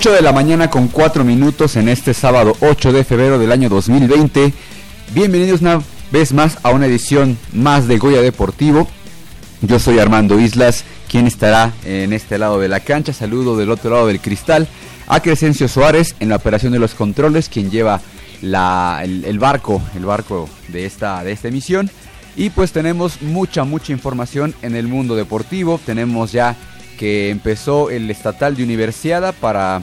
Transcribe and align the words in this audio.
8 0.00 0.12
de 0.12 0.22
la 0.22 0.32
mañana 0.32 0.70
con 0.70 0.88
4 0.88 1.24
minutos 1.24 1.76
en 1.76 1.86
este 1.86 2.14
sábado 2.14 2.56
8 2.60 2.90
de 2.90 3.04
febrero 3.04 3.38
del 3.38 3.52
año 3.52 3.68
2020. 3.68 4.50
Bienvenidos 5.12 5.60
una 5.60 5.82
vez 6.10 6.32
más 6.32 6.56
a 6.62 6.70
una 6.70 6.86
edición 6.86 7.36
más 7.52 7.86
de 7.86 7.98
Goya 7.98 8.22
Deportivo. 8.22 8.88
Yo 9.60 9.78
soy 9.78 9.98
Armando 9.98 10.40
Islas, 10.40 10.84
quien 11.06 11.26
estará 11.26 11.74
en 11.84 12.14
este 12.14 12.38
lado 12.38 12.58
de 12.58 12.68
la 12.68 12.80
cancha. 12.80 13.12
Saludo 13.12 13.58
del 13.58 13.70
otro 13.70 13.90
lado 13.90 14.06
del 14.06 14.22
cristal 14.22 14.68
a 15.06 15.20
Crescencio 15.20 15.68
Suárez 15.68 16.16
en 16.18 16.30
la 16.30 16.36
operación 16.36 16.72
de 16.72 16.78
los 16.78 16.94
controles, 16.94 17.50
quien 17.50 17.70
lleva 17.70 18.00
el, 18.40 19.38
barco, 19.38 19.82
el 19.94 20.06
barco 20.06 20.48
de 20.68 20.86
esta, 20.86 21.22
de 21.24 21.32
esta 21.32 21.48
emisión. 21.48 21.90
Y 22.36 22.48
pues 22.48 22.72
tenemos 22.72 23.20
mucha, 23.20 23.64
mucha 23.64 23.92
información 23.92 24.54
en 24.62 24.76
el 24.76 24.88
mundo 24.88 25.14
deportivo. 25.14 25.78
Tenemos 25.84 26.32
ya 26.32 26.56
que 27.00 27.30
empezó 27.30 27.88
el 27.88 28.10
estatal 28.10 28.56
de 28.56 28.62
Universiada 28.62 29.32
para 29.32 29.82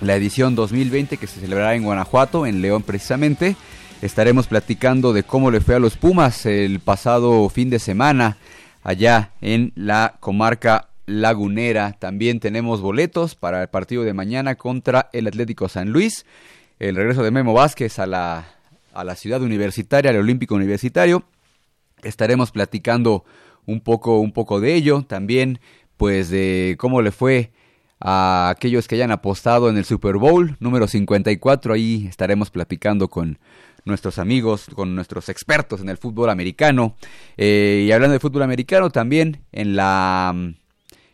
la 0.00 0.14
edición 0.14 0.54
2020 0.54 1.16
que 1.16 1.26
se 1.26 1.40
celebrará 1.40 1.74
en 1.74 1.82
Guanajuato, 1.82 2.46
en 2.46 2.62
León 2.62 2.84
precisamente. 2.84 3.56
Estaremos 4.02 4.46
platicando 4.46 5.12
de 5.12 5.24
cómo 5.24 5.50
le 5.50 5.60
fue 5.60 5.74
a 5.74 5.80
los 5.80 5.96
Pumas 5.96 6.46
el 6.46 6.78
pasado 6.78 7.48
fin 7.48 7.70
de 7.70 7.80
semana 7.80 8.36
allá 8.84 9.32
en 9.40 9.72
la 9.74 10.14
comarca 10.20 10.90
lagunera. 11.06 11.96
También 11.98 12.38
tenemos 12.38 12.82
boletos 12.82 13.34
para 13.34 13.60
el 13.62 13.68
partido 13.68 14.04
de 14.04 14.14
mañana 14.14 14.54
contra 14.54 15.10
el 15.12 15.26
Atlético 15.26 15.68
San 15.68 15.90
Luis. 15.90 16.24
El 16.78 16.94
regreso 16.94 17.24
de 17.24 17.32
Memo 17.32 17.52
Vázquez 17.52 17.98
a 17.98 18.06
la, 18.06 18.46
a 18.94 19.02
la 19.02 19.16
ciudad 19.16 19.42
universitaria, 19.42 20.12
al 20.12 20.18
Olímpico 20.18 20.54
Universitario. 20.54 21.24
Estaremos 22.04 22.52
platicando 22.52 23.24
un 23.66 23.80
poco, 23.80 24.20
un 24.20 24.30
poco 24.30 24.60
de 24.60 24.76
ello. 24.76 25.02
También 25.02 25.58
pues 25.98 26.30
de 26.30 26.76
cómo 26.78 27.02
le 27.02 27.10
fue 27.10 27.50
a 28.00 28.48
aquellos 28.50 28.86
que 28.86 28.94
hayan 28.94 29.10
apostado 29.10 29.68
en 29.68 29.76
el 29.76 29.84
Super 29.84 30.16
Bowl 30.16 30.56
número 30.60 30.86
54. 30.86 31.74
Ahí 31.74 32.06
estaremos 32.08 32.50
platicando 32.50 33.08
con 33.08 33.38
nuestros 33.84 34.18
amigos, 34.18 34.66
con 34.74 34.94
nuestros 34.94 35.28
expertos 35.28 35.80
en 35.80 35.88
el 35.88 35.98
fútbol 35.98 36.30
americano. 36.30 36.94
Eh, 37.36 37.84
y 37.86 37.92
hablando 37.92 38.12
de 38.12 38.20
fútbol 38.20 38.42
americano, 38.42 38.90
también 38.90 39.42
en 39.52 39.74
la, 39.76 40.34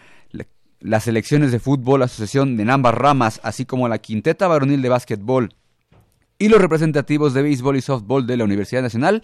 las 0.79 1.03
selecciones 1.05 1.51
de 1.51 1.59
fútbol, 1.59 2.03
asociación 2.03 2.57
de 2.57 2.71
ambas 2.71 2.93
ramas, 2.93 3.39
así 3.43 3.65
como 3.65 3.87
la 3.87 3.97
quinteta 3.97 4.47
varonil 4.47 4.81
de 4.81 4.89
básquetbol 4.89 5.53
y 6.39 6.49
los 6.49 6.61
representativos 6.61 7.33
de 7.33 7.41
béisbol 7.41 7.77
y 7.77 7.81
softball 7.81 8.27
de 8.27 8.37
la 8.37 8.43
Universidad 8.43 8.81
Nacional 8.81 9.23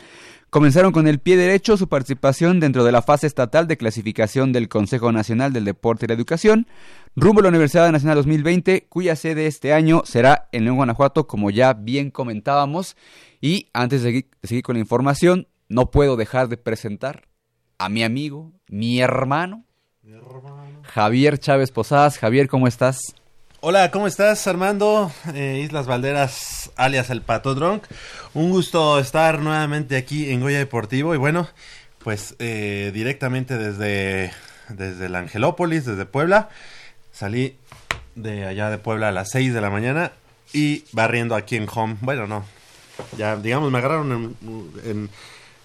comenzaron 0.50 0.92
con 0.92 1.08
el 1.08 1.20
pie 1.20 1.38
derecho 1.38 1.78
su 1.78 1.88
participación 1.88 2.60
dentro 2.60 2.84
de 2.84 2.92
la 2.92 3.02
fase 3.02 3.28
estatal 3.28 3.68
de 3.68 3.78
clasificación 3.78 4.52
del 4.52 4.70
Consejo 4.70 5.12
Nacional 5.12 5.54
del 5.54 5.66
Deporte 5.66 6.06
y 6.06 6.08
la 6.08 6.14
Educación, 6.14 6.68
rumbo 7.16 7.40
a 7.40 7.44
la 7.44 7.50
Universidad 7.50 7.92
Nacional 7.92 8.18
2020, 8.18 8.88
cuya 8.90 9.16
sede 9.16 9.48
este 9.48 9.74
año 9.74 10.04
será 10.06 10.50
en 10.52 10.64
León, 10.66 10.78
Guanajuato, 10.78 11.28
como 11.28 11.50
ya 11.50 11.74
bien 11.74 12.12
comentábamos. 12.12 12.96
Y 13.42 13.70
antes 13.74 14.04
de 14.04 14.28
seguir, 14.44 14.64
con 14.64 14.76
la 14.76 14.80
información, 14.80 15.48
no 15.70 15.92
puedo 15.92 16.16
dejar 16.16 16.50
de 16.50 16.58
presentar 16.58 17.28
a 17.78 17.90
mi 17.90 18.04
amigo, 18.04 18.54
mi 18.68 19.00
hermano. 19.00 19.66
Javier 20.84 21.40
Chávez 21.40 21.72
Posadas. 21.72 22.18
Javier, 22.18 22.50
¿cómo 22.50 22.68
estás? 22.68 23.16
Hola, 23.62 23.90
¿cómo 23.90 24.06
estás 24.06 24.46
Armando? 24.48 25.10
Eh, 25.34 25.62
Islas 25.64 25.88
Valderas, 25.88 26.72
alias 26.76 27.10
el 27.10 27.22
Pato 27.22 27.56
Drunk. 27.56 27.86
Un 28.34 28.50
gusto 28.50 29.00
estar 29.00 29.40
nuevamente 29.40 29.96
aquí 29.96 30.30
en 30.30 30.42
Goya 30.42 30.58
Deportivo 30.58 31.16
y 31.16 31.18
bueno, 31.18 31.48
pues 32.00 32.36
eh, 32.40 32.92
directamente 32.94 33.58
desde, 33.58 34.34
desde 34.68 35.06
el 35.06 35.16
Angelópolis, 35.16 35.86
desde 35.86 36.06
Puebla. 36.06 36.50
Salí 37.14 37.56
de 38.16 38.46
allá 38.46 38.70
de 38.70 38.80
Puebla 38.80 39.08
a 39.08 39.14
las 39.14 39.32
6 39.32 39.54
de 39.54 39.62
la 39.62 39.70
mañana 39.70 40.12
y 40.52 40.84
barriendo 40.92 41.36
aquí 41.36 41.56
en 41.56 41.68
home. 41.74 41.96
Bueno, 42.02 42.28
no, 42.28 42.44
ya 43.18 43.38
digamos 43.38 43.72
me 43.72 43.78
agarraron 43.78 44.36
en 44.84 45.10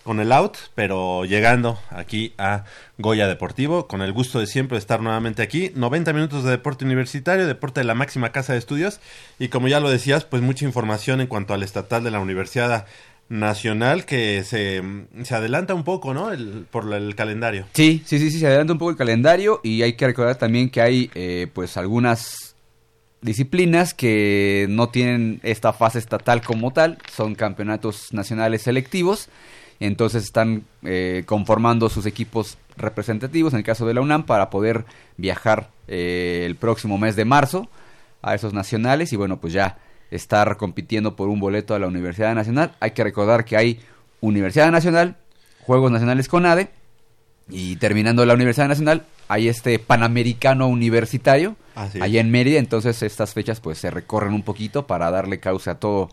con 0.09 0.21
el 0.21 0.33
out, 0.33 0.57
pero 0.75 1.27
llegando 1.27 1.79
aquí 1.91 2.33
a 2.39 2.65
Goya 2.97 3.29
Deportivo, 3.29 3.87
con 3.87 4.01
el 4.01 4.15
gusto 4.15 4.41
de 4.41 4.47
siempre 4.47 4.79
estar 4.79 5.03
nuevamente 5.03 5.43
aquí. 5.43 5.71
90 5.75 6.15
minutos 6.15 6.45
de 6.45 6.53
deporte 6.53 6.87
universitario, 6.87 7.47
deporte 7.47 7.81
de 7.81 7.85
la 7.85 7.95
máxima 7.95 8.33
casa 8.33 8.55
de 8.55 8.59
estudios, 8.59 9.01
y 9.39 9.49
como 9.49 9.69
ya 9.69 9.81
lo 9.81 9.91
decías, 9.91 10.25
pues 10.25 10.41
mucha 10.41 10.65
información 10.65 11.21
en 11.21 11.27
cuanto 11.27 11.53
al 11.53 11.63
estatal 11.63 12.05
de 12.05 12.11
la 12.11 12.21
Universidad 12.21 12.87
Nacional 13.29 14.07
que 14.07 14.45
se, 14.45 14.83
se 15.25 15.35
adelanta 15.35 15.75
un 15.75 15.85
poco, 15.85 16.15
¿no? 16.15 16.33
El, 16.33 16.65
por 16.71 16.91
el 16.95 17.15
calendario. 17.15 17.67
Sí, 17.75 18.03
sí, 18.07 18.19
sí, 18.19 18.31
sí, 18.31 18.39
se 18.39 18.47
adelanta 18.47 18.73
un 18.73 18.79
poco 18.79 18.93
el 18.93 18.97
calendario 18.97 19.61
y 19.63 19.83
hay 19.83 19.93
que 19.93 20.07
recordar 20.07 20.37
también 20.37 20.71
que 20.71 20.81
hay 20.81 21.11
eh, 21.15 21.49
pues 21.53 21.77
algunas 21.77 22.57
disciplinas 23.21 23.93
que 23.93 24.65
no 24.71 24.89
tienen 24.89 25.41
esta 25.43 25.75
fase 25.75 25.99
estatal 25.99 26.41
como 26.41 26.73
tal, 26.73 26.97
son 27.15 27.35
campeonatos 27.35 28.15
nacionales 28.15 28.63
selectivos 28.63 29.29
entonces 29.81 30.25
están 30.25 30.65
eh, 30.83 31.23
conformando 31.27 31.89
sus 31.89 32.07
equipos 32.07 32.59
representativos, 32.77 33.53
en 33.53 33.59
el 33.59 33.65
caso 33.65 33.87
de 33.87 33.95
la 33.95 34.01
UNAM, 34.01 34.25
para 34.25 34.51
poder 34.51 34.85
viajar 35.17 35.71
eh, 35.87 36.45
el 36.47 36.57
próximo 36.57 36.99
mes 36.99 37.17
de 37.17 37.25
marzo 37.25 37.69
a 38.23 38.35
esos 38.35 38.53
nacionales 38.53 39.13
y 39.13 39.17
bueno, 39.17 39.39
pues 39.39 39.53
ya 39.53 39.79
estar 40.11 40.57
compitiendo 40.57 41.17
por 41.17 41.29
un 41.29 41.41
boleto 41.41 41.75
a 41.75 41.79
la 41.79 41.87
Universidad 41.87 42.35
Nacional. 42.35 42.73
Hay 42.81 42.93
que 42.93 43.05
recordar 43.05 43.45
que 43.45 43.57
hay 43.57 43.81
Universidad 44.21 44.71
Nacional, 44.71 45.17
Juegos 45.61 45.93
Nacionales 45.93 46.29
con 46.29 46.47
ADE 46.47 46.71
y 47.51 47.77
terminando 47.77 48.25
la 48.27 48.35
Universidad 48.35 48.69
Nacional 48.69 49.05
hay 49.29 49.49
este 49.49 49.79
Panamericano 49.79 50.69
Universitario 50.69 51.57
allá 51.75 52.21
en 52.21 52.31
Mérida, 52.31 52.59
entonces 52.59 53.03
estas 53.03 53.35
fechas 53.35 53.61
pues 53.61 53.79
se 53.79 53.91
recorren 53.91 54.33
un 54.33 54.43
poquito 54.43 54.87
para 54.87 55.11
darle 55.11 55.39
causa 55.39 55.73
a 55.73 55.75
todo 55.79 56.09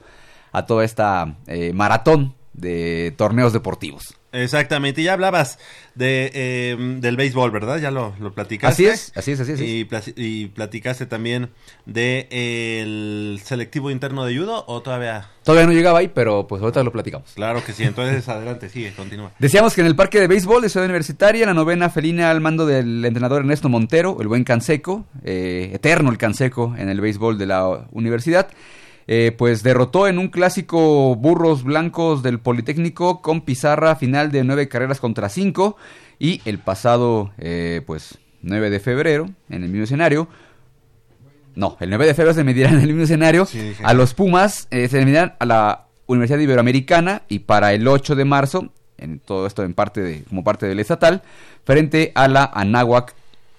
a 0.52 0.66
toda 0.66 0.86
esta 0.86 1.36
eh, 1.48 1.74
maratón 1.74 2.34
de 2.58 3.14
torneos 3.18 3.54
deportivos. 3.54 4.16
Exactamente, 4.32 5.02
ya 5.02 5.14
hablabas 5.14 5.60
de, 5.96 6.30
eh, 6.34 6.98
del 7.00 7.16
béisbol, 7.16 7.52
¿verdad? 7.52 7.80
Ya 7.80 7.90
lo, 7.90 8.14
lo 8.20 8.34
platicaste. 8.34 8.90
Así 8.90 8.94
es, 8.94 9.14
así 9.16 9.32
es, 9.32 9.40
así 9.40 9.54
es. 9.54 9.62
Y, 9.62 9.88
y 10.18 10.48
platicaste 10.48 11.06
también 11.06 11.52
de 11.86 12.28
el 12.32 13.40
selectivo 13.42 13.92
interno 13.92 14.26
de 14.26 14.38
judo 14.38 14.66
o 14.68 14.82
todavía... 14.82 15.30
Todavía 15.44 15.68
no 15.68 15.74
llegaba 15.74 16.00
ahí, 16.00 16.10
pero 16.10 16.48
pues 16.48 16.62
ahorita 16.62 16.84
lo 16.84 16.92
platicamos. 16.92 17.32
Claro 17.34 17.64
que 17.64 17.72
sí, 17.72 17.84
entonces 17.84 18.28
adelante, 18.28 18.68
sigue, 18.68 18.94
continúa. 18.94 19.32
Decíamos 19.40 19.74
que 19.74 19.82
en 19.82 19.88
el 19.88 19.96
parque 19.96 20.20
de 20.20 20.28
béisbol 20.28 20.62
de 20.62 20.70
Ciudad 20.70 20.86
Universitaria, 20.86 21.46
la 21.46 21.54
novena 21.54 21.90
felina 21.90 22.30
al 22.30 22.42
mando 22.42 22.66
del 22.66 23.06
entrenador 23.06 23.42
Ernesto 23.42 23.70
Montero, 23.70 24.18
el 24.20 24.28
buen 24.28 24.44
Canseco, 24.44 25.06
eh, 25.24 25.72
eterno 25.74 26.12
el 26.12 26.18
Canseco 26.18 26.76
en 26.78 26.90
el 26.90 27.00
béisbol 27.00 27.38
de 27.38 27.46
la 27.46 27.88
universidad, 27.92 28.50
eh, 29.08 29.34
pues 29.38 29.64
derrotó 29.64 30.08
en 30.08 30.18
un 30.18 30.30
clásico 30.30 31.16
burros 31.16 31.64
blancos 31.64 32.24
del 32.24 32.40
Politécnico 32.40 33.22
con 33.22 33.42
pizarra 33.42 33.96
final 33.96 34.32
de 34.32 34.44
nueve 34.44 34.68
carreras 34.68 35.00
contra 35.00 35.30
cinco 35.30 35.78
y 36.20 36.42
el 36.46 36.60
pasado 36.60 37.32
eh, 37.38 37.82
pues 37.86 38.18
9 38.42 38.70
de 38.70 38.80
febrero 38.80 39.30
en 39.50 39.64
el 39.64 39.70
mismo 39.70 39.84
escenario 39.84 40.28
no, 41.56 41.78
el 41.80 41.90
9 41.90 42.06
de 42.06 42.14
febrero 42.14 42.34
se 42.34 42.44
medirán 42.44 42.76
en 42.76 42.82
el 42.82 42.88
mismo 42.88 43.04
escenario 43.04 43.48
a 43.84 43.94
los 43.94 44.14
Pumas, 44.14 44.68
eh, 44.72 44.88
se 44.90 45.00
medirán 45.00 45.36
a 45.40 45.46
la 45.46 45.86
Universidad 46.06 46.40
Iberoamericana 46.40 47.24
y 47.30 47.40
para 47.40 47.74
el 47.74 47.88
8 47.88 48.16
de 48.16 48.26
marzo, 48.26 48.74
en 48.98 49.20
todo 49.20 49.48
esto 49.48 49.64
en 49.64 49.74
parte 49.74 50.02
de, 50.02 50.24
como 50.24 50.44
parte 50.44 50.68
del 50.68 50.80
estatal, 50.80 51.24
frente 51.64 52.12
a 52.16 52.28
la 52.28 52.44
Anáhuac 52.54 53.16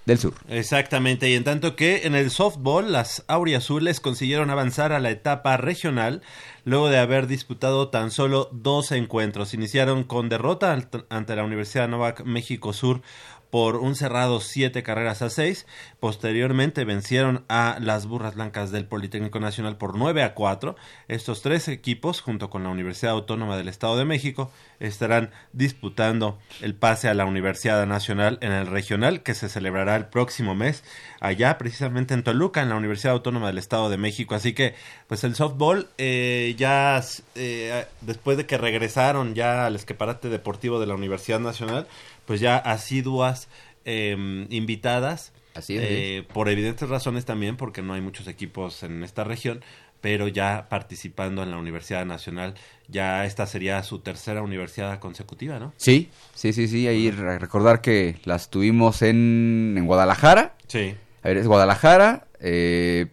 del 0.06 0.19
Sur. 0.19 0.35
Exactamente, 0.49 1.29
y 1.29 1.35
en 1.35 1.44
tanto 1.44 1.76
que 1.76 2.06
en 2.06 2.14
el 2.14 2.31
softball 2.31 2.93
las 2.93 3.25
auriazules 3.26 4.00
consiguieron 4.00 4.50
avanzar 4.50 4.93
a 4.93 5.00
la 5.00 5.11
etapa 5.11 5.56
regional 5.56 6.23
luego 6.64 6.88
de 6.88 6.99
haber 6.99 7.26
disputado 7.26 7.88
tan 7.88 8.11
solo 8.11 8.49
dos 8.53 8.93
encuentros. 8.93 9.53
Iniciaron 9.53 10.05
con 10.05 10.29
derrota 10.29 10.88
ante 11.11 11.37
la 11.37 11.44
Universidad 11.44 11.88
Novak 11.88 12.25
México 12.25 12.73
Sur 12.73 13.03
por 13.50 13.76
un 13.76 13.94
cerrado 13.94 14.40
siete 14.40 14.82
carreras 14.82 15.22
a 15.22 15.31
seis. 15.31 15.66
Posteriormente 16.00 16.84
vencieron 16.84 17.44
a 17.48 17.78
las 17.81 18.06
Burras 18.06 18.34
Blancas 18.34 18.70
del 18.70 18.87
Politécnico 18.87 19.40
Nacional 19.40 19.76
por 19.76 19.96
9 19.96 20.22
a 20.22 20.34
4. 20.34 20.76
Estos 21.08 21.43
tres 21.43 21.69
equipos, 21.69 22.20
junto 22.20 22.50
con 22.50 22.62
la 22.62 22.70
Universidad 22.70 23.12
Autónoma 23.12 23.56
del 23.56 23.69
Estado 23.69 23.96
de 23.96 24.04
México, 24.04 24.50
estarán 24.81 25.31
disputando 25.52 26.38
el 26.60 26.75
pase 26.75 27.08
a 27.08 27.14
la 27.14 27.25
Universidad 27.25 27.87
Nacional 27.87 28.38
en 28.40 28.52
el 28.52 28.66
regional 28.66 29.22
que 29.22 29.34
se 29.34 29.48
celebrará 29.48 29.96
el 29.96 30.06
próximo 30.06 30.54
mes 30.54 30.84
allá 31.20 31.58
precisamente 31.58 32.14
en 32.14 32.22
Toluca, 32.22 32.62
en 32.62 32.69
la 32.69 32.76
Universidad 32.76 33.14
Autónoma 33.14 33.48
del 33.48 33.58
Estado 33.58 33.88
de 33.88 33.96
México. 33.96 34.34
Así 34.34 34.52
que, 34.52 34.75
pues 35.06 35.25
el 35.25 35.34
softball 35.34 35.88
eh, 35.98 36.54
ya 36.58 37.02
eh, 37.34 37.87
después 38.00 38.37
de 38.37 38.46
que 38.46 38.58
regresaron 38.58 39.34
ya 39.34 39.66
al 39.66 39.76
escaparate 39.76 40.28
deportivo 40.28 40.81
de 40.81 40.87
la 40.87 40.94
Universidad 40.94 41.40
Nacional, 41.40 41.87
pues 42.26 42.40
ya 42.40 42.56
asiduas 42.56 43.49
em, 43.84 44.46
invitadas. 44.50 45.32
Así 45.55 45.76
eh, 45.78 46.25
por 46.34 46.50
evidentes 46.50 46.87
razones 46.88 47.25
también, 47.25 47.56
porque 47.56 47.81
no 47.81 47.94
hay 47.94 48.02
muchos 48.02 48.28
equipos 48.28 48.82
en 48.82 49.02
esta 49.02 49.25
región, 49.25 49.62
pero 50.02 50.28
ya 50.28 50.67
participando 50.69 51.43
en 51.43 51.50
la 51.50 51.56
Universidad 51.56 52.05
Nacional, 52.05 52.55
ya 52.88 53.25
esta 53.25 53.46
sería 53.46 53.82
su 53.82 54.00
tercera 54.00 54.43
universidad 54.43 54.99
consecutiva, 54.99 55.58
¿no? 55.58 55.73
Sí, 55.78 56.11
sí, 56.34 56.52
sí, 56.52 56.69
sí, 56.69 56.87
ahí 56.87 57.11
recordar 57.11 57.81
que 57.81 58.17
las 58.25 58.50
tuvimos 58.50 59.00
en, 59.02 59.75
en 59.76 59.87
Guadalajara. 59.87 60.56
Sí. 60.67 60.94
A 61.22 61.29
ver, 61.29 61.38
es 61.38 61.46
Guadalajara, 61.46 62.29
eh, 62.41 63.06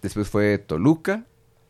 después 0.00 0.28
fue 0.28 0.58
Toluca, 0.58 1.26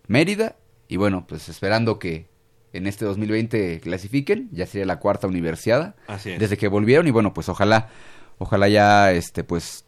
Mérida, 0.07 0.57
y 0.89 0.97
bueno, 0.97 1.27
pues 1.27 1.49
esperando 1.49 1.99
que 1.99 2.27
en 2.73 2.87
este 2.87 3.05
2020 3.05 3.81
clasifiquen, 3.81 4.49
ya 4.53 4.67
sería 4.67 4.87
la 4.87 4.99
cuarta 4.99 5.27
universidad 5.27 5.95
desde 6.25 6.57
que 6.57 6.69
volvieron 6.69 7.07
y 7.07 7.11
bueno, 7.11 7.35
pues 7.35 7.49
ojalá 7.49 7.89
ojalá 8.39 8.69
ya 8.69 9.13
este 9.13 9.45
pues 9.45 9.85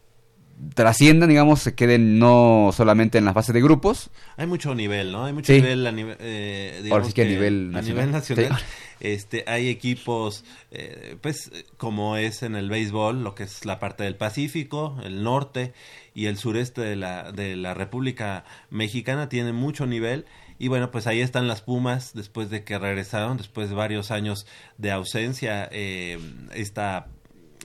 trasciendan, 0.73 1.29
digamos, 1.29 1.61
se 1.61 1.75
queden 1.75 2.17
no 2.17 2.71
solamente 2.73 3.17
en 3.17 3.25
la 3.25 3.33
fase 3.33 3.51
de 3.51 3.61
grupos. 3.61 4.09
Hay 4.37 4.47
mucho 4.47 4.73
nivel, 4.73 5.11
¿no? 5.11 5.25
Hay 5.25 5.33
mucho 5.33 5.51
nivel 5.51 5.85
a 5.85 5.91
nivel, 5.91 6.15
eh, 6.19 6.79
digamos 6.83 7.13
que 7.13 7.23
a 7.23 7.25
nivel 7.25 7.71
nacional. 7.71 8.11
nacional 8.11 8.57
este, 8.99 9.43
hay 9.47 9.69
equipos, 9.69 10.45
eh, 10.71 11.17
pues, 11.21 11.51
como 11.77 12.17
es 12.17 12.43
en 12.43 12.55
el 12.55 12.69
béisbol, 12.69 13.23
lo 13.23 13.35
que 13.35 13.43
es 13.43 13.65
la 13.65 13.79
parte 13.79 14.03
del 14.03 14.15
Pacífico, 14.15 14.97
el 15.03 15.23
norte 15.23 15.73
y 16.13 16.27
el 16.27 16.37
sureste 16.37 16.81
de 16.81 16.95
la, 16.95 17.31
de 17.31 17.55
la 17.55 17.73
República 17.73 18.45
Mexicana, 18.69 19.27
tiene 19.29 19.51
mucho 19.51 19.85
nivel 19.85 20.25
y 20.57 20.67
bueno, 20.69 20.91
pues 20.91 21.07
ahí 21.07 21.21
están 21.21 21.47
las 21.47 21.61
Pumas 21.61 22.13
después 22.13 22.49
de 22.49 22.63
que 22.63 22.79
regresaron, 22.79 23.37
después 23.37 23.69
de 23.69 23.75
varios 23.75 24.11
años 24.11 24.47
de 24.77 24.91
ausencia, 24.91 25.67
eh, 25.71 26.17
esta, 26.53 27.07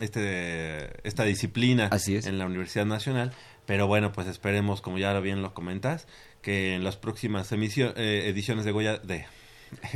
este, 0.00 1.06
esta 1.06 1.25
disciplina 1.25 1.88
en 2.06 2.38
la 2.38 2.47
Universidad 2.47 2.87
Nacional. 2.87 3.32
Pero 3.66 3.87
bueno, 3.87 4.11
pues 4.11 4.26
esperemos, 4.26 4.80
como 4.80 4.99
ya 4.99 5.18
bien 5.20 5.42
lo 5.42 5.54
comentas, 5.54 6.09
que 6.42 6.75
en 6.75 6.82
las 6.82 6.97
próximas 6.97 7.52
eh, 7.52 8.25
ediciones 8.26 8.64
de 8.64 8.73
Goya... 8.73 8.99
De, 8.99 9.26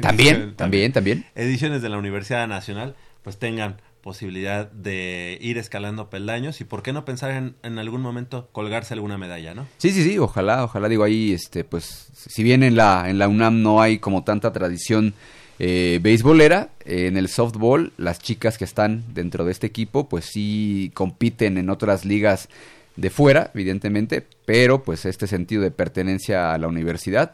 también, 0.00 0.54
también, 0.56 0.92
también. 0.92 1.26
Ediciones 1.34 1.82
de 1.82 1.88
la 1.88 1.98
Universidad 1.98 2.46
Nacional, 2.46 2.94
pues 3.22 3.38
tengan 3.38 3.80
posibilidad 4.04 4.70
de 4.70 5.38
ir 5.40 5.56
escalando 5.56 6.11
peldaños 6.11 6.61
y 6.61 6.64
por 6.64 6.82
qué 6.82 6.92
no 6.92 7.06
pensar 7.06 7.30
en, 7.30 7.56
en 7.62 7.78
algún 7.78 8.02
momento 8.02 8.50
colgarse 8.52 8.92
alguna 8.92 9.16
medalla, 9.16 9.54
¿no? 9.54 9.66
Sí, 9.78 9.92
sí, 9.92 10.04
sí, 10.04 10.18
ojalá, 10.18 10.62
ojalá 10.62 10.90
digo 10.90 11.04
ahí, 11.04 11.32
este, 11.32 11.64
pues, 11.64 12.11
si 12.14 12.42
bien 12.42 12.62
en 12.62 12.76
la, 12.76 13.08
en 13.08 13.16
la 13.18 13.28
UNAM 13.28 13.62
no 13.62 13.80
hay 13.80 13.99
como 14.00 14.23
tanta 14.23 14.52
tradición 14.52 15.14
eh, 15.58 16.00
beisbolera, 16.02 16.68
en 16.84 17.16
el 17.16 17.28
softball 17.28 17.94
las 17.96 18.18
chicas 18.18 18.58
que 18.58 18.66
están 18.66 19.04
dentro 19.14 19.46
de 19.46 19.52
este 19.52 19.68
equipo 19.68 20.06
pues 20.06 20.26
sí 20.26 20.90
compiten 20.92 21.56
en 21.56 21.70
otras 21.70 22.04
ligas 22.04 22.50
de 22.96 23.08
fuera, 23.08 23.52
evidentemente, 23.54 24.26
pero 24.44 24.82
pues 24.82 25.06
este 25.06 25.26
sentido 25.26 25.62
de 25.62 25.70
pertenencia 25.70 26.52
a 26.52 26.58
la 26.58 26.68
universidad 26.68 27.32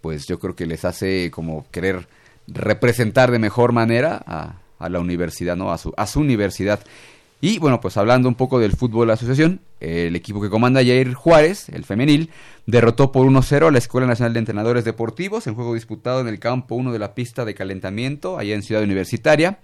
pues 0.00 0.26
yo 0.26 0.40
creo 0.40 0.56
que 0.56 0.66
les 0.66 0.84
hace 0.84 1.30
como 1.30 1.64
querer 1.70 2.08
representar 2.48 3.30
de 3.30 3.38
mejor 3.38 3.70
manera 3.70 4.20
a, 4.26 4.62
a 4.78 4.88
la 4.88 5.00
universidad, 5.00 5.56
¿no? 5.56 5.72
A 5.72 5.78
su, 5.78 5.92
a 5.96 6.06
su 6.06 6.20
universidad. 6.20 6.80
Y 7.40 7.60
bueno, 7.60 7.80
pues 7.80 7.96
hablando 7.96 8.28
un 8.28 8.34
poco 8.34 8.58
del 8.58 8.72
fútbol 8.72 9.10
asociación, 9.12 9.60
el 9.78 10.16
equipo 10.16 10.40
que 10.40 10.50
comanda 10.50 10.80
Jair 10.80 11.14
Juárez, 11.14 11.68
el 11.68 11.84
femenil, 11.84 12.30
derrotó 12.66 13.12
por 13.12 13.24
1-0 13.28 13.68
a 13.68 13.70
la 13.70 13.78
Escuela 13.78 14.08
Nacional 14.08 14.32
de 14.32 14.40
Entrenadores 14.40 14.84
Deportivos 14.84 15.46
en 15.46 15.54
juego 15.54 15.72
disputado 15.74 16.20
en 16.20 16.26
el 16.26 16.40
campo 16.40 16.74
1 16.74 16.90
de 16.92 16.98
la 16.98 17.14
pista 17.14 17.44
de 17.44 17.54
calentamiento, 17.54 18.38
allá 18.38 18.56
en 18.56 18.64
Ciudad 18.64 18.82
Universitaria. 18.82 19.60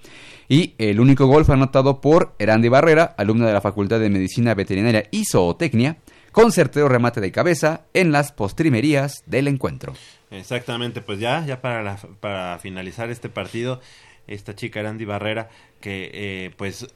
Y 0.48 0.74
el 0.78 1.00
único 1.00 1.26
gol 1.26 1.44
fue 1.44 1.56
anotado 1.56 2.00
por 2.00 2.36
Erandi 2.38 2.68
Barrera, 2.68 3.12
alumna 3.18 3.48
de 3.48 3.54
la 3.54 3.60
Facultad 3.60 3.98
de 3.98 4.08
Medicina 4.08 4.54
Veterinaria 4.54 5.08
y 5.10 5.24
Zootecnia, 5.24 5.96
con 6.30 6.52
certero 6.52 6.88
remate 6.88 7.20
de 7.20 7.32
cabeza 7.32 7.82
en 7.92 8.12
las 8.12 8.30
postrimerías 8.30 9.24
del 9.26 9.48
encuentro. 9.48 9.94
Exactamente, 10.30 11.00
pues 11.00 11.18
ya, 11.18 11.44
ya 11.44 11.60
para, 11.60 11.82
la- 11.82 11.98
para 12.20 12.58
finalizar 12.60 13.10
este 13.10 13.28
partido, 13.28 13.80
esta 14.26 14.54
chica 14.54 14.80
Erandi 14.80 15.04
Barrera, 15.04 15.48
que 15.80 16.10
eh, 16.12 16.50
pues 16.56 16.86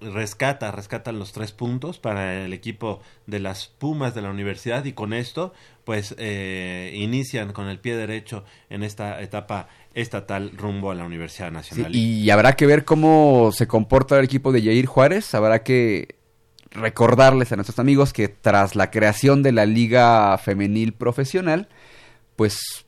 rescata, 0.00 0.70
rescatan 0.72 1.18
los 1.18 1.32
tres 1.32 1.52
puntos 1.52 1.98
para 1.98 2.44
el 2.44 2.52
equipo 2.52 3.00
de 3.26 3.38
las 3.38 3.66
Pumas 3.66 4.14
de 4.14 4.22
la 4.22 4.30
universidad 4.30 4.84
y 4.84 4.92
con 4.92 5.12
esto 5.12 5.52
pues 5.84 6.14
eh, 6.18 6.92
inician 6.94 7.52
con 7.52 7.68
el 7.68 7.78
pie 7.78 7.96
derecho 7.96 8.44
en 8.68 8.82
esta 8.82 9.20
etapa 9.22 9.68
estatal 9.94 10.52
rumbo 10.56 10.90
a 10.90 10.94
la 10.94 11.04
Universidad 11.04 11.48
Sí, 11.48 11.54
Nacional. 11.54 11.94
y 11.94 12.30
habrá 12.30 12.54
que 12.54 12.66
ver 12.66 12.84
cómo 12.84 13.50
se 13.52 13.66
comporta 13.68 14.18
el 14.18 14.24
equipo 14.24 14.50
de 14.52 14.62
Jair 14.62 14.86
Juárez. 14.86 15.34
Habrá 15.34 15.62
que 15.62 16.16
recordarles 16.70 17.52
a 17.52 17.56
nuestros 17.56 17.78
amigos 17.78 18.12
que 18.12 18.28
tras 18.28 18.74
la 18.74 18.90
creación 18.90 19.42
de 19.42 19.52
la 19.52 19.66
Liga 19.66 20.36
Femenil 20.38 20.92
Profesional, 20.94 21.68
pues 22.36 22.81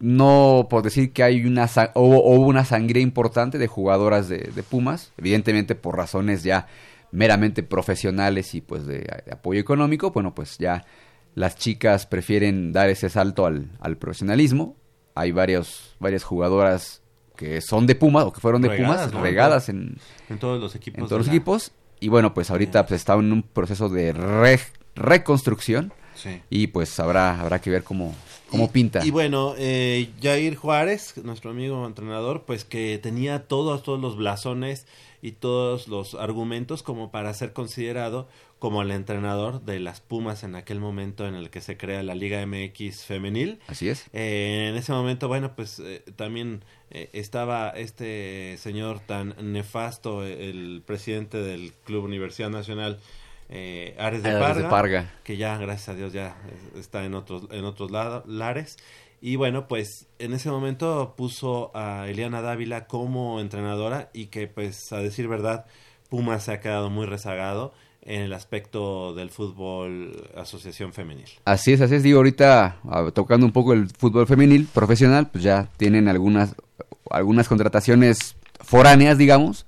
no 0.00 0.66
por 0.70 0.82
decir 0.82 1.12
que 1.12 1.22
hay 1.22 1.44
una 1.44 1.68
hubo, 1.94 2.22
hubo 2.24 2.46
una 2.46 2.64
sangría 2.64 3.02
importante 3.02 3.58
de 3.58 3.66
jugadoras 3.66 4.28
de, 4.28 4.38
de 4.54 4.62
Pumas, 4.62 5.12
evidentemente 5.16 5.74
por 5.74 5.96
razones 5.96 6.42
ya 6.44 6.66
meramente 7.10 7.62
profesionales 7.62 8.54
y 8.54 8.60
pues 8.60 8.86
de, 8.86 8.98
de 8.98 9.32
apoyo 9.32 9.60
económico, 9.60 10.10
bueno 10.10 10.34
pues 10.34 10.58
ya 10.58 10.84
las 11.34 11.56
chicas 11.56 12.06
prefieren 12.06 12.72
dar 12.72 12.90
ese 12.90 13.08
salto 13.08 13.46
al, 13.46 13.70
al 13.80 13.96
profesionalismo. 13.96 14.76
Hay 15.14 15.32
varios, 15.32 15.96
varias 16.00 16.22
jugadoras 16.24 17.02
que 17.36 17.60
son 17.60 17.86
de 17.86 17.94
Pumas 17.94 18.24
o 18.24 18.32
que 18.32 18.40
fueron 18.40 18.62
de 18.62 18.68
Regadas, 18.68 18.96
Pumas, 19.08 19.12
¿no? 19.14 19.22
regadas 19.22 19.68
en, 19.68 19.96
en 20.28 20.38
todos 20.38 20.60
los 20.60 20.74
equipos. 20.74 20.98
en 20.98 21.04
todos 21.06 21.20
los 21.20 21.26
la- 21.28 21.32
equipos. 21.34 21.72
Y 22.00 22.08
bueno, 22.08 22.34
pues 22.34 22.50
ahorita 22.50 22.86
pues, 22.86 23.00
está 23.00 23.14
en 23.14 23.32
un 23.32 23.42
proceso 23.42 23.88
de 23.88 24.12
re- 24.12 24.60
reconstrucción 24.96 25.92
Sí. 26.22 26.40
y 26.50 26.66
pues 26.68 26.98
habrá, 27.00 27.40
habrá 27.40 27.60
que 27.60 27.70
ver 27.70 27.84
cómo, 27.84 28.14
cómo 28.50 28.64
Y- 28.64 28.68
pinta. 28.68 29.06
Y 29.06 29.10
bueno, 29.10 29.54
eh, 29.56 30.10
Jair 30.20 30.56
Juárez, 30.56 31.14
nuestro 31.22 31.50
amigo 31.52 31.86
entrenador, 31.86 32.44
pues 32.44 32.64
que 32.64 32.98
tenía 33.02 33.46
todos, 33.46 33.82
todos 33.82 34.00
los 34.00 34.16
blasones 34.16 34.86
y 35.22 35.32
todos 35.32 35.88
los 35.88 36.14
argumentos 36.14 36.82
como 36.82 37.10
para 37.10 37.32
ser 37.34 37.52
considerado 37.52 38.28
como 38.60 38.82
el 38.82 38.90
entrenador 38.90 39.62
de 39.62 39.78
las 39.78 40.00
Pumas 40.00 40.42
en 40.42 40.56
aquel 40.56 40.80
momento 40.80 41.26
en 41.28 41.34
el 41.36 41.48
que 41.50 41.60
se 41.60 41.76
crea 41.76 42.02
la 42.02 42.16
Liga 42.16 42.44
MX 42.44 43.04
femenil. 43.04 43.60
Así 43.68 43.88
es. 43.88 44.06
Eh, 44.12 44.66
en 44.70 44.76
ese 44.76 44.90
momento, 44.92 45.28
bueno, 45.28 45.54
pues 45.54 45.78
eh, 45.78 46.02
también 46.16 46.64
eh, 46.90 47.08
estaba 47.12 47.70
este 47.70 48.56
señor 48.58 48.98
tan 49.00 49.34
nefasto, 49.52 50.24
el 50.24 50.82
presidente 50.84 51.38
del 51.38 51.72
Club 51.84 52.04
Universidad 52.04 52.50
Nacional, 52.50 52.98
eh, 53.48 53.96
Ares 53.98 54.22
de 54.22 54.30
Ares 54.30 54.40
Parga, 54.42 54.62
de 54.62 54.68
Parga. 54.68 55.10
que 55.24 55.36
ya, 55.36 55.56
gracias 55.58 55.88
a 55.90 55.94
Dios, 55.94 56.12
ya 56.12 56.36
está 56.76 57.04
en 57.04 57.14
otros, 57.14 57.44
en 57.50 57.64
otros 57.64 57.90
lado- 57.90 58.24
lares. 58.26 58.76
Y 59.20 59.34
bueno, 59.36 59.66
pues 59.66 60.06
en 60.20 60.32
ese 60.32 60.48
momento 60.50 61.14
puso 61.16 61.72
a 61.74 62.06
Eliana 62.08 62.40
Dávila 62.40 62.86
como 62.86 63.40
entrenadora 63.40 64.10
y 64.12 64.26
que 64.26 64.46
pues 64.46 64.92
a 64.92 64.98
decir 64.98 65.26
verdad, 65.26 65.66
Pumas 66.08 66.44
se 66.44 66.52
ha 66.52 66.60
quedado 66.60 66.88
muy 66.88 67.04
rezagado 67.04 67.72
en 68.02 68.22
el 68.22 68.32
aspecto 68.32 69.14
del 69.14 69.30
fútbol 69.30 70.28
asociación 70.36 70.92
femenil. 70.92 71.28
Así 71.44 71.72
es, 71.72 71.80
así 71.80 71.96
es. 71.96 72.02
Digo, 72.02 72.18
ahorita 72.18 72.76
ah, 72.88 73.10
tocando 73.12 73.44
un 73.44 73.52
poco 73.52 73.72
el 73.72 73.88
fútbol 73.90 74.26
femenil 74.26 74.66
profesional, 74.72 75.28
pues 75.30 75.42
ya 75.44 75.68
tienen 75.76 76.06
algunas, 76.08 76.54
algunas 77.10 77.48
contrataciones 77.48 78.36
foráneas, 78.60 79.18
digamos. 79.18 79.66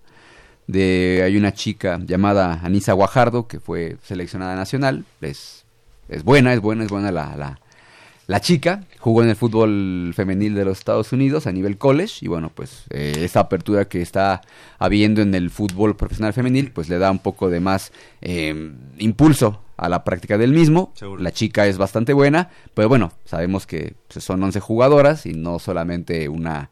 De, 0.70 1.22
hay 1.24 1.36
una 1.36 1.52
chica 1.52 1.98
llamada 2.04 2.60
Anisa 2.62 2.92
Guajardo 2.92 3.48
que 3.48 3.60
fue 3.60 3.96
seleccionada 4.02 4.54
nacional. 4.54 5.04
Es, 5.20 5.64
es 6.08 6.22
buena, 6.22 6.52
es 6.52 6.60
buena, 6.60 6.84
es 6.84 6.90
buena 6.90 7.10
la, 7.10 7.36
la, 7.36 7.60
la 8.26 8.40
chica. 8.40 8.84
Jugó 9.00 9.24
en 9.24 9.30
el 9.30 9.36
fútbol 9.36 10.12
femenil 10.14 10.54
de 10.54 10.64
los 10.64 10.78
Estados 10.78 11.12
Unidos 11.12 11.48
a 11.48 11.52
nivel 11.52 11.78
college. 11.78 12.24
Y 12.24 12.28
bueno, 12.28 12.52
pues 12.54 12.84
eh, 12.90 13.14
esta 13.18 13.40
apertura 13.40 13.86
que 13.86 14.00
está 14.00 14.42
habiendo 14.78 15.22
en 15.22 15.34
el 15.34 15.50
fútbol 15.50 15.96
profesional 15.96 16.32
femenil, 16.32 16.70
pues 16.70 16.88
le 16.88 16.98
da 16.98 17.10
un 17.10 17.18
poco 17.18 17.50
de 17.50 17.58
más 17.58 17.92
eh, 18.20 18.72
impulso 18.98 19.62
a 19.76 19.88
la 19.88 20.04
práctica 20.04 20.38
del 20.38 20.52
mismo. 20.52 20.92
Seguro. 20.94 21.20
La 21.20 21.32
chica 21.32 21.66
es 21.66 21.78
bastante 21.78 22.12
buena, 22.12 22.50
pero 22.74 22.88
bueno, 22.88 23.12
sabemos 23.24 23.66
que 23.66 23.94
pues, 24.12 24.24
son 24.24 24.42
11 24.42 24.60
jugadoras 24.60 25.26
y 25.26 25.32
no 25.32 25.58
solamente 25.58 26.28
una, 26.28 26.70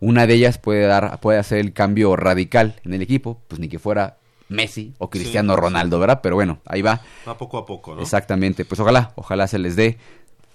una 0.00 0.26
de 0.26 0.34
ellas 0.34 0.58
puede 0.58 0.86
dar 0.86 1.20
puede 1.20 1.38
hacer 1.38 1.58
el 1.58 1.72
cambio 1.72 2.16
radical 2.16 2.76
en 2.84 2.94
el 2.94 3.02
equipo, 3.02 3.40
pues 3.48 3.60
ni 3.60 3.68
que 3.68 3.78
fuera 3.78 4.18
Messi 4.48 4.94
o 4.98 5.10
Cristiano 5.10 5.54
Sí, 5.54 5.60
Ronaldo, 5.60 5.98
¿verdad? 5.98 6.20
Pero 6.22 6.36
bueno, 6.36 6.60
ahí 6.66 6.82
va. 6.82 7.00
Va 7.26 7.36
poco 7.36 7.58
a 7.58 7.66
poco, 7.66 7.94
¿no? 7.94 8.02
Exactamente, 8.02 8.64
pues 8.64 8.80
ojalá, 8.80 9.12
ojalá 9.16 9.46
se 9.46 9.58
les 9.58 9.76
dé 9.76 9.98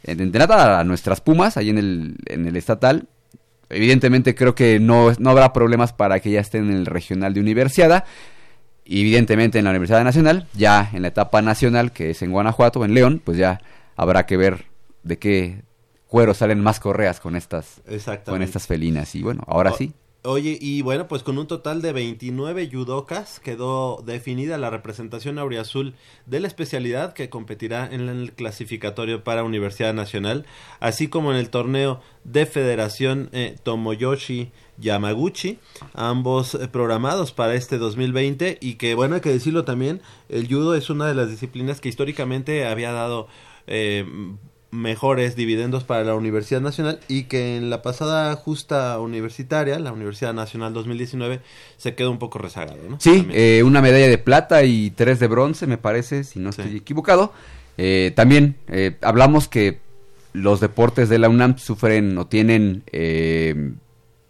de 0.03 0.23
entrada 0.23 0.79
a 0.79 0.83
nuestras 0.83 1.21
Pumas 1.21 1.57
ahí 1.57 1.69
en 1.69 1.77
el, 1.77 2.15
en 2.25 2.47
el 2.47 2.55
estatal. 2.55 3.07
Evidentemente 3.69 4.35
creo 4.35 4.55
que 4.55 4.79
no, 4.79 5.13
no 5.19 5.29
habrá 5.29 5.53
problemas 5.53 5.93
para 5.93 6.19
que 6.19 6.31
ya 6.31 6.41
estén 6.41 6.69
en 6.69 6.75
el 6.75 6.85
regional 6.85 7.33
de 7.33 7.39
universidad. 7.39 8.05
Y 8.83 9.01
evidentemente 9.01 9.59
en 9.59 9.65
la 9.65 9.71
Universidad 9.71 10.03
Nacional, 10.03 10.47
ya 10.53 10.89
en 10.91 11.03
la 11.03 11.09
etapa 11.09 11.41
nacional, 11.41 11.91
que 11.91 12.09
es 12.09 12.21
en 12.23 12.31
Guanajuato, 12.31 12.83
en 12.83 12.93
León, 12.93 13.21
pues 13.23 13.37
ya 13.37 13.61
habrá 13.95 14.25
que 14.25 14.37
ver 14.37 14.65
de 15.03 15.17
qué 15.17 15.61
cuero 16.11 16.33
salen 16.33 16.59
más 16.61 16.81
correas 16.81 17.21
con 17.21 17.37
estas, 17.37 17.81
con 18.25 18.41
estas 18.41 18.67
felinas. 18.67 19.15
Y 19.15 19.23
bueno, 19.23 19.43
ahora 19.47 19.71
O- 19.71 19.77
sí. 19.77 19.93
Oye, 20.23 20.55
y 20.61 20.83
bueno, 20.83 21.07
pues 21.07 21.23
con 21.23 21.39
un 21.39 21.47
total 21.47 21.81
de 21.81 21.93
29 21.93 22.69
judocas 22.71 23.39
quedó 23.39 24.03
definida 24.05 24.59
la 24.59 24.69
representación 24.69 25.39
auriazul 25.39 25.95
de 26.27 26.39
la 26.39 26.47
especialidad 26.47 27.13
que 27.13 27.29
competirá 27.31 27.87
en 27.91 28.07
el 28.07 28.33
clasificatorio 28.33 29.23
para 29.23 29.43
Universidad 29.43 29.95
Nacional, 29.95 30.45
así 30.79 31.07
como 31.07 31.31
en 31.31 31.37
el 31.39 31.49
torneo 31.49 32.01
de 32.23 32.45
Federación 32.45 33.29
eh, 33.31 33.55
Tomoyoshi 33.63 34.51
Yamaguchi, 34.77 35.57
ambos 35.95 36.53
eh, 36.53 36.67
programados 36.67 37.31
para 37.31 37.55
este 37.55 37.79
2020 37.79 38.59
y 38.61 38.75
que 38.75 38.93
bueno, 38.93 39.15
hay 39.15 39.21
que 39.21 39.31
decirlo 39.31 39.65
también, 39.65 40.01
el 40.29 40.47
judo 40.47 40.75
es 40.75 40.91
una 40.91 41.07
de 41.07 41.15
las 41.15 41.31
disciplinas 41.31 41.81
que 41.81 41.89
históricamente 41.89 42.67
había 42.67 42.91
dado 42.91 43.27
eh, 43.65 44.05
mejores 44.71 45.35
dividendos 45.35 45.83
para 45.83 46.03
la 46.05 46.15
Universidad 46.15 46.61
Nacional 46.61 46.99
y 47.09 47.23
que 47.23 47.57
en 47.57 47.69
la 47.69 47.81
pasada 47.81 48.33
justa 48.35 48.97
universitaria, 48.99 49.77
la 49.79 49.91
Universidad 49.91 50.33
Nacional 50.33 50.73
2019, 50.73 51.41
se 51.77 51.93
quedó 51.93 52.09
un 52.09 52.19
poco 52.19 52.39
rezagado, 52.39 52.79
¿no? 52.89 52.97
Sí, 52.99 53.27
eh, 53.31 53.63
una 53.63 53.81
medalla 53.81 54.07
de 54.07 54.17
plata 54.17 54.63
y 54.63 54.91
tres 54.91 55.19
de 55.19 55.27
bronce, 55.27 55.67
me 55.67 55.77
parece, 55.77 56.23
si 56.23 56.39
no 56.39 56.51
Sí. 56.53 56.61
estoy 56.61 56.77
equivocado. 56.77 57.33
Eh, 57.77 58.13
también 58.15 58.55
eh, 58.69 58.95
hablamos 59.01 59.47
que 59.47 59.79
los 60.33 60.61
deportes 60.61 61.09
de 61.09 61.19
la 61.19 61.27
UNAM 61.27 61.57
sufren 61.57 62.17
o 62.17 62.27
tienen, 62.27 62.83
eh, 62.93 63.71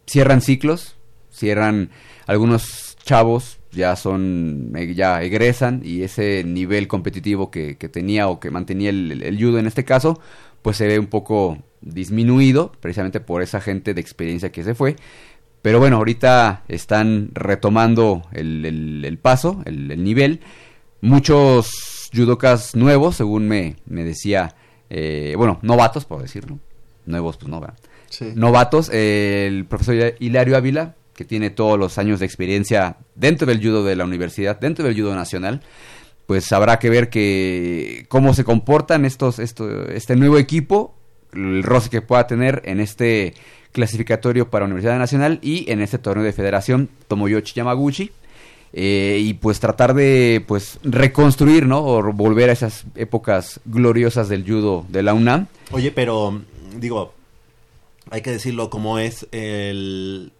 cierran 0.07 0.41
ciclos, 0.41 0.95
cierran 1.31 1.91
algunos 2.25 2.90
chavos, 3.03 3.59
ya 3.71 3.95
son, 3.95 4.71
eh, 4.75 4.93
ya 4.93 5.21
egresan 5.23 5.81
y 5.83 6.03
ese 6.03 6.43
nivel 6.43 6.87
competitivo 6.87 7.49
que, 7.51 7.77
que 7.77 7.89
tenía 7.89 8.27
o 8.27 8.39
que 8.39 8.51
mantenía 8.51 8.89
el, 8.89 9.11
el- 9.11 9.23
el 9.23 9.37
judo 9.43 9.59
en 9.59 9.67
este 9.67 9.83
caso, 9.85 10.19
pues 10.61 10.77
se 10.77 10.87
ve 10.87 10.99
un 10.99 11.07
poco 11.07 11.57
disminuido, 11.81 12.71
precisamente 12.79 13.19
por 13.19 13.41
esa 13.41 13.59
gente 13.61 13.93
de 13.93 14.01
experiencia 14.01 14.51
que 14.51 14.63
se 14.63 14.75
fue. 14.75 14.95
Pero 15.61 15.79
bueno, 15.79 15.97
ahorita 15.97 16.63
están 16.67 17.29
retomando 17.33 18.23
el, 18.31 19.03
el- 19.05 19.17
paso, 19.17 19.61
el, 19.65 19.89
el 19.91 20.03
nivel. 20.03 20.41
Muchos 21.01 22.09
judokas 22.13 22.75
nuevos, 22.75 23.15
según 23.15 23.47
me, 23.47 23.75
me 23.85 24.03
decía, 24.03 24.55
eh, 24.89 25.33
bueno, 25.37 25.59
novatos, 25.63 26.05
por 26.05 26.21
decirlo. 26.21 26.59
Nuevos, 27.05 27.37
pues 27.37 27.49
no, 27.49 27.59
¿verdad? 27.59 27.77
Sí. 28.09 28.33
Novatos, 28.35 28.89
eh, 28.93 29.45
el 29.47 29.65
profesor 29.65 30.15
Hilario 30.19 30.57
Ávila, 30.57 30.95
que 31.21 31.25
tiene 31.27 31.51
todos 31.51 31.77
los 31.77 31.99
años 31.99 32.19
de 32.19 32.25
experiencia 32.25 32.97
dentro 33.13 33.45
del 33.45 33.61
judo 33.61 33.83
de 33.83 33.95
la 33.95 34.05
universidad, 34.05 34.59
dentro 34.59 34.83
del 34.83 34.95
judo 34.95 35.13
nacional, 35.13 35.61
pues 36.25 36.51
habrá 36.51 36.79
que 36.79 36.89
ver 36.89 37.11
que 37.11 38.07
cómo 38.09 38.33
se 38.33 38.43
comportan 38.43 39.05
estos, 39.05 39.37
esto, 39.37 39.87
este 39.89 40.15
nuevo 40.15 40.39
equipo, 40.39 40.95
el 41.31 41.61
roce 41.61 41.91
que 41.91 42.01
pueda 42.01 42.25
tener 42.25 42.63
en 42.65 42.79
este 42.79 43.35
clasificatorio 43.71 44.49
para 44.49 44.65
Universidad 44.65 44.97
Nacional 44.97 45.37
y 45.43 45.69
en 45.71 45.79
este 45.81 45.99
torneo 45.99 46.23
de 46.23 46.33
federación 46.33 46.89
Tomoyoshi 47.07 47.53
Yamaguchi. 47.53 48.09
eh, 48.73 49.19
y 49.21 49.35
pues 49.35 49.59
tratar 49.59 49.93
de 49.93 50.43
pues 50.47 50.79
reconstruir, 50.81 51.67
¿no? 51.67 51.85
O 51.85 52.13
volver 52.13 52.49
a 52.49 52.53
esas 52.53 52.85
épocas 52.95 53.59
gloriosas 53.65 54.27
del 54.27 54.43
judo 54.43 54.85
de 54.89 55.03
la 55.03 55.13
UNAM. 55.13 55.47
Oye, 55.71 55.91
pero 55.91 56.41
digo, 56.77 57.13
hay 58.09 58.21
que 58.21 58.31
decirlo 58.31 58.69
como 58.69 58.97
es, 58.97 59.27
el 59.31 60.31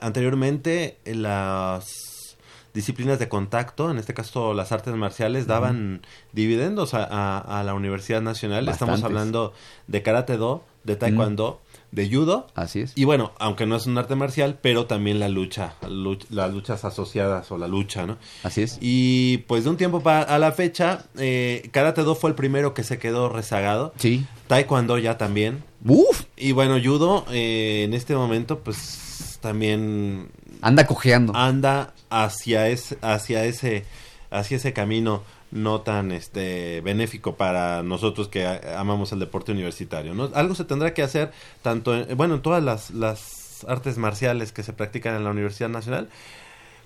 anteriormente 0.00 0.98
las 1.04 2.36
disciplinas 2.72 3.18
de 3.20 3.28
contacto, 3.28 3.90
en 3.90 3.98
este 3.98 4.14
caso 4.14 4.52
las 4.52 4.72
artes 4.72 4.94
marciales, 4.94 5.46
daban 5.46 6.02
dividendos 6.32 6.92
a, 6.94 7.04
a- 7.04 7.60
a 7.60 7.62
la 7.64 7.74
Universidad 7.74 8.20
Nacional. 8.20 8.68
Estamos 8.68 9.02
hablando 9.04 9.52
de 9.86 10.02
karate 10.02 10.36
do, 10.36 10.64
de 10.82 10.96
taekwondo, 10.96 11.60
de 11.92 12.10
judo. 12.10 12.48
Así 12.56 12.80
es. 12.80 12.92
Y 12.96 13.04
bueno, 13.04 13.30
aunque 13.38 13.64
no 13.66 13.76
es 13.76 13.86
un 13.86 13.96
arte 13.96 14.16
marcial, 14.16 14.58
pero 14.60 14.86
también 14.86 15.20
la 15.20 15.28
lucha, 15.28 15.74
luch- 15.82 16.26
las 16.30 16.52
luchas 16.52 16.84
asociadas 16.84 17.52
o 17.52 17.58
la 17.58 17.68
lucha, 17.68 18.06
¿no? 18.06 18.18
Así 18.42 18.62
es. 18.62 18.78
Y 18.80 19.38
pues 19.46 19.62
de 19.62 19.70
un 19.70 19.76
tiempo 19.76 20.02
a 20.08 20.36
la 20.40 20.50
fecha, 20.50 21.04
eh, 21.16 21.68
Karate 21.70 22.02
Do 22.02 22.16
fue 22.16 22.30
el 22.30 22.34
primero 22.34 22.74
que 22.74 22.82
se 22.82 22.98
quedó 22.98 23.28
rezagado. 23.28 23.94
Sí. 23.98 24.26
Taekwondo 24.48 24.98
ya 24.98 25.16
también. 25.16 25.62
Uf, 25.86 26.24
Y 26.36 26.50
bueno, 26.50 26.76
Judo 26.82 27.24
eh, 27.30 27.84
en 27.84 27.94
este 27.94 28.16
momento 28.16 28.58
pues 28.58 29.33
también 29.44 30.30
anda 30.62 30.86
cojeando. 30.86 31.36
anda 31.36 31.92
hacia 32.08 32.68
ese, 32.68 32.96
hacia 33.02 33.44
ese, 33.44 33.84
hacia 34.30 34.56
ese 34.56 34.72
camino 34.72 35.22
no 35.50 35.82
tan 35.82 36.12
este 36.12 36.80
benéfico 36.80 37.36
para 37.36 37.82
nosotros 37.82 38.28
que 38.28 38.46
amamos 38.74 39.12
el 39.12 39.18
deporte 39.18 39.52
universitario. 39.52 40.14
¿no? 40.14 40.30
Algo 40.34 40.54
se 40.54 40.64
tendrá 40.64 40.94
que 40.94 41.02
hacer 41.02 41.30
tanto 41.60 41.94
en, 41.94 42.16
bueno 42.16 42.36
en 42.36 42.40
todas 42.40 42.64
las, 42.64 42.90
las 42.90 43.66
artes 43.68 43.98
marciales 43.98 44.50
que 44.50 44.62
se 44.62 44.72
practican 44.72 45.14
en 45.14 45.24
la 45.24 45.30
Universidad 45.30 45.68
Nacional. 45.68 46.08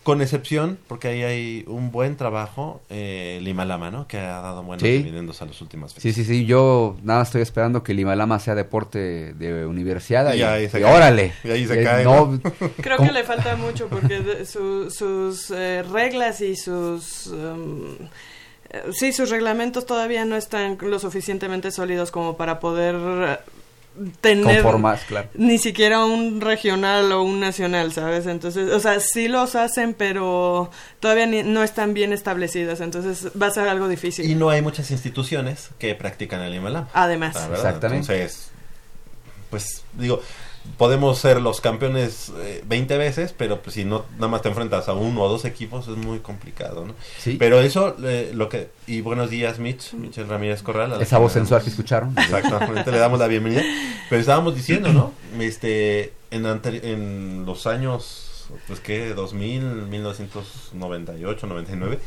Con 0.09 0.23
excepción, 0.23 0.79
porque 0.89 1.09
ahí 1.09 1.23
hay 1.23 1.65
un 1.67 1.91
buen 1.93 2.17
trabajo, 2.17 2.81
eh, 2.89 3.41
Lima 3.43 3.67
Lama, 3.67 3.91
¿no? 3.91 4.09
Que 4.09 4.17
ha 4.17 4.41
dado 4.41 4.63
buenos 4.63 4.83
Sí. 4.83 4.89
dividendos 5.03 5.43
a 5.43 5.45
las 5.45 5.61
últimas 5.61 5.93
fechas. 5.93 6.15
Sí, 6.15 6.25
sí, 6.25 6.25
sí. 6.25 6.47
Yo 6.47 6.97
nada 7.03 7.19
más 7.19 7.29
estoy 7.29 7.43
esperando 7.43 7.83
que 7.83 7.93
el 7.93 8.01
Himalama 8.01 8.39
sea 8.39 8.55
deporte 8.55 9.35
de 9.35 9.67
universidad. 9.67 10.33
Y 10.33 10.39
Y, 10.39 10.43
ahí 10.43 10.69
se 10.71 10.79
y 10.79 10.83
cae. 10.83 10.95
órale. 10.97 11.33
Y 11.45 11.51
ahí 11.51 11.67
se 11.67 11.83
Eh, 11.83 11.85
cae, 11.85 12.05
No, 12.05 12.41
Creo 12.81 12.97
¿Cómo? 12.97 13.09
que 13.09 13.13
le 13.15 13.25
falta 13.25 13.55
mucho 13.57 13.89
porque 13.89 14.21
de- 14.21 14.47
su- 14.47 14.91
sus 14.91 15.51
eh, 15.51 15.83
reglas 15.83 16.41
y 16.41 16.57
sus... 16.57 17.27
um, 17.27 17.97
eh, 18.71 18.85
sí, 18.93 19.13
sus 19.13 19.29
reglamentos 19.29 19.85
todavía 19.85 20.25
no 20.25 20.37
están 20.37 20.79
lo 20.81 20.99
suficientemente 20.99 21.71
sólidos 21.71 22.11
como 22.11 22.39
para 22.39 22.61
poder 22.61 23.41
tener 24.21 24.63
conformas, 24.63 25.03
claro. 25.05 25.29
ni 25.35 25.59
siquiera 25.59 26.05
un 26.05 26.41
regional 26.41 27.11
o 27.13 27.23
un 27.23 27.41
nacional, 27.41 27.93
¿sabes? 27.93 28.27
Entonces, 28.27 28.73
o 28.73 28.81
sea, 28.81 29.01
sí 29.01 29.29
los 29.29 29.55
hacen, 29.55 29.95
pero 29.95 30.71
todavía 31.01 31.27
ni- 31.27 31.43
no 31.43 31.63
están 31.63 31.95
bien 31.95 32.13
establecidas, 32.13 32.81
entonces 32.81 33.29
va 33.41 33.47
a 33.47 33.51
ser 33.51 33.69
algo 33.69 33.89
difícil. 33.89 34.29
Y 34.31 34.35
no 34.35 34.51
hay 34.51 34.63
muchas 34.63 34.91
instituciones 34.91 35.71
que 35.79 35.95
practican 35.95 36.41
el 36.43 36.55
Lama. 36.63 36.89
Además. 36.93 37.37
Exactamente. 37.53 38.13
Entonces, 38.13 38.51
pues 39.51 39.83
digo, 39.95 40.21
podemos 40.77 41.19
ser 41.19 41.41
los 41.41 41.61
campeones 41.61 42.33
eh, 42.41 42.63
20 42.67 42.99
veces, 42.99 43.35
pero 43.37 43.63
pues 43.63 43.75
si 43.75 43.85
no 43.85 44.05
nada 44.15 44.29
más 44.29 44.43
te 44.43 44.49
enfrentas 44.49 44.89
a 44.89 44.93
uno 44.93 45.23
o 45.23 45.29
dos 45.29 45.45
equipos 45.45 45.89
es 45.89 45.97
muy 45.97 46.19
complicado, 46.21 46.85
¿no? 46.85 46.95
Sí. 47.19 47.37
Pero 47.39 47.61
eso, 47.61 47.97
eh, 48.03 48.31
lo 48.35 48.49
que... 48.49 48.71
Y 48.87 49.01
buenos 49.01 49.31
días, 49.31 49.59
Mitch, 49.59 49.95
Michelle 49.95 50.29
Ramírez 50.29 50.63
Corral. 50.63 51.01
Esa 51.01 51.19
voz 51.19 51.33
sensual 51.33 51.63
que 51.63 51.71
escucharon. 51.71 52.15
Exactamente, 52.19 52.91
le 52.91 52.99
damos 52.99 53.19
la 53.19 53.27
bienvenida. 53.27 53.63
Pero 54.09 54.21
estábamos 54.21 54.55
diciendo, 54.55 54.93
¿no? 54.93 55.13
Este, 55.39 56.13
en, 56.31 56.45
en 56.65 57.45
los 57.47 57.67
años, 57.67 58.28
pues 58.67 58.81
que 58.81 59.15
2000, 59.15 59.61
1998, 59.63 61.47
99, 61.47 61.99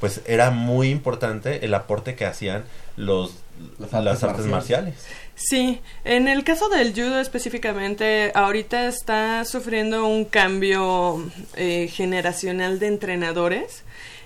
pues 0.00 0.22
era 0.26 0.50
muy 0.50 0.88
importante 0.90 1.64
el 1.64 1.74
aporte 1.74 2.14
que 2.14 2.24
hacían 2.26 2.64
los 2.96 3.34
Las 3.78 3.92
las 3.92 4.22
artes 4.22 4.24
artes, 4.24 4.46
marciales. 4.46 4.94
Sí, 5.34 5.80
en 6.04 6.28
el 6.28 6.42
caso 6.44 6.68
del 6.68 6.92
judo 6.92 7.20
específicamente, 7.20 8.32
ahorita 8.34 8.86
está 8.88 9.44
sufriendo 9.44 10.06
un 10.06 10.24
cambio 10.24 11.24
eh, 11.56 11.88
generacional 11.92 12.78
de 12.80 12.88
entrenadores 12.88 13.84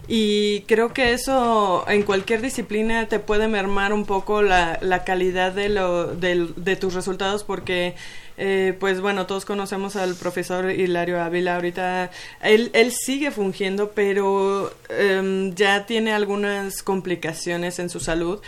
y 0.09 0.63
creo 0.63 0.93
que 0.93 1.13
eso 1.13 1.85
en 1.89 2.03
cualquier 2.03 2.41
disciplina 2.41 3.07
te 3.09 3.19
puede 3.21 3.47
mermar 3.47 3.93
un 3.93 4.05
poco 4.05 4.43
la, 4.43 4.79
la 4.81 5.05
calidad 5.05 5.53
de, 5.53 5.69
lo, 5.69 6.09
del- 6.15 6.55
de 6.57 6.77
tus 6.77 6.95
resultados 6.95 7.45
porque 7.45 7.95
eh, 8.37 8.77
pues 8.79 9.01
bueno, 9.01 9.27
todos 9.27 9.45
conocemos 9.45 9.97
al 9.97 10.15
profesor 10.15 10.71
Hilario 10.71 11.23
Ávila 11.23 11.57
ahorita, 11.57 12.11
él, 12.43 12.71
él 12.73 12.93
sigue 12.93 13.31
fungiendo 13.31 13.91
pero 13.91 14.73
em, 14.89 15.55
ya 15.55 15.87
tiene 15.87 16.13
algunas 16.13 16.83
complicaciones 16.83 17.79
en 17.79 17.91
su 17.91 18.01
salud 18.01 18.41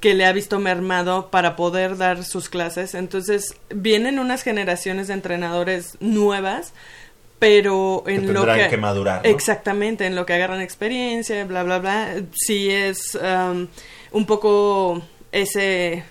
que 0.00 0.14
le 0.14 0.24
ha 0.24 0.32
visto 0.32 0.58
mermado 0.58 1.28
para 1.30 1.56
poder 1.56 1.98
dar 1.98 2.24
sus 2.24 2.48
clases. 2.48 2.94
Entonces, 2.94 3.54
vienen 3.68 4.18
unas 4.18 4.42
generaciones 4.42 5.08
de 5.08 5.14
entrenadores 5.14 5.98
nuevas, 6.00 6.72
pero 7.38 8.02
Que 8.06 8.14
en 8.14 8.32
lo 8.32 8.46
que... 8.46 8.68
que 8.68 8.76
madurar, 8.78 9.22
¿no? 9.22 9.30
Exactamente, 9.30 10.06
en 10.06 10.14
lo 10.14 10.24
que 10.24 10.32
agarran 10.32 10.62
experiencia, 10.62 11.44
bla, 11.44 11.62
bla, 11.62 11.78
bla. 11.78 12.14
Sí 12.32 12.70
es 12.70 13.14
um, 13.14 13.68
un 14.12 14.26
poco 14.26 15.02
ese, 15.32 16.04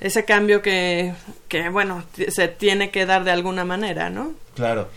ese 0.00 0.24
cambio 0.24 0.62
que, 0.62 1.12
que, 1.48 1.68
bueno, 1.68 2.04
se 2.28 2.48
tiene 2.48 2.90
que 2.90 3.06
dar 3.06 3.24
de 3.24 3.30
alguna 3.32 3.64
manera, 3.64 4.10
¿no? 4.10 4.32
Claro. 4.54 4.88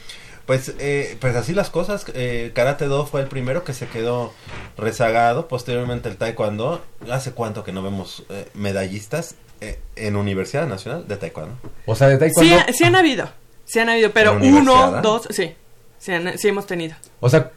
Pues, 0.45 0.73
eh, 0.79 1.17
pues 1.21 1.35
así 1.35 1.53
las 1.53 1.69
cosas. 1.69 2.05
Eh, 2.13 2.51
Karate 2.53 2.85
Do 2.85 3.05
fue 3.05 3.21
el 3.21 3.27
primero 3.27 3.63
que 3.63 3.73
se 3.73 3.87
quedó 3.87 4.33
rezagado. 4.77 5.47
Posteriormente 5.47 6.09
el 6.09 6.17
Taekwondo. 6.17 6.83
¿Hace 7.09 7.31
cuánto 7.31 7.63
que 7.63 7.71
no 7.71 7.81
vemos 7.83 8.23
eh, 8.29 8.49
medallistas 8.53 9.35
eh, 9.61 9.79
en 9.95 10.15
Universidad 10.15 10.67
Nacional 10.67 11.07
de 11.07 11.15
Taekwondo? 11.17 11.55
O 11.85 11.95
sea, 11.95 12.07
de 12.09 12.15
Sí, 12.15 12.19
taekwondo. 12.19 12.55
ha- 12.57 12.73
sí 12.73 12.83
han 12.83 12.95
habido, 12.95 13.29
sí 13.65 13.79
han 13.79 13.89
habido, 13.89 14.11
pero 14.11 14.31
¿En 14.31 14.37
la 14.39 14.41
universidad, 14.43 14.89
uno, 14.89 15.01
dos, 15.01 15.27
sí, 15.29 15.53
sí, 15.99 16.11
han- 16.11 16.37
sí 16.37 16.47
hemos 16.49 16.65
tenido. 16.67 16.95
O 17.19 17.29
sea, 17.29 17.51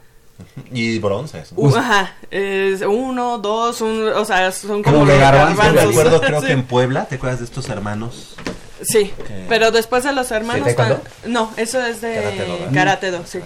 Y 0.71 0.99
bronces. 0.99 1.51
¿no? 1.53 1.59
Uh, 1.61 1.75
ajá, 1.75 2.13
es 2.31 2.81
uno, 2.81 3.37
dos, 3.37 3.81
un, 3.81 4.07
o 4.09 4.25
sea, 4.25 4.51
son 4.51 4.83
Como 4.83 4.99
como 4.99 5.05
de 5.05 5.13
los 5.13 5.17
me 5.17 5.23
garbanzos. 5.23 5.89
acuerdo, 5.91 6.21
creo 6.21 6.39
Sí. 6.41 6.47
que 6.47 6.53
en 6.53 6.63
Puebla, 6.63 7.05
¿te 7.05 7.15
acuerdas 7.15 7.39
de 7.39 7.45
estos 7.45 7.67
hermanos? 7.69 8.35
Sí, 8.81 9.13
que- 9.27 9.45
pero 9.49 9.71
después 9.71 10.03
de 10.03 10.13
los 10.13 10.29
hermanos... 10.31 10.75
Tan- 10.75 10.99
No, 11.27 11.51
eso 11.57 11.83
es 11.85 12.01
de 12.01 12.67
Karate 12.73 13.09
Do, 13.11 13.25
sí. 13.25 13.39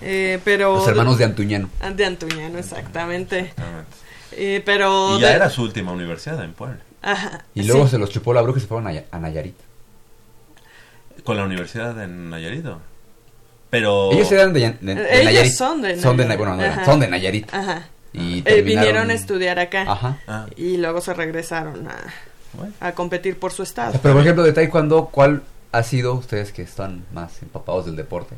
Eh, 0.00 0.40
pero... 0.44 0.76
los 0.76 0.88
hermanos 0.88 1.18
de 1.18 1.24
Antuñano. 1.24 1.68
De 1.94 2.04
Antuñano, 2.06 2.58
exactamente. 2.58 3.52
Eh, 4.32 4.62
pero... 4.64 5.18
Y 5.18 5.20
ya 5.22 5.28
de- 5.30 5.34
era 5.34 5.50
su 5.50 5.62
última 5.62 5.90
universidad 5.92 6.42
en 6.44 6.52
Puebla. 6.52 6.78
Ajá, 7.02 7.44
Y 7.54 7.62
luego 7.64 7.84
sí. 7.86 7.92
se 7.92 7.98
los 7.98 8.10
chupó 8.10 8.32
la 8.32 8.42
bruja 8.42 8.58
y 8.58 8.62
se 8.62 8.68
fueron 8.68 8.86
a, 8.88 9.02
a 9.10 9.18
Nayarit. 9.18 9.56
Con 11.24 11.36
la 11.36 11.44
universidad 11.44 11.94
de 11.94 12.06
Nayarit. 12.06 12.64
¿o? 12.66 12.80
Pero... 13.70 14.12
Ellos 14.12 14.30
eran 14.32 14.52
de, 14.52 14.60
de- 14.80 14.94
de 14.94 15.12
Ellos 15.12 15.24
Nayarit. 15.24 15.52
son 15.52 15.82
de 15.82 16.00
Son 16.00 16.16
de, 16.16 16.24
Nayarit. 16.24 16.38
bueno, 16.46 16.56
no, 16.76 16.84
son 16.84 17.00
de 17.00 17.08
Nayarit. 17.08 17.52
Ajá. 17.54 17.88
Y 18.12 18.42
Eh, 18.46 18.62
vinieron 18.62 19.10
a 19.10 19.14
estudiar 19.14 19.58
acá. 19.58 19.82
Ajá. 19.86 20.18
Ah, 20.26 20.46
Y 20.56 20.78
luego 20.78 21.00
se 21.02 21.12
regresaron 21.12 21.86
a, 21.88 21.96
bueno. 22.54 22.72
a 22.80 22.92
competir 22.92 23.38
por 23.38 23.52
su 23.52 23.62
estado. 23.62 23.98
Pero 24.02 24.14
por 24.14 24.22
ejemplo, 24.22 24.42
de 24.42 24.52
taekwondo, 24.54 25.06
¿cuál 25.12 25.42
ha 25.72 25.82
sido, 25.82 26.14
ustedes 26.14 26.52
que 26.52 26.62
están 26.62 27.04
más 27.12 27.42
empapados 27.42 27.84
del 27.86 27.96
deporte? 27.96 28.34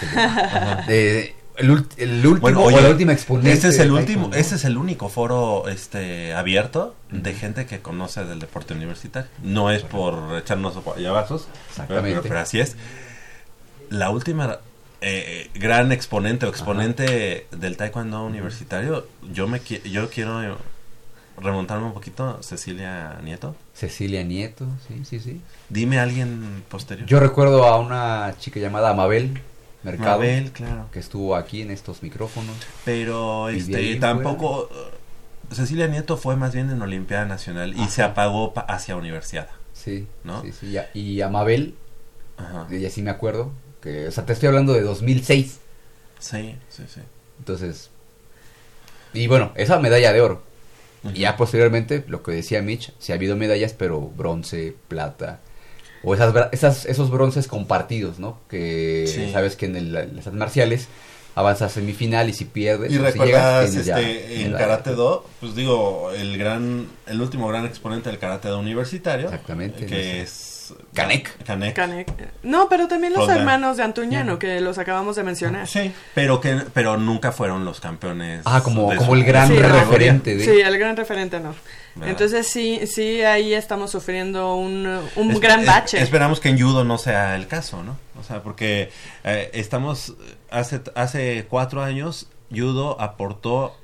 De- 0.88 1.34
el, 1.56 1.70
último 1.70 2.40
Bueno, 2.40 2.62
o 2.62 2.64
oye, 2.64 2.80
la 2.82 2.88
última 2.88 3.12
exponente. 3.12 3.52
Este 3.52 3.68
es 3.68 3.78
el 3.78 3.92
último, 3.92 4.22
taekwondo? 4.22 4.36
este 4.36 4.56
es 4.56 4.64
el 4.64 4.76
único 4.76 5.08
foro 5.08 5.68
este 5.68 6.34
abierto 6.34 6.96
de 7.12 7.32
gente 7.32 7.64
que 7.66 7.78
conoce 7.78 8.24
del 8.24 8.40
deporte 8.40 8.74
universitario. 8.74 9.28
No 9.44 9.70
es 9.70 9.82
por 9.84 10.36
echarnos 10.36 10.74
guayabazos, 10.82 11.46
Exactamente. 11.70 12.10
Pero, 12.10 12.22
pero 12.22 12.40
así 12.40 12.58
es. 12.58 12.74
La 13.90 14.10
última 14.10 14.58
eh, 15.00 15.50
gran 15.54 15.92
exponente 15.92 16.46
o 16.46 16.48
exponente 16.48 17.46
del 17.50 17.76
taekwondo 17.76 18.24
universitario, 18.24 19.06
yo 19.32 19.46
me 19.48 19.60
qui- 19.60 19.82
yo 19.82 20.08
quiero 20.10 20.56
remontarme 21.36 21.86
un 21.86 21.92
poquito, 21.94 22.42
Cecilia 22.42 23.18
Nieto. 23.22 23.56
Cecilia 23.74 24.22
Nieto, 24.22 24.66
sí, 24.86 25.04
sí, 25.04 25.20
sí. 25.20 25.40
Dime 25.68 25.98
a 25.98 26.04
alguien 26.04 26.62
posterior. 26.68 27.06
Yo 27.08 27.18
recuerdo 27.20 27.64
a 27.64 27.78
una 27.78 28.34
chica 28.38 28.60
llamada 28.60 28.94
Mabel 28.94 29.40
Mercado, 29.82 30.18
Mabel, 30.20 30.50
claro. 30.52 30.86
que 30.92 30.98
estuvo 31.00 31.36
aquí 31.36 31.60
en 31.60 31.70
estos 31.70 32.02
micrófonos. 32.02 32.56
Pero 32.84 33.50
Y 33.50 33.58
este 33.58 33.96
tampoco 33.96 34.70
uh, 35.50 35.54
Cecilia 35.54 35.88
Nieto 35.88 36.16
fue 36.16 36.36
más 36.36 36.54
bien 36.54 36.70
en 36.70 36.80
Olimpiada 36.80 37.26
Nacional 37.26 37.74
y 37.78 37.84
se 37.88 38.02
apagó 38.02 38.54
pa- 38.54 38.62
hacia 38.62 38.96
Universidad. 38.96 39.48
Sí, 39.74 40.06
¿No? 40.22 40.40
sí, 40.42 40.52
sí. 40.52 40.76
Y 40.94 41.20
a 41.20 41.28
Mabel, 41.28 41.74
Ajá. 42.38 42.64
de 42.70 42.78
ella 42.78 42.88
sí 42.90 43.02
me 43.02 43.10
acuerdo, 43.10 43.52
que, 43.84 44.08
o 44.08 44.10
sea, 44.10 44.26
te 44.26 44.32
estoy 44.32 44.48
hablando 44.48 44.72
de 44.72 44.80
2006. 44.80 45.58
Sí, 46.18 46.56
sí, 46.70 46.82
sí. 46.92 47.00
Entonces, 47.38 47.90
y 49.12 49.26
bueno, 49.28 49.52
esa 49.54 49.78
medalla 49.78 50.12
de 50.12 50.20
oro. 50.20 50.42
Y 51.12 51.20
ya 51.20 51.36
posteriormente, 51.36 52.02
lo 52.08 52.22
que 52.22 52.32
decía 52.32 52.62
Mitch, 52.62 52.92
sí 52.98 53.12
ha 53.12 53.16
habido 53.16 53.36
medallas, 53.36 53.74
pero 53.74 54.00
bronce, 54.00 54.74
plata, 54.88 55.40
o 56.02 56.14
esas, 56.14 56.34
esas 56.52 56.86
esos 56.86 57.10
bronces 57.10 57.46
compartidos, 57.46 58.18
¿no? 58.18 58.40
Que 58.48 59.04
Sí. 59.06 59.30
sabes 59.30 59.54
que 59.54 59.66
en 59.66 59.76
el- 59.76 59.92
las 59.92 60.26
artes 60.26 60.32
marciales 60.32 60.88
avanzas 61.34 61.72
a 61.72 61.74
semifinal 61.74 62.30
y 62.30 62.32
si 62.32 62.46
pierdes, 62.46 62.90
Y 62.90 62.94
si 62.94 63.00
recuerdas 63.00 63.84
ya 63.84 64.00
este, 64.00 64.44
en. 64.46 64.52
Karate 64.54 64.92
Do, 64.92 65.26
pues 65.40 65.54
digo, 65.54 66.10
el 66.12 66.38
gran, 66.38 66.88
el 67.06 67.20
último 67.20 67.48
gran 67.48 67.66
exponente 67.66 68.08
del 68.08 68.18
Karate 68.18 68.48
Do 68.48 68.58
universitario, 68.60 69.26
Exactamente, 69.26 69.84
que 69.84 69.94
no 69.94 70.00
sé. 70.00 70.20
es 70.22 70.53
Canek. 70.94 71.44
Canek. 71.44 71.74
Canek. 71.74 72.08
No, 72.42 72.68
pero 72.68 72.88
también 72.88 73.12
los 73.12 73.28
hermanos 73.28 73.76
de 73.76 73.82
Antuñano, 73.82 74.38
que 74.38 74.60
los 74.60 74.78
acabamos 74.78 75.16
de 75.16 75.22
mencionar. 75.24 75.66
Sí, 75.66 75.92
pero 76.14 76.40
que 76.40 76.62
pero 76.72 76.96
nunca 76.96 77.32
fueron 77.32 77.64
los 77.64 77.80
campeones. 77.80 78.42
Ah, 78.44 78.62
como, 78.62 78.94
como 78.96 79.14
el 79.14 79.24
gran 79.24 79.48
Sí, 79.48 79.54
no. 79.58 79.68
referente 79.68 80.36
de... 80.36 80.44
Sí, 80.44 80.60
el 80.60 80.78
gran 80.78 80.96
referente 80.96 81.40
no. 81.40 81.54
¿Verdad? 81.96 82.10
Entonces 82.10 82.46
sí, 82.48 82.80
sí, 82.86 83.22
ahí 83.22 83.54
estamos 83.54 83.90
sufriendo 83.90 84.56
un, 84.56 84.86
un 85.16 85.30
Es- 85.30 85.40
gran 85.40 85.60
es- 85.60 85.66
bache. 85.66 86.02
esperamos 86.02 86.40
que 86.40 86.48
en 86.48 86.60
judo 86.60 86.84
no 86.84 86.98
sea 86.98 87.36
el 87.36 87.46
caso, 87.46 87.82
¿no? 87.84 87.96
O 88.18 88.22
sea, 88.24 88.42
porque 88.42 88.90
eh, 89.24 89.50
estamos 89.54 90.14
hace 90.50 90.80
hace 90.96 91.46
cuatro 91.48 91.82
años 91.82 92.26
judo 92.50 93.00
aportó, 93.00 93.76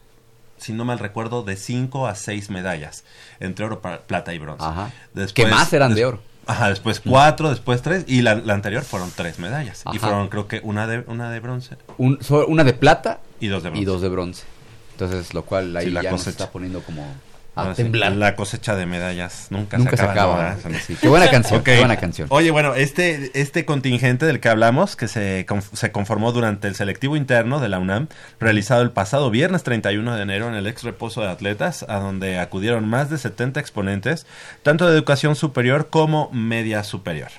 si 0.58 0.72
no 0.72 0.84
mal 0.84 0.98
recuerdo, 0.98 1.42
de 1.44 1.56
cinco 1.56 2.06
a 2.08 2.14
seis 2.16 2.50
medallas 2.50 3.04
entre 3.38 3.64
oro, 3.64 3.80
plata 3.80 4.34
y 4.34 4.38
bronce. 4.38 4.64
Ajá. 4.64 4.90
Después- 5.14 5.32
que 5.34 5.46
más 5.46 5.72
eran 5.72 5.94
de 5.94 6.04
oro. 6.06 6.20
Ajá, 6.46 6.68
después 6.68 7.00
cuatro, 7.00 7.50
después 7.50 7.82
tres 7.82 8.04
y 8.08 8.22
la, 8.22 8.34
la 8.34 8.54
anterior 8.54 8.82
fueron 8.82 9.10
tres 9.14 9.38
medallas 9.38 9.84
y 9.92 9.98
fueron 9.98 10.28
creo 10.28 10.48
que 10.48 10.60
una 10.64 10.86
de 10.86 11.04
una 11.06 11.30
de 11.30 11.38
bronce 11.40 11.76
Un- 11.98 12.18
so- 12.22 12.46
una 12.46 12.64
de 12.64 12.72
plata 12.72 13.20
y 13.38 13.46
dos 13.48 13.62
de 13.62 13.70
bronce. 13.70 13.82
y 13.82 13.84
dos 13.84 14.00
de 14.02 14.08
bronce. 14.08 14.44
Entonces, 14.92 15.32
lo 15.32 15.44
cual 15.44 15.76
ahí 15.76 15.86
Sí, 15.86 15.90
la 15.92 16.02
ya 16.02 16.10
nos 16.10 16.20
cosecha. 16.20 16.44
está 16.44 16.52
poniendo 16.52 16.82
como 16.82 17.06
a 17.54 17.74
sí. 17.74 17.84
La 17.90 18.36
cosecha 18.36 18.76
de 18.76 18.86
medallas 18.86 19.48
nunca, 19.50 19.78
Nunca 19.78 19.96
se 19.96 20.02
acaba. 20.02 20.56
¿no? 20.64 20.78
Sí, 20.78 20.96
Qué 21.00 21.08
buena 21.08 21.30
canción, 21.30 21.62
qué 21.62 21.78
buena 21.78 21.96
canción. 21.96 22.28
Oye, 22.30 22.50
bueno, 22.50 22.74
este, 22.74 23.30
este 23.34 23.64
contingente 23.64 24.26
del 24.26 24.40
que 24.40 24.48
hablamos, 24.48 24.96
que 24.96 25.08
se, 25.08 25.46
se 25.72 25.92
conformó 25.92 26.32
durante 26.32 26.68
el 26.68 26.74
selectivo 26.74 27.16
interno 27.16 27.60
de 27.60 27.68
la 27.68 27.78
UNAM, 27.78 28.08
realizado 28.38 28.82
el 28.82 28.90
pasado 28.90 29.30
viernes 29.30 29.62
31 29.62 30.16
de 30.16 30.22
enero 30.22 30.48
en 30.48 30.54
el 30.54 30.66
ex 30.66 30.82
reposo 30.82 31.22
de 31.22 31.28
atletas, 31.28 31.84
a 31.88 31.98
donde 31.98 32.38
acudieron 32.38 32.88
más 32.88 33.10
de 33.10 33.18
70 33.18 33.60
exponentes, 33.60 34.26
tanto 34.62 34.86
de 34.86 34.94
educación 34.94 35.36
superior 35.36 35.88
como 35.90 36.30
media 36.32 36.84
superior. 36.84 37.30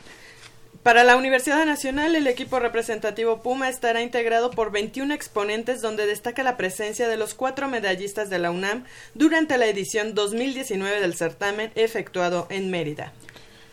Para 0.83 1.03
la 1.03 1.15
Universidad 1.15 1.63
Nacional, 1.67 2.15
el 2.15 2.25
equipo 2.25 2.59
representativo 2.59 3.43
Puma 3.43 3.69
estará 3.69 4.01
integrado 4.01 4.49
por 4.49 4.71
21 4.71 5.13
exponentes, 5.13 5.79
donde 5.79 6.07
destaca 6.07 6.41
la 6.41 6.57
presencia 6.57 7.07
de 7.07 7.17
los 7.17 7.35
cuatro 7.35 7.67
medallistas 7.67 8.31
de 8.31 8.39
la 8.39 8.49
UNAM 8.49 8.85
durante 9.13 9.59
la 9.59 9.67
edición 9.67 10.15
2019 10.15 10.99
del 10.99 11.13
certamen 11.13 11.71
efectuado 11.75 12.47
en 12.49 12.71
Mérida. 12.71 13.13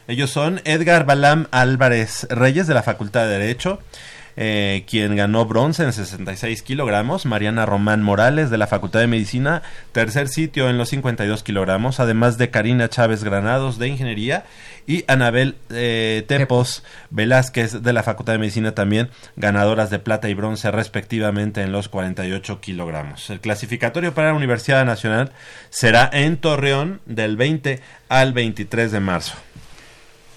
Ellos 0.07 0.29
son 0.29 0.61
Edgar 0.65 1.07
Balam 1.07 1.49
Álvarez 1.51 2.27
Reyes 2.29 2.67
de 2.67 2.75
la 2.75 2.83
Facultad 2.83 3.27
de 3.27 3.39
Derecho, 3.39 3.79
eh, 4.41 4.85
quien 4.87 5.17
ganó 5.17 5.47
bronce 5.47 5.83
en 5.83 5.93
66 5.93 6.63
kilogramos, 6.63 7.27
Mariana 7.27 7.67
Román 7.67 8.05
Morales 8.05 8.51
de 8.51 8.59
la 8.59 8.69
Facultad 8.69 9.01
de 9.01 9.09
Medicina, 9.09 9.63
tercer 9.91 10.29
sitio 10.29 10.71
en 10.71 10.79
los 10.79 10.91
52 10.91 11.43
kilogramos, 11.43 11.99
además 11.99 12.39
de 12.39 12.49
Karina 12.49 12.89
Chávez 12.89 13.25
Granados 13.25 13.81
de 13.81 13.89
Ingeniería 13.89 14.45
y 14.87 15.05
Anabel 15.09 15.57
eh, 15.71 16.25
Tepos 16.29 16.85
Velázquez 17.11 17.83
de 17.83 17.93
la 17.93 18.05
Facultad 18.05 18.35
de 18.35 18.39
Medicina 18.39 18.77
también, 18.77 19.11
ganadoras 19.35 19.91
de 19.91 19.99
plata 19.99 20.29
y 20.29 20.35
bronce 20.35 20.71
respectivamente 20.71 21.63
en 21.63 21.73
los 21.73 21.89
48 21.89 22.61
kilogramos. 22.61 23.31
El 23.31 23.41
clasificatorio 23.41 24.15
para 24.15 24.29
la 24.29 24.35
Universidad 24.35 24.85
Nacional 24.85 25.33
será 25.69 26.09
en 26.13 26.37
Torreón 26.37 27.01
del 27.07 27.37
20 27.37 27.81
al 28.09 28.33
23 28.35 28.93
de 28.93 29.01
marzo. 29.01 29.35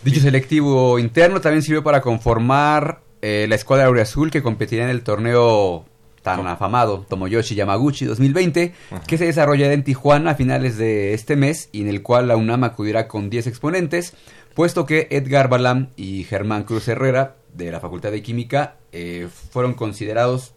Dicho 0.02 0.22
selectivo 0.22 0.98
interno 0.98 1.40
también 1.40 1.62
sirvió 1.62 1.84
para 1.84 2.02
conformar 2.02 3.11
eh, 3.22 3.46
la 3.48 3.56
escuadra 3.56 3.90
Azul 4.02 4.32
que 4.32 4.42
competirá 4.42 4.84
en 4.84 4.90
el 4.90 5.04
torneo 5.04 5.86
tan 6.22 6.46
afamado 6.48 7.06
Tomoyoshi 7.10 7.56
Yamaguchi 7.56 8.06
2020, 8.06 8.74
que 9.08 9.18
se 9.18 9.26
desarrollará 9.26 9.74
en 9.74 9.84
Tijuana 9.84 10.32
a 10.32 10.36
finales 10.36 10.78
de 10.78 11.14
este 11.14 11.36
mes 11.36 11.70
y 11.72 11.82
en 11.82 11.88
el 11.88 12.04
cual 12.04 12.28
la 12.28 12.38
UNAM 12.38 12.64
acudirá 12.64 13.08
con 13.08 13.30
10 13.30 13.48
exponentes, 13.48 14.14
puesto 14.54 14.86
que 14.86 15.08
Edgar 15.10 15.50
Balam 15.50 15.90
y 15.96 16.24
Germán 16.24 16.64
Cruz 16.64 16.88
Herrera 16.88 17.38
de 17.54 17.72
la 17.72 17.80
Facultad 17.80 18.12
de 18.12 18.22
Química 18.22 18.76
eh, 18.92 19.28
fueron 19.52 19.74
considerados 19.74 20.54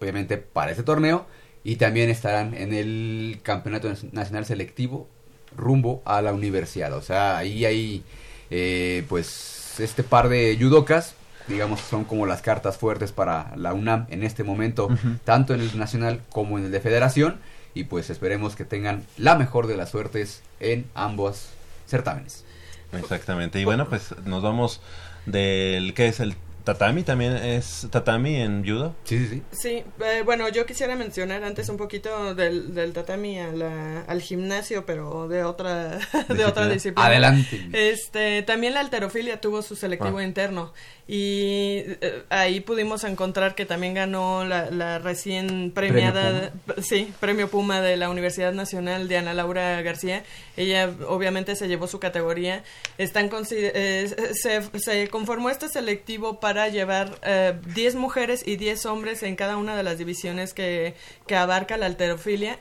obviamente 0.00 0.38
para 0.38 0.70
este 0.70 0.82
torneo 0.82 1.26
y 1.64 1.76
también 1.76 2.10
estarán 2.10 2.54
en 2.54 2.72
el 2.72 3.40
Campeonato 3.42 3.92
Nacional 4.12 4.46
Selectivo 4.46 5.08
rumbo 5.56 6.02
a 6.04 6.22
la 6.22 6.32
universidad. 6.32 6.92
O 6.94 7.02
sea, 7.02 7.36
ahí 7.36 7.64
hay 7.64 8.04
eh, 8.50 9.04
pues 9.08 9.80
este 9.80 10.02
par 10.02 10.28
de 10.28 10.56
judocas, 10.60 11.14
digamos, 11.48 11.80
son 11.80 12.04
como 12.04 12.26
las 12.26 12.42
cartas 12.42 12.76
fuertes 12.76 13.12
para 13.12 13.52
la 13.56 13.72
UNAM 13.74 14.06
en 14.10 14.22
este 14.22 14.44
momento, 14.44 14.88
tanto 15.24 15.54
en 15.54 15.60
el 15.60 15.78
nacional 15.78 16.20
como 16.30 16.58
en 16.58 16.66
el 16.66 16.70
de 16.70 16.80
federación. 16.80 17.38
Y 17.74 17.84
pues 17.84 18.10
esperemos 18.10 18.56
que 18.56 18.64
tengan 18.64 19.04
la 19.16 19.36
mejor 19.36 19.66
de 19.66 19.76
las 19.76 19.90
suertes 19.90 20.42
en 20.60 20.86
ambos 20.94 21.48
certámenes. 21.86 22.44
Exactamente. 22.92 23.60
Y 23.60 23.64
bueno, 23.64 23.88
pues 23.88 24.14
nos 24.24 24.42
vamos 24.42 24.80
del 25.26 25.94
¿qué 25.94 26.08
es 26.08 26.20
el 26.20 26.34
tatami? 26.64 27.02
También 27.02 27.32
es 27.34 27.86
tatami 27.90 28.36
en 28.36 28.64
judo. 28.64 28.94
Sí, 29.04 29.18
sí, 29.18 29.28
sí. 29.28 29.42
Sí, 29.52 29.84
eh, 30.04 30.22
bueno, 30.24 30.48
yo 30.48 30.66
quisiera 30.66 30.96
mencionar 30.96 31.44
antes 31.44 31.68
un 31.68 31.76
poquito 31.76 32.34
del, 32.34 32.74
del 32.74 32.92
tatami 32.92 33.38
a 33.38 33.52
la- 33.52 34.00
al 34.02 34.20
gimnasio, 34.22 34.84
pero 34.84 35.28
de 35.28 35.44
otra, 35.44 35.98
de 36.28 36.44
otra 36.44 36.66
Disciplina. 36.68 36.72
disciplina. 36.72 37.06
Adelante. 37.06 37.68
Este, 37.72 38.42
también 38.42 38.74
la 38.74 38.80
alterofilia 38.80 39.40
tuvo 39.40 39.62
su 39.62 39.76
selectivo 39.76 40.18
Ah. 40.18 40.24
interno 40.24 40.72
y 41.10 41.84
eh, 42.02 42.22
ahí 42.28 42.60
pudimos 42.60 43.02
encontrar 43.02 43.54
que 43.54 43.64
también 43.64 43.94
ganó 43.94 44.44
la, 44.44 44.70
la 44.70 44.98
recién 44.98 45.72
premiada, 45.74 46.52
sí, 46.82 47.14
premio 47.18 47.48
Puma 47.48 47.80
de 47.80 47.96
la 47.96 48.10
Universidad 48.10 48.52
Nacional 48.52 49.08
de 49.08 49.16
Ana 49.16 49.32
Laura 49.32 49.80
García. 49.80 50.22
Ella 50.58 50.94
obviamente 51.08 51.56
se 51.56 51.66
llevó 51.66 51.86
su 51.86 51.98
categoría. 51.98 52.62
Están 52.98 53.30
eh, 53.50 54.34
se, 54.34 54.78
se 54.78 55.08
conformó 55.08 55.48
este 55.48 55.70
selectivo 55.70 56.40
para 56.40 56.68
llevar 56.68 57.18
eh, 57.22 57.54
10 57.74 57.94
mujeres 57.94 58.46
y 58.46 58.56
10 58.56 58.84
hombres 58.84 59.22
en 59.22 59.34
cada 59.34 59.56
una 59.56 59.78
de 59.78 59.84
las 59.84 59.96
divisiones 59.96 60.52
que, 60.52 60.94
que 61.26 61.36
abarca 61.36 61.78
la 61.78 61.86
alterofilia. 61.86 62.58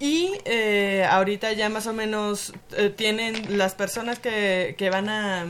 Y 0.00 0.32
eh, 0.44 1.06
ahorita 1.08 1.52
ya 1.52 1.68
más 1.68 1.86
o 1.86 1.92
menos 1.92 2.52
eh, 2.76 2.90
tienen 2.90 3.56
las 3.56 3.76
personas 3.76 4.18
que, 4.18 4.74
que 4.76 4.90
van 4.90 5.08
a, 5.08 5.46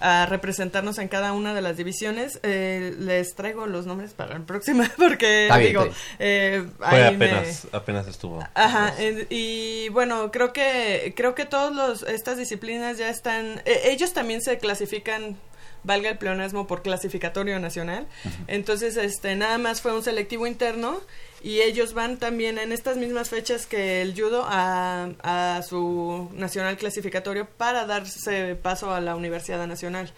a 0.00 0.26
representarnos 0.26 0.98
en 0.98 1.08
cada 1.08 1.32
una 1.32 1.54
de 1.54 1.62
las 1.62 1.76
divisiones. 1.76 2.38
eh, 2.42 2.94
les 2.98 3.34
traigo 3.34 3.66
los 3.66 3.86
nombres 3.86 4.12
para 4.14 4.38
la 4.38 4.44
próxima 4.46 4.90
porque 4.96 5.48
bien, 5.58 5.68
digo, 5.72 5.88
eh, 6.18 6.66
ahí 6.80 7.16
me- 7.16 7.26
apenas, 7.30 7.66
apenas 7.72 8.06
estuvo. 8.08 8.46
Ajá, 8.54 8.94
y 9.30 9.88
bueno, 9.90 10.30
creo 10.30 10.52
que 10.52 11.12
creo 11.16 11.34
que 11.34 11.44
todas 11.46 11.74
los, 11.74 12.02
estas 12.08 12.36
disciplinas 12.38 12.98
ya 12.98 13.08
están, 13.10 13.60
eh, 13.64 13.82
ellos 13.86 14.12
también 14.12 14.40
se 14.42 14.58
clasifican, 14.58 15.36
valga 15.84 16.10
el 16.10 16.18
pleonasmo, 16.18 16.66
por 16.66 16.82
clasificatorio 16.82 17.58
nacional. 17.60 18.06
Entonces, 18.46 18.96
este, 18.96 19.34
nada 19.36 19.58
más 19.58 19.80
fue 19.80 19.92
un 19.94 20.02
selectivo 20.02 20.46
interno 20.46 21.00
y 21.42 21.60
ellos 21.60 21.94
van 21.94 22.18
también 22.18 22.58
en 22.58 22.72
estas 22.72 22.96
mismas 22.96 23.28
fechas 23.30 23.66
que 23.66 24.02
el 24.02 24.14
judo 24.14 24.44
a, 24.46 25.10
a 25.22 25.62
su 25.62 26.28
nacional 26.34 26.76
clasificatorio 26.76 27.46
para 27.46 27.86
darse 27.86 28.56
paso 28.56 28.92
a 28.92 29.00
la 29.00 29.14
Universidad 29.14 29.66
Nacional. 29.66 30.12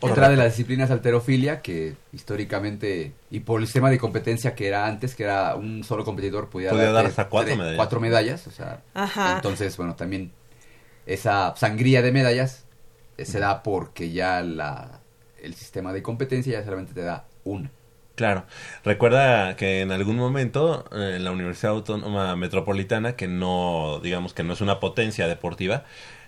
Otra 0.00 0.28
de 0.28 0.36
las 0.36 0.46
disciplinas 0.46 0.90
alterofilia 0.90 1.62
que 1.62 1.94
históricamente 2.12 3.12
y 3.30 3.40
por 3.40 3.60
el 3.60 3.66
sistema 3.66 3.90
de 3.90 3.98
competencia 3.98 4.54
que 4.54 4.66
era 4.66 4.86
antes, 4.86 5.14
que 5.14 5.24
era 5.24 5.54
un 5.54 5.84
solo 5.84 6.04
competidor 6.04 6.50
podía, 6.50 6.74
dar 6.74 7.06
hasta 7.06 7.28
cuatro 7.28 7.56
medallas. 7.56 7.76
cuatro 7.76 8.00
medallas, 8.00 8.46
o 8.46 8.50
sea, 8.50 8.82
Ajá. 8.92 9.36
entonces 9.36 9.76
bueno 9.76 9.94
también 9.94 10.32
esa 11.06 11.54
sangría 11.56 12.02
de 12.02 12.12
medallas 12.12 12.64
eh, 13.16 13.24
se 13.24 13.38
da 13.38 13.62
porque 13.62 14.10
ya 14.10 14.42
la 14.42 15.00
el 15.42 15.54
sistema 15.54 15.92
de 15.92 16.02
competencia 16.02 16.52
ya 16.52 16.64
solamente 16.64 16.92
te 16.92 17.02
da 17.02 17.26
una. 17.44 17.70
Claro. 18.14 18.44
Recuerda 18.84 19.56
que 19.56 19.80
en 19.80 19.90
algún 19.90 20.16
momento 20.16 20.84
eh, 20.92 21.18
la 21.20 21.32
Universidad 21.32 21.72
Autónoma 21.72 22.36
Metropolitana, 22.36 23.16
que 23.16 23.26
no, 23.26 24.00
digamos 24.02 24.34
que 24.34 24.44
no 24.44 24.52
es 24.52 24.60
una 24.60 24.78
potencia 24.78 25.26
deportiva, 25.26 25.84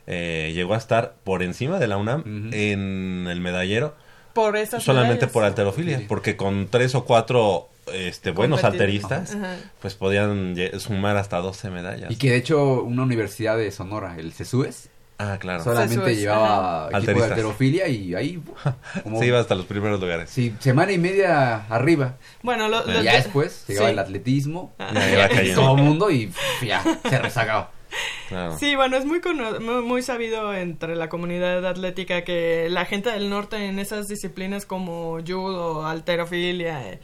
eh, 0.06 0.52
llegó 0.54 0.74
a 0.74 0.78
estar 0.78 1.14
por 1.24 1.42
encima 1.42 1.78
de 1.78 1.88
la 1.88 1.96
UNAM 1.96 2.50
en 2.52 3.26
el 3.28 3.40
medallero 3.40 3.94
Por 4.34 4.56
esas 4.56 4.82
solamente 4.82 5.14
medallas. 5.14 5.32
por 5.32 5.44
alterofilia, 5.44 6.02
porque 6.08 6.36
con 6.36 6.68
tres 6.68 6.94
o 6.94 7.04
cuatro 7.04 7.68
este, 7.92 8.30
buenos 8.30 8.64
alteristas, 8.64 9.36
pues 9.80 9.94
podían 9.94 10.56
sumar 10.78 11.16
hasta 11.16 11.38
12 11.38 11.70
medallas. 11.70 12.10
Y 12.10 12.16
que 12.16 12.30
de 12.30 12.36
hecho 12.36 12.82
una 12.82 13.02
universidad 13.02 13.56
de 13.56 13.70
Sonora, 13.70 14.16
el 14.18 14.32
CESUES, 14.32 14.90
Ah, 15.18 15.38
claro. 15.40 15.64
solamente 15.64 16.14
llevaba 16.14 16.90
equipo 16.92 17.20
de 17.20 17.24
alterofilia 17.24 17.88
y 17.88 18.14
ahí 18.14 18.38
como 19.02 19.18
Se 19.18 19.26
iba 19.26 19.40
hasta 19.40 19.54
los 19.54 19.64
primeros 19.66 19.98
lugares. 20.00 20.28
sí, 20.28 20.54
semana 20.58 20.92
y 20.92 20.98
media 20.98 21.66
arriba. 21.68 22.16
Bueno, 22.42 22.68
lo, 22.68 22.84
ya 23.02 23.14
después 23.14 23.64
llegaba 23.66 23.88
sí. 23.88 23.92
el 23.92 23.98
atletismo, 23.98 24.74
Ah. 24.78 24.92
Ya 24.94 25.28
todo 25.54 25.76
el 25.76 25.82
mundo 25.82 26.10
y 26.10 26.30
ya 26.62 26.82
se 27.08 27.18
rezagaba. 27.18 27.70
Claro. 28.28 28.58
Sí, 28.58 28.74
bueno, 28.76 28.96
es 28.96 29.06
muy, 29.06 29.20
muy, 29.60 29.82
muy 29.82 30.02
sabido 30.02 30.52
entre 30.52 30.96
la 30.96 31.08
comunidad 31.08 31.64
atlética 31.66 32.24
que 32.24 32.66
la 32.68 32.84
gente 32.84 33.10
del 33.10 33.30
norte 33.30 33.56
en 33.68 33.78
esas 33.78 34.08
disciplinas 34.08 34.66
como 34.66 35.18
judo, 35.26 35.86
alterofilia, 35.86 36.98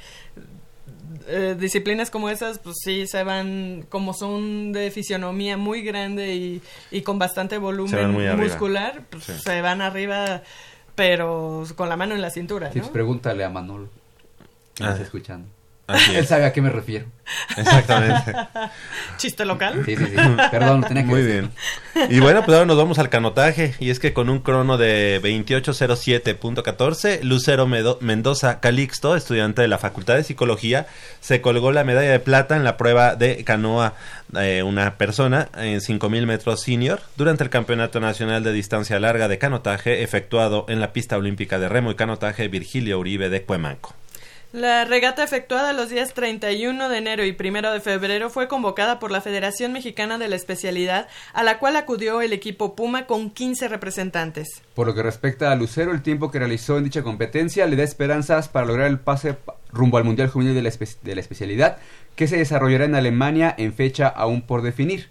eh, 1.28 1.56
disciplinas 1.58 2.10
como 2.10 2.28
esas, 2.28 2.58
pues 2.58 2.76
sí, 2.82 3.06
se 3.06 3.22
van, 3.24 3.84
como 3.88 4.12
son 4.14 4.72
de 4.72 4.90
fisionomía 4.90 5.56
muy 5.56 5.82
grande 5.82 6.34
y, 6.34 6.62
y 6.90 7.02
con 7.02 7.18
bastante 7.18 7.58
volumen 7.58 8.12
muscular, 8.38 9.02
pues 9.10 9.24
Sí. 9.24 9.32
se 9.38 9.60
van 9.62 9.80
arriba 9.80 10.42
pero 10.94 11.64
con 11.74 11.88
la 11.88 11.96
mano 11.96 12.14
en 12.14 12.20
la 12.20 12.30
cintura, 12.30 12.70
Sí, 12.70 12.78
¿no? 12.78 12.82
pues 12.84 12.92
pregúntale 12.92 13.44
a 13.44 13.48
Manolo. 13.48 13.88
Ah. 14.80 14.90
está 14.90 15.02
escuchando. 15.02 15.48
Así 15.92 16.10
Él 16.12 16.18
es. 16.18 16.28
sabe 16.28 16.44
a 16.44 16.52
qué 16.52 16.60
me 16.62 16.70
refiero. 16.70 17.06
Exactamente. 17.56 18.32
Chiste 19.16 19.44
local. 19.44 19.82
Sí, 19.86 19.96
sí, 19.96 20.06
sí. 20.06 20.16
Perdón, 20.50 20.80
lo 20.82 20.86
tenía 20.88 21.02
que 21.04 21.08
Muy 21.08 21.22
decir. 21.22 21.48
bien. 21.94 22.08
Y 22.10 22.20
bueno, 22.20 22.44
pues 22.44 22.54
ahora 22.56 22.66
nos 22.66 22.76
vamos 22.76 22.98
al 22.98 23.08
canotaje. 23.08 23.74
Y 23.78 23.90
es 23.90 23.98
que 24.00 24.12
con 24.12 24.28
un 24.28 24.40
crono 24.40 24.76
de 24.78 25.20
2807.14, 25.22 27.22
Lucero 27.22 27.66
Medo- 27.66 27.98
Mendoza 28.00 28.60
Calixto, 28.60 29.16
estudiante 29.16 29.62
de 29.62 29.68
la 29.68 29.78
Facultad 29.78 30.16
de 30.16 30.24
Psicología, 30.24 30.86
se 31.20 31.40
colgó 31.40 31.72
la 31.72 31.84
medalla 31.84 32.10
de 32.10 32.20
plata 32.20 32.56
en 32.56 32.64
la 32.64 32.76
prueba 32.76 33.14
de 33.16 33.44
canoa 33.44 33.94
eh, 34.38 34.62
una 34.62 34.96
persona 34.96 35.48
en 35.56 35.80
5000 35.80 36.26
metros 36.26 36.62
senior 36.62 37.00
durante 37.16 37.44
el 37.44 37.50
Campeonato 37.50 38.00
Nacional 38.00 38.42
de 38.42 38.52
Distancia 38.52 38.98
Larga 38.98 39.28
de 39.28 39.38
Canotaje 39.38 40.02
efectuado 40.02 40.66
en 40.68 40.80
la 40.80 40.92
pista 40.92 41.16
olímpica 41.16 41.58
de 41.58 41.68
remo 41.68 41.90
y 41.90 41.94
canotaje 41.94 42.48
Virgilio 42.48 42.98
Uribe 42.98 43.28
de 43.28 43.42
Cuemanco. 43.42 43.94
La 44.52 44.84
regata 44.84 45.24
efectuada 45.24 45.72
los 45.72 45.88
días 45.88 46.12
31 46.12 46.90
de 46.90 46.98
enero 46.98 47.24
y 47.24 47.34
1 47.38 47.72
de 47.72 47.80
febrero 47.80 48.28
fue 48.28 48.48
convocada 48.48 48.98
por 48.98 49.10
la 49.10 49.22
Federación 49.22 49.72
Mexicana 49.72 50.18
de 50.18 50.28
la 50.28 50.36
Especialidad, 50.36 51.08
a 51.32 51.42
la 51.42 51.58
cual 51.58 51.74
acudió 51.76 52.20
el 52.20 52.34
equipo 52.34 52.76
Puma 52.76 53.06
con 53.06 53.30
15 53.30 53.68
representantes. 53.68 54.48
Por 54.74 54.86
lo 54.86 54.94
que 54.94 55.02
respecta 55.02 55.50
a 55.50 55.56
Lucero, 55.56 55.90
el 55.92 56.02
tiempo 56.02 56.30
que 56.30 56.38
realizó 56.38 56.76
en 56.76 56.84
dicha 56.84 57.02
competencia 57.02 57.66
le 57.66 57.76
da 57.76 57.82
esperanzas 57.82 58.50
para 58.50 58.66
lograr 58.66 58.88
el 58.88 58.98
pase 59.00 59.32
pa- 59.32 59.54
rumbo 59.72 59.96
al 59.96 60.04
Mundial 60.04 60.28
Juvenil 60.28 60.54
de 60.54 60.60
la, 60.60 60.70
de 61.02 61.14
la 61.14 61.20
especialidad, 61.22 61.78
que 62.14 62.28
se 62.28 62.36
desarrollará 62.36 62.84
en 62.84 62.94
Alemania 62.94 63.54
en 63.56 63.72
fecha 63.72 64.06
aún 64.06 64.42
por 64.42 64.60
definir. 64.60 65.08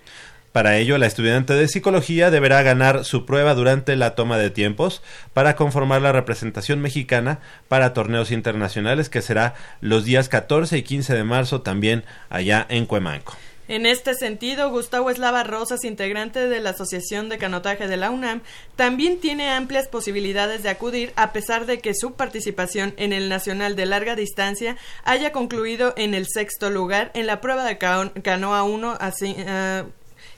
Para 0.52 0.78
ello, 0.78 0.98
la 0.98 1.06
estudiante 1.08 1.54
de 1.54 1.68
psicología 1.70 2.30
deberá 2.30 2.62
ganar 2.62 3.06
su 3.06 3.26
prueba 3.26 3.54
durante 3.56 3.96
la 3.96 4.16
toma 4.16 4.38
de 4.38 4.50
tiempos 4.50 5.02
para 5.34 5.56
conformar 5.56 6.02
la 6.02 6.12
representación 6.12 6.82
mexicana 6.82 7.40
para 7.70 7.94
torneos 7.94 8.32
internacionales 8.32 9.08
que 9.10 9.22
será 9.22 9.54
los 9.80 10.04
días 10.04 10.28
14 10.28 10.78
y 10.78 10.84
15 10.84 11.14
de 11.14 11.24
marzo 11.24 11.62
también 11.62 12.04
allá 12.30 12.66
en 12.68 12.86
Cuemanco. 12.86 13.38
En 13.70 13.86
este 13.86 14.14
sentido, 14.16 14.70
Gustavo 14.70 15.10
Eslava 15.10 15.46
Rosas, 15.46 15.86
integrante 15.86 16.50
de 16.50 16.60
la 16.60 16.72
Asociación 16.72 17.30
de 17.30 17.38
Canotaje 17.38 17.88
de 17.88 17.96
la 17.96 18.10
UNAM, 18.12 18.42
también 18.76 19.22
tiene 19.22 19.50
amplias 19.50 19.88
posibilidades 19.88 20.62
de 20.64 20.70
acudir 20.70 21.14
a 21.16 21.32
pesar 21.32 21.66
de 21.66 21.80
que 21.80 21.94
su 21.96 22.12
participación 22.16 22.94
en 22.98 23.14
el 23.14 23.30
Nacional 23.30 23.78
de 23.78 23.86
Larga 23.86 24.18
Distancia 24.18 24.76
haya 25.06 25.32
concluido 25.32 25.94
en 25.96 26.14
el 26.14 26.26
sexto 26.28 26.70
lugar 26.70 27.12
en 27.14 27.28
la 27.28 27.40
prueba 27.40 27.64
de 27.64 27.78
ca- 27.78 28.12
canoa 28.22 28.64
1 28.64 28.98
así, 29.00 29.34
Cinco 29.38 29.92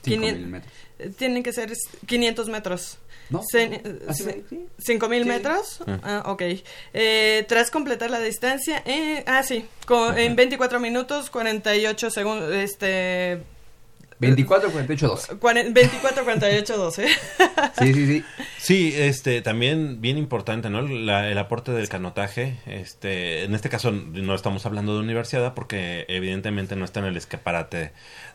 quinien- 0.04 0.36
mil 0.38 0.46
metros. 0.46 0.72
Tienen 1.16 1.42
que 1.42 1.52
ser 1.52 1.72
500 2.06 2.48
metros. 2.48 2.98
¿No? 3.30 3.40
¿Cinco 4.78 5.08
mil 5.08 5.22
Sí. 5.22 5.28
metros? 5.28 5.80
Ah, 6.02 6.22
ok. 6.26 6.42
Eh, 6.92 7.44
tras 7.48 7.70
completar 7.70 8.10
la 8.10 8.20
distancia, 8.20 8.82
eh, 8.86 9.24
ah, 9.26 9.42
sí, 9.42 9.66
con- 9.86 10.18
en 10.18 10.36
24 10.36 10.78
minutos, 10.80 11.30
48 11.30 12.10
segundos, 12.10 12.52
este... 12.54 13.40
24, 14.20 14.70
48, 14.70 15.08
12. 15.08 15.34
24, 15.72 16.24
48, 16.24 16.76
12. 16.78 17.08
Sí, 17.78 17.92
sí, 17.94 18.06
sí. 18.06 18.24
Sí, 18.58 18.94
este 18.96 19.42
también 19.42 20.00
bien 20.00 20.16
importante, 20.16 20.70
¿no? 20.70 20.82
La- 20.82 21.28
el 21.28 21.36
aporte 21.36 21.72
del 21.72 21.88
canotaje, 21.88 22.56
este, 22.66 23.42
en 23.42 23.54
este 23.56 23.68
caso 23.68 23.90
no 23.90 24.34
estamos 24.34 24.64
hablando 24.66 24.94
de 24.94 25.00
universidad 25.00 25.52
porque 25.54 26.06
evidentemente 26.08 26.76
no 26.76 26.84
está 26.84 27.00
en 27.00 27.06
el 27.06 27.16
escaparate 27.16 27.90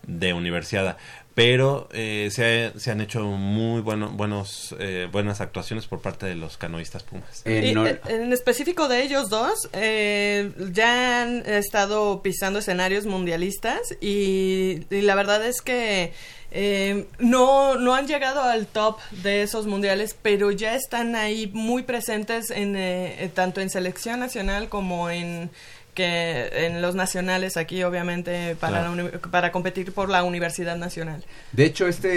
de 0.06 0.34
universidad, 0.34 0.98
pero 1.36 1.88
eh, 1.94 2.30
se, 2.32 2.72
se 2.78 2.92
han 2.92 3.00
hecho 3.02 3.22
muy 3.24 3.82
bueno, 3.82 4.10
buenos, 4.10 4.76
eh, 4.80 5.08
buenas 5.12 5.40
actuaciones 5.42 5.88
por 5.88 6.02
parte 6.02 6.26
de 6.26 6.36
los 6.36 6.58
canoístas 6.58 7.04
Pumas. 7.04 7.42
Eh, 7.46 7.68
Y, 7.72 7.74
no- 7.74 7.88
eh, 7.88 8.00
en 8.10 8.34
específico 8.34 8.88
de 8.88 9.04
ellos 9.04 9.30
dos, 9.30 9.70
eh, 9.74 10.52
ya 10.74 11.22
han 11.22 11.46
estado 11.46 12.22
pisando 12.22 12.60
escenarios 12.60 13.06
mundialistas 13.06 13.80
y, 14.02 14.82
y 14.90 15.02
la 15.02 15.16
verdad 15.16 15.46
es 15.46 15.62
que 15.62 16.12
eh, 16.52 17.06
no, 17.20 17.76
no 17.76 17.94
han 17.94 18.08
llegado 18.08 18.42
al 18.42 18.66
top 18.66 18.98
de 19.12 19.44
esos 19.44 19.68
mundiales, 19.68 20.16
pero 20.20 20.50
ya 20.52 20.74
están 20.76 21.16
ahí 21.16 21.50
muy 21.54 21.84
presentes 21.84 22.50
en 22.50 22.76
eh, 22.76 23.24
eh, 23.24 23.30
tanto 23.34 23.62
en 23.62 23.70
selección 23.70 24.20
nacional 24.20 24.68
como 24.68 25.10
en 25.12 25.52
que 26.00 26.66
en 26.66 26.82
los 26.82 26.96
nacionales 26.96 27.58
aquí 27.58 27.84
obviamente 27.84 28.56
para 28.56 28.80
Claro. 28.80 28.96
la 28.96 29.04
uni- 29.04 29.18
para 29.32 29.52
competir 29.52 29.92
por 29.94 30.08
la 30.10 30.24
universidad 30.24 30.78
nacional. 30.78 31.24
De 31.52 31.66
hecho, 31.66 31.88
este 31.88 32.12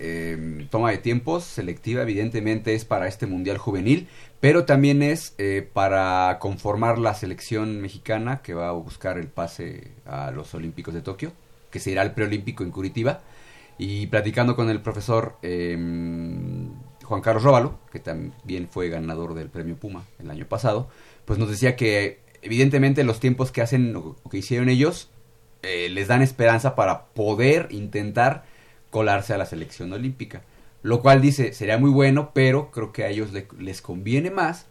eh, 0.00 0.66
toma 0.70 0.90
de 0.90 0.98
tiempos 0.98 1.44
selectiva 1.44 2.02
evidentemente 2.02 2.74
es 2.74 2.84
para 2.84 3.06
este 3.06 3.26
Mundial 3.26 3.58
Juvenil, 3.58 4.08
pero 4.40 4.64
también 4.64 5.02
es 5.02 5.34
eh, 5.38 5.68
para 5.72 6.38
conformar 6.40 6.98
la 6.98 7.14
selección 7.14 7.80
mexicana 7.80 8.40
que 8.42 8.54
va 8.54 8.68
a 8.68 8.72
buscar 8.72 9.16
el 9.18 9.28
pase 9.28 9.92
a 10.06 10.30
los 10.32 10.52
Olímpicos 10.54 10.92
de 10.92 11.02
Tokio, 11.02 11.32
que 11.70 11.78
se 11.78 11.92
irá 11.92 12.02
al 12.02 12.14
preolímpico 12.14 12.64
en 12.64 12.70
Curitiba. 12.72 13.20
Y 13.78 14.08
platicando 14.08 14.56
con 14.56 14.68
el 14.68 14.80
profesor 14.82 15.36
eh, 15.42 15.74
Juan 17.04 17.20
Carlos 17.22 17.42
Róbalo, 17.44 17.78
que 17.92 17.98
también 17.98 18.68
fue 18.68 18.88
ganador 18.88 19.34
del 19.34 19.48
premio 19.48 19.76
Puma 19.76 20.04
el 20.18 20.30
año 20.30 20.46
pasado, 20.46 20.88
pues 21.24 21.38
nos 21.38 21.48
decía 21.48 21.76
que 21.76 22.18
evidentemente 22.42 23.04
los 23.04 23.20
tiempos 23.20 23.50
que 23.52 23.62
hacen 23.62 23.94
o 23.96 24.16
que 24.30 24.38
hicieron 24.38 24.68
ellos 24.68 25.10
eh, 25.62 25.88
les 25.90 26.08
dan 26.08 26.22
esperanza 26.22 26.74
para 26.74 27.06
poder 27.06 27.68
intentar 27.70 28.44
colarse 28.90 29.34
a 29.34 29.38
la 29.38 29.46
selección 29.46 29.92
olímpica. 29.92 30.42
Lo 30.82 31.00
cual 31.02 31.20
dice, 31.20 31.52
sería 31.52 31.76
muy 31.78 31.90
bueno, 31.90 32.30
pero 32.32 32.70
creo 32.70 32.92
que 32.92 33.04
a 33.04 33.08
ellos 33.08 33.32
le- 33.32 33.46
les 33.58 33.82
conviene 33.82 34.30
más 34.30 34.66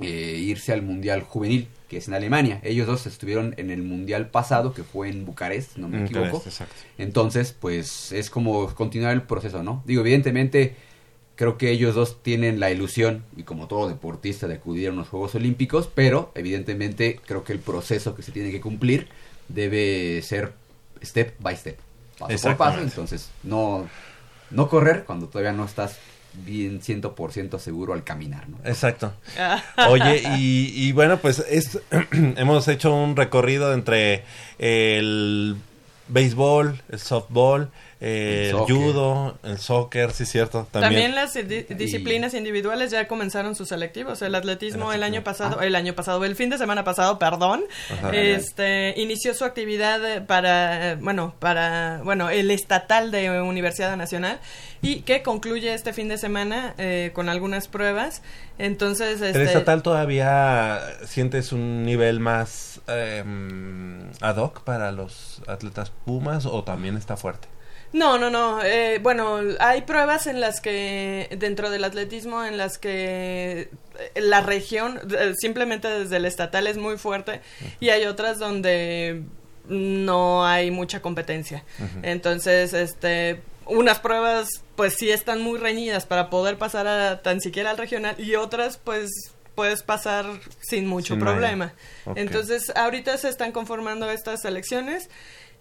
eh, 0.00 0.38
irse 0.40 0.72
al 0.72 0.82
Mundial 0.82 1.22
Juvenil, 1.22 1.68
que 1.88 1.98
es 1.98 2.08
en 2.08 2.14
Alemania. 2.14 2.60
Ellos 2.64 2.86
dos 2.88 3.06
estuvieron 3.06 3.54
en 3.56 3.70
el 3.70 3.82
Mundial 3.82 4.30
pasado, 4.30 4.72
que 4.74 4.82
fue 4.82 5.08
en 5.08 5.24
Bucarest, 5.24 5.74
si 5.74 5.80
no 5.80 5.88
me 5.88 5.98
equivoco. 6.04 6.38
Entonces, 6.98 7.52
pues 7.52 8.10
es 8.12 8.28
como 8.30 8.66
continuar 8.74 9.12
el 9.12 9.22
proceso, 9.22 9.62
¿no? 9.62 9.82
Digo, 9.86 10.00
evidentemente, 10.00 10.74
creo 11.42 11.58
que 11.58 11.72
ellos 11.72 11.96
dos 11.96 12.22
tienen 12.22 12.60
la 12.60 12.70
ilusión, 12.70 13.24
y 13.36 13.42
como 13.42 13.66
todo 13.66 13.88
deportista, 13.88 14.46
de 14.46 14.54
acudir 14.54 14.86
a 14.86 14.92
unos 14.92 15.08
Juegos 15.08 15.34
Olímpicos, 15.34 15.90
pero 15.92 16.30
evidentemente 16.36 17.18
creo 17.26 17.42
que 17.42 17.52
el 17.52 17.58
proceso 17.58 18.14
que 18.14 18.22
se 18.22 18.30
tiene 18.30 18.52
que 18.52 18.60
cumplir 18.60 19.08
debe 19.48 20.22
ser 20.22 20.52
step 21.02 21.34
by 21.40 21.56
step, 21.56 21.78
paso 22.16 22.40
por 22.40 22.56
paso. 22.56 22.80
Entonces, 22.80 23.28
no, 23.42 23.88
no 24.52 24.68
correr 24.68 25.02
cuando 25.02 25.26
todavía 25.26 25.52
no 25.52 25.64
estás 25.64 25.98
bien 26.32 26.80
100% 26.80 27.58
seguro 27.58 27.92
al 27.94 28.04
caminar, 28.04 28.48
¿no? 28.48 28.58
Exacto. 28.64 29.12
Oye, 29.88 30.22
y, 30.38 30.70
y 30.76 30.92
bueno, 30.92 31.18
pues 31.18 31.40
es, 31.40 31.80
hemos 32.12 32.68
hecho 32.68 32.94
un 32.94 33.16
recorrido 33.16 33.74
entre 33.74 34.22
el 34.58 35.56
béisbol, 36.06 36.80
el 36.88 36.98
softball, 37.00 37.72
eh, 38.04 38.50
El 38.50 38.56
el, 38.56 38.62
judo, 38.64 39.38
el 39.44 39.58
soccer, 39.58 40.10
sí, 40.10 40.26
cierto. 40.26 40.66
También, 40.72 41.12
También, 41.12 41.14
las 41.14 41.34
di- 41.34 41.62
disciplinas 41.74 42.34
individuales 42.34 42.90
ya 42.90 43.06
comenzaron 43.06 43.54
sus 43.54 43.68
selectivos. 43.68 44.20
El 44.22 44.34
atletismo 44.34 44.90
El 44.90 44.96
el 44.96 45.02
año 45.04 45.22
pasado, 45.22 45.60
el 45.60 45.76
año 45.76 45.94
pasado, 45.94 46.24
el 46.24 46.34
fin 46.34 46.50
de 46.50 46.58
semana 46.58 46.82
pasado, 46.82 47.20
perdón, 47.20 47.62
Ajá. 47.92 48.10
este 48.12 48.94
inició 48.96 49.34
su 49.34 49.44
actividad 49.44 50.26
para, 50.26 50.96
bueno, 51.00 51.34
para, 51.38 52.00
bueno, 52.02 52.28
el 52.28 52.50
estatal 52.50 53.12
de 53.12 53.40
Universidad 53.40 53.96
Nacional 53.96 54.40
y 54.80 55.02
que 55.02 55.22
concluye 55.22 55.72
este 55.72 55.92
fin 55.92 56.08
de 56.08 56.18
semana 56.18 56.74
eh, 56.78 57.12
con 57.14 57.28
algunas 57.28 57.68
pruebas. 57.68 58.22
Entonces, 58.58 59.20
¿El 59.20 59.28
este, 59.28 59.44
estatal 59.44 59.82
todavía 59.82 60.80
sientes 61.06 61.52
un 61.52 61.84
nivel 61.84 62.18
más 62.18 62.80
eh, 62.88 63.22
ad 64.20 64.36
hoc 64.38 64.62
para 64.64 64.90
los 64.92 65.40
atletas 65.46 65.92
Pumas 66.04 66.46
o 66.46 66.64
también 66.64 66.96
está 66.96 67.16
fuerte? 67.16 67.46
No, 67.92 68.18
no, 68.18 68.30
no. 68.30 68.62
eh, 68.62 68.98
bueno, 69.02 69.40
hay 69.60 69.82
pruebas 69.82 70.26
en 70.26 70.40
las 70.40 70.60
que, 70.60 71.28
dentro 71.38 71.70
del 71.70 71.84
atletismo, 71.84 72.44
en 72.44 72.56
las 72.56 72.78
que 72.78 73.68
eh, 73.98 74.20
la 74.20 74.40
región, 74.40 75.00
eh, 75.18 75.34
simplemente 75.38 75.88
desde 75.88 76.16
el 76.16 76.24
estatal 76.24 76.66
es 76.66 76.78
muy 76.78 76.96
fuerte, 76.96 77.40
y 77.80 77.90
hay 77.90 78.04
otras 78.04 78.38
donde 78.38 79.22
no 79.68 80.46
hay 80.46 80.70
mucha 80.70 81.00
competencia. 81.02 81.64
Entonces, 82.02 82.72
este, 82.72 83.42
unas 83.66 83.98
pruebas, 83.98 84.48
pues 84.74 84.94
sí 84.94 85.10
están 85.10 85.42
muy 85.42 85.58
reñidas 85.58 86.06
para 86.06 86.30
poder 86.30 86.58
pasar 86.58 86.86
a 86.86 87.22
tan 87.22 87.40
siquiera 87.40 87.70
al 87.70 87.78
regional, 87.78 88.14
y 88.18 88.34
otras, 88.36 88.78
pues 88.78 89.10
puedes 89.54 89.82
pasar 89.82 90.24
sin 90.60 90.86
mucho 90.86 91.14
Sin 91.14 91.20
problema. 91.20 91.74
Entonces, 92.16 92.72
ahorita 92.74 93.18
se 93.18 93.28
están 93.28 93.52
conformando 93.52 94.10
estas 94.10 94.40
selecciones. 94.40 95.10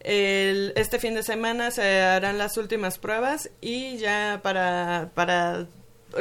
El- 0.03 0.73
este 0.75 0.99
fin 0.99 1.13
de 1.13 1.23
semana 1.23 1.71
se 1.71 2.01
harán 2.01 2.37
las 2.37 2.57
últimas 2.57 2.97
pruebas 2.97 3.49
y 3.61 3.97
ya 3.97 4.39
para, 4.43 5.09
para 5.13 5.65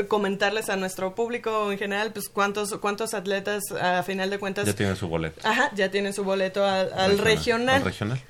comentarles 0.09 0.69
a 0.71 0.77
nuestro 0.77 1.15
público 1.15 1.73
en 1.73 1.79
general, 1.79 2.13
pues 2.13 2.29
cuántos, 2.29 2.73
cuántos 2.77 3.15
atletas 3.15 3.63
a 3.81 4.03
final 4.03 4.31
de 4.31 4.39
cuentas 4.39 4.67
Ya 4.67 4.75
tienen 4.75 4.97
su 4.97 5.09
boleto. 5.09 5.41
ajá, 5.49 5.71
ya 5.75 5.91
tienen 5.91 6.13
su 6.13 6.23
boleto 6.25 6.65
al, 6.65 6.93
al 6.93 7.19
regional. 7.19 7.77
Al 7.77 7.85
regional. 7.85 8.21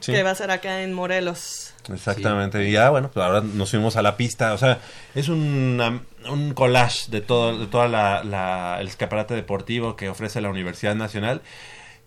Sí. 0.00 0.12
que 0.12 0.22
va 0.22 0.30
a 0.30 0.34
ser 0.36 0.50
acá 0.52 0.82
en 0.82 0.92
Morelos. 0.94 1.74
Exactamente, 1.92 2.68
y 2.68 2.70
ya 2.72 2.90
bueno, 2.90 3.10
pues 3.12 3.24
ahora 3.26 3.40
nos 3.40 3.70
fuimos 3.70 3.96
a 3.96 4.02
la 4.02 4.16
pista, 4.16 4.52
o 4.52 4.58
sea, 4.58 4.78
es 5.16 5.28
un, 5.28 6.02
un 6.30 6.54
collage 6.54 7.10
de 7.10 7.20
todo, 7.20 7.58
de 7.58 7.66
toda 7.66 7.88
la, 7.88 8.22
la- 8.22 8.76
el 8.80 8.86
escaparate 8.86 9.34
deportivo 9.34 9.96
que 9.96 10.08
ofrece 10.08 10.40
la 10.40 10.50
Universidad 10.50 10.94
Nacional. 10.94 11.40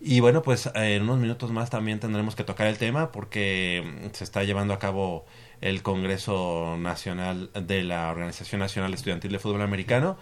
Y 0.04 0.20
bueno, 0.20 0.42
pues 0.42 0.66
eh, 0.66 0.96
en 0.96 1.04
unos 1.04 1.20
minutos 1.20 1.52
más 1.52 1.70
también 1.70 2.00
tendremos 2.00 2.36
que 2.36 2.44
tocar 2.44 2.66
el 2.68 2.78
tema 2.80 3.12
porque 3.12 3.84
mm, 3.86 4.16
se 4.16 4.24
está 4.24 4.44
llevando 4.44 4.74
a 4.74 4.80
cabo 4.80 5.26
el 5.62 5.84
Congreso 5.84 6.76
Nacional 6.80 7.52
de 7.54 7.84
la 7.84 8.10
Organización 8.10 8.60
Nacional 8.60 8.94
Estudiantil 8.96 9.32
de 9.32 9.38
Fútbol 9.40 9.62
Americano. 9.62 10.18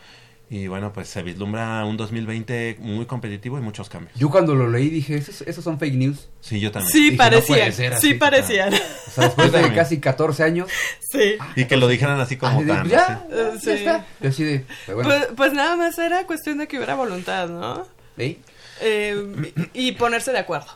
Y 0.52 0.68
bueno, 0.68 0.92
pues 0.92 1.08
se 1.08 1.22
vislumbra 1.22 1.86
un 1.86 1.96
2020 1.96 2.78
muy 2.80 3.06
competitivo 3.06 3.60
y 3.60 3.62
muchos 3.62 3.88
cambios. 3.88 4.18
Yo 4.18 4.32
cuando 4.32 4.56
lo 4.56 4.68
leí 4.68 4.89
dije, 4.89 5.15
esos, 5.15 5.44
esos 5.44 5.63
son 5.63 5.78
fake 5.78 5.94
news. 5.94 6.28
Sí, 6.42 6.60
yo 6.60 6.72
también. 6.72 6.92
Sí, 6.92 7.00
Dije, 7.04 7.12
no 7.12 7.18
parecían, 7.20 7.60
puede 7.60 7.72
ser 7.72 7.94
así. 7.94 8.08
sí 8.08 8.13
parecían. 8.15 8.74
O 8.74 9.12
sea, 9.12 9.24
después 9.26 9.52
de 9.52 9.74
casi 9.74 10.00
14 10.00 10.44
años. 10.44 10.68
Sí. 11.12 11.38
Y 11.56 11.65
que 11.65 11.78
lo 11.78 11.88
dijeran 11.88 12.20
así 12.20 12.36
como 12.36 12.58
así 12.58 12.65
de, 12.65 12.74
tan... 12.74 12.88
ya, 12.89 13.06
así. 13.06 13.28
Eh, 13.32 13.52
ya 13.54 13.60
sí. 13.60 13.70
está. 13.70 14.06
Yo 14.20 14.30
así 14.30 14.44
de, 14.44 14.65
pero 14.88 14.98
bueno, 14.98 15.10
Pues, 15.10 15.28
pues 15.38 15.54
nada 15.54 15.76
más 15.76 15.98
era 16.00 16.26
cuestión 16.26 16.58
de 16.58 16.68
que 16.68 16.78
hubiera 16.78 16.96
voluntad, 16.96 17.48
¿no? 17.48 17.84
¿eh? 18.18 18.38
Eh, 18.82 19.54
y 19.74 19.92
ponerse 19.94 20.32
de 20.32 20.39
acuerdo. 20.39 20.68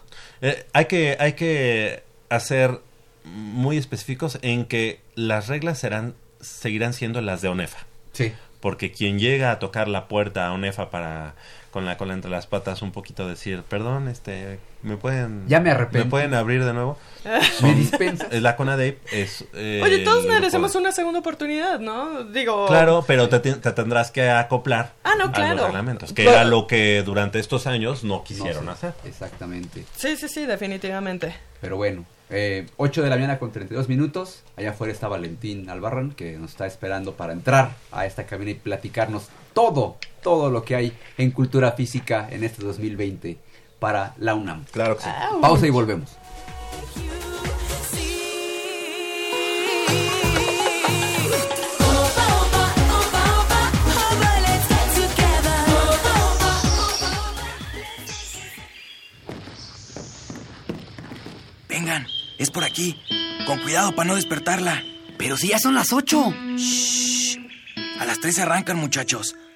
Eh, 0.41 0.65
hay 0.73 0.85
que 0.85 1.15
hay 1.19 1.33
que 1.33 2.03
hacer 2.29 2.79
muy 3.23 3.77
específicos 3.77 4.37
en 4.41 4.65
que 4.65 4.99
las 5.15 5.47
reglas 5.47 5.79
serán 5.79 6.15
seguirán 6.41 6.93
siendo 6.93 7.21
las 7.21 7.41
de 7.41 7.47
ONEFA 7.47 7.85
Sí. 8.11 8.33
porque 8.59 8.91
quien 8.91 9.17
llega 9.19 9.51
a 9.51 9.59
tocar 9.59 9.87
la 9.87 10.07
puerta 10.09 10.45
a 10.47 10.51
ONEFA 10.53 10.89
para 10.89 11.35
con 11.73 11.85
la 11.85 11.97
cola 11.97 12.13
entre 12.13 12.29
las 12.29 12.45
patas 12.47 12.81
un 12.83 12.91
poquito 12.91 13.27
decir 13.27 13.63
perdón 13.67 14.07
este 14.07 14.59
me 14.83 14.95
pueden 14.95 15.45
Ya 15.47 15.59
me 15.59 15.71
arrepentí. 15.71 16.05
me 16.05 16.09
pueden 16.09 16.33
abrir 16.35 16.63
de 16.63 16.71
nuevo 16.71 16.97
¿Me 17.63 17.73
dispensas? 17.73 18.27
Eh, 18.31 18.39
la 18.41 18.55
CONADEP 18.55 18.99
es 19.11 19.43
eh, 19.53 19.81
Oye, 19.83 19.99
todos 19.99 20.25
merecemos 20.25 20.71
de- 20.73 20.79
una 20.79 20.91
segunda 20.91 21.19
oportunidad, 21.19 21.79
¿no? 21.79 22.25
Digo... 22.25 22.67
Claro, 22.67 23.03
pero 23.07 23.27
te, 23.29 23.39
te 23.39 23.71
tendrás 23.71 24.11
que 24.11 24.29
acoplar 24.29 24.91
Ah, 25.03 25.13
no, 25.17 25.25
a 25.25 25.31
claro. 25.31 25.55
los 25.55 25.65
reglamentos, 25.67 26.09
que 26.13 26.23
Pero- 26.23 26.31
era 26.35 26.43
lo 26.43 26.67
que 26.67 27.01
durante 27.03 27.39
estos 27.39 27.65
años 27.65 28.03
no 28.03 28.23
quisieron 28.23 28.65
No 28.65 28.75
sé. 28.75 28.87
hacer. 28.87 28.93
Exactamente. 29.09 29.85
Sí, 29.95 30.15
sí, 30.17 30.27
sí, 30.29 30.45
definitivamente. 30.45 31.33
Pero 31.61 31.77
bueno, 31.77 32.03
eh, 32.29 32.67
8 32.77 33.03
de 33.03 33.09
la 33.09 33.15
mañana 33.15 33.39
con 33.39 33.51
32 33.53 33.87
minutos. 33.87 34.43
Allá 34.57 34.71
afuera 34.71 34.91
está 34.91 35.07
Valentín 35.07 35.69
Albarrán 35.69 36.11
que 36.11 36.37
nos 36.37 36.51
está 36.51 36.65
esperando 36.67 37.13
para 37.13 37.31
entrar 37.33 37.71
a 37.93 38.05
esta 38.05 38.25
cabina 38.25 38.51
y 38.51 38.55
platicarnos 38.55 39.29
todo, 39.53 39.97
todo 40.21 40.49
lo 40.49 40.63
que 40.63 40.75
hay 40.75 40.93
en 41.17 41.31
cultura 41.31 41.71
física 41.73 42.27
en 42.29 42.43
este 42.43 42.63
2020 42.63 43.37
para 43.79 44.13
la 44.17 44.35
UNAM. 44.35 44.65
Claro 44.71 44.97
que 44.97 45.03
sí. 45.03 45.09
Au. 45.09 45.41
Pausa 45.41 45.67
y 45.67 45.69
volvemos. 45.69 46.17
Vengan, 61.67 62.07
es 62.37 62.51
por 62.51 62.63
aquí. 62.63 62.99
Con 63.45 63.59
cuidado 63.59 63.93
para 63.93 64.07
no 64.07 64.15
despertarla. 64.15 64.81
Pero 65.17 65.37
si 65.37 65.49
ya 65.49 65.59
son 65.59 65.75
las 65.75 65.91
ocho. 65.91 66.33
Shh. 66.55 67.37
A 67.99 68.05
las 68.05 68.19
tres 68.19 68.39
arrancan, 68.39 68.77
muchachos. 68.77 69.35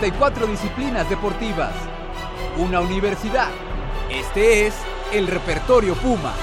...54 0.00 0.46
disciplinas 0.46 1.08
deportivas... 1.08 1.72
...una 2.58 2.80
universidad... 2.80 3.48
...este 4.10 4.66
es 4.66 4.74
el 5.12 5.26
repertorio 5.26 5.94
Puma... 5.94 6.34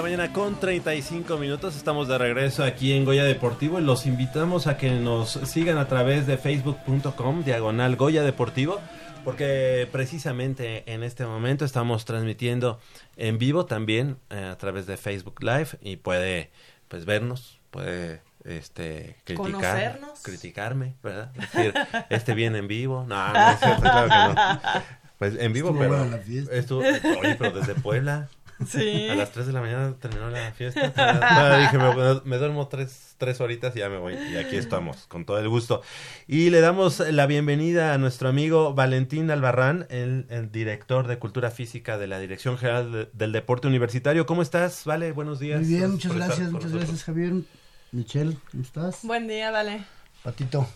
la 0.00 0.04
mañana 0.04 0.32
con 0.32 0.58
35 0.58 1.36
minutos. 1.36 1.76
Estamos 1.76 2.08
de 2.08 2.16
regreso 2.16 2.64
aquí 2.64 2.94
en 2.94 3.04
Goya 3.04 3.22
Deportivo 3.22 3.78
y 3.78 3.82
los 3.82 4.06
invitamos 4.06 4.66
a 4.66 4.78
que 4.78 4.92
nos 4.92 5.32
sigan 5.32 5.76
a 5.76 5.88
través 5.88 6.26
de 6.26 6.38
facebook.com 6.38 7.44
diagonal 7.44 7.96
Goya 7.96 8.22
Deportivo 8.22 8.80
porque 9.26 9.86
precisamente 9.92 10.90
en 10.90 11.02
este 11.02 11.26
momento 11.26 11.66
estamos 11.66 12.06
transmitiendo 12.06 12.80
en 13.18 13.36
vivo 13.36 13.66
también 13.66 14.16
eh, 14.30 14.48
a 14.50 14.56
través 14.56 14.86
de 14.86 14.96
Facebook 14.96 15.42
Live 15.42 15.68
y 15.82 15.96
puede 15.96 16.50
pues 16.88 17.04
vernos, 17.04 17.60
puede 17.70 18.22
este 18.46 19.16
criticar, 19.24 19.52
Conocernos. 19.52 20.22
criticarme, 20.22 20.94
¿verdad? 21.02 21.30
Decir, 21.34 21.74
este 22.08 22.32
viene 22.32 22.56
en 22.56 22.68
vivo. 22.68 23.04
No, 23.06 23.34
no 23.34 23.50
es 23.50 23.58
cierto, 23.58 23.82
claro 23.82 24.08
que 24.08 24.34
no. 24.34 24.80
Pues 25.20 25.36
en 25.38 25.52
vivo, 25.52 25.68
Estuvo 25.68 25.78
pero 25.82 25.96
buena 25.98 26.16
la 26.16 26.22
fiesta. 26.22 26.54
estuvo, 26.54 26.80
oye, 26.80 27.36
pero 27.38 27.50
desde 27.50 27.74
Puebla. 27.74 28.30
Sí. 28.66 29.08
A 29.08 29.14
las 29.14 29.32
3 29.32 29.46
de 29.46 29.52
la 29.52 29.60
mañana 29.60 29.94
terminó 29.98 30.28
la 30.30 30.52
fiesta. 30.52 30.92
No, 31.40 31.58
dije, 31.58 31.78
me, 31.78 32.20
me 32.24 32.36
duermo 32.36 32.68
tres, 32.68 33.14
tres 33.18 33.40
horitas 33.40 33.74
y 33.74 33.78
ya 33.80 33.88
me 33.88 33.96
voy. 33.98 34.14
Y 34.14 34.36
aquí 34.36 34.56
estamos, 34.56 35.06
con 35.06 35.24
todo 35.24 35.38
el 35.38 35.48
gusto. 35.48 35.82
Y 36.26 36.50
le 36.50 36.60
damos 36.60 37.00
la 37.00 37.26
bienvenida 37.26 37.94
a 37.94 37.98
nuestro 37.98 38.28
amigo 38.28 38.74
Valentín 38.74 39.30
Albarrán, 39.30 39.86
el, 39.88 40.26
el 40.30 40.52
director 40.52 41.06
de 41.06 41.18
Cultura 41.18 41.50
Física 41.50 41.96
de 41.98 42.06
la 42.06 42.18
Dirección 42.18 42.58
General 42.58 42.92
de- 42.92 43.08
del 43.12 43.32
Deporte 43.32 43.66
Universitario. 43.66 44.26
¿Cómo 44.26 44.42
estás? 44.42 44.84
Vale, 44.84 45.12
buenos 45.12 45.38
días. 45.40 45.60
Muy 45.60 45.68
bien, 45.68 45.92
muchas 45.92 46.12
gracias, 46.14 46.38
muchas 46.50 46.70
nosotros. 46.70 46.72
gracias 46.82 47.04
Javier. 47.04 47.32
Michelle, 47.92 48.36
¿cómo 48.50 48.62
estás? 48.62 48.98
Buen 49.04 49.26
día, 49.26 49.50
vale. 49.50 49.84
Patito. 50.22 50.68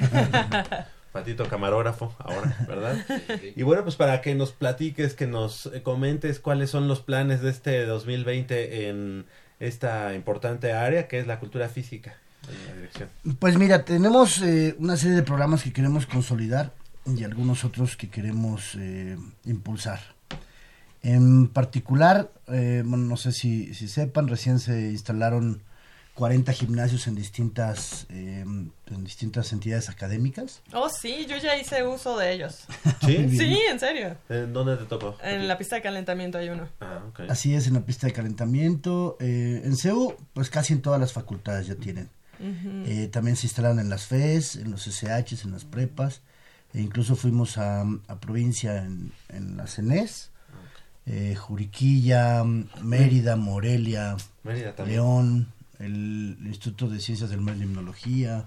Patito 1.18 1.48
camarógrafo 1.48 2.14
ahora, 2.18 2.56
¿verdad? 2.68 2.96
Y 3.56 3.62
bueno, 3.62 3.82
pues 3.82 3.96
para 3.96 4.20
que 4.20 4.34
nos 4.34 4.52
platiques, 4.52 5.14
que 5.14 5.26
nos 5.26 5.66
eh, 5.66 5.82
comentes 5.82 6.38
cuáles 6.38 6.70
son 6.70 6.88
los 6.88 7.00
planes 7.00 7.42
de 7.42 7.50
este 7.50 7.84
2020 7.86 8.88
en 8.88 9.26
esta 9.60 10.14
importante 10.14 10.72
área 10.72 11.08
que 11.08 11.18
es 11.18 11.26
la 11.26 11.40
cultura 11.40 11.68
física 11.68 12.16
en 12.48 12.66
la 12.66 12.74
dirección. 12.74 13.08
Pues 13.38 13.58
mira, 13.58 13.84
tenemos 13.84 14.40
eh, 14.42 14.76
una 14.78 14.96
serie 14.96 15.16
de 15.16 15.22
programas 15.22 15.62
que 15.62 15.72
queremos 15.72 16.06
consolidar 16.06 16.72
y 17.06 17.24
algunos 17.24 17.64
otros 17.64 17.96
que 17.96 18.08
queremos 18.08 18.74
eh, 18.76 19.16
impulsar. 19.44 20.00
En 21.02 21.48
particular, 21.48 22.30
eh, 22.48 22.82
bueno, 22.84 23.04
no 23.04 23.16
sé 23.16 23.32
si, 23.32 23.74
si 23.74 23.88
sepan, 23.88 24.28
recién 24.28 24.58
se 24.58 24.90
instalaron 24.90 25.62
40 26.18 26.52
gimnasios 26.52 27.06
en 27.06 27.14
distintas, 27.14 28.04
eh, 28.10 28.40
en 28.44 29.04
distintas 29.04 29.52
entidades 29.52 29.88
académicas. 29.88 30.62
Oh, 30.72 30.88
sí, 30.88 31.26
yo 31.30 31.36
ya 31.36 31.56
hice 31.56 31.86
uso 31.86 32.18
de 32.18 32.32
ellos. 32.32 32.64
¿Sí? 33.06 33.38
Sí, 33.38 33.56
en 33.70 33.78
serio. 33.78 34.16
¿En 34.28 34.52
dónde 34.52 34.76
te 34.78 34.86
tocó? 34.86 35.16
En 35.22 35.46
la 35.46 35.56
pista 35.56 35.76
de 35.76 35.82
calentamiento 35.82 36.36
hay 36.38 36.48
uno. 36.48 36.68
Ah, 36.80 37.04
ok. 37.08 37.20
Así 37.30 37.54
es, 37.54 37.68
en 37.68 37.74
la 37.74 37.82
pista 37.86 38.08
de 38.08 38.12
calentamiento. 38.12 39.16
eh, 39.20 39.62
en 39.64 39.76
CEU, 39.76 40.16
pues 40.34 40.50
casi 40.50 40.72
en 40.72 40.82
todas 40.82 40.98
las 40.98 41.12
facultades 41.12 41.68
ya 41.68 41.76
tienen. 41.76 42.10
Eh, 42.40 43.08
también 43.12 43.36
se 43.36 43.46
instalaron 43.46 43.78
en 43.78 43.88
las 43.88 44.06
FES, 44.06 44.56
en 44.56 44.72
los 44.72 44.88
SHs, 44.88 45.44
en 45.44 45.52
las 45.52 45.64
prepas. 45.64 46.22
E 46.74 46.80
incluso 46.80 47.14
fuimos 47.14 47.58
a, 47.58 47.82
a 47.82 48.18
provincia 48.18 48.78
en, 48.78 49.12
en 49.28 49.56
la 49.56 49.68
CENES, 49.68 50.30
eh, 51.06 51.36
Juriquilla, 51.36 52.42
Mérida, 52.82 53.36
Morelia, 53.36 54.16
Mérida 54.42 54.74
también. 54.74 54.96
León, 54.96 55.52
el 55.78 56.36
Instituto 56.44 56.88
de 56.88 57.00
Ciencias 57.00 57.30
del 57.30 57.40
Mar 57.40 57.56
y 57.56 57.60
Limnología, 57.60 58.46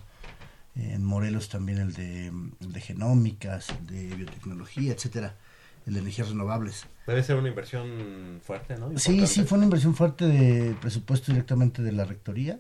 en 0.76 1.04
Morelos 1.04 1.50
también 1.50 1.80
el 1.80 1.94
de, 1.94 2.28
el 2.28 2.74
de 2.74 2.82
genómicas, 2.82 3.70
el 3.70 3.88
de 3.88 4.16
biotecnología, 4.16 4.94
etcétera, 4.94 5.36
el 5.86 5.94
de 5.96 6.00
energías 6.00 6.30
renovables. 6.30 6.86
Debe 7.08 7.24
ser 7.24 7.36
una 7.36 7.50
inversión 7.50 8.40
fuerte, 8.44 8.76
¿no? 8.78 8.88
Sí, 8.98 9.12
Importante. 9.12 9.28
sí, 9.28 9.44
fue 9.44 9.58
una 9.58 9.66
inversión 9.66 9.96
fuerte 9.96 10.26
de 10.26 10.74
presupuesto 10.76 11.32
directamente 11.32 11.82
de 11.82 11.92
la 11.92 12.06
rectoría 12.06 12.60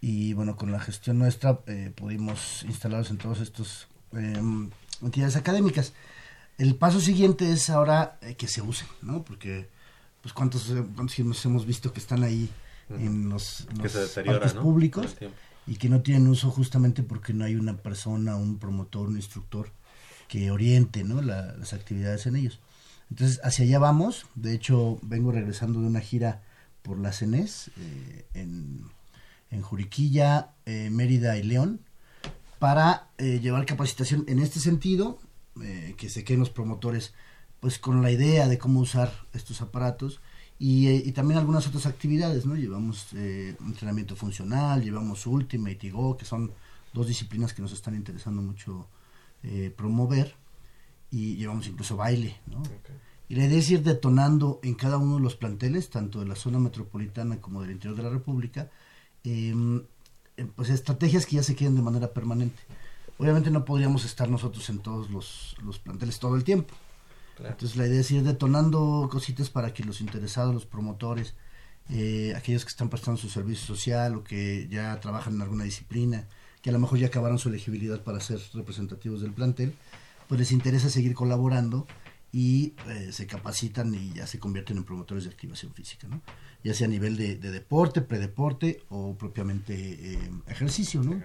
y 0.00 0.32
bueno, 0.34 0.56
con 0.56 0.72
la 0.72 0.80
gestión 0.80 1.18
nuestra 1.18 1.60
eh, 1.66 1.92
pudimos 1.94 2.62
instalarlos 2.64 3.10
en 3.10 3.18
todos 3.18 3.40
estos 3.40 3.88
eh, 4.12 4.40
entidades 5.02 5.36
académicas. 5.36 5.92
El 6.58 6.74
paso 6.76 7.00
siguiente 7.00 7.52
es 7.52 7.68
ahora 7.68 8.18
eh, 8.22 8.34
que 8.34 8.48
se 8.48 8.62
usen, 8.62 8.88
¿no? 9.02 9.22
Porque 9.24 9.68
pues 10.22 10.32
cuántos, 10.32 10.70
eh, 10.70 10.82
cuántos 10.94 11.44
hemos 11.44 11.66
visto 11.66 11.92
que 11.92 12.00
están 12.00 12.22
ahí 12.24 12.48
en 12.90 13.28
los, 13.28 13.66
los 14.44 14.54
públicos 14.62 15.16
y 15.66 15.76
que 15.76 15.88
no 15.88 16.00
tienen 16.02 16.28
uso 16.28 16.50
justamente 16.50 17.02
porque 17.02 17.32
no 17.32 17.44
hay 17.44 17.56
una 17.56 17.76
persona, 17.76 18.36
un 18.36 18.58
promotor, 18.58 19.08
un 19.08 19.16
instructor 19.16 19.70
que 20.28 20.50
oriente 20.50 21.02
¿no? 21.04 21.22
La- 21.22 21.54
las 21.56 21.72
actividades 21.72 22.26
en 22.26 22.36
ellos. 22.36 22.60
Entonces, 23.10 23.40
hacia 23.44 23.64
allá 23.64 23.78
vamos. 23.78 24.26
De 24.34 24.52
hecho, 24.54 24.98
vengo 25.02 25.30
regresando 25.32 25.80
de 25.80 25.86
una 25.86 26.00
gira 26.00 26.42
por 26.82 26.98
la 26.98 27.12
CENES 27.12 27.70
eh, 27.78 28.26
en, 28.34 28.82
en 29.50 29.62
Juriquilla, 29.62 30.50
eh, 30.66 30.88
Mérida 30.90 31.36
y 31.36 31.42
León 31.42 31.80
para 32.58 33.08
eh, 33.18 33.38
llevar 33.40 33.66
capacitación 33.66 34.24
en 34.28 34.38
este 34.38 34.60
sentido, 34.60 35.18
eh, 35.62 35.94
que 35.98 36.08
se 36.08 36.24
queden 36.24 36.40
los 36.40 36.50
promotores 36.50 37.12
pues 37.60 37.78
con 37.78 38.02
la 38.02 38.10
idea 38.10 38.48
de 38.48 38.58
cómo 38.58 38.80
usar 38.80 39.12
estos 39.32 39.60
aparatos 39.62 40.20
y, 40.58 40.88
eh, 40.88 41.02
y 41.04 41.12
también 41.12 41.38
algunas 41.38 41.66
otras 41.66 41.86
actividades, 41.86 42.46
¿no? 42.46 42.56
Llevamos 42.56 43.08
eh, 43.14 43.56
entrenamiento 43.60 44.16
funcional, 44.16 44.82
llevamos 44.82 45.26
Ultimate 45.26 45.86
y 45.86 45.90
Go, 45.90 46.16
que 46.16 46.24
son 46.24 46.52
dos 46.92 47.06
disciplinas 47.06 47.52
que 47.52 47.62
nos 47.62 47.72
están 47.72 47.94
interesando 47.94 48.40
mucho 48.40 48.88
eh, 49.42 49.72
promover 49.76 50.34
y 51.10 51.36
llevamos 51.36 51.66
incluso 51.68 51.96
baile, 51.96 52.40
¿no? 52.46 52.62
Y 53.28 53.34
la 53.34 53.44
idea 53.44 53.58
es 53.58 53.70
ir 53.70 53.82
detonando 53.82 54.60
en 54.62 54.74
cada 54.74 54.98
uno 54.98 55.16
de 55.16 55.20
los 55.20 55.36
planteles, 55.36 55.90
tanto 55.90 56.20
de 56.20 56.26
la 56.26 56.36
zona 56.36 56.58
metropolitana 56.58 57.40
como 57.40 57.60
del 57.60 57.72
interior 57.72 57.96
de 57.96 58.02
la 58.04 58.10
República, 58.10 58.70
em, 59.24 59.82
eh, 60.36 60.46
pues 60.54 60.70
estrategias 60.70 61.26
que 61.26 61.36
ya 61.36 61.42
se 61.42 61.54
queden 61.54 61.74
de 61.76 61.82
manera 61.82 62.12
permanente. 62.12 62.62
Obviamente 63.18 63.50
no 63.50 63.64
podríamos 63.64 64.04
estar 64.04 64.28
nosotros 64.28 64.68
en 64.70 64.78
todos 64.78 65.10
los, 65.10 65.56
los 65.62 65.78
planteles 65.78 66.18
todo 66.18 66.36
el 66.36 66.44
tiempo. 66.44 66.74
Claro. 67.36 67.52
Entonces 67.52 67.76
la 67.76 67.86
idea 67.86 68.00
es 68.00 68.10
ir 68.10 68.22
detonando 68.22 69.08
cositas 69.10 69.50
para 69.50 69.72
que 69.72 69.84
los 69.84 70.00
interesados, 70.00 70.52
los 70.54 70.66
promotores, 70.66 71.34
eh, 71.90 72.34
aquellos 72.34 72.64
que 72.64 72.70
están 72.70 72.88
prestando 72.88 73.20
su 73.20 73.28
servicio 73.28 73.66
social 73.66 74.16
o 74.16 74.24
que 74.24 74.66
ya 74.68 74.98
trabajan 75.00 75.34
en 75.34 75.42
alguna 75.42 75.64
disciplina, 75.64 76.26
que 76.62 76.70
a 76.70 76.72
lo 76.72 76.80
mejor 76.80 76.98
ya 76.98 77.06
acabaron 77.06 77.38
su 77.38 77.48
elegibilidad 77.48 78.02
para 78.02 78.18
ser 78.20 78.40
representativos 78.54 79.20
del 79.20 79.32
plantel, 79.32 79.74
pues 80.28 80.40
les 80.40 80.50
interesa 80.50 80.90
seguir 80.90 81.14
colaborando 81.14 81.86
y 82.32 82.74
eh, 82.88 83.12
se 83.12 83.26
capacitan 83.26 83.94
y 83.94 84.14
ya 84.14 84.26
se 84.26 84.38
convierten 84.38 84.78
en 84.78 84.84
promotores 84.84 85.24
de 85.24 85.30
activación 85.30 85.72
física, 85.72 86.08
¿no? 86.08 86.20
Ya 86.64 86.74
sea 86.74 86.86
a 86.86 86.90
nivel 86.90 87.16
de, 87.16 87.36
de 87.36 87.50
deporte, 87.52 88.00
predeporte 88.00 88.82
o 88.88 89.14
propiamente 89.16 89.74
eh, 89.74 90.30
ejercicio, 90.48 91.02
¿no? 91.02 91.22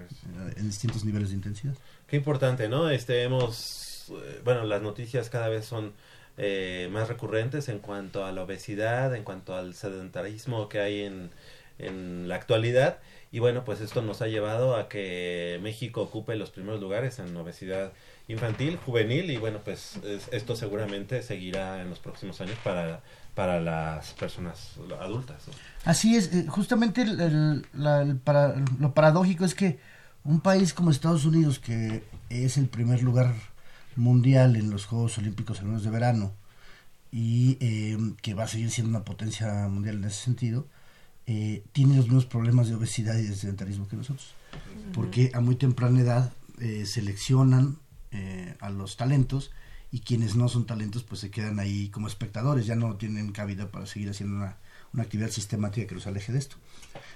En 0.56 0.68
distintos 0.68 1.04
niveles 1.04 1.30
de 1.30 1.36
intensidad. 1.36 1.76
Qué 2.06 2.18
importante, 2.18 2.70
¿no? 2.70 2.90
Este, 2.90 3.24
hemos, 3.24 3.91
eh, 4.10 4.42
bueno, 4.44 4.64
las 4.66 4.82
noticias 4.82 5.30
cada 5.30 5.48
vez 5.50 5.66
son 5.66 5.94
eh, 6.38 6.90
más 6.92 7.08
recurrentes 7.08 7.70
en 7.70 7.80
cuanto 7.80 8.26
a 8.26 8.32
la 8.32 8.44
obesidad, 8.44 9.14
en 9.16 9.24
cuanto 9.24 9.56
al 9.56 9.74
sedentarismo 9.76 10.70
que 10.70 10.80
hay 10.80 11.02
en, 11.02 11.30
en 11.80 12.28
la 12.28 12.36
actualidad. 12.36 12.98
Y 13.34 13.40
bueno, 13.40 13.64
pues 13.64 13.80
esto 13.80 14.02
nos 14.02 14.22
ha 14.22 14.28
llevado 14.28 14.76
a 14.76 14.90
que 14.90 15.58
México 15.64 16.02
ocupe 16.02 16.36
los 16.36 16.50
primeros 16.50 16.82
lugares 16.82 17.20
en 17.20 17.36
obesidad 17.38 17.94
infantil, 18.28 18.78
juvenil 18.86 19.30
y 19.32 19.38
bueno, 19.38 19.60
pues 19.64 19.98
es- 20.04 20.28
esto 20.32 20.56
seguramente 20.56 21.22
seguirá 21.24 21.82
en 21.82 21.90
los 21.90 22.00
próximos 22.00 22.40
años 22.42 22.58
para, 22.64 23.02
para 23.36 23.60
las 23.62 24.14
personas 24.14 24.74
adultas. 25.00 25.44
Así 25.86 26.16
es, 26.18 26.34
eh, 26.34 26.46
justamente 26.48 27.02
el 27.04 27.66
para- 28.24 28.56
lo 28.80 28.94
paradójico 28.94 29.46
es 29.46 29.56
que 29.56 29.80
un 30.24 30.40
país 30.42 30.74
como 30.74 30.92
Estados 30.92 31.26
Unidos, 31.26 31.58
que 31.60 32.04
es 32.30 32.58
el 32.58 32.68
primer 32.68 33.02
lugar 33.02 33.34
mundial 33.96 34.56
en 34.56 34.70
los 34.70 34.86
Juegos 34.86 35.18
Olímpicos 35.18 35.60
Olímpicos 35.60 35.84
de 35.84 35.90
verano 35.90 36.34
y 37.12 37.58
eh, 37.60 37.98
que 38.22 38.34
va 38.34 38.44
a 38.44 38.48
seguir 38.48 38.72
siendo 38.72 38.90
una 38.90 39.04
potencia 39.04 39.68
mundial 39.68 39.98
en 39.98 40.06
ese 40.06 40.24
sentido, 40.24 40.68
eh, 41.28 41.64
tiene 41.72 41.96
los 41.96 42.06
mismos 42.06 42.26
problemas 42.26 42.68
de 42.68 42.76
obesidad 42.76 43.18
y 43.18 43.24
de 43.24 43.36
sedentarismo 43.36 43.88
que 43.88 43.96
nosotros. 43.96 44.34
Porque 44.94 45.32
a 45.34 45.40
muy 45.40 45.56
temprana 45.56 46.02
edad 46.02 46.34
eh, 46.60 46.86
seleccionan 46.86 47.78
eh, 48.12 48.56
a 48.60 48.70
los 48.70 48.98
talentos 48.98 49.52
y 49.92 50.02
quienes 50.02 50.36
no 50.36 50.50
son 50.50 50.66
talentos 50.66 51.04
pues 51.04 51.22
se 51.22 51.32
quedan 51.32 51.60
ahí 51.60 51.90
como 51.90 52.08
espectadores, 52.08 52.66
ya 52.66 52.76
no 52.76 52.96
tienen 52.96 53.32
cabida 53.32 53.72
para 53.72 53.86
seguir 53.86 54.10
haciendo 54.10 54.36
una, 54.36 54.58
una 54.94 55.04
actividad 55.04 55.30
sistemática 55.30 55.88
que 55.88 55.96
los 55.96 56.08
aleje 56.08 56.32
de 56.32 56.40
esto. 56.40 56.58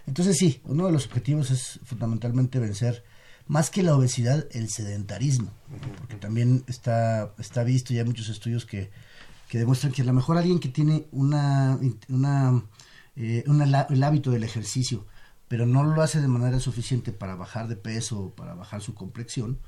Entonces 0.07 0.38
sí, 0.38 0.61
uno 0.63 0.86
de 0.86 0.91
los 0.91 1.05
objetivos 1.05 1.51
es 1.51 1.80
fundamentalmente 1.84 2.59
vencer 2.59 3.03
más 3.47 3.69
que 3.69 3.83
la 3.83 3.95
obesidad, 3.95 4.47
el 4.51 4.69
sedentarismo, 4.69 5.51
porque 5.99 6.15
también 6.15 6.63
está, 6.67 7.33
está 7.37 7.63
visto 7.63 7.93
y 7.93 7.99
hay 7.99 8.05
muchos 8.05 8.29
estudios 8.29 8.65
que, 8.65 8.89
que 9.49 9.59
demuestran 9.59 9.93
que 9.93 10.01
a 10.01 10.05
lo 10.05 10.13
mejor 10.13 10.37
alguien 10.37 10.59
que 10.59 10.69
tiene 10.69 11.07
una, 11.11 11.79
una, 12.09 12.63
eh, 13.15 13.43
el 13.89 14.03
hábito 14.03 14.31
del 14.31 14.43
ejercicio, 14.43 15.05
pero 15.47 15.65
no 15.65 15.83
lo 15.83 16.01
hace 16.01 16.21
de 16.21 16.27
manera 16.27 16.59
suficiente 16.59 17.11
para 17.11 17.35
bajar 17.35 17.67
de 17.67 17.75
peso 17.75 18.33
para 18.35 18.55
bajar 18.55 18.81
su 18.81 18.95
complexión, 18.95 19.59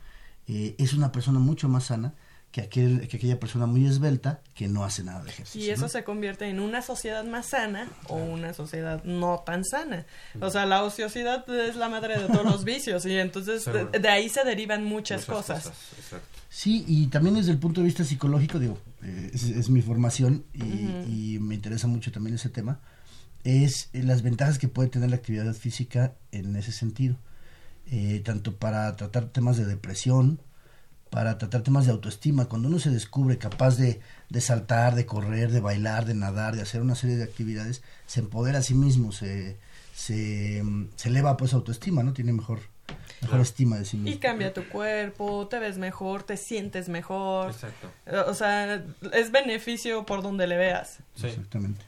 eh, 0.47 0.75
es 0.79 0.93
una 0.93 1.11
persona 1.11 1.39
mucho 1.39 1.69
más 1.69 1.85
sana 1.85 2.15
que, 2.51 2.61
aquel, 2.61 3.07
que 3.07 3.17
aquella 3.17 3.39
persona 3.39 3.65
muy 3.65 3.85
esbelta 3.85 4.41
que 4.55 4.67
no 4.67 4.83
hace 4.83 5.03
nada 5.03 5.23
de 5.23 5.29
ejercicio. 5.29 5.67
Y 5.67 5.69
eso 5.69 5.83
¿no? 5.83 5.89
se 5.89 6.03
convierte 6.03 6.47
en 6.47 6.59
una 6.59 6.81
sociedad 6.81 7.23
más 7.23 7.47
sana 7.47 7.89
o 8.07 8.15
una 8.15 8.53
sociedad 8.53 9.03
no 9.03 9.43
tan 9.45 9.63
sana. 9.63 10.05
O 10.39 10.49
sea, 10.49 10.65
la 10.65 10.83
ociosidad 10.83 11.47
es 11.49 11.75
la 11.75 11.89
madre 11.89 12.19
de 12.19 12.27
todos 12.27 12.45
los 12.45 12.63
vicios 12.65 13.05
y 13.05 13.15
entonces 13.17 13.65
de, 13.65 14.09
ahí 14.09 14.29
se 14.29 14.43
derivan 14.43 14.83
muchas, 14.83 15.25
cosas. 15.25 15.67
Exacto. 15.97 16.27
Sí, 16.49 16.85
y 16.87 17.07
también 17.07 17.35
desde 17.35 17.51
el 17.51 17.59
punto 17.59 17.81
de 17.81 17.85
vista 17.85 18.03
psicológico, 18.03 18.57
digo, 18.57 18.79
eh, 19.03 19.31
es, 19.33 19.43
es 19.43 19.69
mi 19.69 19.81
formación 19.81 20.45
y, 20.53 21.35
y 21.35 21.39
me 21.39 21.55
interesa 21.55 21.87
mucho 21.87 22.11
también 22.11 22.35
ese 22.35 22.49
tema, 22.49 22.79
es 23.43 23.89
eh, 23.93 24.03
las 24.03 24.21
ventajas 24.21 24.57
que 24.57 24.67
puede 24.67 24.89
tener 24.89 25.09
la 25.09 25.15
actividad 25.15 25.53
física 25.53 26.15
en 26.31 26.55
ese 26.55 26.71
sentido, 26.71 27.15
Eh, 27.89 28.21
tanto 28.25 28.57
para 28.57 28.93
tratar 28.97 29.29
temas 29.29 29.55
de 29.55 29.65
depresión, 29.65 30.41
para 31.17 31.39
tratar 31.39 31.63
temas 31.63 31.87
de 31.87 31.91
autoestima, 31.91 32.45
cuando 32.45 32.67
uno 32.67 32.77
se 32.77 32.91
descubre 32.91 33.39
capaz 33.39 33.75
de, 33.75 34.01
de 34.29 34.39
saltar, 34.39 34.93
de 34.93 35.07
correr, 35.07 35.49
de 35.49 35.61
bailar, 35.61 36.05
de 36.05 36.13
nadar, 36.13 36.55
de 36.55 36.61
hacer 36.61 36.79
una 36.79 36.93
serie 36.93 37.15
de 37.15 37.23
actividades, 37.23 37.81
se 38.05 38.19
empodera 38.19 38.59
a 38.59 38.61
sí 38.61 38.75
mismo, 38.75 39.11
se, 39.11 39.57
se, 39.95 40.61
mm, 40.63 40.89
se 40.95 41.09
eleva 41.09 41.35
pues 41.35 41.49
su 41.49 41.57
autoestima, 41.57 42.03
¿no? 42.03 42.13
Tiene 42.13 42.33
mejor, 42.33 42.59
mejor 43.23 43.39
estima 43.39 43.79
de 43.79 43.85
sí 43.85 43.97
mismo. 43.97 44.15
Y 44.15 44.19
cambia 44.19 44.53
tu 44.53 44.69
cuerpo, 44.69 45.47
te 45.47 45.57
ves 45.57 45.79
mejor, 45.79 46.21
te 46.21 46.37
sientes 46.37 46.87
mejor. 46.87 47.49
Exacto. 47.49 47.89
Eh, 48.05 48.15
O 48.27 48.35
sea, 48.35 48.85
es 49.11 49.31
beneficio 49.31 50.05
por 50.05 50.21
donde 50.21 50.45
le 50.45 50.55
veas. 50.55 50.99
Sí. 51.15 51.25
Exactamente. 51.25 51.83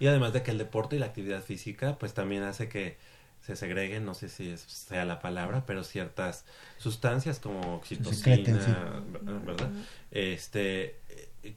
Y 0.00 0.08
además 0.08 0.32
de 0.32 0.42
que 0.42 0.50
el 0.50 0.58
deporte 0.58 0.96
y 0.96 0.98
la 0.98 1.06
actividad 1.06 1.44
física, 1.44 1.96
pues 1.96 2.12
también 2.12 2.42
hace 2.42 2.68
que 2.68 2.98
se 3.44 3.56
segreguen, 3.56 4.04
no 4.04 4.14
sé 4.14 4.28
si 4.28 4.50
es- 4.50 4.62
sea 4.62 5.04
la 5.04 5.20
palabra, 5.20 5.64
pero 5.66 5.84
ciertas 5.84 6.44
sustancias 6.78 7.38
como 7.38 7.76
oxitocina, 7.76 8.14
secreten, 8.36 8.60
sí. 8.60 8.72
¿verdad? 9.46 9.70
Este, 10.10 10.96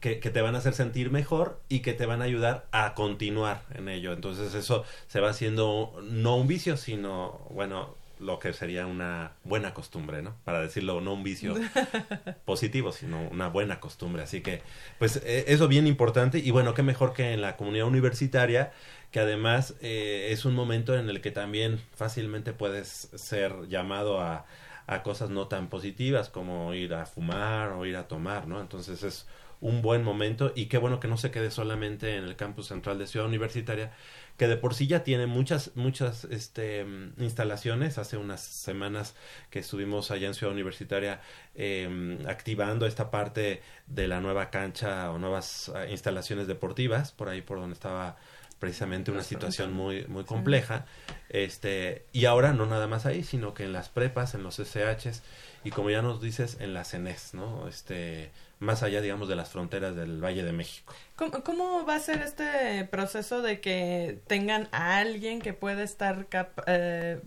que, 0.00 0.20
que 0.20 0.30
te 0.30 0.40
van 0.42 0.54
a 0.54 0.58
hacer 0.58 0.74
sentir 0.74 1.10
mejor 1.10 1.60
y 1.68 1.80
que 1.80 1.94
te 1.94 2.06
van 2.06 2.20
a 2.20 2.24
ayudar 2.24 2.66
a 2.72 2.94
continuar 2.94 3.64
en 3.74 3.88
ello. 3.88 4.12
Entonces 4.12 4.54
eso 4.54 4.84
se 5.06 5.20
va 5.20 5.30
haciendo 5.30 5.98
no 6.10 6.36
un 6.36 6.46
vicio, 6.46 6.76
sino, 6.76 7.40
bueno, 7.50 7.96
lo 8.20 8.38
que 8.38 8.52
sería 8.52 8.86
una 8.86 9.32
buena 9.44 9.74
costumbre, 9.74 10.22
¿no? 10.22 10.36
Para 10.44 10.60
decirlo, 10.60 11.00
no 11.00 11.14
un 11.14 11.22
vicio 11.22 11.54
positivo, 12.44 12.92
sino 12.92 13.20
una 13.28 13.48
buena 13.48 13.80
costumbre. 13.80 14.22
Así 14.22 14.40
que, 14.40 14.62
pues, 14.98 15.16
eh, 15.24 15.44
eso 15.48 15.68
bien 15.68 15.86
importante. 15.86 16.38
Y 16.38 16.50
bueno, 16.50 16.74
qué 16.74 16.82
mejor 16.82 17.12
que 17.12 17.32
en 17.32 17.40
la 17.40 17.56
comunidad 17.56 17.86
universitaria, 17.86 18.72
que 19.10 19.20
además 19.20 19.74
eh, 19.80 20.28
es 20.30 20.44
un 20.44 20.54
momento 20.54 20.96
en 20.96 21.08
el 21.08 21.20
que 21.20 21.30
también 21.30 21.80
fácilmente 21.94 22.52
puedes 22.52 23.10
ser 23.14 23.68
llamado 23.68 24.20
a, 24.20 24.46
a 24.86 25.02
cosas 25.02 25.30
no 25.30 25.48
tan 25.48 25.68
positivas 25.68 26.30
como 26.30 26.74
ir 26.74 26.94
a 26.94 27.06
fumar 27.06 27.72
o 27.72 27.86
ir 27.86 27.96
a 27.96 28.08
tomar, 28.08 28.48
¿no? 28.48 28.60
Entonces 28.60 29.02
es 29.02 29.26
un 29.60 29.82
buen 29.82 30.04
momento 30.04 30.52
y 30.54 30.66
qué 30.66 30.78
bueno 30.78 31.00
que 31.00 31.08
no 31.08 31.16
se 31.16 31.30
quede 31.30 31.50
solamente 31.50 32.16
en 32.16 32.24
el 32.24 32.36
campus 32.36 32.68
central 32.68 32.98
de 32.98 33.06
Ciudad 33.06 33.26
Universitaria, 33.26 33.92
que 34.38 34.46
de 34.46 34.56
por 34.56 34.74
sí 34.74 34.86
ya 34.86 35.02
tiene 35.02 35.26
muchas, 35.26 35.72
muchas 35.74 36.24
este, 36.24 36.86
instalaciones. 37.18 37.98
Hace 37.98 38.16
unas 38.16 38.40
semanas 38.40 39.14
que 39.50 39.58
estuvimos 39.58 40.12
allá 40.12 40.28
en 40.28 40.34
Ciudad 40.34 40.54
Universitaria 40.54 41.20
eh, 41.56 42.18
activando 42.28 42.86
esta 42.86 43.10
parte 43.10 43.62
de 43.88 44.06
la 44.06 44.20
nueva 44.20 44.50
cancha 44.50 45.10
o 45.10 45.18
nuevas 45.18 45.68
uh, 45.68 45.90
instalaciones 45.90 46.46
deportivas, 46.46 47.10
por 47.10 47.28
ahí 47.28 47.42
por 47.42 47.58
donde 47.58 47.74
estaba 47.74 48.16
precisamente 48.60 49.10
una 49.10 49.24
situación 49.24 49.72
muy 49.72 50.06
muy 50.06 50.22
compleja. 50.22 50.86
Este 51.28 52.06
y 52.12 52.26
ahora 52.26 52.52
no 52.52 52.66
nada 52.66 52.86
más 52.86 53.06
ahí 53.06 53.24
sino 53.24 53.54
que 53.54 53.64
en 53.64 53.72
las 53.72 53.88
prepas 53.88 54.34
en 54.34 54.44
los 54.44 54.58
SHs 54.58 55.22
y 55.64 55.70
como 55.70 55.90
ya 55.90 56.00
nos 56.00 56.20
dices 56.20 56.56
en 56.60 56.74
las 56.74 56.90
CENES 56.90 57.34
no 57.34 57.68
este 57.68 58.30
más 58.60 58.82
allá 58.82 59.00
digamos 59.00 59.28
de 59.28 59.36
las 59.36 59.50
fronteras 59.50 59.94
del 59.94 60.22
Valle 60.22 60.42
de 60.42 60.52
México 60.52 60.92
¿Cómo, 61.16 61.42
cómo 61.44 61.86
va 61.86 61.96
a 61.96 62.00
ser 62.00 62.22
este 62.22 62.84
proceso 62.84 63.42
de 63.42 63.60
que 63.60 64.20
tengan 64.26 64.68
a 64.72 64.98
alguien 64.98 65.40
que 65.40 65.52
pueda 65.52 65.82
estar 65.82 66.26
eh, 66.66 67.20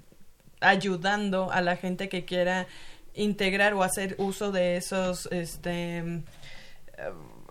ayudando 0.59 1.51
a 1.51 1.61
la 1.61 1.75
gente 1.75 2.09
que 2.09 2.25
quiera 2.25 2.67
integrar 3.13 3.73
o 3.73 3.84
hacer 3.84 4.15
uso 4.17 4.51
de 4.51 4.77
esos 4.77 5.27
este 5.32 5.97
eh, 5.99 6.21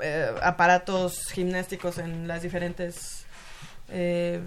eh, 0.03 0.31
aparatos 0.43 1.31
gimnásticos 1.31 1.99
en 1.99 2.27
las 2.27 2.43
diferentes 2.43 3.27
eh, 3.91 4.41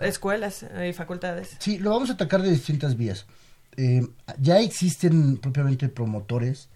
escuelas 0.00 0.64
y 0.88 0.92
facultades. 0.92 1.56
Sí, 1.58 1.78
lo 1.78 1.90
vamos 1.90 2.10
a 2.10 2.14
atacar 2.14 2.42
de 2.42 2.50
distintas 2.50 2.96
vías. 2.96 3.26
Eh, 3.76 4.06
ya 4.38 4.60
existen 4.60 5.38
propiamente 5.38 5.88
promotores 5.88 6.68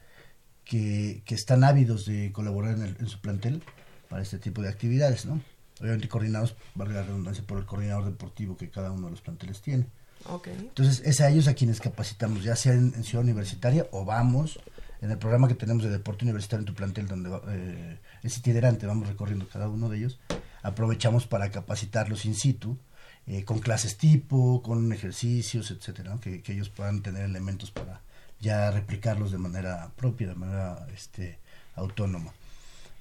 que, 0.68 1.22
que 1.24 1.34
están 1.34 1.64
ávidos 1.64 2.06
de 2.06 2.30
colaborar 2.30 2.76
en, 2.76 2.82
el, 2.82 2.96
en, 3.00 3.08
su 3.08 3.20
plantel 3.20 3.62
para 4.08 4.22
este 4.22 4.38
tipo 4.38 4.62
de 4.62 4.68
actividades, 4.68 5.26
¿no? 5.26 5.40
Obviamente 5.80 6.08
coordinados, 6.08 6.54
valga 6.76 7.00
la 7.00 7.02
redundancia, 7.02 7.42
por 7.44 7.58
el 7.58 7.66
coordinador 7.66 8.04
deportivo 8.04 8.56
que 8.56 8.70
cada 8.70 8.92
uno 8.92 9.06
de 9.06 9.12
los 9.12 9.20
planteles 9.20 9.60
tiene. 9.60 9.86
Okay. 10.24 10.54
Entonces, 10.54 11.02
es 11.04 11.20
a 11.20 11.28
ellos 11.28 11.48
a 11.48 11.54
quienes 11.54 11.80
capacitamos, 11.80 12.44
ya 12.44 12.54
sea 12.54 12.74
en, 12.74 12.92
en, 12.94 13.04
Ciudad 13.04 13.24
Universitaria 13.24 13.86
o 13.92 14.04
vamos 14.04 14.60
en 15.00 15.10
el 15.10 15.18
programa 15.18 15.48
que 15.48 15.54
tenemos 15.54 15.82
de 15.82 15.90
deporte 15.90 16.24
universitario 16.24 16.62
en 16.62 16.66
tu 16.66 16.74
plantel, 16.74 17.08
donde 17.08 17.30
eh, 17.48 17.98
es 18.22 18.36
itinerante, 18.36 18.86
vamos 18.86 19.08
recorriendo 19.08 19.48
cada 19.48 19.68
uno 19.68 19.88
de 19.88 19.98
ellos 19.98 20.20
aprovechamos 20.62 21.26
para 21.26 21.50
capacitarlos 21.50 22.24
in 22.24 22.34
situ, 22.34 22.78
eh, 23.26 23.44
con 23.44 23.58
clases 23.58 23.96
tipo, 23.96 24.62
con 24.62 24.92
ejercicios, 24.92 25.70
etcétera, 25.70 26.14
¿no? 26.14 26.20
que, 26.20 26.42
que, 26.42 26.52
ellos 26.52 26.68
puedan 26.70 27.02
tener 27.02 27.24
elementos 27.24 27.70
para 27.70 28.00
ya 28.41 28.70
replicarlos 28.70 29.30
de 29.32 29.39
manera 29.39 29.91
propia, 29.97 30.28
de 30.28 30.34
manera 30.34 30.86
este, 30.95 31.39
autónoma. 31.74 32.32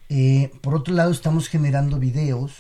Eh, 0.10 0.52
por 0.62 0.76
otro 0.76 0.94
lado, 0.94 1.12
estamos 1.12 1.48
generando 1.48 2.00
videos 2.00 2.54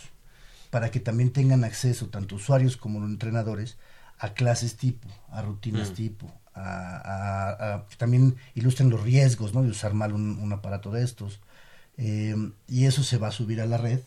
para 0.69 0.91
que 0.91 0.99
también 0.99 1.31
tengan 1.31 1.63
acceso, 1.63 2.07
tanto 2.07 2.35
usuarios 2.35 2.77
como 2.77 2.99
los 2.99 3.09
entrenadores, 3.09 3.77
a 4.19 4.33
clases 4.33 4.75
tipo, 4.75 5.07
a 5.29 5.41
rutinas 5.41 5.91
mm. 5.91 5.93
tipo, 5.93 6.31
a, 6.53 6.97
a, 6.97 7.75
a, 7.75 7.87
que 7.87 7.95
también 7.95 8.35
ilustren 8.55 8.89
los 8.89 9.01
riesgos 9.01 9.53
¿no? 9.53 9.63
de 9.63 9.69
usar 9.69 9.93
mal 9.93 10.13
un, 10.13 10.39
un 10.39 10.53
aparato 10.53 10.91
de 10.91 11.03
estos. 11.03 11.39
Eh, 11.97 12.35
y 12.67 12.85
eso 12.85 13.03
se 13.03 13.17
va 13.17 13.29
a 13.29 13.31
subir 13.31 13.61
a 13.61 13.65
la 13.65 13.77
red 13.77 14.01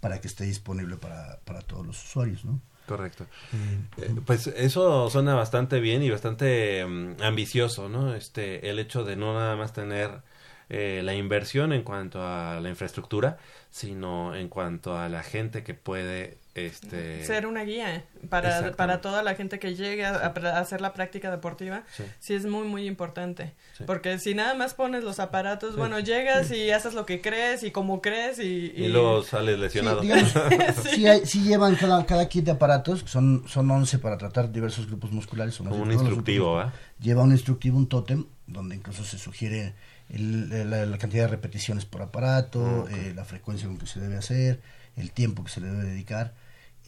para 0.00 0.20
que 0.20 0.28
esté 0.28 0.44
disponible 0.44 0.96
para, 0.96 1.40
para 1.44 1.60
todos 1.62 1.86
los 1.86 2.02
usuarios, 2.04 2.44
¿no? 2.44 2.60
Correcto. 2.88 3.26
Mm. 3.52 4.02
Eh, 4.02 4.20
pues 4.24 4.46
eso 4.46 5.10
suena 5.10 5.34
bastante 5.34 5.78
bien 5.78 6.02
y 6.02 6.08
bastante 6.10 6.84
um, 6.84 7.14
ambicioso, 7.20 7.88
¿no? 7.90 8.14
Este, 8.14 8.70
el 8.70 8.78
hecho 8.78 9.04
de 9.04 9.14
no 9.14 9.34
nada 9.34 9.56
más 9.56 9.74
tener 9.74 10.22
eh, 10.70 11.02
la 11.04 11.14
inversión 11.14 11.74
en 11.74 11.82
cuanto 11.82 12.26
a 12.26 12.60
la 12.60 12.68
infraestructura, 12.70 13.36
sino 13.70 14.34
en 14.34 14.48
cuanto 14.48 14.96
a 14.96 15.10
la 15.10 15.22
gente 15.22 15.62
que 15.62 15.74
puede 15.74 16.38
este 16.66 17.24
ser 17.24 17.46
una 17.46 17.62
guía 17.62 18.04
para, 18.28 18.72
para 18.72 19.00
toda 19.00 19.22
la 19.22 19.34
gente 19.34 19.58
que 19.58 19.74
llegue 19.74 20.04
a, 20.04 20.10
a 20.12 20.58
hacer 20.58 20.80
la 20.80 20.92
práctica 20.92 21.30
deportiva 21.30 21.84
sí. 21.96 22.04
sí. 22.18 22.34
es 22.34 22.46
muy 22.46 22.66
muy 22.66 22.86
importante 22.86 23.54
sí. 23.76 23.84
porque 23.86 24.18
si 24.18 24.34
nada 24.34 24.54
más 24.54 24.74
pones 24.74 25.04
los 25.04 25.20
aparatos 25.20 25.72
sí. 25.72 25.78
bueno 25.78 25.98
llegas 26.00 26.50
y 26.50 26.70
haces 26.70 26.94
lo 26.94 27.06
que 27.06 27.20
crees 27.20 27.62
y 27.62 27.70
como 27.70 28.00
crees 28.00 28.38
y, 28.38 28.72
y... 28.76 28.84
y 28.84 28.88
luego 28.88 29.22
sales 29.22 29.58
lesionado 29.58 30.02
sí, 30.94 31.06
hay, 31.06 31.22
llevan 31.22 31.76
cada, 31.76 32.04
cada 32.06 32.28
kit 32.28 32.44
de 32.44 32.52
aparatos 32.52 33.04
son 33.06 33.44
son 33.46 33.70
11 33.70 33.98
para 33.98 34.18
tratar 34.18 34.50
diversos 34.52 34.86
grupos 34.86 35.12
musculares 35.12 35.54
son 35.54 35.68
un 35.68 35.92
instructivo 35.92 36.60
¿eh? 36.60 36.66
lleva 37.00 37.22
un 37.22 37.32
instructivo 37.32 37.78
un 37.78 37.88
tótem 37.88 38.26
donde 38.46 38.74
incluso 38.76 39.04
se 39.04 39.18
sugiere 39.18 39.74
el, 40.08 40.70
la, 40.70 40.86
la, 40.86 40.98
cantidad 40.98 41.24
de 41.24 41.28
repeticiones 41.28 41.84
por 41.84 42.02
aparato 42.02 42.82
okay. 42.82 43.08
eh, 43.08 43.12
la 43.14 43.24
frecuencia 43.24 43.68
con 43.68 43.78
que 43.78 43.86
se 43.86 44.00
debe 44.00 44.16
hacer 44.16 44.60
el 44.96 45.12
tiempo 45.12 45.44
que 45.44 45.50
se 45.50 45.60
le 45.60 45.68
debe 45.68 45.84
dedicar 45.84 46.34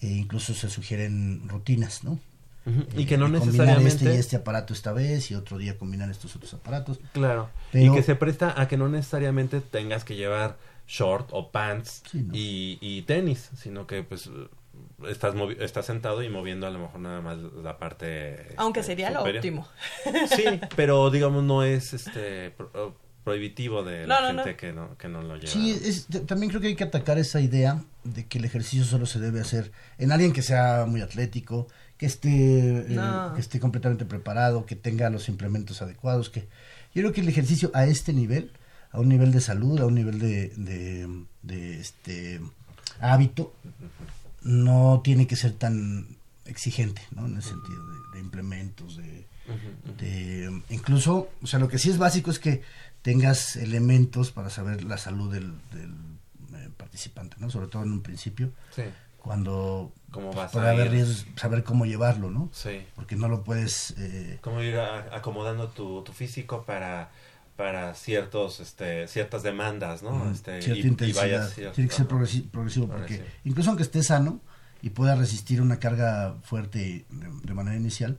e 0.00 0.08
incluso 0.08 0.54
se 0.54 0.68
sugieren 0.70 1.48
rutinas, 1.48 2.04
¿no? 2.04 2.18
Uh 2.66 2.70
-huh. 2.70 2.86
Y 2.96 3.06
que 3.06 3.16
no 3.16 3.26
eh, 3.26 3.30
necesariamente 3.30 4.04
este 4.04 4.14
y 4.14 4.18
este 4.18 4.36
aparato 4.36 4.72
esta 4.72 4.92
vez 4.92 5.30
y 5.30 5.34
otro 5.34 5.58
día 5.58 5.78
combinar 5.78 6.10
estos 6.10 6.36
otros 6.36 6.52
aparatos. 6.54 7.00
Claro. 7.12 7.48
Pero... 7.72 7.92
Y 7.92 7.96
que 7.96 8.02
se 8.02 8.14
presta 8.14 8.60
a 8.60 8.68
que 8.68 8.76
no 8.76 8.88
necesariamente 8.88 9.60
tengas 9.60 10.04
que 10.04 10.16
llevar 10.16 10.56
short 10.86 11.28
o 11.32 11.50
pants 11.50 12.02
sí, 12.10 12.22
no. 12.22 12.34
y, 12.34 12.78
y, 12.80 13.02
tenis, 13.02 13.50
sino 13.56 13.86
que 13.86 14.02
pues 14.02 14.28
estás 15.08 15.34
estás 15.60 15.86
sentado 15.86 16.22
y 16.22 16.28
moviendo 16.28 16.66
a 16.66 16.70
lo 16.70 16.80
mejor 16.80 17.00
nada 17.00 17.20
más 17.20 17.38
la 17.38 17.78
parte 17.78 18.54
aunque 18.56 18.80
este, 18.80 18.92
sería 18.92 19.08
superior. 19.08 19.34
lo 19.34 19.38
óptimo. 19.38 19.68
Sí, 20.36 20.44
pero 20.76 21.10
digamos 21.10 21.44
no 21.44 21.62
es 21.62 21.92
este 21.94 22.52
prohibitivo 23.24 23.82
de 23.82 24.06
la 24.06 24.20
no, 24.20 24.32
no, 24.32 24.44
gente 24.44 24.56
Que, 24.56 24.72
no, 24.72 24.96
que 24.96 25.08
no 25.08 25.22
lo 25.22 25.36
lleva. 25.36 25.52
Sí, 25.52 25.70
es, 25.70 26.06
también 26.26 26.50
creo 26.50 26.60
que 26.60 26.68
hay 26.68 26.76
que 26.76 26.84
atacar 26.84 27.18
esa 27.18 27.40
idea 27.40 27.82
de 28.04 28.26
que 28.26 28.38
el 28.38 28.44
ejercicio 28.44 28.84
solo 28.84 29.06
se 29.06 29.20
debe 29.20 29.40
hacer 29.40 29.72
en 29.98 30.12
alguien 30.12 30.32
que 30.32 30.42
sea 30.42 30.86
muy 30.86 31.00
atlético, 31.00 31.68
que 31.98 32.06
esté, 32.06 32.78
eh, 32.78 33.00
que 33.34 33.40
esté 33.40 33.60
completamente 33.60 34.06
preparado, 34.06 34.64
que 34.64 34.76
tenga 34.76 35.10
los 35.10 35.28
implementos 35.28 35.82
adecuados. 35.82 36.30
que 36.30 36.48
Yo 36.94 37.02
creo 37.02 37.12
que 37.12 37.20
el 37.20 37.28
ejercicio 37.28 37.70
a 37.74 37.84
este 37.84 38.12
nivel, 38.12 38.52
a 38.90 39.00
un 39.00 39.08
nivel 39.08 39.32
de 39.32 39.40
salud, 39.40 39.80
a 39.80 39.86
un 39.86 39.94
nivel 39.94 40.18
de, 40.18 40.48
de, 40.56 41.24
de 41.42 41.80
este 41.80 42.40
hábito, 43.00 43.52
no 44.42 45.02
tiene 45.04 45.26
que 45.26 45.36
ser 45.36 45.52
tan 45.52 46.16
exigente, 46.46 47.02
¿no? 47.12 47.26
En 47.26 47.36
el 47.36 47.42
sentido 47.42 47.86
de, 47.86 47.98
de 48.14 48.20
implementos, 48.20 48.96
de, 48.96 49.26
de, 49.98 50.62
incluso, 50.70 51.30
o 51.42 51.46
sea, 51.46 51.58
lo 51.58 51.68
que 51.68 51.78
sí 51.78 51.90
es 51.90 51.98
básico 51.98 52.30
es 52.30 52.38
que 52.38 52.62
tengas 53.02 53.56
elementos 53.56 54.30
para 54.30 54.50
saber 54.50 54.84
la 54.84 54.98
salud 54.98 55.32
del, 55.32 55.52
del 55.72 55.94
eh, 56.54 56.68
participante, 56.76 57.36
¿no? 57.38 57.50
Sobre 57.50 57.68
todo 57.68 57.82
en 57.82 57.92
un 57.92 58.02
principio. 58.02 58.52
Sí. 58.74 58.82
Cuando 59.18 59.92
¿Cómo 60.10 60.32
vas 60.32 60.50
puede 60.50 60.70
haber 60.70 60.90
riesgos, 60.90 61.26
saber 61.36 61.62
cómo 61.62 61.84
llevarlo, 61.84 62.30
¿no? 62.30 62.48
Sí. 62.52 62.82
Porque 62.94 63.16
no 63.16 63.28
lo 63.28 63.44
puedes... 63.44 63.94
Eh... 63.98 64.38
Cómo 64.40 64.62
ir 64.62 64.76
a, 64.76 65.14
acomodando 65.14 65.68
tu, 65.68 66.02
tu 66.02 66.12
físico 66.12 66.64
para 66.64 67.10
para 67.56 67.92
ciertos 67.92 68.58
este 68.60 69.06
ciertas 69.06 69.42
demandas 69.42 70.02
no 70.02 70.12
mm, 70.12 70.32
este 70.32 70.62
cierta 70.62 70.80
y, 70.80 70.88
intensidad. 70.88 71.26
Y 71.26 71.30
vayas, 71.30 71.54
cierto, 71.54 71.74
tiene 71.74 71.90
que 71.90 71.94
ser 71.94 72.06
progresivo, 72.06 72.48
progresivo 72.50 72.86
porque 72.86 73.22
incluso 73.44 73.68
aunque 73.68 73.82
esté 73.82 74.02
sano 74.02 74.40
y 74.80 74.88
pueda 74.88 75.14
resistir 75.14 75.60
una 75.60 75.78
carga 75.78 76.36
fuerte 76.42 76.78
de, 76.78 77.04
de 77.42 77.54
manera 77.54 77.76
inicial 77.76 78.18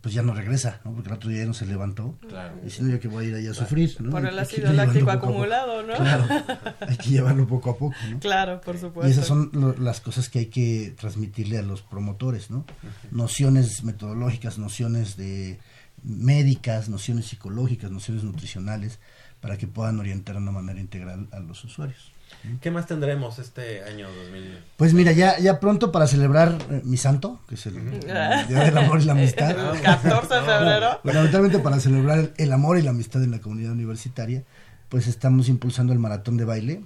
pues 0.00 0.14
ya 0.14 0.22
no 0.22 0.32
regresa, 0.32 0.80
¿no? 0.84 0.92
Porque 0.92 1.08
el 1.08 1.14
otro 1.14 1.30
día 1.30 1.40
ya 1.40 1.46
no 1.46 1.54
se 1.54 1.66
levantó. 1.66 2.16
Claro. 2.28 2.54
Y 2.64 2.70
si 2.70 2.82
no, 2.82 2.90
yo 2.90 3.00
que 3.00 3.08
voy 3.08 3.26
a 3.26 3.28
ir 3.28 3.34
allá 3.34 3.50
a 3.50 3.54
sufrir, 3.54 3.96
¿no? 4.00 4.10
Por 4.10 4.24
el 4.26 4.38
ácido 4.38 4.72
láctico 4.72 5.10
acumulado, 5.10 5.82
¿no? 5.82 5.94
Claro, 5.94 6.26
hay 6.80 6.96
que 6.96 7.10
llevarlo 7.10 7.46
poco 7.46 7.70
a 7.70 7.76
poco, 7.76 7.96
¿no? 8.10 8.20
Claro, 8.20 8.60
por 8.60 8.78
supuesto. 8.78 9.08
Y 9.08 9.12
esas 9.12 9.26
son 9.26 9.50
lo, 9.52 9.76
las 9.76 10.00
cosas 10.00 10.28
que 10.28 10.40
hay 10.40 10.46
que 10.46 10.94
transmitirle 10.96 11.58
a 11.58 11.62
los 11.62 11.82
promotores, 11.82 12.50
¿no? 12.50 12.58
Uh 12.58 12.62
-huh. 12.62 13.10
Nociones 13.10 13.82
metodológicas, 13.82 14.58
nociones 14.58 15.16
de 15.16 15.58
médicas, 16.02 16.88
nociones 16.88 17.26
psicológicas, 17.26 17.90
nociones 17.90 18.22
nutricionales, 18.22 19.00
para 19.40 19.56
que 19.56 19.66
puedan 19.66 19.98
orientar 19.98 20.36
de 20.36 20.42
una 20.42 20.52
manera 20.52 20.80
integral 20.80 21.28
a 21.32 21.40
los 21.40 21.64
usuarios. 21.64 22.12
¿Qué 22.60 22.70
más 22.70 22.86
tendremos 22.86 23.38
este 23.38 23.82
año 23.84 24.08
2000? 24.10 24.58
Pues 24.76 24.94
mira, 24.94 25.12
ya, 25.12 25.38
ya 25.38 25.60
pronto 25.60 25.92
para 25.92 26.06
celebrar 26.06 26.56
eh, 26.70 26.82
mi 26.84 26.96
santo, 26.96 27.40
que 27.48 27.56
es 27.56 27.66
el, 27.66 27.76
el, 27.76 28.00
Día 28.00 28.64
del 28.64 28.78
Amor 28.78 29.00
y 29.00 29.04
la 29.04 29.12
Amistad. 29.12 29.50
El 29.74 29.80
14 29.82 30.34
de 30.34 30.40
febrero. 30.40 31.00
Fundamentalmente 31.02 31.58
para 31.58 31.80
celebrar 31.80 32.32
el 32.36 32.52
amor 32.52 32.78
y 32.78 32.82
la 32.82 32.90
amistad 32.90 33.22
en 33.22 33.32
la 33.32 33.40
comunidad 33.40 33.72
universitaria, 33.72 34.44
pues 34.88 35.06
estamos 35.06 35.48
impulsando 35.48 35.92
el 35.92 35.98
maratón 35.98 36.36
de 36.36 36.44
baile, 36.44 36.82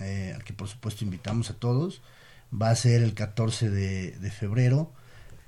eh, 0.00 0.32
al 0.34 0.44
que 0.44 0.52
por 0.52 0.68
supuesto 0.68 1.04
invitamos 1.04 1.50
a 1.50 1.54
todos. 1.54 2.02
Va 2.50 2.70
a 2.70 2.76
ser 2.76 3.02
el 3.02 3.14
14 3.14 3.70
de, 3.70 4.12
de 4.12 4.30
febrero. 4.30 4.92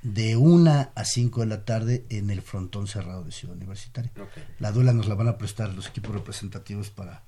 de 0.03 0.37
1 0.37 0.91
a 0.95 1.05
5 1.05 1.41
de 1.41 1.47
la 1.47 1.65
tarde 1.65 2.05
en 2.09 2.31
el 2.31 2.41
frontón 2.43 2.87
cerrado 2.87 3.25
de 3.25 3.33
Ciudad 3.33 3.57
Universitaria. 3.57 4.13
Ok. 4.21 4.31
La 4.61 4.71
duela 4.71 4.93
nos 4.93 5.09
la 5.09 5.17
van 5.17 5.29
a 5.29 5.37
prestar 5.37 5.75
los 5.75 5.89
equipos 5.89 6.15
representativos 6.15 6.91
para, 6.91 7.25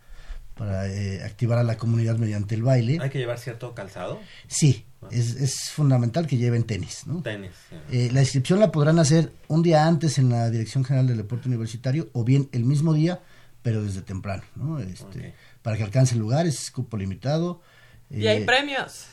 para 0.61 0.86
eh, 0.88 1.22
activar 1.24 1.58
a 1.58 1.62
la 1.64 1.78
comunidad 1.78 2.18
mediante 2.18 2.54
el 2.54 2.62
baile. 2.62 2.98
Hay 3.00 3.08
que 3.08 3.16
llevar 3.18 3.38
cierto 3.38 3.74
calzado, 3.74 4.20
Sí, 4.46 4.84
es, 5.11 5.36
es 5.36 5.70
fundamental 5.70 6.26
que 6.26 6.36
lleven 6.36 6.64
tenis, 6.64 7.06
¿no? 7.06 7.22
tenis. 7.22 7.52
eh. 7.90 8.11
La 8.12 8.20
inscripción 8.20 8.61
la 8.61 8.70
podrán 8.70 8.98
hacer 8.98 9.32
un 9.48 9.62
día 9.62 9.86
antes 9.86 10.18
en 10.18 10.28
la 10.28 10.50
Dirección 10.50 10.84
General 10.84 11.06
del 11.06 11.16
Deporte 11.16 11.48
Universitario 11.48 12.11
o 12.12 12.24
bien 12.24 12.50
el 12.52 12.64
mismo 12.64 12.92
día, 12.92 13.20
pero 13.62 13.82
desde 13.82 14.02
temprano, 14.02 14.42
¿no? 14.54 14.78
Este, 14.80 15.28
Ok. 15.28 15.34
Para 15.62 15.76
que 15.78 15.82
alcance 15.84 16.12
el 16.14 16.20
lugar, 16.20 16.46
es 16.46 16.70
cupo 16.70 16.98
limitado. 16.98 17.62
Y 18.11 18.26
hay 18.26 18.42
Eh, 18.42 18.44
premios. 18.44 19.06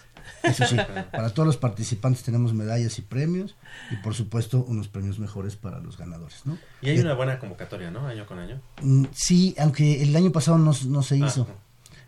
Eso 0.44 0.66
sí, 0.66 0.76
para 1.12 1.30
todos 1.32 1.46
los 1.48 1.58
participantes 1.58 2.24
tenemos 2.24 2.54
medallas 2.54 2.98
y 3.00 3.02
premios 3.02 3.56
y 3.92 3.96
por 3.98 4.14
supuesto 4.14 4.64
unos 4.68 4.88
premios 4.88 5.20
mejores 5.20 5.56
para 5.56 5.80
los 5.80 5.98
ganadores, 5.98 6.42
¿no? 6.46 6.58
Y 6.82 6.90
hay 6.90 6.98
Eh, 6.98 7.02
una 7.02 7.14
buena 7.14 7.40
convocatoria, 7.40 7.92
¿no? 7.92 8.08
Año 8.08 8.26
con 8.26 8.40
año. 8.40 8.62
mm, 8.82 9.06
Sí, 9.14 9.56
aunque 9.60 10.02
el 10.04 10.16
año 10.16 10.32
pasado 10.32 10.58
no, 10.58 10.72
no 10.88 11.04
se 11.04 11.18
hizo. 11.18 11.48
Ah, 11.50 11.56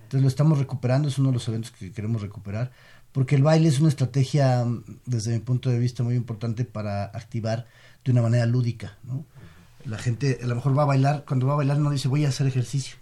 Entonces 0.03 0.21
lo 0.21 0.27
estamos 0.27 0.57
recuperando, 0.57 1.07
es 1.07 1.17
uno 1.19 1.29
de 1.29 1.33
los 1.35 1.47
eventos 1.47 1.71
que 1.71 1.91
queremos 1.91 2.21
recuperar, 2.21 2.71
porque 3.11 3.35
el 3.35 3.43
baile 3.43 3.67
es 3.69 3.79
una 3.79 3.89
estrategia, 3.89 4.63
mm, 4.65 4.83
desde 5.05 5.33
mi 5.33 5.39
punto 5.39 5.69
de 5.69 5.79
vista, 5.79 6.03
muy 6.03 6.15
importante 6.15 6.65
para 6.65 7.05
activar 7.05 7.67
de 8.05 8.11
una 8.11 8.21
manera 8.21 8.45
lúdica, 8.45 8.97
¿no? 9.03 9.25
La 9.85 9.97
gente 9.97 10.39
a 10.43 10.45
lo 10.45 10.55
mejor 10.55 10.77
va 10.77 10.83
a 10.83 10.85
bailar, 10.85 11.23
cuando 11.27 11.47
va 11.47 11.53
a 11.53 11.57
bailar 11.57 11.77
no 11.79 11.89
dice 11.89 12.07
voy 12.07 12.25
a 12.25 12.29
hacer 12.29 12.47
ejercicio, 12.47 12.97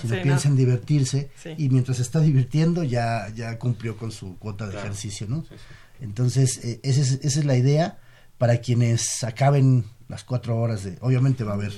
sino 0.00 0.14
Sí, 0.14 0.20
piensa 0.22 0.48
no. 0.48 0.52
en 0.54 0.56
divertirse 0.58 1.30
Sí. 1.42 1.50
y 1.58 1.68
mientras 1.68 1.96
se 1.98 2.02
está 2.02 2.20
divirtiendo 2.20 2.82
ya, 2.82 3.28
ya 3.34 3.58
cumplió 3.58 3.96
con 3.96 4.10
su 4.12 4.36
cuota 4.38 4.66
de 4.66 4.72
Claro. 4.72 4.86
ejercicio, 4.86 5.26
¿no? 5.28 5.42
Sí, 5.42 5.48
sí. 5.56 5.56
Entonces, 6.00 6.64
eh, 6.64 6.80
esa, 6.82 7.00
es, 7.00 7.12
esa 7.22 7.38
es 7.40 7.44
la 7.44 7.56
idea 7.56 7.98
para 8.38 8.58
quienes 8.58 9.22
acaben 9.22 9.84
las 10.08 10.24
cuatro 10.24 10.58
horas 10.60 10.82
de... 10.84 10.98
Obviamente 11.00 11.44
va 11.44 11.52
a 11.52 11.54
haber 11.54 11.72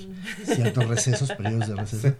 ciertos 0.44 0.88
recesos, 0.88 1.30
periodos 1.32 1.68
de 1.68 1.74
receso, 1.80 2.14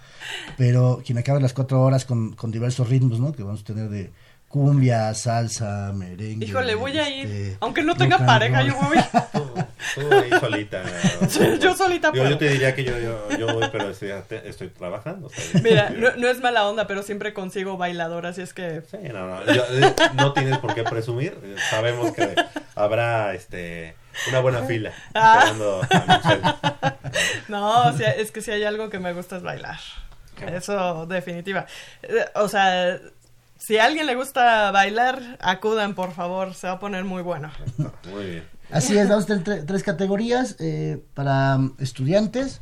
pero 0.57 1.03
quien 1.05 1.19
acabe 1.19 1.41
las 1.41 1.53
cuatro 1.55 1.81
horas 1.83 2.05
con, 2.05 2.35
con 2.37 2.51
diversos 2.51 2.89
ritmos, 2.89 3.19
¿no? 3.21 3.33
Que 3.33 3.43
vamos 3.43 3.63
a 3.63 3.65
tener 3.65 3.89
de 3.89 4.11
cumbia, 4.55 5.13
salsa, 5.15 5.91
merengue... 5.93 6.47
Híjole, 6.47 6.77
voy 6.77 6.97
a 6.97 7.11
ir. 7.11 7.27
este, 7.27 7.57
Aunque 7.59 7.83
no 7.83 7.97
tenga 7.97 8.19
pareja, 8.25 8.63
yo 8.63 8.77
voy. 8.77 8.99
Tú, 9.95 10.09
tú 10.09 10.15
ahí 10.15 10.31
solita. 10.39 10.83
Yo 11.61 11.75
solita 11.77 12.09
Yo, 12.09 12.13
puedo. 12.23 12.31
yo 12.31 12.39
te 12.39 12.49
diría 12.49 12.73
que 12.75 12.85
yo, 12.85 12.99
yo, 12.99 13.29
yo 13.37 13.53
voy, 13.53 13.69
pero 13.73 13.91
estoy, 13.91 14.11
estoy 14.45 14.69
trabajando. 14.69 15.29
¿sabes? 15.29 15.61
Mira, 15.63 15.91
no, 15.91 16.15
no 16.17 16.29
es 16.29 16.41
mala 16.41 16.69
onda, 16.69 16.87
pero 16.87 17.03
siempre 17.03 17.33
consigo 17.35 17.77
bailador, 17.77 18.27
así 18.27 18.43
es 18.43 18.55
que... 18.55 18.83
Sí, 18.91 18.97
no, 19.13 19.27
no, 19.27 19.45
yo- 19.53 19.65
eh, 19.71 19.95
no 20.15 20.33
tienes 20.33 20.59
por 20.59 20.75
qué 20.75 20.85
presumir. 20.85 21.37
Sabemos 21.71 22.13
que 22.13 22.35
habrá 22.77 23.35
este 23.35 23.95
una 24.29 24.39
buena 24.41 24.63
fila 24.63 24.93
Ah. 25.15 25.41
esperando 25.47 25.81
a 25.91 26.17
Michelle. 26.17 26.95
No, 27.49 27.89
o 27.89 27.93
sea, 27.97 28.13
es 28.13 28.31
que 28.31 28.41
si 28.41 28.53
hay 28.53 28.63
algo 28.65 28.89
que 28.89 28.99
me 29.01 29.13
gusta 29.13 29.37
es 29.37 29.43
bailar. 29.43 29.79
Eso, 30.53 31.07
definitiva. 31.07 31.67
Eh, 32.03 32.25
O 32.35 32.49
sea, 32.49 32.99
si 33.65 33.79
a 33.79 33.87
alguien 33.87 34.07
le 34.07 34.15
gusta 34.15 34.71
bailar, 34.73 35.39
acudan, 35.41 35.95
por 35.95 36.12
favor, 36.12 36.55
se 36.55 36.67
va 36.67 36.75
a 36.75 36.79
poner 36.79 37.05
muy 37.05 37.23
bueno. 37.23 37.51
Muy 38.12 38.27
bien. 38.27 38.45
Así 38.71 38.97
es, 38.99 39.09
vamos 39.09 39.25
a 39.25 39.39
tener 39.39 39.65
tres 39.65 39.83
categorías 39.83 40.57
eh, 40.59 41.03
para 41.15 41.59
estudiantes, 41.79 42.61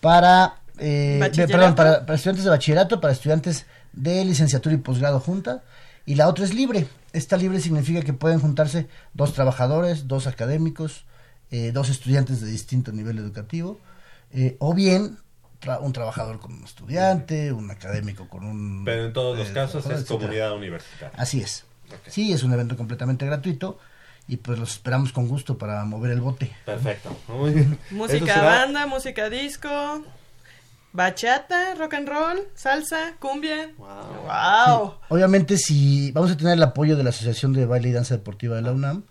para, 0.00 0.56
eh, 0.78 1.30
perdón, 1.34 1.74
para, 1.76 2.06
para 2.06 2.16
estudiantes 2.16 2.44
de 2.44 2.50
bachillerato, 2.50 3.00
para 3.00 3.12
estudiantes 3.12 3.66
de 3.92 4.24
licenciatura 4.24 4.74
y 4.74 4.78
posgrado 4.78 5.20
junta, 5.20 5.62
y 6.06 6.16
la 6.16 6.28
otra 6.28 6.44
es 6.44 6.54
libre. 6.54 6.88
Esta 7.12 7.36
libre 7.36 7.60
significa 7.60 8.02
que 8.02 8.12
pueden 8.12 8.40
juntarse 8.40 8.88
dos 9.12 9.32
trabajadores, 9.32 10.08
dos 10.08 10.26
académicos, 10.26 11.04
eh, 11.52 11.70
dos 11.72 11.88
estudiantes 11.88 12.40
de 12.40 12.48
distinto 12.48 12.90
nivel 12.90 13.18
educativo, 13.18 13.78
eh, 14.32 14.56
o 14.58 14.74
bien 14.74 15.18
tra- 15.64 15.80
un 15.80 15.92
trabajador 15.92 16.38
con 16.40 16.52
un 16.52 16.64
estudiante, 16.64 17.52
un 17.52 17.70
académico 17.70 18.28
con 18.28 18.44
un... 18.44 18.84
Pero 18.84 19.06
en 19.06 19.12
todos 19.12 19.38
los 19.38 19.48
eh, 19.48 19.52
casos 19.52 19.84
es 19.86 19.92
etcétera. 19.92 20.18
comunidad 20.18 20.52
universitaria. 20.56 21.18
Así 21.18 21.40
es. 21.40 21.64
Sí, 22.08 22.32
es 22.32 22.42
un 22.42 22.52
evento 22.52 22.76
completamente 22.76 23.24
gratuito 23.26 23.78
y 24.26 24.36
pues 24.38 24.58
los 24.58 24.72
esperamos 24.72 25.12
con 25.12 25.28
gusto 25.28 25.58
para 25.58 25.84
mover 25.84 26.10
el 26.12 26.20
bote. 26.20 26.50
Perfecto. 26.64 27.16
Muy 27.28 27.52
bien. 27.52 27.78
Música 27.90 28.34
será- 28.34 28.42
banda, 28.60 28.86
música 28.86 29.28
disco, 29.30 30.02
bachata, 30.92 31.74
rock 31.74 31.94
and 31.94 32.08
roll, 32.08 32.38
salsa, 32.54 33.14
cumbia. 33.18 33.70
Wow. 33.78 33.88
Wow. 34.26 34.94
Obviamente 35.08 35.56
si 35.58 36.12
vamos 36.12 36.30
a 36.30 36.36
tener 36.36 36.54
el 36.54 36.62
apoyo 36.62 36.96
de 36.96 37.02
la 37.04 37.10
Asociación 37.10 37.52
de 37.52 37.66
Baile 37.66 37.88
y 37.88 37.92
Danza 37.92 38.14
Deportiva 38.16 38.56
de 38.56 38.62
la 38.62 38.72
UNAM 38.72 39.02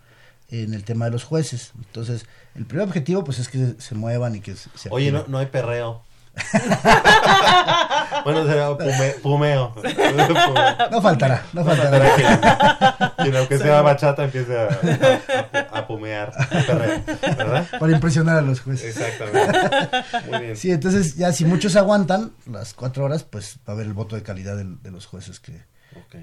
en 0.50 0.74
el 0.74 0.84
tema 0.84 1.06
de 1.06 1.10
los 1.10 1.24
jueces. 1.24 1.72
Entonces, 1.76 2.26
el 2.54 2.66
primer 2.66 2.86
objetivo 2.86 3.24
pues 3.24 3.38
es 3.38 3.48
que 3.48 3.74
se 3.78 3.94
muevan 3.94 4.34
y 4.36 4.40
que 4.40 4.56
se 4.56 4.68
se 4.74 4.88
Oye, 4.90 5.12
no 5.26 5.38
hay 5.38 5.46
perreo. 5.46 6.02
bueno, 8.24 8.46
será 8.46 8.70
pume- 8.70 9.14
pumeo. 9.22 9.74
No 10.90 11.00
faltará, 11.02 11.44
no 11.52 11.64
faltará. 11.64 11.98
Para 11.98 12.16
que, 12.16 13.30
que 13.30 13.38
aunque 13.38 13.58
sea 13.58 13.82
bachata 13.82 14.24
empiece 14.24 14.56
a, 14.58 14.68
a, 15.72 15.78
a 15.78 15.86
pumear, 15.86 16.32
¿verdad? 16.50 17.66
Para 17.78 17.92
impresionar 17.92 18.38
a 18.38 18.42
los 18.42 18.60
jueces. 18.60 18.96
Exactamente. 18.96 19.58
Muy 20.30 20.40
bien. 20.40 20.56
Sí, 20.56 20.70
entonces 20.70 21.16
ya 21.16 21.32
si 21.32 21.44
muchos 21.44 21.76
aguantan 21.76 22.32
las 22.50 22.74
cuatro 22.74 23.04
horas, 23.04 23.24
pues 23.24 23.58
va 23.68 23.72
a 23.72 23.76
haber 23.76 23.86
el 23.86 23.92
voto 23.92 24.16
de 24.16 24.22
calidad 24.22 24.56
de, 24.56 24.90
los 24.90 25.06
jueces 25.06 25.40
que, 25.40 25.62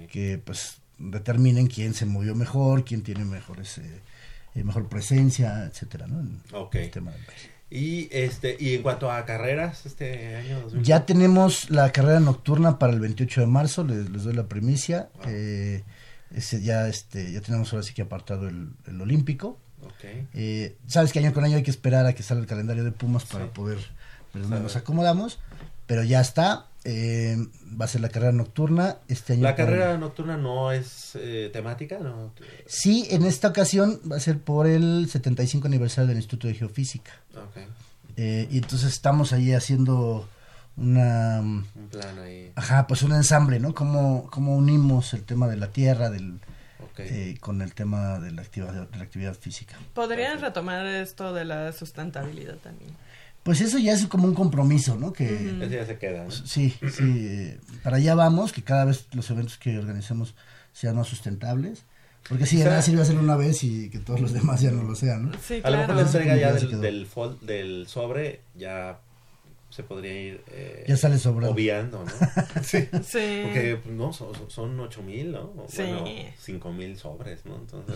que 0.07 0.41
pues 0.43 0.77
determinen 0.97 1.67
quién 1.67 1.93
se 1.93 2.05
movió 2.05 2.35
mejor, 2.35 2.83
quién 2.85 3.03
tiene 3.03 3.25
mejores 3.25 3.77
eh, 3.79 4.01
mejor 4.63 4.87
presencia, 4.89 5.65
etcétera, 5.65 6.07
¿no? 6.07 6.19
En 6.19 6.41
Ok. 6.53 6.75
el 6.75 6.91
tema 6.91 7.11
del 7.11 7.21
baile. 7.25 7.50
Y 7.71 8.09
este 8.11 8.57
y 8.59 8.75
en 8.75 8.81
cuanto 8.81 9.09
a 9.09 9.23
carreras 9.25 9.85
este 9.85 10.35
año 10.35 10.59
2000, 10.61 10.83
Ya 10.83 11.05
tenemos 11.05 11.69
la 11.69 11.91
carrera 11.93 12.19
nocturna 12.19 12.77
para 12.77 12.91
el 12.91 12.99
28 12.99 13.41
de 13.41 13.47
marzo, 13.47 13.83
les, 13.85 14.09
les 14.09 14.23
doy 14.23 14.33
la 14.33 14.47
primicia. 14.47 15.09
eh, 15.25 15.83
ese 16.35 16.61
ya 16.61 16.87
este 16.87 17.31
ya 17.31 17.41
tenemos 17.41 17.71
ahora 17.73 17.83
sí 17.83 17.93
que 17.93 18.01
apartado 18.01 18.47
el, 18.49 18.69
el 18.87 19.01
olímpico. 19.01 19.57
Ok. 19.83 20.03
Eh, 20.33 20.75
Sabes 20.87 21.11
que 21.13 21.19
año 21.19 21.33
con 21.33 21.43
año 21.45 21.55
hay 21.57 21.63
que 21.63 21.71
esperar 21.71 22.05
a 22.05 22.13
que 22.13 22.23
salga 22.23 22.41
el 22.43 22.47
calendario 22.47 22.83
de 22.83 22.91
Pumas 22.91 23.23
para 23.25 23.45
Sí. 23.45 23.51
poder 23.53 23.77
ver 24.33 24.43
dónde 24.43 24.59
nos 24.61 24.75
acomodamos, 24.75 25.39
pero 25.87 26.03
ya 26.03 26.21
está. 26.21 26.65
eh, 26.83 27.37
va 27.79 27.85
a 27.85 27.87
ser 27.87 28.01
la 28.01 28.09
carrera 28.09 28.31
nocturna 28.31 28.97
este 29.07 29.33
año. 29.33 29.43
La 29.43 29.55
carrera 29.55 29.97
nocturna 29.97 30.35
no 30.37 30.71
es 30.71 31.11
eh, 31.15 31.49
temática, 31.53 31.99
¿no? 31.99 32.33
Sí, 32.65 33.07
en 33.11 33.23
esta 33.23 33.49
ocasión 33.49 33.99
va 34.11 34.15
a 34.15 34.19
ser 34.19 34.39
por 34.39 34.65
el 34.67 35.07
75 35.09 35.67
aniversario 35.67 36.07
del 36.07 36.17
Instituto 36.17 36.47
de 36.47 36.55
Geofísica. 36.55 37.11
Ok. 37.35 37.57
Eh, 38.17 38.47
y 38.51 38.57
entonces 38.57 38.91
estamos 38.91 39.31
ahí 39.31 39.53
haciendo 39.53 40.27
una 40.75 41.39
Un 41.39 41.65
plan 41.91 42.17
ahí. 42.19 42.51
Ajá, 42.55 42.87
pues 42.87 43.03
un 43.03 43.13
ensamble, 43.13 43.59
¿no? 43.59 43.73
Cómo, 43.75 44.27
cómo 44.31 44.55
unimos 44.55 45.13
el 45.13 45.23
tema 45.23 45.47
de 45.47 45.57
la 45.57 45.67
tierra 45.67 46.09
del, 46.09 46.39
Ok. 46.81 46.99
eh, 46.99 47.37
con 47.39 47.61
el 47.61 47.73
tema 47.73 48.19
de 48.19 48.31
la 48.31 48.41
actividad, 48.41 48.87
de 48.89 48.97
la 48.97 49.03
actividad 49.03 49.35
física. 49.35 49.75
Podrían 49.93 50.41
retomar 50.41 50.85
esto 50.87 51.33
de 51.33 51.45
la 51.45 51.71
sustentabilidad 51.73 52.55
también. 52.55 52.91
Pues 53.43 53.61
eso 53.61 53.79
ya 53.79 53.93
es 53.93 54.05
como 54.05 54.25
un 54.27 54.35
compromiso, 54.35 54.95
¿no? 54.95 55.11
Que 55.13 55.25
Ese 55.61 55.69
ya 55.69 55.85
se 55.85 55.97
queda, 55.97 56.23
¿no? 56.25 56.31
sí, 56.31 56.75
sí, 56.91 57.03
eh, 57.27 57.59
para 57.83 57.97
allá 57.97 58.13
vamos, 58.15 58.51
que 58.53 58.61
cada 58.63 58.85
vez 58.85 59.07
los 59.13 59.29
eventos 59.31 59.57
que 59.57 59.77
organicemos 59.79 60.35
sean 60.73 60.95
más 60.95 61.07
sustentables. 61.07 61.85
Porque 62.29 62.45
sí, 62.45 62.57
de 62.57 62.65
nada 62.65 62.83
sirve 62.83 63.01
hacerlo 63.01 63.21
una 63.21 63.35
vez 63.35 63.63
y 63.63 63.89
que 63.89 63.97
todos 63.97 64.21
los 64.21 64.31
demás 64.31 64.61
ya 64.61 64.69
no 64.69 64.83
lo 64.83 64.93
sean, 64.93 65.31
¿no? 65.31 65.31
Sí, 65.41 65.59
A 65.63 65.71
lo 65.71 65.77
mejor 65.77 65.95
la 65.95 66.03
claro. 66.03 66.07
entrega 66.19 66.35
ya 66.37 66.53
del, 66.53 67.87
sobre 67.87 68.41
ya 68.55 68.99
se 69.71 69.81
podría 69.83 70.21
ir 70.21 70.43
eh, 70.51 70.85
Ya 70.87 70.97
sale 70.97 71.17
sobrando. 71.17 71.51
obviando, 71.55 72.03
¿no? 72.05 72.11
sí. 72.63 72.87
Sí. 73.03 73.41
Porque 73.43 73.79
pues, 73.83 73.95
no, 73.95 74.13
son, 74.13 74.33
son 74.49 74.79
ocho 74.79 75.01
mil, 75.01 75.31
¿no? 75.31 75.51
Sí. 75.67 75.81
Bueno, 75.81 76.05
cinco 76.37 76.71
mil 76.71 76.95
sobres, 76.97 77.43
¿no? 77.45 77.55
Entonces, 77.55 77.95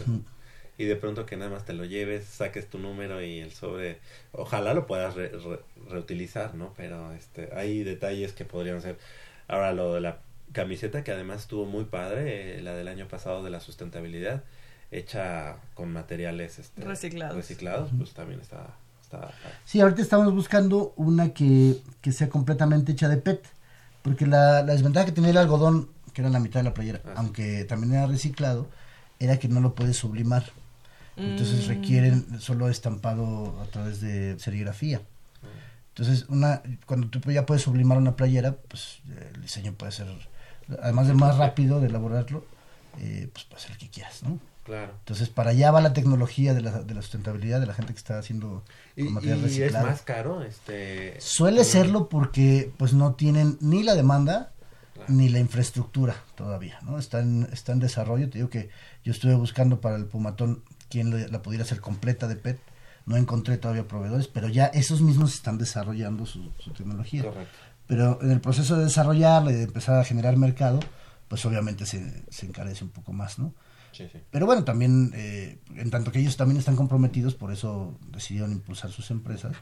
y 0.78 0.86
de 0.86 0.96
pronto 0.96 1.26
que 1.26 1.38
nada 1.38 1.52
más 1.52 1.66
te 1.66 1.74
lo 1.74 1.86
lleves, 1.86 2.26
saques 2.26 2.70
tu 2.70 2.80
número 2.80 3.24
y 3.24 3.40
el 3.40 3.52
sobre, 3.52 4.00
ojalá 4.34 4.74
lo 4.74 4.86
puedas 4.88 5.16
re- 5.16 5.30
re- 5.30 5.60
reutilizar, 5.90 6.56
¿no? 6.56 6.74
Pero 6.76 7.14
este, 7.14 7.50
hay 7.56 7.84
detalles 7.84 8.34
que 8.34 8.44
podrían 8.46 8.82
ser. 8.82 8.98
Ahora 9.48 9.74
lo 9.74 9.94
de 9.94 10.02
la 10.02 10.18
camiseta 10.52 11.04
que 11.04 11.12
además 11.12 11.42
estuvo 11.42 11.66
muy 11.66 11.86
padre, 11.86 12.58
eh, 12.58 12.62
la 12.62 12.74
del 12.76 12.88
año 12.88 13.08
pasado 13.08 13.44
de 13.44 13.50
la 13.52 13.60
sustentabilidad, 13.60 14.44
hecha 14.92 15.58
con 15.74 15.92
materiales 15.92 16.60
este, 16.60 16.84
Reciclados. 16.84 17.36
reciclados, 17.36 17.90
pues 17.98 18.12
también 18.14 18.40
está, 18.40 18.68
está 19.02 19.32
Sí, 19.66 19.82
ahorita 19.82 20.02
estamos 20.02 20.34
buscando 20.34 20.94
una 20.96 21.30
que, 21.34 21.78
que 22.02 22.12
sea 22.12 22.30
completamente 22.30 22.92
hecha 22.92 23.08
de 23.10 23.18
PET, 23.18 23.44
porque 24.02 24.26
la, 24.28 24.62
la 24.64 24.74
desventaja 24.74 25.06
que 25.06 25.12
tenía 25.12 25.32
el 25.32 25.38
algodón, 25.38 25.90
que 26.14 26.22
era 26.22 26.30
la 26.30 26.40
mitad 26.40 26.60
de 26.60 26.66
la 26.66 26.74
playera, 26.74 27.00
Ah, 27.04 27.08
sí. 27.10 27.14
aunque 27.16 27.66
también 27.66 27.94
era 27.94 28.08
reciclado, 28.08 28.68
era 29.20 29.40
que 29.40 29.48
no 29.48 29.60
lo 29.62 29.74
puedes 29.76 29.98
sublimar. 29.98 30.44
Entonces 31.18 31.66
Mm. 31.66 31.70
requieren 31.70 32.42
solo 32.42 32.70
estampado 32.70 33.60
a 33.62 33.66
través 33.66 34.02
de 34.02 34.38
serigrafía. 34.40 35.02
Entonces, 35.90 36.26
una, 36.28 36.62
cuando 36.86 37.08
tú 37.08 37.20
ya 37.32 37.46
puedes 37.46 37.64
sublimar 37.64 37.98
una 37.98 38.18
playera, 38.18 38.54
pues 38.68 39.00
eh, 39.10 39.32
el 39.34 39.42
diseño 39.42 39.72
puede 39.74 39.94
ser, 39.94 40.08
además 40.82 41.08
de 41.08 41.14
más 41.14 41.38
rápido 41.38 41.80
de 41.80 41.88
elaborarlo, 41.88 42.46
eh, 43.00 43.30
pues 43.32 43.46
puedes 43.46 43.64
hacer 43.64 43.76
lo 43.76 43.80
que 43.80 43.90
quieras, 43.90 44.22
¿no? 44.24 44.38
Claro. 44.66 44.92
Entonces, 45.00 45.30
para 45.30 45.52
allá 45.52 45.72
va 45.72 45.80
la 45.80 45.94
tecnología 45.94 46.54
de 46.54 46.62
la, 46.62 46.82
de 46.82 46.94
la 46.96 47.02
sustentabilidad 47.02 47.62
de 47.62 47.68
la 47.68 47.74
gente 47.76 47.94
que 47.94 48.00
está 48.00 48.18
haciendo 48.18 48.64
Y, 48.98 49.06
con 49.06 49.14
material 49.14 49.38
y 49.38 49.44
es 49.46 49.52
reciclado. 49.58 49.88
más 49.88 50.02
caro, 50.02 50.42
este... 50.44 51.16
Suele 51.22 51.64
serlo 51.64 52.10
porque 52.10 52.72
pues 52.78 52.92
no 52.94 53.14
tienen 53.14 53.58
ni 53.62 53.84
la 53.84 53.96
demanda 53.96 54.52
Claro. 54.96 55.12
ni 55.14 55.28
la 55.30 55.40
infraestructura 55.40 56.16
todavía, 56.36 56.80
¿no? 56.82 56.98
Está 56.98 57.20
en, 57.20 57.48
está 57.52 57.74
en 57.74 57.80
desarrollo. 57.80 58.30
Te 58.30 58.38
digo 58.38 58.50
que 58.50 58.70
yo 59.04 59.12
estuve 59.12 59.36
buscando 59.36 59.82
para 59.82 59.98
el 59.98 60.06
Pumatón 60.06 60.64
quien 60.90 61.32
la 61.32 61.42
pudiera 61.42 61.64
hacer 61.64 61.80
completa 61.82 62.28
de 62.28 62.36
PET. 62.36 62.60
No 63.06 63.18
encontré 63.18 63.58
todavía 63.58 63.88
proveedores, 63.88 64.28
pero 64.28 64.48
ya 64.50 64.66
esos 64.68 65.02
mismos 65.02 65.34
están 65.36 65.58
desarrollando 65.60 66.26
su, 66.26 66.52
su 66.60 66.72
tecnología. 66.72 67.24
Correcto. 67.24 67.54
Pero 67.88 68.20
en 68.24 68.32
el 68.32 68.42
proceso 68.42 68.78
de 68.78 68.86
desarrollarla 68.86 69.52
y 69.52 69.56
de 69.56 69.64
empezar 69.64 70.00
a 70.00 70.04
generar 70.04 70.36
mercado, 70.38 70.80
pues 71.28 71.46
obviamente 71.46 71.86
se, 71.86 72.24
se 72.30 72.48
encarece 72.48 72.84
un 72.84 72.90
poco 72.90 73.14
más, 73.14 73.38
¿no? 73.38 73.54
Sí, 73.92 74.10
sí. 74.12 74.20
Pero 74.32 74.48
bueno, 74.48 74.64
también, 74.64 75.12
eh, 75.16 75.60
en 75.76 75.92
tanto 75.92 76.12
que 76.12 76.20
ellos 76.20 76.36
también 76.36 76.58
están 76.58 76.76
comprometidos, 76.76 77.36
por 77.36 77.52
eso 77.54 77.96
decidieron 78.12 78.52
impulsar 78.52 78.90
sus 78.92 79.12
empresas, 79.12 79.56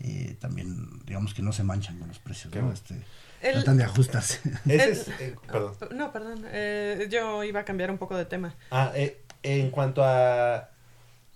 eh, 0.00 0.36
también 0.40 0.88
digamos 1.06 1.32
que 1.32 1.42
no 1.42 1.52
se 1.52 1.62
manchan 1.62 1.96
con 1.98 2.08
los 2.08 2.18
precios, 2.18 2.52
Qué 2.52 2.60
¿no? 2.60 2.72
Este, 2.72 3.00
El- 3.40 3.54
tratan 3.54 3.76
de 3.76 3.84
ajustarse. 3.84 4.40
Ese 4.66 4.74
El- 4.84 4.90
es... 4.90 5.08
eh, 5.20 5.36
perdón. 5.46 5.74
No, 5.94 6.12
perdón. 6.12 6.44
eh, 6.48 7.06
yo 7.10 7.44
iba 7.44 7.60
a 7.60 7.64
cambiar 7.64 7.90
un 7.92 7.98
poco 7.98 8.16
de 8.16 8.24
tema. 8.26 8.54
Ah, 8.72 8.90
eh, 8.96 9.22
en 9.42 9.70
cuanto 9.70 10.04
a 10.04 10.70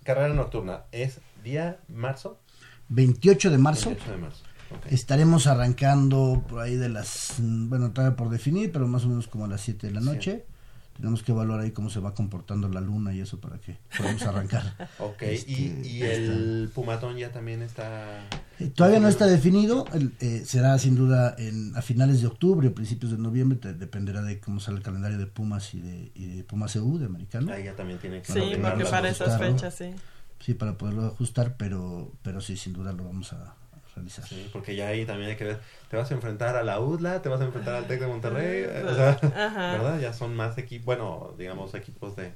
carrera 0.04 0.34
nocturna, 0.34 0.84
¿es 0.92 1.20
día 1.42 1.78
marzo? 1.88 2.38
28 2.88 3.50
de 3.50 3.58
marzo 3.58 3.90
28 3.90 4.12
de 4.12 4.18
marzo. 4.18 4.42
estaremos 4.90 5.46
arrancando 5.46 6.44
por 6.48 6.60
ahí 6.60 6.76
de 6.76 6.88
las, 6.88 7.34
mm, 7.38 7.68
bueno, 7.68 7.92
todavía 7.92 8.16
por 8.16 8.30
definir, 8.30 8.72
pero 8.72 8.86
más 8.86 9.04
o 9.04 9.08
menos 9.08 9.26
como 9.28 9.46
a 9.46 9.48
las 9.48 9.60
7 9.62 9.86
de 9.86 9.92
la 9.92 10.00
noche. 10.00 10.46
Tenemos 10.96 11.22
que 11.22 11.32
evaluar 11.32 11.60
ahí 11.60 11.72
cómo 11.72 11.90
se 11.90 11.98
va 12.00 12.14
comportando 12.14 12.68
la 12.68 12.80
luna 12.80 13.12
y 13.12 13.20
eso 13.20 13.40
para 13.40 13.58
que 13.58 13.76
podamos 13.98 14.22
arrancar. 14.22 14.88
Ok, 15.00 15.22
Este, 15.22 15.50
y, 15.50 15.82
y 15.86 16.02
el 16.02 16.70
Pumatón 16.74 17.16
ya 17.16 17.32
también 17.32 17.62
está... 17.62 18.20
Eh, 18.60 18.68
Todavía 18.74 19.00
no 19.00 19.08
está 19.08 19.26
definido, 19.26 19.84
el, 19.92 20.12
eh, 20.20 20.42
será 20.46 20.78
sin 20.78 20.94
duda 20.94 21.34
en, 21.38 21.76
a 21.76 21.82
finales 21.82 22.20
de 22.20 22.28
octubre 22.28 22.68
o 22.68 22.74
principios 22.74 23.10
de 23.10 23.18
noviembre, 23.18 23.58
te- 23.58 23.74
dependerá 23.74 24.22
de 24.22 24.38
cómo 24.38 24.60
sale 24.60 24.76
el 24.78 24.82
calendario 24.84 25.18
de 25.18 25.26
Pumas 25.26 25.74
y 25.74 25.80
de, 25.80 26.12
y 26.14 26.26
de 26.36 26.44
Pumas 26.44 26.76
EU, 26.76 26.98
de 26.98 27.06
americano. 27.06 27.52
Ahí 27.52 27.64
ya 27.64 27.74
también 27.74 27.98
tiene 27.98 28.22
que 28.22 28.32
Sí, 28.32 28.40
porque 28.62 28.84
para 28.84 29.08
esas 29.08 29.38
fechas, 29.38 29.74
sí. 29.74 29.90
Sí, 30.38 30.54
para 30.54 30.78
poderlo 30.78 31.06
ajustar, 31.06 31.56
pero, 31.56 32.12
pero 32.22 32.40
sí, 32.40 32.56
sin 32.56 32.72
duda 32.74 32.92
lo 32.92 33.02
vamos 33.04 33.32
a 33.32 33.54
realizar. 33.94 34.24
Sí, 34.26 34.48
porque 34.52 34.74
ya 34.76 34.88
ahí 34.88 35.04
también 35.04 35.30
hay 35.30 35.36
que 35.36 35.44
ver, 35.44 35.60
te 35.90 35.96
vas 35.96 36.10
a 36.10 36.14
enfrentar 36.14 36.56
a 36.56 36.62
la 36.62 36.80
UDLA, 36.80 37.22
te 37.22 37.28
vas 37.28 37.40
a 37.40 37.44
enfrentar 37.44 37.74
al 37.74 37.86
TEC 37.86 38.00
de 38.00 38.06
Monterrey, 38.06 38.64
eh, 38.68 38.84
o 38.86 38.94
sea, 38.94 39.10
Ajá. 39.36 39.72
¿verdad? 39.72 39.98
Ya 40.00 40.12
son 40.12 40.34
más 40.34 40.56
equipos, 40.58 40.84
bueno, 40.86 41.34
digamos 41.38 41.74
equipos 41.74 42.16
de... 42.16 42.32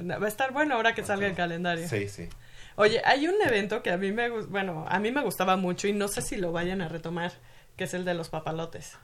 Va 0.00 0.24
a 0.24 0.28
estar 0.28 0.52
bueno 0.52 0.74
ahora 0.76 0.94
que 0.94 1.02
salga 1.02 1.26
el 1.26 1.34
calendario. 1.34 1.88
Sí, 1.88 2.08
sí. 2.08 2.28
Oye, 2.76 3.02
hay 3.04 3.26
un 3.26 3.34
evento 3.44 3.82
que 3.82 3.90
a 3.90 3.96
mí 3.96 4.12
me 4.12 4.28
bueno, 4.30 4.84
a 4.88 5.00
mí 5.00 5.10
me 5.10 5.22
gustaba 5.22 5.56
mucho 5.56 5.88
y 5.88 5.92
no 5.92 6.06
sé 6.06 6.22
si 6.22 6.36
lo 6.36 6.52
vayan 6.52 6.80
a 6.80 6.88
retomar, 6.88 7.32
que 7.76 7.84
es 7.84 7.94
el 7.94 8.04
de 8.04 8.14
los 8.14 8.28
papalotes. 8.28 8.96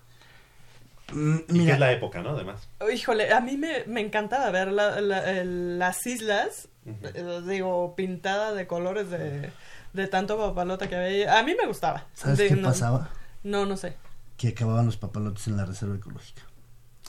Mm, 1.13 1.37
Y 1.39 1.45
que 1.47 1.53
Mira, 1.53 1.75
es 1.75 1.81
la 1.81 1.93
época, 1.93 2.23
¿no? 2.23 2.31
Además. 2.31 2.69
Híjole, 2.93 3.33
a 3.33 3.41
mí 3.41 3.57
me, 3.57 3.85
me 3.87 4.01
encantaba 4.01 4.51
ver 4.51 4.69
la- 4.73 5.01
la- 5.01 5.31
el- 5.31 5.79
las 5.79 6.07
islas, 6.07 6.69
eh, 6.87 7.41
digo, 7.47 7.95
pintada 7.97 8.53
de 8.55 8.67
colores 8.67 9.11
de, 9.11 9.51
de 9.95 10.07
tanto 10.09 10.37
papalote 10.37 10.89
que 10.89 10.97
había. 10.97 11.39
A 11.39 11.43
mí 11.43 11.55
me 11.59 11.67
gustaba. 11.67 12.07
¿sabes 12.13 12.37
De- 12.39 12.49
qué 12.49 12.57
no, 12.57 12.69
pasaba? 12.69 13.09
No, 13.43 13.65
no 13.65 13.77
sé. 13.79 13.97
Que 14.37 14.49
acababan 14.49 14.85
los 14.87 14.97
papalotes 14.99 15.47
en 15.49 15.57
la 15.57 15.65
reserva 15.65 15.97
ecológica. 15.97 16.43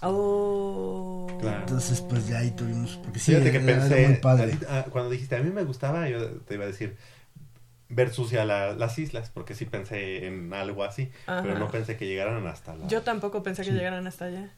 Oh. 0.01 1.27
Claro. 1.41 1.59
Entonces, 1.59 2.01
pues 2.01 2.27
ya 2.27 2.39
ahí 2.39 2.51
tuvimos. 2.51 2.97
Porque 3.03 3.19
sí, 3.19 3.31
Fíjate 3.31 3.51
que 3.51 3.57
era- 3.57 3.65
era 3.71 3.79
pensé, 3.87 4.07
muy 4.07 4.17
padre. 4.17 4.57
ah, 4.69 4.85
cuando 4.89 5.09
dijiste, 5.09 5.35
a 5.35 5.41
mí 5.41 5.49
me 5.51 5.63
gustaba, 5.63 6.07
yo 6.09 6.29
te 6.41 6.55
iba 6.55 6.63
a 6.63 6.67
decir 6.67 6.95
versus 7.89 8.31
ya 8.31 8.45
la- 8.45 8.73
las 8.73 8.97
islas, 8.97 9.29
porque 9.29 9.53
sí 9.55 9.65
pensé 9.65 10.25
en 10.27 10.53
algo 10.53 10.83
así, 10.83 11.11
Ajá. 11.27 11.41
pero 11.43 11.57
no 11.59 11.69
pensé 11.69 11.97
que 11.97 12.07
llegaran 12.07 12.45
hasta 12.47 12.75
la... 12.75 12.87
Yo 12.87 13.01
tampoco 13.03 13.43
pensé 13.43 13.63
que 13.63 13.71
llegaran 13.71 14.05
hasta 14.07 14.25
allá. 14.25 14.49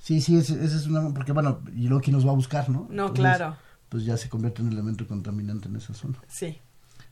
Sí, 0.00 0.20
sí, 0.20 0.36
ese, 0.38 0.54
ese 0.64 0.76
es 0.76 0.86
una. 0.86 1.14
Porque 1.14 1.32
bueno, 1.32 1.60
y 1.74 1.86
luego 1.88 2.02
quién 2.02 2.14
nos 2.16 2.26
va 2.26 2.32
a 2.32 2.34
buscar, 2.34 2.68
¿no? 2.68 2.86
No, 2.90 3.06
Entonces, 3.08 3.20
claro. 3.20 3.56
Pues 3.88 4.04
ya 4.04 4.16
se 4.16 4.28
convierte 4.28 4.60
en 4.60 4.68
elemento 4.72 5.06
contaminante 5.06 5.68
en 5.68 5.76
esa 5.76 5.94
zona. 5.94 6.18
Sí. 6.28 6.60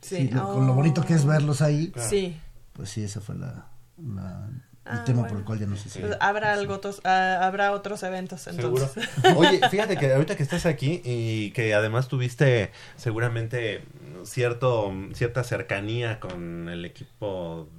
Sí. 0.03 0.17
Sí, 0.17 0.27
lo- 0.29 0.53
con 0.53 0.67
lo 0.67 0.73
bonito 0.73 1.03
que 1.03 1.13
es 1.15 1.23
Oh. 1.23 1.27
verlos 1.27 1.61
ahí, 1.61 1.89
Claro. 1.91 2.09
Sí. 2.09 2.37
pues 2.73 2.89
sí, 2.89 3.03
ese 3.03 3.19
fue 3.21 3.35
la, 3.35 3.67
la- 3.97 4.49
el 4.85 4.99
Ah, 4.99 5.03
tema 5.05 5.25
por 5.27 5.37
el 5.37 5.45
cual 5.45 5.59
ya 5.59 5.65
no 5.65 5.77
sé 5.77 5.87
si. 5.89 5.99
Pues 5.99 6.17
habrá 6.19 6.51
algo 6.51 6.73
otros, 6.73 6.99
ah, 7.05 7.39
habrá 7.41 7.71
otros 7.71 8.03
eventos 8.03 8.41
Seguro. 8.41 8.83
entonces. 8.93 9.09
Oye, 9.37 9.61
fíjate 9.71 9.95
que 9.95 10.11
ahorita 10.13 10.35
que 10.35 10.43
estás 10.43 10.65
aquí 10.65 11.01
y 11.05 11.51
que 11.51 11.73
además 11.73 12.09
tuviste 12.09 12.69
seguramente 12.97 13.85
cierto 14.25 14.93
cierta 15.13 15.43
cercanía 15.45 16.19
con 16.19 16.67
el 16.67 16.83
equipo, 16.83 17.69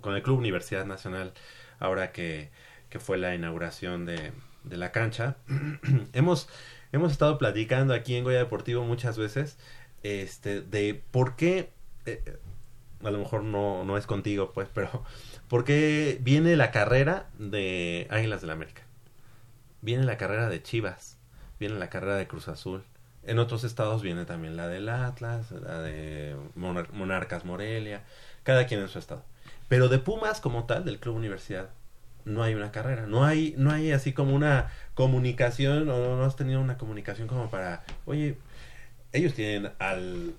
con 0.00 0.14
el 0.16 0.22
Club 0.22 0.38
Universidad 0.38 0.86
Nacional, 0.86 1.34
ahora 1.80 2.12
que, 2.12 2.50
que 2.88 2.98
fue 2.98 3.18
la 3.18 3.34
inauguración 3.34 4.06
de, 4.06 4.32
de 4.64 4.76
la 4.78 4.90
cancha, 4.90 5.36
hemos, 6.14 6.48
hemos 6.92 7.12
estado 7.12 7.36
platicando 7.36 7.92
aquí 7.92 8.16
en 8.16 8.24
Goya 8.24 8.38
Deportivo 8.38 8.84
muchas 8.84 9.18
veces 9.18 9.58
este, 10.02 10.60
de 10.62 11.02
por 11.10 11.36
qué, 11.36 11.70
eh, 12.06 12.38
a 13.04 13.10
lo 13.10 13.18
mejor 13.18 13.42
no, 13.44 13.84
no 13.84 13.96
es 13.96 14.06
contigo, 14.06 14.52
pues, 14.52 14.68
pero 14.72 15.04
¿por 15.48 15.64
qué 15.64 16.18
viene 16.20 16.56
la 16.56 16.70
carrera 16.70 17.26
de 17.38 18.06
Águilas 18.10 18.40
del 18.40 18.50
América? 18.50 18.82
Viene 19.80 20.04
la 20.04 20.16
carrera 20.16 20.48
de 20.48 20.62
Chivas, 20.62 21.16
viene 21.60 21.76
la 21.78 21.88
carrera 21.90 22.16
de 22.16 22.26
Cruz 22.26 22.48
Azul. 22.48 22.82
En 23.24 23.38
otros 23.38 23.62
estados 23.64 24.02
viene 24.02 24.24
también 24.24 24.56
la 24.56 24.68
del 24.68 24.88
Atlas, 24.88 25.50
la 25.50 25.80
de 25.82 26.34
Monar- 26.56 26.90
Monarcas 26.92 27.44
Morelia, 27.44 28.02
cada 28.42 28.66
quien 28.66 28.80
en 28.80 28.88
su 28.88 28.98
estado. 28.98 29.22
Pero 29.68 29.88
de 29.88 29.98
Pumas 29.98 30.40
como 30.40 30.64
tal, 30.64 30.84
del 30.84 30.98
Club 30.98 31.16
Universidad, 31.16 31.68
no 32.24 32.42
hay 32.42 32.54
una 32.54 32.72
carrera, 32.72 33.06
no 33.06 33.24
hay, 33.24 33.54
no 33.58 33.70
hay 33.70 33.92
así 33.92 34.12
como 34.12 34.34
una 34.34 34.70
comunicación, 34.94 35.88
o 35.90 36.16
no 36.16 36.24
has 36.24 36.36
tenido 36.36 36.60
una 36.60 36.78
comunicación 36.78 37.28
como 37.28 37.50
para, 37.50 37.84
oye, 38.06 38.36
ellos 39.12 39.34
tienen 39.34 39.72
al, 39.78 40.34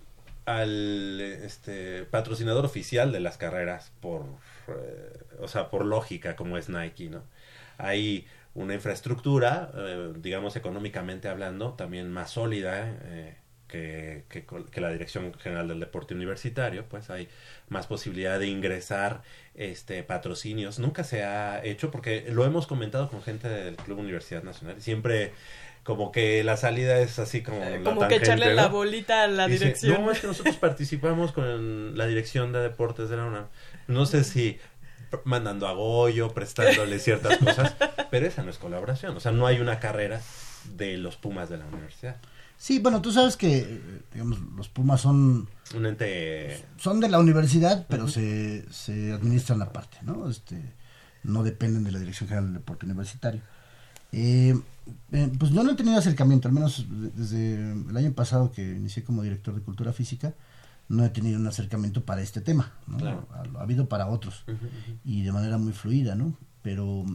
al 0.46 1.22
este, 1.22 2.04
patrocinador 2.06 2.66
oficial 2.66 3.12
de 3.12 3.20
las 3.20 3.38
carreras 3.38 3.92
por, 4.02 4.26
eh, 4.68 5.20
o 5.40 5.48
sea, 5.48 5.70
por 5.70 5.86
lógica, 5.86 6.36
como 6.36 6.58
es 6.58 6.70
Nike, 6.70 7.10
¿no? 7.10 7.24
Hay 7.78 8.28
una 8.56 8.74
infraestructura, 8.74 9.72
eh, 9.76 10.14
digamos 10.18 10.56
económicamente 10.56 11.28
hablando, 11.30 11.74
también 11.74 12.12
más 12.12 12.32
sólida 12.32 12.98
eh, 13.04 13.36
que, 13.68 14.24
que, 14.28 14.46
que 14.46 14.82
la 14.82 14.92
Dirección 14.92 15.34
General 15.36 15.68
del 15.68 15.80
Deporte 15.80 16.14
Universitario, 16.16 16.86
pues 16.90 17.10
hay 17.10 17.30
más 17.70 17.88
posibilidad 17.88 18.40
de 18.40 18.48
ingresar 18.48 19.22
este 19.54 20.04
patrocinios. 20.04 20.80
Nunca 20.80 21.04
se 21.04 21.24
ha 21.24 21.64
hecho, 21.64 21.92
porque 21.92 22.26
lo 22.32 22.46
hemos 22.46 22.66
comentado 22.66 23.10
con 23.10 23.22
gente 23.22 23.48
del 23.48 23.76
Club 23.76 24.00
Universidad 24.00 24.44
Nacional, 24.44 24.82
siempre 24.82 25.34
como 25.90 26.12
que 26.12 26.44
la 26.44 26.56
salida 26.56 27.00
es 27.00 27.18
así 27.18 27.42
como... 27.42 27.58
la 27.60 27.72
Eh, 27.72 27.82
Como 27.84 28.08
que 28.08 28.18
echarle 28.18 28.54
la 28.54 28.68
bolita 28.68 29.24
a 29.24 29.28
la 29.28 29.48
Dice, 29.48 29.66
dirección. 29.66 30.06
no, 30.06 30.12
es 30.12 30.20
que 30.20 30.28
nosotros 30.28 30.56
participamos 30.62 31.32
con 31.32 31.98
la 31.98 32.06
dirección 32.06 32.54
de 32.54 32.60
deportes 32.60 33.10
de 33.10 33.18
la 33.18 33.26
UNAM. 33.26 33.46
No 33.88 34.06
sé 34.06 34.24
si 34.24 34.60
mandando 35.24 35.68
a 35.68 35.74
Goyo, 35.74 36.32
prestándole 36.32 37.00
ciertas 37.00 37.38
cosas, 37.44 37.76
pero 38.12 38.28
esa 38.28 38.44
no 38.44 38.52
es 38.52 38.60
colaboración. 38.60 39.18
O 39.18 39.20
sea, 39.20 39.32
no 39.32 39.48
hay 39.48 39.60
una 39.62 39.80
carrera 39.80 40.22
de 40.76 40.98
los 40.98 41.16
Pumas 41.18 41.50
de 41.50 41.58
la 41.58 41.66
universidad. 41.66 42.18
Sí, 42.56 42.78
bueno, 42.78 43.02
tú 43.02 43.12
sabes 43.12 43.36
que, 43.36 43.58
eh, 43.58 43.82
digamos, 44.14 44.40
los 44.56 44.70
Pumas 44.70 45.02
son 45.02 45.50
Un 45.76 45.86
ente... 45.88 46.64
son 46.78 47.00
de 47.00 47.10
la 47.10 47.18
universidad, 47.18 47.88
pero 47.90 48.08
se, 48.08 48.72
se 48.72 49.12
administran 49.12 49.60
aparte, 49.64 49.98
¿no? 50.04 50.30
Este, 50.30 50.62
no 51.24 51.42
dependen 51.42 51.84
de 51.84 51.92
la 51.94 51.98
Dirección 51.98 52.28
General 52.28 52.46
del 52.46 52.54
Deporte 52.62 52.86
Universitario. 52.86 53.42
Eh, 54.12 54.60
eh, 55.12 55.32
pues 55.38 55.52
yo 55.52 55.64
no 55.64 55.72
he 55.72 55.76
tenido 55.76 55.98
acercamiento, 55.98 56.48
al 56.48 56.54
menos 56.54 56.86
de- 56.90 57.10
desde 57.12 57.72
el 57.90 57.96
año 57.96 58.12
pasado 58.14 58.52
que 58.52 58.64
inicié 58.76 59.04
como 59.04 59.22
director 59.24 59.54
de 59.56 59.62
Cultura 59.62 59.94
Física, 59.94 60.34
no 60.88 61.06
he 61.06 61.10
tenido 61.10 61.40
un 61.40 61.46
acercamiento 61.48 62.04
para 62.04 62.22
este 62.22 62.42
tema, 62.42 62.72
¿no? 62.88 62.98
Claro. 62.98 63.28
Ha, 63.34 63.60
ha 63.60 63.62
habido 63.62 63.88
para 63.88 64.08
otros 64.08 64.44
y 65.06 65.22
de 65.22 65.32
manera 65.32 65.58
muy 65.60 65.74
fluida, 65.74 66.16
¿no? 66.16 66.34
Pero, 66.64 67.06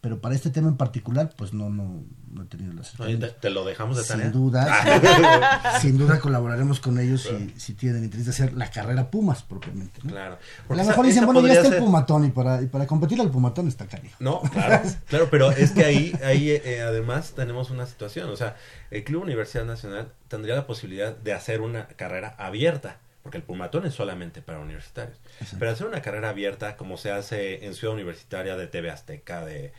pero 0.00 0.20
para 0.20 0.34
este 0.34 0.50
tema 0.50 0.68
en 0.68 0.76
particular, 0.76 1.30
pues 1.36 1.52
no, 1.52 1.70
no, 1.70 2.02
no 2.30 2.42
he 2.42 2.46
tenido 2.46 2.72
el 2.72 2.80
Oye, 3.00 3.16
te, 3.16 3.28
te 3.28 3.50
lo 3.50 3.64
dejamos 3.64 3.96
de 3.96 4.04
tarea. 4.04 4.24
Sin 4.24 4.32
duda, 4.32 5.78
sin 5.80 5.98
duda 5.98 6.18
colaboraremos 6.20 6.80
con 6.80 6.98
ellos 6.98 7.22
si, 7.22 7.54
si 7.58 7.74
tienen 7.74 8.04
interés 8.04 8.26
de 8.26 8.30
hacer 8.30 8.52
la 8.54 8.70
carrera 8.70 9.10
Pumas 9.10 9.42
propiamente. 9.42 10.00
¿no? 10.02 10.10
Claro. 10.10 10.34
A 10.34 10.38
Porque 10.66 10.76
lo 10.76 10.82
esa- 10.82 10.90
mejor 10.90 11.06
dicen, 11.06 11.24
bueno, 11.26 11.46
ya 11.46 11.54
está 11.54 11.68
el 11.76 11.82
Pumatón 11.82 12.24
y 12.26 12.30
para, 12.30 12.62
y 12.62 12.66
para 12.66 12.86
competir 12.86 13.20
al 13.20 13.30
Pumatón 13.30 13.68
está 13.68 13.86
cariño. 13.86 14.14
No, 14.18 14.40
claro, 14.42 14.82
claro, 15.06 15.28
pero 15.30 15.50
es 15.52 15.70
que 15.72 15.84
ahí, 15.84 16.12
ahí 16.24 16.50
eh, 16.50 16.82
además 16.82 17.32
tenemos 17.34 17.70
una 17.70 17.86
situación, 17.86 18.30
o 18.30 18.36
sea, 18.36 18.56
el 18.90 19.04
Club 19.04 19.22
Universidad 19.22 19.64
Nacional 19.64 20.12
tendría 20.28 20.54
la 20.54 20.66
posibilidad 20.66 21.16
de 21.16 21.32
hacer 21.32 21.60
una 21.60 21.86
carrera 21.88 22.34
abierta, 22.38 22.98
porque 23.24 23.38
el 23.38 23.42
Pumatón 23.42 23.84
es 23.86 23.94
solamente 23.94 24.40
para 24.42 24.60
universitarios, 24.60 25.18
pero 25.58 25.72
hacer 25.72 25.86
una 25.88 26.00
carrera 26.02 26.28
abierta 26.28 26.76
como 26.76 26.96
se 26.96 27.10
hace 27.10 27.64
en 27.66 27.74
Ciudad 27.74 27.94
Universitaria 27.94 28.56
de 28.56 28.68
TV 28.68 28.90
Azteca, 28.90 29.44
de 29.44 29.72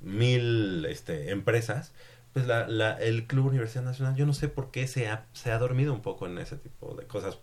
mil 0.00 0.84
este, 0.86 1.30
empresas, 1.30 1.92
pues 2.32 2.46
la, 2.46 2.66
la, 2.66 2.92
el 2.98 3.26
Club 3.26 3.46
Universidad 3.46 3.84
Nacional, 3.84 4.16
yo 4.16 4.26
no 4.26 4.32
sé 4.34 4.48
por 4.48 4.70
qué 4.70 4.86
se 4.86 5.08
ha, 5.08 5.26
se 5.32 5.52
ha 5.52 5.58
dormido 5.58 5.92
un 5.92 6.00
poco 6.00 6.26
en 6.26 6.38
ese 6.38 6.56
tipo 6.56 6.94
de 6.94 7.06
cosas. 7.06 7.38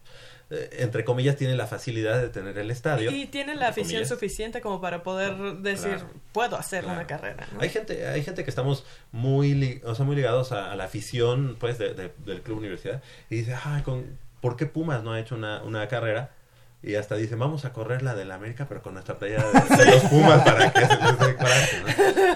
Eh, 0.50 0.78
entre 0.80 1.06
comillas, 1.06 1.36
tiene 1.36 1.56
la 1.56 1.68
facilidad 1.68 2.20
de 2.20 2.30
tener 2.30 2.58
el 2.58 2.72
estadio. 2.72 3.12
Y 3.12 3.28
tiene 3.28 3.56
la 3.56 3.68
afición 3.68 4.02
comillas. 4.02 4.10
suficiente 4.10 4.62
como 4.62 4.82
para 4.82 5.04
poder 5.04 5.36
decir, 5.58 5.90
Claro. 5.98 6.10
puedo 6.34 6.58
hacer 6.58 6.84
Claro. 6.86 6.98
una 7.00 7.08
carrera. 7.08 7.48
¿no? 7.54 7.62
Hay 7.62 7.70
gente, 7.70 8.08
hay 8.08 8.24
gente 8.24 8.44
que 8.44 8.50
estamos 8.50 8.84
muy, 9.12 9.54
li- 9.54 9.82
o 9.86 9.94
sea, 9.94 10.06
muy 10.06 10.16
ligados 10.16 10.52
a, 10.52 10.72
a 10.72 10.76
la 10.76 10.86
afición, 10.86 11.56
pues, 11.60 11.78
de- 11.78 11.94
de- 11.94 12.12
del 12.26 12.42
Club 12.42 12.58
Universidad 12.58 13.04
y 13.30 13.36
dice, 13.36 13.56
ay, 13.64 13.84
con, 13.84 14.18
¿por 14.42 14.56
qué 14.56 14.66
Pumas 14.66 15.04
no 15.04 15.14
ha 15.14 15.20
hecho 15.20 15.36
una, 15.36 15.62
una 15.64 15.88
carrera? 15.88 16.32
Y 16.82 16.96
hasta 16.96 17.16
dice, 17.16 17.36
vamos 17.36 17.66
a 17.66 17.74
correr 17.74 18.04
la 18.04 18.16
del 18.16 18.32
América, 18.32 18.66
pero 18.70 18.82
con 18.82 18.94
nuestra 18.94 19.20
playera 19.20 19.44
de, 19.52 19.76
de 19.76 19.86
los 19.92 20.02
Pumas 20.06 20.42
para 20.46 20.72
que 20.72 20.80
se 20.86 20.96
les 20.96 21.20
dé 21.20 21.36
coraje, 21.36 21.78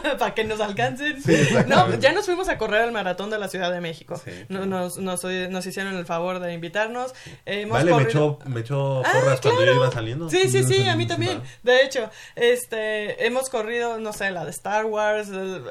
¿no? 0.03 0.17
para 0.19 0.33
que 0.33 0.43
nos 0.43 0.59
alcancen. 0.59 1.23
Sí, 1.23 1.47
no, 1.65 1.93
ya 1.97 2.11
nos 2.11 2.25
fuimos 2.25 2.49
a 2.49 2.57
correr 2.57 2.83
el 2.83 2.91
maratón 2.91 3.29
de 3.29 3.39
la 3.39 3.47
Ciudad 3.47 3.71
de 3.71 3.79
México. 3.79 4.17
Sí, 4.21 4.31
claro. 4.49 4.65
nos, 4.65 4.97
nos, 4.97 5.23
nos 5.23 5.65
hicieron 5.65 5.95
el 5.95 6.05
favor 6.05 6.39
de 6.41 6.51
invitarnos. 6.53 7.13
Eh, 7.45 7.61
hemos 7.61 7.77
Vale, 7.77 7.85
me 7.85 7.91
corrido- 8.03 8.09
echó, 8.43 8.49
me 8.49 8.59
echó 8.59 9.01
Ah, 9.05 9.11
porras 9.13 9.39
cuando 9.39 9.63
yo 9.65 9.75
iba 9.75 9.91
saliendo. 9.91 10.29
Sí, 10.29 10.49
sí, 10.49 10.65
sí, 10.65 10.89
a 10.89 10.97
mí 10.97 11.07
también. 11.07 11.41
De 11.63 11.81
hecho, 11.85 12.09
este, 12.35 13.25
hemos 13.25 13.49
corrido, 13.49 13.97
no 13.99 14.11
sé, 14.11 14.29
la 14.31 14.43
de 14.43 14.51
Star 14.51 14.83
Wars, 14.83 15.29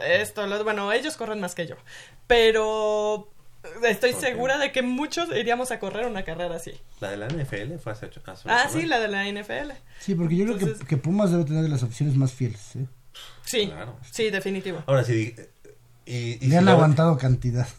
esto, 0.08 0.46
lo- 0.46 0.64
bueno, 0.64 0.90
ellos 0.94 1.18
corren 1.18 1.40
más 1.40 1.54
que 1.54 1.66
yo. 1.66 1.76
Pero 2.26 3.28
estoy 3.88 4.12
segura 4.14 4.58
de 4.58 4.72
que 4.72 4.82
muchos 4.82 5.28
iríamos 5.36 5.70
a 5.70 5.78
correr 5.78 6.06
una 6.06 6.24
carrera 6.24 6.56
así. 6.56 6.72
La 7.00 7.10
de 7.10 7.16
la 7.16 7.28
NFL 7.28 7.76
fue 7.82 7.92
hace 7.92 8.06
ocho 8.06 8.20
hace 8.26 8.48
Ah, 8.48 8.68
sí, 8.72 8.82
la 8.86 9.00
de 9.00 9.08
la 9.08 9.24
NFL. 9.28 9.72
Sí, 10.00 10.14
porque 10.14 10.36
yo 10.36 10.44
creo 10.46 10.58
que, 10.58 10.84
que 10.86 10.96
Pumas 10.96 11.30
debe 11.30 11.44
tener 11.44 11.62
de 11.62 11.68
las 11.68 11.82
opciones 11.82 12.16
más 12.16 12.32
fieles. 12.32 12.76
¿eh? 12.76 12.86
Sí, 13.44 13.66
Claro. 13.68 13.96
sí, 14.10 14.30
definitivo. 14.30 14.82
Ahora 14.86 15.04
sí, 15.04 15.34
y, 16.04 16.14
y 16.14 16.38
Le 16.40 16.48
si 16.48 16.56
han 16.56 16.64
lo- 16.64 16.72
aguantado 16.72 17.16
cantidad. 17.16 17.68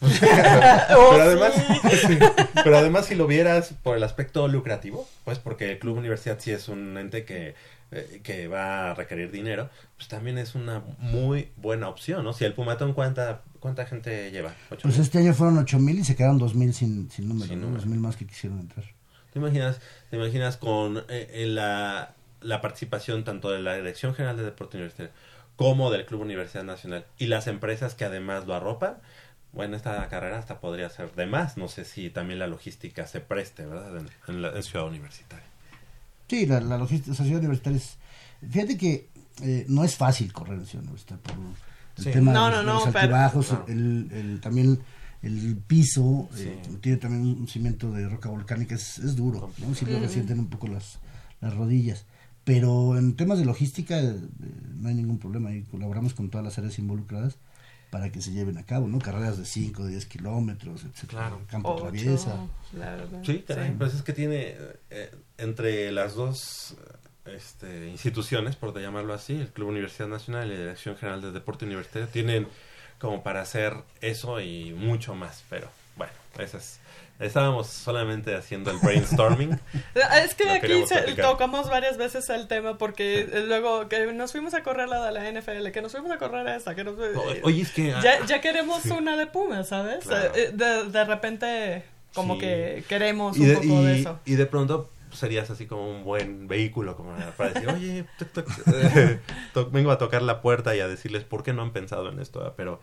Oh, 0.96 1.08
pero 1.10 1.22
además, 1.22 1.52
sí. 1.54 1.96
sí, 2.06 2.18
pero 2.62 2.78
además 2.78 3.06
si 3.06 3.14
lo 3.14 3.26
vieras 3.26 3.74
por 3.82 3.96
el 3.96 4.02
aspecto 4.02 4.48
lucrativo, 4.48 5.06
pues 5.24 5.38
porque 5.38 5.72
el 5.72 5.78
Club 5.78 5.98
Universidad 5.98 6.38
sí 6.38 6.50
es 6.50 6.68
un 6.68 6.96
ente 6.96 7.24
que, 7.24 7.54
eh, 7.94 8.20
que 8.22 8.48
va 8.48 8.90
a 8.90 8.94
requerir 8.94 9.30
dinero, 9.30 9.70
pues 9.96 10.08
también 10.08 10.36
es 10.38 10.54
una 10.54 10.82
muy 10.98 11.50
buena 11.56 11.88
opción, 11.88 12.24
¿no? 12.24 12.32
Si 12.32 12.44
el 12.44 12.52
Pumatón, 12.52 12.92
¿cuánta, 12.92 13.42
cuánta 13.60 13.86
gente 13.86 14.30
lleva? 14.30 14.54
¿Ocho 14.70 14.82
Pues 14.82 14.94
mil? 14.96 15.02
este 15.02 15.18
año 15.18 15.32
fueron 15.34 15.58
8000 15.58 15.98
y 16.00 16.04
se 16.04 16.16
quedaron 16.16 16.38
2000 16.38 16.74
sin, 16.74 17.10
sin 17.10 17.28
número. 17.28 17.46
Sin 17.48 17.60
¿no? 17.60 17.66
número. 17.66 17.80
2000 17.82 18.00
más 18.00 18.16
que 18.16 18.26
quisieron 18.26 18.60
entrar. 18.60 18.84
¿Te 19.32 19.38
imaginas, 19.38 19.80
te 20.10 20.16
imaginas 20.16 20.56
con 20.56 21.04
eh, 21.08 21.46
la, 21.48 22.14
la 22.40 22.60
participación 22.60 23.24
tanto 23.24 23.50
de 23.50 23.60
la 23.60 23.74
Dirección 23.76 24.14
General 24.14 24.36
de 24.36 24.44
Deporte 24.44 24.76
Universitario 24.76 25.12
como 25.56 25.90
del 25.90 26.04
Club 26.04 26.20
Universidad 26.22 26.64
Nacional 26.64 27.06
y 27.18 27.26
las 27.26 27.46
empresas 27.46 27.94
que 27.94 28.04
además 28.04 28.46
lo 28.46 28.54
arropan? 28.54 28.96
Bueno, 29.52 29.76
esta 29.76 30.08
carrera 30.08 30.38
hasta 30.38 30.58
podría 30.58 30.90
ser 30.90 31.12
de 31.14 31.26
más. 31.26 31.56
No 31.56 31.68
sé 31.68 31.84
si 31.84 32.10
también 32.10 32.40
la 32.40 32.48
logística 32.48 33.06
se 33.06 33.20
preste, 33.20 33.64
¿verdad? 33.64 33.96
En, 33.98 34.08
en 34.26 34.42
la 34.42 34.48
en 34.50 34.62
Ciudad 34.64 34.84
Universitaria. 34.86 35.46
Sí, 36.28 36.46
la, 36.46 36.60
la 36.60 36.78
logística, 36.78 37.12
o 37.12 37.14
sea, 37.14 37.24
Ciudad 37.26 37.40
Universitaria 37.40 37.78
es... 37.78 37.96
Fíjate 38.50 38.76
que 38.76 39.08
eh, 39.42 39.66
no 39.68 39.84
es 39.84 39.96
fácil 39.96 40.32
correr 40.32 40.58
en 40.60 40.66
Ciudad 40.66 40.84
Universitaria 40.84 41.22
por 41.22 41.34
el 41.36 42.04
Sí. 42.04 42.10
tema 42.10 42.32
No, 42.32 42.46
de, 42.46 42.50
no, 42.52 42.58
de 42.58 42.64
no, 42.66 42.72
los 42.74 42.84
pero- 42.84 42.98
altibajos, 42.98 43.52
no. 43.52 43.64
el, 43.68 44.08
el- 44.12 44.40
también 44.40 44.80
el 45.22 45.56
piso, 45.56 46.28
eh, 46.36 46.60
tiene 46.80 46.98
también 46.98 47.22
un 47.24 47.48
cimiento 47.48 47.90
de 47.92 48.08
roca 48.08 48.28
volcánica, 48.28 48.74
es, 48.74 48.98
es 48.98 49.16
duro, 49.16 49.50
¿no? 49.58 49.74
Sí 49.74 49.86
lo 49.86 49.98
resienten 50.00 50.38
un 50.40 50.48
poco 50.48 50.66
las, 50.68 50.98
las 51.40 51.54
rodillas. 51.54 52.04
Pero 52.44 52.98
en 52.98 53.16
temas 53.16 53.38
de 53.38 53.44
logística 53.46 53.98
eh, 54.00 54.16
no 54.74 54.88
hay 54.88 54.94
ningún 54.94 55.18
problema 55.18 55.52
y 55.54 55.62
colaboramos 55.62 56.12
con 56.14 56.28
todas 56.30 56.44
las 56.44 56.58
áreas 56.58 56.78
involucradas 56.78 57.36
para 57.94 58.10
que 58.10 58.20
se 58.20 58.32
lleven 58.32 58.58
a 58.58 58.64
cabo, 58.66 58.88
¿no? 58.88 58.98
Carreras 58.98 59.38
de 59.38 59.44
5, 59.44 59.84
de 59.84 59.90
10 59.92 60.06
kilómetros, 60.06 60.82
etcétera, 60.82 61.28
Claro. 61.28 61.40
campo 61.48 61.74
Ocho, 61.74 61.82
traviesa. 61.84 62.44
la 62.72 62.96
verdad. 62.96 63.20
Sí, 63.24 63.44
caray, 63.46 63.70
pues 63.78 63.94
es 63.94 64.02
que 64.02 64.12
tiene 64.12 64.56
eh, 64.90 65.14
entre 65.38 65.92
las 65.92 66.14
dos 66.16 66.74
este, 67.24 67.88
instituciones, 67.88 68.56
por 68.56 68.76
llamarlo 68.76 69.14
así, 69.14 69.34
el 69.34 69.46
Club 69.52 69.68
Universidad 69.68 70.08
Nacional 70.08 70.48
y 70.48 70.54
la 70.54 70.58
Dirección 70.58 70.96
General 70.96 71.22
de 71.22 71.30
Deporte 71.30 71.66
Universitario, 71.66 72.08
tienen 72.08 72.48
como 72.98 73.22
para 73.22 73.42
hacer 73.42 73.74
eso 74.00 74.40
y 74.40 74.72
mucho 74.72 75.14
más, 75.14 75.44
pero 75.48 75.68
bueno, 75.96 76.12
eso 76.40 76.58
es. 76.58 76.80
Estábamos 77.20 77.68
solamente 77.68 78.34
haciendo 78.34 78.70
el 78.72 78.78
brainstorming. 78.78 79.58
Es 80.24 80.34
que 80.34 80.44
Lo 80.46 80.52
aquí 80.52 80.84
se- 80.86 81.14
tocamos 81.14 81.68
varias 81.70 81.96
veces 81.96 82.28
el 82.30 82.48
tema 82.48 82.76
porque 82.76 83.20
eh, 83.20 83.44
luego 83.46 83.88
que 83.88 84.12
nos 84.12 84.32
fuimos 84.32 84.52
a 84.54 84.62
correr 84.64 84.88
la 84.88 85.04
de 85.04 85.12
la 85.12 85.30
NFL, 85.40 85.70
que 85.70 85.80
nos 85.80 85.92
fuimos 85.92 86.10
a 86.10 86.18
correr 86.18 86.46
esta, 86.48 86.74
que 86.74 86.82
nos... 86.84 86.96
Oye, 87.42 87.62
es 87.62 87.70
que... 87.70 87.88
ya, 88.02 88.24
ya 88.26 88.40
queremos 88.40 88.84
una 88.86 89.16
de 89.16 89.26
Pumas, 89.28 89.68
¿sabes? 89.68 90.04
Claro. 90.04 90.32
Eh, 90.34 90.50
De, 90.52 90.84
de 90.90 91.04
repente 91.04 91.84
como 92.14 92.34
Sí. 92.34 92.40
que 92.40 92.84
queremos 92.88 93.36
y 93.36 93.40
un 93.42 93.48
de, 93.48 93.54
poco 93.56 93.82
de 93.82 93.96
y- 93.96 94.00
eso. 94.00 94.20
y 94.24 94.34
de 94.34 94.46
pronto 94.46 94.90
serías 95.12 95.48
así 95.50 95.66
como 95.66 95.88
un 95.88 96.02
buen 96.02 96.48
vehículo 96.48 96.96
como 96.96 97.14
para 97.36 97.50
decir, 97.50 97.68
oye, 97.68 98.04
toc, 98.18 98.28
toc, 98.32 98.48
eh, 98.74 99.20
to- 99.52 99.70
vengo 99.72 99.92
a 99.92 99.98
tocar 99.98 100.22
la 100.22 100.42
puerta 100.42 100.74
y 100.74 100.80
a 100.80 100.88
decirles 100.88 101.22
por 101.22 101.44
qué 101.44 101.52
no 101.52 101.62
han 101.62 101.72
pensado 101.72 102.08
en 102.10 102.18
esto, 102.18 102.40
¿verdad? 102.40 102.54
pero 102.56 102.80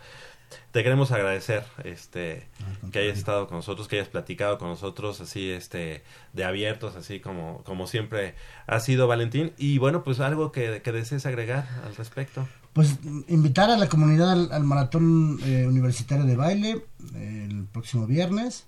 te 0.72 0.84
queremos 0.84 1.12
agradecer 1.12 1.64
este 1.84 2.48
que 2.92 3.00
hayas 3.00 3.18
estado 3.18 3.48
con 3.48 3.58
nosotros, 3.58 3.88
que 3.88 3.98
hayas 3.98 4.10
platicado 4.10 4.58
con 4.58 4.70
nosotros 4.70 5.22
así 5.22 5.50
este 5.50 6.04
de 6.34 6.44
abiertos, 6.44 6.96
así 6.96 7.20
como 7.20 7.64
como 7.64 7.88
siempre 7.88 8.36
ha 8.68 8.80
sido 8.80 9.08
Valentín 9.08 9.54
y 9.58 9.78
bueno, 9.78 10.04
pues 10.04 10.20
algo 10.20 10.52
que, 10.52 10.82
que 10.82 10.92
desees 10.92 11.26
agregar 11.26 11.68
al 11.86 11.96
respecto. 11.96 12.48
Pues 12.74 13.00
invitar 13.28 13.70
a 13.70 13.78
la 13.78 13.90
comunidad 13.90 14.32
al, 14.32 14.52
al 14.52 14.64
maratón 14.64 15.40
eh, 15.44 15.66
universitario 15.68 16.26
de 16.26 16.36
baile 16.36 16.86
eh, 17.16 17.48
el 17.50 17.66
próximo 17.66 18.08
viernes. 18.08 18.66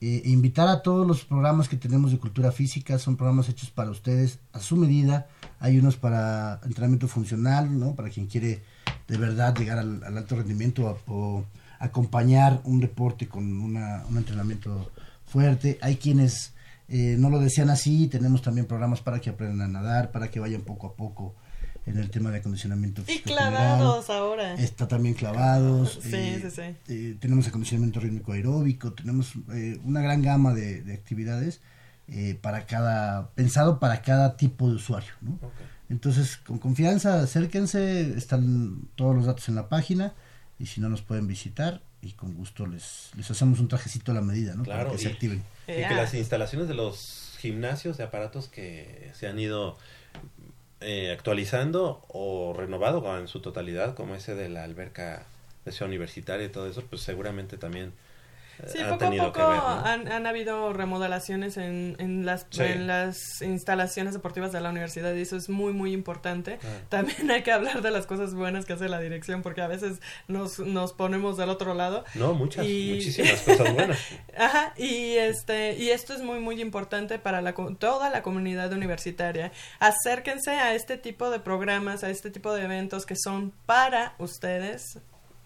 Eh, 0.00 0.22
invitar 0.26 0.68
a 0.68 0.82
todos 0.82 1.06
los 1.06 1.24
programas 1.24 1.68
que 1.68 1.78
tenemos 1.78 2.10
de 2.10 2.18
cultura 2.18 2.52
física, 2.52 2.98
son 2.98 3.16
programas 3.16 3.48
hechos 3.48 3.70
para 3.70 3.90
ustedes 3.90 4.38
a 4.52 4.60
su 4.60 4.76
medida. 4.76 5.28
Hay 5.60 5.78
unos 5.78 5.96
para 5.96 6.60
entrenamiento 6.64 7.08
funcional, 7.08 7.78
¿no? 7.78 7.94
Para 7.94 8.10
quien 8.10 8.26
quiere 8.26 8.62
de 9.08 9.16
verdad 9.16 9.54
llegar 9.56 9.78
al, 9.78 10.02
al 10.04 10.16
alto 10.18 10.36
rendimiento 10.36 11.00
o, 11.06 11.12
o 11.12 11.44
acompañar 11.78 12.60
un 12.64 12.80
deporte 12.80 13.28
con 13.28 13.60
una, 13.60 14.04
un 14.08 14.16
entrenamiento 14.16 14.90
fuerte. 15.26 15.78
Hay 15.82 15.96
quienes 15.96 16.52
eh, 16.88 17.16
no 17.18 17.30
lo 17.30 17.38
desean 17.40 17.70
así, 17.70 18.08
tenemos 18.08 18.42
también 18.42 18.66
programas 18.66 19.00
para 19.00 19.20
que 19.20 19.30
aprendan 19.30 19.70
a 19.76 19.80
nadar, 19.82 20.10
para 20.10 20.30
que 20.30 20.40
vayan 20.40 20.62
poco 20.62 20.86
a 20.88 20.94
poco 20.94 21.34
en 21.86 21.98
el 21.98 22.08
tema 22.08 22.30
de 22.30 22.38
acondicionamiento 22.38 23.02
Y 23.02 23.04
físico 23.04 23.26
clavados 23.26 24.06
general. 24.06 24.22
ahora. 24.26 24.54
Está 24.54 24.88
también 24.88 25.14
clavados. 25.14 25.98
Sí, 26.02 26.40
sí, 26.40 26.50
sí. 26.50 26.62
eh, 26.88 27.16
tenemos 27.20 27.46
acondicionamiento 27.46 28.00
rítmico 28.00 28.32
aeróbico, 28.32 28.94
tenemos 28.94 29.32
eh, 29.52 29.78
una 29.84 30.00
gran 30.00 30.22
gama 30.22 30.54
de, 30.54 30.82
de 30.82 30.94
actividades 30.94 31.60
eh, 32.08 32.38
para 32.40 32.64
cada, 32.64 33.28
pensado 33.34 33.78
para 33.80 34.00
cada 34.00 34.36
tipo 34.38 34.68
de 34.68 34.76
usuario, 34.76 35.12
¿no? 35.20 35.38
Entonces, 35.90 36.38
con 36.38 36.58
confianza, 36.58 37.20
acérquense, 37.20 38.16
están 38.16 38.88
todos 38.96 39.14
los 39.14 39.26
datos 39.26 39.48
en 39.48 39.54
la 39.54 39.68
página 39.68 40.14
y 40.58 40.66
si 40.66 40.80
no 40.80 40.88
nos 40.88 41.02
pueden 41.02 41.26
visitar 41.26 41.82
y 42.00 42.12
con 42.12 42.34
gusto 42.34 42.66
les, 42.66 43.10
les 43.16 43.30
hacemos 43.30 43.60
un 43.60 43.68
trajecito 43.68 44.12
a 44.12 44.14
la 44.14 44.20
medida, 44.20 44.54
¿no? 44.54 44.62
Claro, 44.62 44.84
para 44.84 44.92
que 44.92 45.02
se 45.02 45.08
activen. 45.08 45.42
Y 45.66 45.86
que 45.86 45.94
las 45.94 46.14
instalaciones 46.14 46.68
de 46.68 46.74
los 46.74 47.36
gimnasios 47.38 47.96
de 47.96 48.04
aparatos 48.04 48.48
que 48.48 49.10
se 49.14 49.26
han 49.26 49.38
ido 49.38 49.76
eh, 50.80 51.12
actualizando 51.12 52.04
o 52.08 52.54
renovado 52.56 53.18
en 53.18 53.28
su 53.28 53.40
totalidad, 53.40 53.94
como 53.94 54.14
ese 54.14 54.34
de 54.34 54.48
la 54.48 54.64
alberca 54.64 55.26
de 55.64 55.72
Ciudad 55.72 55.88
Universitaria 55.88 56.46
y 56.46 56.50
todo 56.50 56.68
eso, 56.68 56.82
pues 56.88 57.02
seguramente 57.02 57.56
también 57.56 57.92
Sí, 58.66 58.78
poco 58.88 59.04
a 59.06 59.10
poco 59.10 59.32
que 59.32 59.40
ver. 59.42 59.56
¿no? 59.56 59.84
han, 59.84 60.08
han 60.12 60.26
habido 60.26 60.72
remodelaciones 60.72 61.56
en, 61.56 61.96
en, 61.98 62.24
las, 62.26 62.46
Sí. 62.50 62.62
en 62.62 62.86
las 62.86 63.42
instalaciones 63.42 64.14
deportivas 64.14 64.52
de 64.52 64.60
la 64.60 64.70
universidad 64.70 65.14
y 65.14 65.22
eso 65.22 65.36
es 65.36 65.48
muy, 65.48 65.72
muy 65.72 65.92
importante. 65.92 66.58
Claro. 66.58 66.76
También 66.88 67.30
hay 67.30 67.42
que 67.42 67.52
hablar 67.52 67.82
de 67.82 67.90
las 67.90 68.06
cosas 68.06 68.34
buenas 68.34 68.64
que 68.64 68.72
hace 68.74 68.88
la 68.88 69.00
dirección 69.00 69.42
porque 69.42 69.60
a 69.62 69.66
veces 69.66 70.00
nos, 70.28 70.58
nos 70.60 70.92
ponemos 70.92 71.36
del 71.36 71.50
otro 71.50 71.74
lado. 71.74 72.04
No, 72.14 72.32
muchas, 72.34 72.64
Y- 72.66 72.92
muchísimas 72.94 73.40
cosas 73.42 73.74
buenas. 73.74 73.98
Ajá, 74.38 74.72
y 74.76 75.14
este 75.16 75.74
y 75.74 75.90
esto 75.90 76.14
es 76.14 76.20
muy 76.22 76.40
muy 76.40 76.60
importante 76.60 77.18
para 77.18 77.40
la, 77.42 77.54
toda 77.78 78.10
la 78.10 78.22
comunidad 78.22 78.72
universitaria. 78.72 79.52
Acérquense 79.80 80.50
a 80.52 80.74
este 80.74 80.96
tipo 80.96 81.30
de 81.30 81.40
programas, 81.40 82.04
a 82.04 82.10
este 82.10 82.30
tipo 82.30 82.52
de 82.54 82.64
eventos 82.64 83.06
que 83.06 83.14
son 83.16 83.52
para 83.66 84.14
ustedes, 84.18 84.98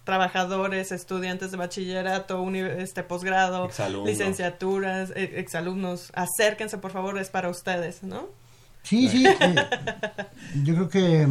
trabajadores, 0.09 0.91
estudiantes 0.91 1.51
de 1.51 1.57
bachillerato, 1.57 2.43
este 2.55 3.03
posgrado, 3.03 3.65
Exalumnos. 3.65 4.09
licenciaturas, 4.09 5.11
eh, 5.15 5.33
exalumnos. 5.35 6.11
Acérquense, 6.15 6.79
por 6.79 6.89
favor, 6.91 7.19
es 7.19 7.29
para 7.29 7.47
ustedes, 7.49 8.01
¿no? 8.01 8.27
Sí, 8.81 9.07
sí. 9.07 9.23
eh, 9.27 9.55
yo 10.63 10.73
creo 10.73 10.89
que 10.89 11.27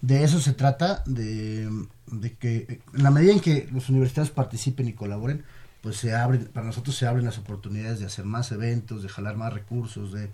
de 0.00 0.24
eso 0.24 0.40
se 0.40 0.52
trata, 0.52 1.04
de, 1.06 1.70
de 2.08 2.34
que 2.34 2.80
en 2.92 3.02
la 3.04 3.12
medida 3.12 3.32
en 3.32 3.40
que 3.40 3.68
los 3.70 3.88
universitarios 3.88 4.32
participen 4.32 4.88
y 4.88 4.94
colaboren, 4.94 5.44
pues 5.80 5.98
se 5.98 6.12
abren, 6.12 6.46
para 6.46 6.66
nosotros 6.66 6.96
se 6.96 7.06
abren 7.06 7.24
las 7.24 7.38
oportunidades 7.38 8.00
de 8.00 8.06
hacer 8.06 8.24
más 8.24 8.50
eventos, 8.50 9.04
de 9.04 9.08
jalar 9.08 9.36
más 9.36 9.52
recursos, 9.52 10.12
de 10.12 10.30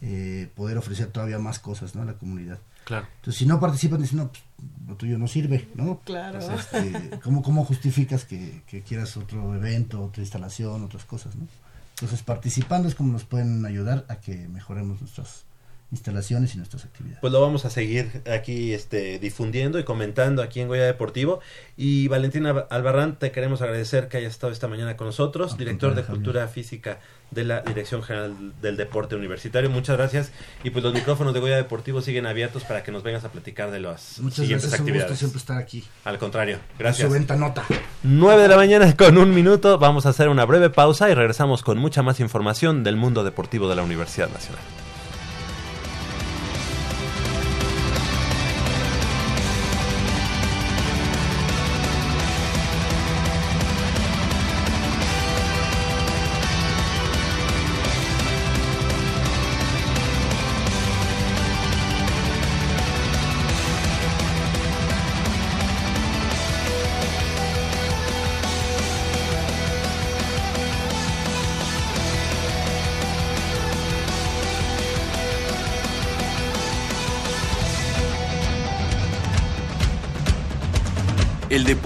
eh, 0.00 0.48
poder 0.56 0.76
ofrecer 0.76 1.06
todavía 1.06 1.38
más 1.38 1.60
cosas 1.60 1.94
¿no? 1.94 2.02
a 2.02 2.04
la 2.04 2.14
comunidad. 2.14 2.58
Claro. 2.88 3.06
Entonces, 3.16 3.38
si 3.38 3.44
no 3.44 3.60
participan, 3.60 4.00
dicen, 4.00 4.16
no, 4.16 4.28
pues, 4.28 4.42
lo 4.86 4.96
tuyo 4.96 5.18
no 5.18 5.28
sirve, 5.28 5.68
¿no? 5.74 6.00
Claro. 6.06 6.40
Sea, 6.40 6.54
este, 6.54 7.20
¿cómo, 7.22 7.42
¿Cómo 7.42 7.66
justificas 7.66 8.24
que, 8.24 8.62
que 8.66 8.80
quieras 8.80 9.14
otro 9.18 9.54
evento, 9.54 10.02
otra 10.02 10.22
instalación, 10.22 10.82
otras 10.82 11.04
cosas, 11.04 11.36
¿no? 11.36 11.46
Entonces, 11.90 12.22
participando 12.22 12.88
es 12.88 12.94
como 12.94 13.12
nos 13.12 13.24
pueden 13.24 13.66
ayudar 13.66 14.06
a 14.08 14.16
que 14.16 14.48
mejoremos 14.48 15.02
nuestras 15.02 15.44
instalaciones 15.90 16.54
y 16.54 16.58
nuestras 16.58 16.84
actividades. 16.84 17.20
Pues 17.20 17.32
lo 17.32 17.40
vamos 17.40 17.64
a 17.64 17.70
seguir 17.70 18.22
aquí 18.30 18.74
este, 18.74 19.18
difundiendo 19.18 19.78
y 19.78 19.84
comentando 19.84 20.42
aquí 20.42 20.60
en 20.60 20.68
Goya 20.68 20.84
Deportivo. 20.84 21.40
Y 21.78 22.08
Valentina 22.08 22.66
Albarrán, 22.68 23.18
te 23.18 23.30
queremos 23.30 23.62
agradecer 23.62 24.08
que 24.08 24.18
hayas 24.18 24.32
estado 24.32 24.52
esta 24.52 24.68
mañana 24.68 24.96
con 24.98 25.06
nosotros, 25.06 25.52
Al 25.52 25.58
director 25.58 25.94
de 25.94 26.02
Cultura 26.02 26.46
Física 26.48 26.98
de 27.30 27.44
la 27.44 27.60
Dirección 27.62 28.02
General 28.02 28.34
del 28.60 28.76
Deporte 28.76 29.14
Universitario. 29.16 29.70
Muchas 29.70 29.96
gracias. 29.96 30.30
Y 30.62 30.70
pues 30.70 30.84
los 30.84 30.92
micrófonos 30.92 31.32
de 31.34 31.40
Goya 31.40 31.56
Deportivo 31.56 32.02
siguen 32.02 32.26
abiertos 32.26 32.64
para 32.64 32.82
que 32.82 32.92
nos 32.92 33.02
vengas 33.02 33.24
a 33.24 33.30
platicar 33.32 33.70
de 33.70 33.80
las 33.80 34.18
Muchas 34.20 34.40
siguientes 34.40 34.70
gracias, 34.70 34.74
es 34.74 34.80
un 34.80 34.86
gusto 34.86 34.90
actividades. 34.90 35.18
siempre 35.18 35.38
estar 35.38 35.56
aquí. 35.58 35.84
Al 36.04 36.18
contrario, 36.18 36.56
Su 36.72 36.78
gracias. 36.78 37.10
venta 37.12 37.36
nota. 37.36 37.64
9 38.02 38.42
de 38.42 38.48
la 38.48 38.56
mañana 38.56 38.94
con 38.96 39.16
un 39.16 39.34
minuto. 39.34 39.78
Vamos 39.78 40.04
a 40.06 40.10
hacer 40.10 40.28
una 40.28 40.44
breve 40.44 40.68
pausa 40.70 41.08
y 41.10 41.14
regresamos 41.14 41.62
con 41.62 41.78
mucha 41.78 42.02
más 42.02 42.20
información 42.20 42.84
del 42.84 42.96
mundo 42.96 43.24
deportivo 43.24 43.68
de 43.68 43.76
la 43.76 43.82
Universidad 43.82 44.28
Nacional. 44.30 44.62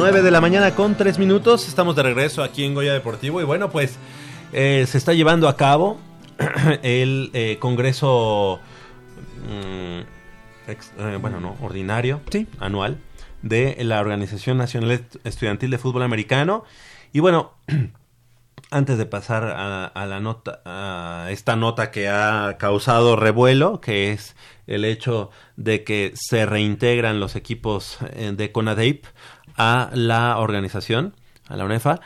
Nueve 0.00 0.22
de 0.22 0.30
la 0.30 0.40
mañana 0.40 0.74
con 0.74 0.94
tres 0.94 1.18
minutos. 1.18 1.68
Estamos 1.68 1.94
de 1.94 2.02
regreso 2.02 2.42
aquí 2.42 2.64
en 2.64 2.72
Goya 2.74 2.94
Deportivo. 2.94 3.40
Y 3.42 3.44
bueno, 3.44 3.70
pues 3.70 3.98
eh, 4.50 4.86
se 4.88 4.96
está 4.96 5.12
llevando 5.12 5.46
a 5.46 5.56
cabo 5.58 5.98
el 6.82 7.30
eh, 7.34 7.58
Congreso. 7.60 8.60
mm, 9.46 10.70
ex- 10.70 10.92
eh, 10.98 11.18
bueno, 11.20 11.38
no, 11.40 11.54
ordinario, 11.60 12.22
anual, 12.58 12.96
de 13.42 13.76
la 13.80 14.00
Organización 14.00 14.56
Nacional 14.56 14.92
Est- 14.92 15.16
Estudiantil 15.24 15.70
de 15.70 15.76
Fútbol 15.76 16.02
Americano. 16.02 16.64
Y 17.12 17.20
bueno, 17.20 17.52
antes 18.70 18.96
de 18.96 19.04
pasar 19.04 19.44
a, 19.44 19.84
a 19.84 20.06
la 20.06 20.18
nota, 20.20 20.62
a 20.64 21.26
esta 21.30 21.56
nota 21.56 21.90
que 21.90 22.08
ha 22.08 22.56
causado 22.58 23.16
revuelo, 23.16 23.80
que 23.82 24.12
es 24.12 24.34
el 24.66 24.84
hecho 24.86 25.30
de 25.56 25.84
que 25.84 26.12
se 26.14 26.46
reintegran 26.46 27.18
los 27.20 27.34
equipos 27.36 27.98
de 28.14 28.52
CONADEIP 28.52 29.04
a 29.56 29.90
la 29.92 30.38
organización, 30.38 31.14
a 31.48 31.56
la 31.56 31.64
UNEFA, 31.64 32.00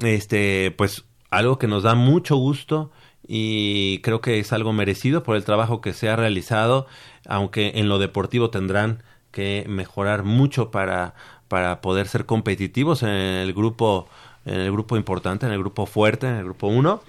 este, 0.00 0.74
pues 0.76 1.04
algo 1.30 1.58
que 1.58 1.66
nos 1.66 1.82
da 1.82 1.94
mucho 1.94 2.36
gusto 2.36 2.90
y 3.26 4.00
creo 4.02 4.20
que 4.20 4.38
es 4.40 4.52
algo 4.52 4.72
merecido 4.72 5.22
por 5.22 5.36
el 5.36 5.44
trabajo 5.44 5.80
que 5.80 5.92
se 5.92 6.08
ha 6.08 6.16
realizado, 6.16 6.86
aunque 7.26 7.72
en 7.76 7.88
lo 7.88 7.98
deportivo 7.98 8.50
tendrán 8.50 9.02
que 9.30 9.64
mejorar 9.68 10.24
mucho 10.24 10.70
para, 10.70 11.14
para 11.48 11.80
poder 11.80 12.08
ser 12.08 12.26
competitivos 12.26 13.02
en 13.02 13.10
el 13.10 13.52
grupo 13.52 14.08
en 14.44 14.60
el 14.60 14.72
grupo 14.72 14.96
importante, 14.96 15.46
en 15.46 15.52
el 15.52 15.58
grupo 15.58 15.86
fuerte, 15.86 16.26
en 16.26 16.36
el 16.36 16.44
grupo 16.44 16.68
1. 16.68 17.02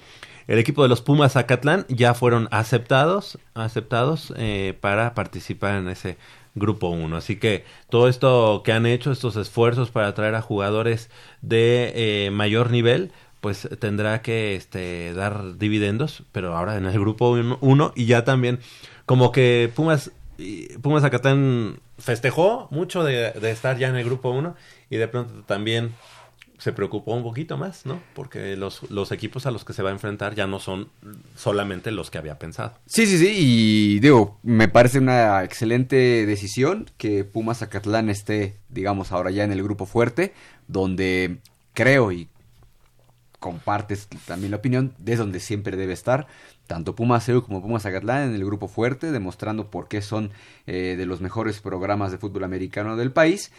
El 0.47 0.59
equipo 0.59 0.83
de 0.83 0.89
los 0.89 1.01
Pumas 1.01 1.33
Zacatlán 1.33 1.85
ya 1.87 2.13
fueron 2.13 2.47
aceptados, 2.51 3.39
aceptados 3.53 4.33
eh, 4.37 4.77
para 4.79 5.13
participar 5.13 5.75
en 5.75 5.87
ese 5.87 6.17
grupo 6.55 6.89
1. 6.89 7.15
Así 7.15 7.37
que 7.37 7.65
todo 7.89 8.07
esto 8.07 8.61
que 8.63 8.71
han 8.71 8.85
hecho, 8.85 9.11
estos 9.11 9.35
esfuerzos 9.35 9.91
para 9.91 10.07
atraer 10.07 10.35
a 10.35 10.41
jugadores 10.41 11.09
de 11.41 11.91
eh, 11.95 12.31
mayor 12.31 12.71
nivel, 12.71 13.11
pues 13.39 13.67
tendrá 13.79 14.21
que 14.21 14.55
este, 14.55 15.13
dar 15.13 15.57
dividendos, 15.57 16.23
pero 16.31 16.55
ahora 16.55 16.77
en 16.77 16.85
el 16.85 16.99
grupo 16.99 17.31
1 17.31 17.93
y 17.95 18.05
ya 18.05 18.23
también 18.23 18.59
como 19.05 19.31
que 19.31 19.71
Pumas 19.75 20.11
Pumas 20.81 21.03
Zacatlán 21.03 21.79
festejó 21.99 22.67
mucho 22.71 23.03
de, 23.03 23.31
de 23.31 23.51
estar 23.51 23.77
ya 23.77 23.89
en 23.89 23.95
el 23.95 24.05
grupo 24.05 24.31
1 24.31 24.55
y 24.89 24.97
de 24.97 25.07
pronto 25.07 25.43
también 25.43 25.93
se 26.61 26.73
preocupó 26.73 27.15
un 27.15 27.23
poquito 27.23 27.57
más, 27.57 27.87
¿no? 27.87 27.99
Porque 28.13 28.55
los, 28.55 28.91
los 28.91 29.11
equipos 29.11 29.47
a 29.47 29.51
los 29.51 29.65
que 29.65 29.73
se 29.73 29.81
va 29.81 29.89
a 29.89 29.93
enfrentar 29.93 30.35
ya 30.35 30.45
no 30.45 30.59
son 30.59 30.89
solamente 31.35 31.89
los 31.89 32.11
que 32.11 32.19
había 32.19 32.37
pensado. 32.37 32.75
Sí, 32.85 33.07
sí, 33.07 33.17
sí, 33.17 33.33
y 33.35 33.99
digo, 33.99 34.37
me 34.43 34.67
parece 34.67 34.99
una 34.99 35.43
excelente 35.43 35.95
decisión 36.27 36.87
que 36.99 37.23
Pumas 37.23 37.57
Zacatlán 37.57 38.11
esté, 38.11 38.59
digamos, 38.69 39.11
ahora 39.11 39.31
ya 39.31 39.43
en 39.43 39.51
el 39.51 39.63
grupo 39.63 39.87
fuerte, 39.87 40.35
donde 40.67 41.39
creo 41.73 42.11
y 42.11 42.27
compartes 43.39 44.07
también 44.27 44.51
la 44.51 44.57
opinión, 44.57 44.93
de 44.99 45.15
donde 45.15 45.39
siempre 45.39 45.75
debe 45.75 45.93
estar, 45.93 46.27
tanto 46.67 46.93
Pumas 46.93 47.25
CEU 47.25 47.41
como 47.41 47.63
Pumas 47.63 47.81
Zacatlán 47.81 48.29
en 48.29 48.35
el 48.35 48.45
grupo 48.45 48.67
fuerte, 48.67 49.11
demostrando 49.11 49.71
por 49.71 49.87
qué 49.87 50.03
son 50.03 50.29
eh, 50.67 50.93
de 50.95 51.07
los 51.07 51.21
mejores 51.21 51.59
programas 51.59 52.11
de 52.11 52.19
fútbol 52.19 52.43
americano 52.43 52.97
del 52.97 53.11
país, 53.11 53.51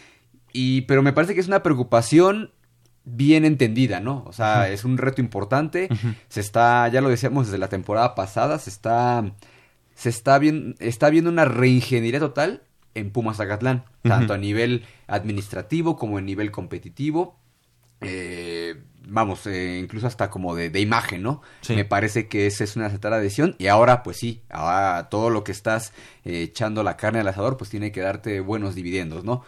y 0.53 0.83
pero 0.83 1.01
me 1.01 1.11
parece 1.11 1.33
que 1.33 1.41
es 1.41 1.47
una 1.47 1.63
preocupación 1.63 2.51
bien 3.05 3.45
entendida, 3.45 3.99
¿no? 3.99 4.23
O 4.27 4.33
sea, 4.33 4.69
es 4.69 4.85
un 4.85 4.97
reto 4.97 5.21
importante. 5.21 5.89
Se 6.29 6.39
está, 6.39 6.87
ya 6.87 7.01
lo 7.01 7.09
decíamos 7.09 7.47
desde 7.47 7.57
la 7.57 7.67
temporada 7.69 8.15
pasada, 8.15 8.59
se 8.59 8.69
está, 8.69 9.23
se 9.95 10.09
está 10.09 10.39
bien, 10.39 10.75
está 10.79 11.09
viendo 11.09 11.29
una 11.29 11.45
reingeniería 11.45 12.19
total 12.19 12.63
en 12.95 13.11
Pumas 13.11 13.37
Zacatlán, 13.37 13.85
tanto 14.03 14.25
Ujú. 14.25 14.33
a 14.33 14.37
nivel 14.37 14.85
administrativo 15.07 15.97
como 15.97 16.19
en 16.19 16.25
nivel 16.25 16.51
competitivo. 16.51 17.37
Eh, 18.01 18.75
vamos, 19.07 19.47
eh, 19.47 19.79
incluso 19.81 20.07
hasta 20.07 20.29
como 20.29 20.55
de, 20.55 20.69
de 20.69 20.79
imagen, 20.81 21.23
¿no? 21.23 21.41
Sí. 21.61 21.75
Me 21.75 21.85
parece 21.85 22.27
que 22.27 22.47
esa 22.47 22.63
es 22.63 22.75
una 22.75 22.87
acertada 22.87 23.19
decisión. 23.19 23.55
Y 23.59 23.67
ahora, 23.67 24.03
pues 24.03 24.17
sí, 24.17 24.41
ahora 24.49 25.09
todo 25.09 25.29
lo 25.29 25.43
que 25.43 25.51
estás 25.53 25.93
eh, 26.25 26.41
echando 26.43 26.83
la 26.83 26.97
carne 26.97 27.19
al 27.19 27.27
asador, 27.27 27.57
pues 27.57 27.69
tiene 27.69 27.91
que 27.91 28.01
darte 28.01 28.39
buenos 28.41 28.75
dividendos, 28.75 29.23
¿no? 29.23 29.43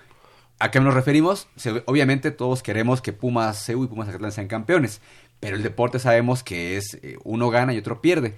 ¿A 0.59 0.71
qué 0.71 0.79
nos 0.79 0.93
referimos? 0.93 1.47
Obviamente 1.85 2.31
todos 2.31 2.63
queremos 2.63 3.01
que 3.01 3.13
Pumas 3.13 3.65
CEU 3.65 3.83
y 3.83 3.87
Pumas 3.87 4.07
Zacatlán 4.07 4.31
sean 4.31 4.47
campeones, 4.47 5.01
pero 5.39 5.57
el 5.57 5.63
deporte 5.63 5.99
sabemos 5.99 6.43
que 6.43 6.77
es 6.77 6.97
eh, 7.01 7.17
uno 7.23 7.49
gana 7.49 7.73
y 7.73 7.77
otro 7.77 8.01
pierde. 8.01 8.35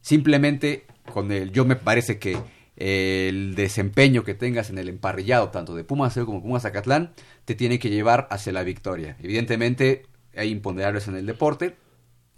Simplemente 0.00 0.86
con 1.12 1.30
el, 1.30 1.52
yo 1.52 1.64
me 1.64 1.76
parece 1.76 2.18
que 2.18 2.38
el 2.78 3.54
desempeño 3.56 4.22
que 4.22 4.34
tengas 4.34 4.70
en 4.70 4.78
el 4.78 4.88
emparrillado, 4.88 5.50
tanto 5.50 5.74
de 5.74 5.84
Pumas 5.84 6.14
como 6.14 6.42
Pumas 6.42 6.62
Zacatlán, 6.62 7.12
te 7.44 7.54
tiene 7.54 7.78
que 7.78 7.90
llevar 7.90 8.28
hacia 8.30 8.52
la 8.52 8.62
victoria. 8.62 9.16
Evidentemente, 9.20 10.06
hay 10.36 10.50
imponderables 10.50 11.08
en 11.08 11.16
el 11.16 11.26
deporte, 11.26 11.76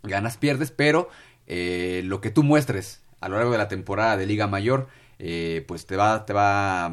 ganas, 0.02 0.38
pierdes, 0.38 0.70
pero 0.70 1.10
eh, 1.46 2.02
lo 2.04 2.20
que 2.20 2.30
tú 2.30 2.42
muestres 2.42 3.02
a 3.20 3.28
lo 3.28 3.36
largo 3.36 3.52
de 3.52 3.58
la 3.58 3.68
temporada 3.68 4.16
de 4.16 4.26
Liga 4.26 4.46
Mayor, 4.46 4.88
eh, 5.18 5.64
pues 5.68 5.84
te 5.86 5.96
va, 5.96 6.24
te 6.24 6.32
va, 6.32 6.90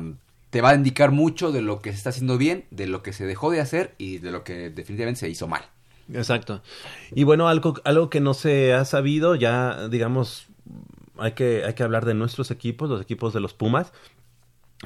te 0.58 0.62
va 0.64 0.72
a 0.72 0.74
indicar 0.74 1.12
mucho 1.12 1.51
de 1.51 1.62
lo 1.62 1.84
que 1.84 1.91
se 1.91 1.97
está 1.97 2.10
haciendo 2.10 2.36
bien, 2.39 2.66
de 2.72 2.88
lo 2.88 3.03
que 3.03 3.14
se 3.14 3.28
dejó 3.28 3.51
de 3.51 3.62
hacer 3.62 3.93
y 3.99 4.18
de 4.18 4.32
lo 4.32 4.43
que 4.43 4.72
definitivamente 4.72 5.20
se 5.20 5.30
hizo 5.30 5.47
mal. 5.47 5.62
Exacto. 6.12 6.64
Y 7.12 7.26
bueno, 7.26 7.47
algo, 7.47 7.76
algo 7.84 8.10
que 8.10 8.22
no 8.22 8.34
se 8.34 8.74
ha 8.74 8.84
sabido, 8.84 9.36
ya 9.36 9.88
digamos, 9.88 10.47
hay 11.20 11.34
que, 11.34 11.64
hay 11.64 11.76
que 11.76 11.84
hablar 11.84 12.05
de 12.05 12.16
nuestros 12.16 12.49
equipos, 12.49 12.89
los 12.89 13.03
equipos 13.03 13.36
de 13.36 13.39
los 13.39 13.53
Pumas. 13.53 13.93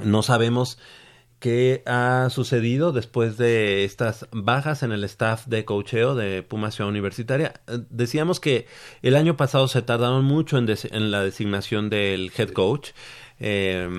No 0.03 0.23
sabemos 0.23 0.77
qué 1.39 1.83
ha 1.85 2.27
sucedido 2.31 2.91
después 2.91 3.37
de 3.37 3.85
estas 3.85 4.27
bajas 4.33 4.83
en 4.83 4.91
el 4.91 5.05
staff 5.05 5.47
de 5.47 5.63
cocheo 5.63 6.15
de 6.15 6.43
Pumas 6.43 6.75
Ciudad 6.75 6.89
Universitaria. 6.89 7.61
Decíamos 7.89 8.41
que 8.41 8.67
el 9.03 9.15
año 9.15 9.37
pasado 9.37 9.69
se 9.69 9.81
tardaron 9.83 10.25
mucho 10.25 10.57
en, 10.57 10.67
en 10.67 11.11
la 11.11 11.23
designación 11.23 11.89
del 11.89 12.29
head 12.37 12.49
coach. 12.49 12.89
Eh, 13.43 13.89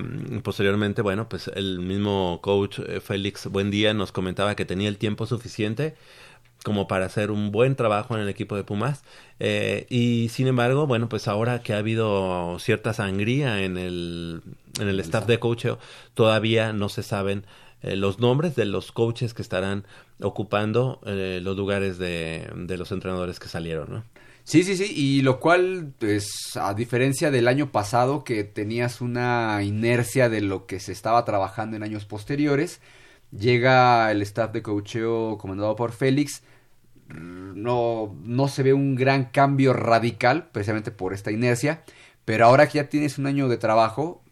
posteriormente, 0.41 1.01
bueno, 1.01 1.27
pues 1.27 1.51
el 1.53 1.79
mismo 1.79 2.39
coach 2.41 2.79
eh, 2.79 3.01
Félix 3.01 3.47
Buendía 3.47 3.93
nos 3.93 4.13
comentaba 4.13 4.55
que 4.55 4.63
tenía 4.63 4.87
el 4.87 4.97
tiempo 4.97 5.25
suficiente 5.25 5.95
como 6.63 6.87
para 6.87 7.05
hacer 7.05 7.29
un 7.29 7.51
buen 7.51 7.75
trabajo 7.75 8.15
en 8.15 8.21
el 8.21 8.29
equipo 8.29 8.55
de 8.55 8.63
Pumas. 8.63 9.03
Eh, 9.39 9.85
y 9.89 10.29
sin 10.29 10.47
embargo, 10.47 10.87
bueno, 10.87 11.09
pues 11.09 11.27
ahora 11.27 11.61
que 11.61 11.73
ha 11.73 11.77
habido 11.77 12.57
cierta 12.59 12.93
sangría 12.93 13.63
en 13.63 13.77
el, 13.77 14.41
en 14.79 14.87
el 14.87 14.99
staff 15.01 15.27
de 15.27 15.39
coaching, 15.39 15.75
todavía 16.13 16.73
no 16.73 16.89
se 16.89 17.03
saben 17.03 17.45
eh, 17.81 17.95
los 17.97 18.19
nombres 18.19 18.55
de 18.55 18.65
los 18.65 18.91
coaches 18.91 19.33
que 19.33 19.41
estarán 19.41 19.85
ocupando 20.21 21.01
eh, 21.05 21.41
los 21.43 21.57
lugares 21.57 21.97
de, 21.97 22.49
de, 22.55 22.77
los 22.77 22.91
entrenadores 22.93 23.39
que 23.39 23.49
salieron, 23.49 23.91
¿no? 23.91 24.03
Sí, 24.43 24.63
sí, 24.63 24.75
sí, 24.75 24.93
y 24.95 25.21
lo 25.21 25.39
cual, 25.39 25.93
pues, 25.99 26.57
a 26.57 26.73
diferencia 26.73 27.31
del 27.31 27.47
año 27.47 27.71
pasado 27.71 28.23
que 28.23 28.43
tenías 28.43 28.99
una 28.99 29.63
inercia 29.63 30.29
de 30.29 30.41
lo 30.41 30.65
que 30.65 30.79
se 30.79 30.91
estaba 30.91 31.23
trabajando 31.23 31.77
en 31.77 31.83
años 31.83 32.05
posteriores, 32.05 32.81
llega 33.31 34.11
el 34.11 34.21
staff 34.21 34.51
de 34.51 34.61
coacheo 34.61 35.37
comandado 35.37 35.75
por 35.75 35.93
Félix, 35.93 36.43
no, 37.07 38.15
no 38.23 38.47
se 38.47 38.63
ve 38.63 38.73
un 38.73 38.95
gran 38.95 39.25
cambio 39.25 39.73
radical, 39.73 40.49
precisamente 40.51 40.91
por 40.91 41.13
esta 41.13 41.31
inercia. 41.31 41.83
Pero 42.25 42.45
ahora 42.45 42.67
que 42.67 42.77
ya 42.77 42.89
tienes 42.89 43.17
un 43.17 43.27
año 43.27 43.47
de 43.49 43.57
trabajo, 43.57 44.23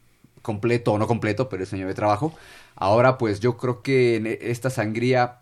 completo 0.41 0.93
o 0.93 0.97
no 0.97 1.07
completo, 1.07 1.49
pero 1.49 1.63
es 1.63 1.71
un 1.73 1.79
año 1.79 1.87
de 1.87 1.93
trabajo, 1.93 2.33
ahora 2.75 3.17
pues 3.17 3.39
yo 3.39 3.57
creo 3.57 3.81
que 3.81 4.39
esta 4.41 4.69
sangría 4.69 5.39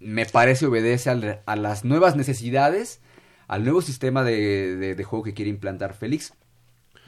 me 0.00 0.26
parece 0.26 0.66
obedece 0.66 1.10
a, 1.10 1.56
las 1.56 1.84
nuevas 1.84 2.16
necesidades, 2.16 3.00
al 3.52 3.64
nuevo 3.64 3.82
sistema 3.82 4.24
de, 4.24 4.94
de, 4.94 5.04
juego 5.04 5.24
que 5.24 5.34
quiere 5.34 5.50
implantar 5.50 5.94
Félix. 5.94 6.32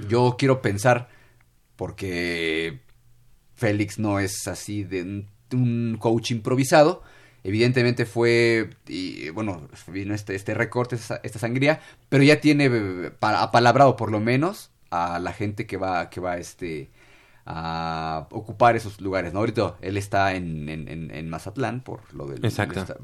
Yo 0.08 0.36
quiero 0.38 0.60
pensar, 0.60 1.08
porque 1.76 2.80
Félix 3.54 3.98
no 3.98 4.20
es 4.20 4.46
así 4.46 4.84
de 4.84 5.24
un 5.52 5.96
coach 5.98 6.32
improvisado, 6.32 7.02
Evidentemente 7.46 8.06
fue, 8.06 8.70
y, 8.88 9.28
bueno, 9.28 9.68
vino 9.88 10.14
este, 10.14 10.34
este 10.34 10.54
recorte, 10.54 10.96
esta, 10.96 11.38
sangría, 11.38 11.78
pero 12.08 12.24
ya 12.24 12.40
tiene 12.40 12.70
eh, 12.72 13.12
apalabrado 13.20 13.96
por 13.96 14.10
lo 14.10 14.18
menos 14.18 14.70
a 14.88 15.18
la 15.18 15.34
gente 15.34 15.66
que 15.66 15.76
va, 15.76 16.08
que 16.08 16.20
va 16.20 16.38
este, 16.38 16.88
a 17.46 18.26
ocupar 18.30 18.76
esos 18.76 19.00
lugares. 19.00 19.32
¿no? 19.32 19.40
Ahorita 19.40 19.76
él 19.80 19.96
está 19.96 20.34
en, 20.34 20.68
en, 20.68 21.30
Mazatlán 21.30 21.82
por 21.82 22.00
lo, 22.14 22.26
del, 22.26 22.40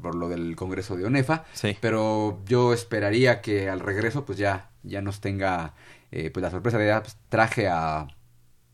por 0.01 0.15
lo 0.15 0.29
del 0.29 0.55
Congreso 0.55 0.95
de 0.95 1.05
ONEFA, 1.05 1.45
pero 1.79 2.41
yo 2.45 2.73
esperaría 2.73 3.41
que 3.41 3.69
al 3.69 3.79
regreso 3.79 4.25
pues 4.25 4.37
ya, 4.37 4.71
ya 4.83 5.01
nos 5.01 5.21
tenga 5.21 5.73
eh, 6.11 6.29
pues 6.31 6.41
la 6.41 6.51
sorpresa 6.51 6.77
de 6.77 6.87
ya 6.87 7.03
pues, 7.03 7.17
traje 7.29 7.67
a 7.67 8.07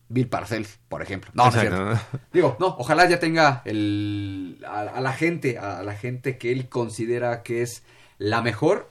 Bill 0.09 0.29
Parcells, 0.29 0.79
por 0.87 1.01
ejemplo. 1.01 1.31
No, 1.33 1.51
no 1.51 1.99
Digo, 2.31 2.55
no, 2.59 2.67
ojalá 2.79 3.07
ya 3.09 3.19
tenga 3.19 3.61
el, 3.65 4.63
a, 4.65 5.01
la 5.01 5.11
gente, 5.11 5.57
a 5.57 5.83
la 5.83 5.95
gente 5.95 6.37
que 6.37 6.51
él 6.51 6.69
considera 6.69 7.43
que 7.43 7.61
es 7.61 7.83
la 8.17 8.41
mejor 8.41 8.89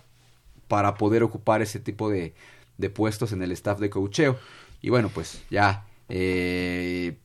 para 0.68 0.94
poder 0.96 1.22
ocupar 1.22 1.62
ese 1.62 1.80
tipo 1.80 2.10
de, 2.10 2.34
de 2.76 2.90
puestos 2.90 3.32
en 3.32 3.42
el 3.42 3.52
staff 3.52 3.78
de 3.78 3.88
coacheo. 3.88 4.38
Y 4.82 4.90
bueno, 4.90 5.10
pues 5.12 5.42
ya 5.50 5.85
eh, 6.08 7.18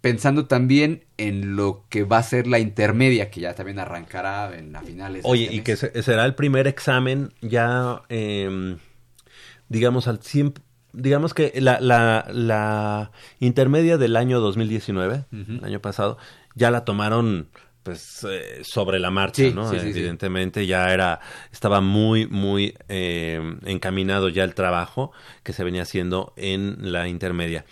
pensando 0.00 0.46
también 0.46 1.04
en 1.16 1.56
lo 1.56 1.84
que 1.88 2.04
va 2.04 2.18
a 2.18 2.22
ser 2.22 2.46
la 2.46 2.58
intermedia, 2.58 3.30
que 3.30 3.40
ya 3.40 3.54
también 3.54 3.78
arrancará 3.78 4.56
en 4.56 4.74
a 4.74 4.82
finales. 4.82 5.22
Oye, 5.24 5.44
este 5.44 5.56
y 5.56 5.60
que 5.60 5.76
será 5.76 6.24
el 6.24 6.34
primer 6.34 6.66
examen 6.66 7.32
ya, 7.40 8.02
eh, 8.08 8.76
digamos, 9.68 10.08
al 10.08 10.22
100, 10.22 10.54
digamos 10.92 11.34
que 11.34 11.52
la, 11.60 11.80
la, 11.80 12.26
la 12.32 13.12
intermedia 13.40 13.98
del 13.98 14.16
año 14.16 14.40
2019, 14.40 15.24
el 15.32 15.64
año 15.64 15.80
pasado, 15.80 16.18
ya 16.54 16.70
la 16.70 16.84
tomaron 16.84 17.48
pues 17.86 18.26
eh, 18.28 18.64
sobre 18.64 18.98
la 18.98 19.12
marcha, 19.12 19.44
¿no? 19.54 19.72
Evidentemente 19.72 20.66
ya 20.66 20.92
era, 20.92 21.20
estaba 21.52 21.80
muy, 21.80 22.26
muy 22.26 22.76
eh, 22.88 23.40
encaminado 23.64 24.28
ya 24.28 24.42
el 24.42 24.56
trabajo 24.56 25.12
que 25.44 25.52
se 25.52 25.62
venía 25.62 25.82
haciendo 25.82 26.32
en 26.36 26.90
la 26.90 27.06
intermedia. 27.06 27.64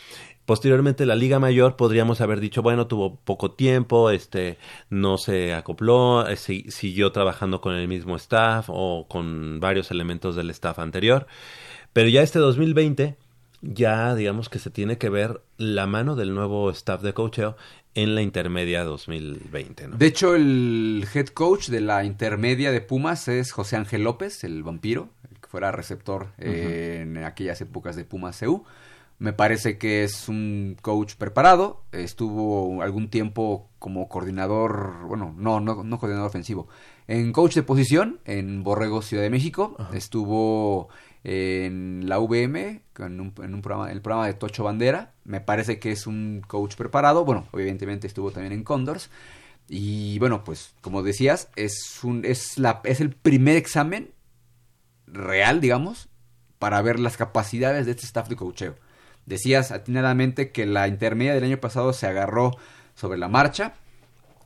Posteriormente 0.47 1.07
la 1.07 1.15
Liga 1.15 1.39
Mayor 1.39 1.77
podríamos 1.77 2.21
haber 2.21 2.39
dicho, 2.39 2.61
bueno, 2.61 2.87
tuvo 2.87 3.17
poco 3.17 3.53
tiempo, 3.53 4.11
este, 4.11 4.59
no 4.91 5.17
se 5.17 5.55
acopló, 5.55 6.29
eh, 6.29 6.37
siguió 6.37 7.13
trabajando 7.13 7.63
con 7.63 7.75
el 7.75 7.89
mismo 7.89 8.17
staff 8.17 8.67
o 8.69 9.07
con 9.09 9.59
varios 9.61 9.91
elementos 9.91 10.37
del 10.37 10.51
staff 10.51 10.79
anterior. 10.79 11.27
Pero 11.95 12.11
ya 12.11 12.23
este 12.23 12.41
2020, 12.41 13.17
ya 13.63 14.15
digamos 14.15 14.51
que 14.51 14.59
se 14.59 14.69
tiene 14.69 14.99
que 14.99 15.09
ver 15.09 15.41
la 15.57 15.87
mano 15.87 16.15
del 16.15 16.35
nuevo 16.35 16.71
staff 16.71 17.01
de 17.01 17.15
coacheo 17.15 17.57
en 17.95 18.15
la 18.15 18.21
intermedia 18.21 18.85
2020. 18.85 19.89
¿no? 19.89 19.97
De 19.97 20.07
hecho, 20.07 20.35
el 20.35 21.07
head 21.15 21.29
coach 21.29 21.69
de 21.69 21.81
la 21.81 22.05
intermedia 22.05 22.71
de 22.71 22.83
Pumas 22.83 23.29
es 23.29 23.51
José 23.53 23.77
Ángel 23.77 24.03
López, 24.03 24.45
el 24.45 24.63
vampiro, 24.63 25.09
el 25.31 25.41
que 25.41 25.49
fuera 25.49 25.73
receptor 25.73 26.33
en 26.37 27.17
aquellas 27.25 27.63
épocas 27.63 27.97
de 27.97 28.05
Pumas 28.05 28.39
CU. 28.41 28.65
Me 29.25 29.33
parece 29.33 29.79
que 29.79 30.05
es 30.05 30.29
un 30.29 30.77
coach 30.83 31.15
preparado. 31.15 31.83
Estuvo 31.93 32.83
algún 32.83 33.09
tiempo 33.09 33.71
como 33.79 34.07
coordinador, 34.07 35.07
bueno, 35.07 35.35
no, 35.39 35.61
no, 35.61 35.83
no 35.83 35.99
coordinador 35.99 36.29
ofensivo, 36.29 36.69
en 37.09 37.33
coach 37.33 37.55
de 37.55 37.63
posición 37.63 38.21
en 38.27 38.63
Borrego, 38.63 39.01
Ciudad 39.01 39.23
de 39.23 39.31
México. 39.31 39.79
Estuvo 39.95 40.91
en 41.25 42.07
la 42.07 42.19
VM, 42.19 42.83
en 42.99 43.19
un, 43.19 43.33
en 43.43 43.55
un 43.55 43.63
programa, 43.63 43.91
el 43.91 44.03
programa 44.03 44.27
de 44.27 44.35
Tocho 44.35 44.63
Bandera. 44.63 45.15
Me 45.25 45.41
parece 45.41 45.79
que 45.79 45.91
es 45.91 46.07
un 46.07 46.43
coach 46.47 46.75
preparado. 46.75 47.25
Bueno, 47.25 47.47
obviamente 47.53 48.07
estuvo 48.07 48.31
también 48.31 48.53
en 48.53 48.63
Condors. 48.63 49.09
Y 49.71 50.19
bueno, 50.19 50.45
pues 50.45 50.75
como 50.83 51.03
decías, 51.03 51.49
es, 51.57 52.05
un, 52.05 52.27
es, 52.27 52.59
la, 52.59 52.83
es 52.85 53.01
el 53.01 53.09
primer 53.09 53.57
examen 53.57 54.13
real, 55.07 55.63
digamos, 55.63 56.11
para 56.59 56.83
ver 56.83 57.01
las 57.01 57.17
capacidades 57.17 57.87
de 57.87 57.93
este 57.93 58.05
staff 58.05 58.29
de 58.29 58.37
coacheo. 58.37 58.75
Decías 59.27 59.71
atinadamente 59.71 60.51
que 60.51 60.67
la 60.67 60.87
intermedia 60.89 61.35
del 61.35 61.45
año 61.45 61.59
pasado 61.59 61.93
se 61.93 62.07
agarró 62.07 62.57
sobre 62.95 63.19
la 63.19 63.29
marcha 63.29 63.75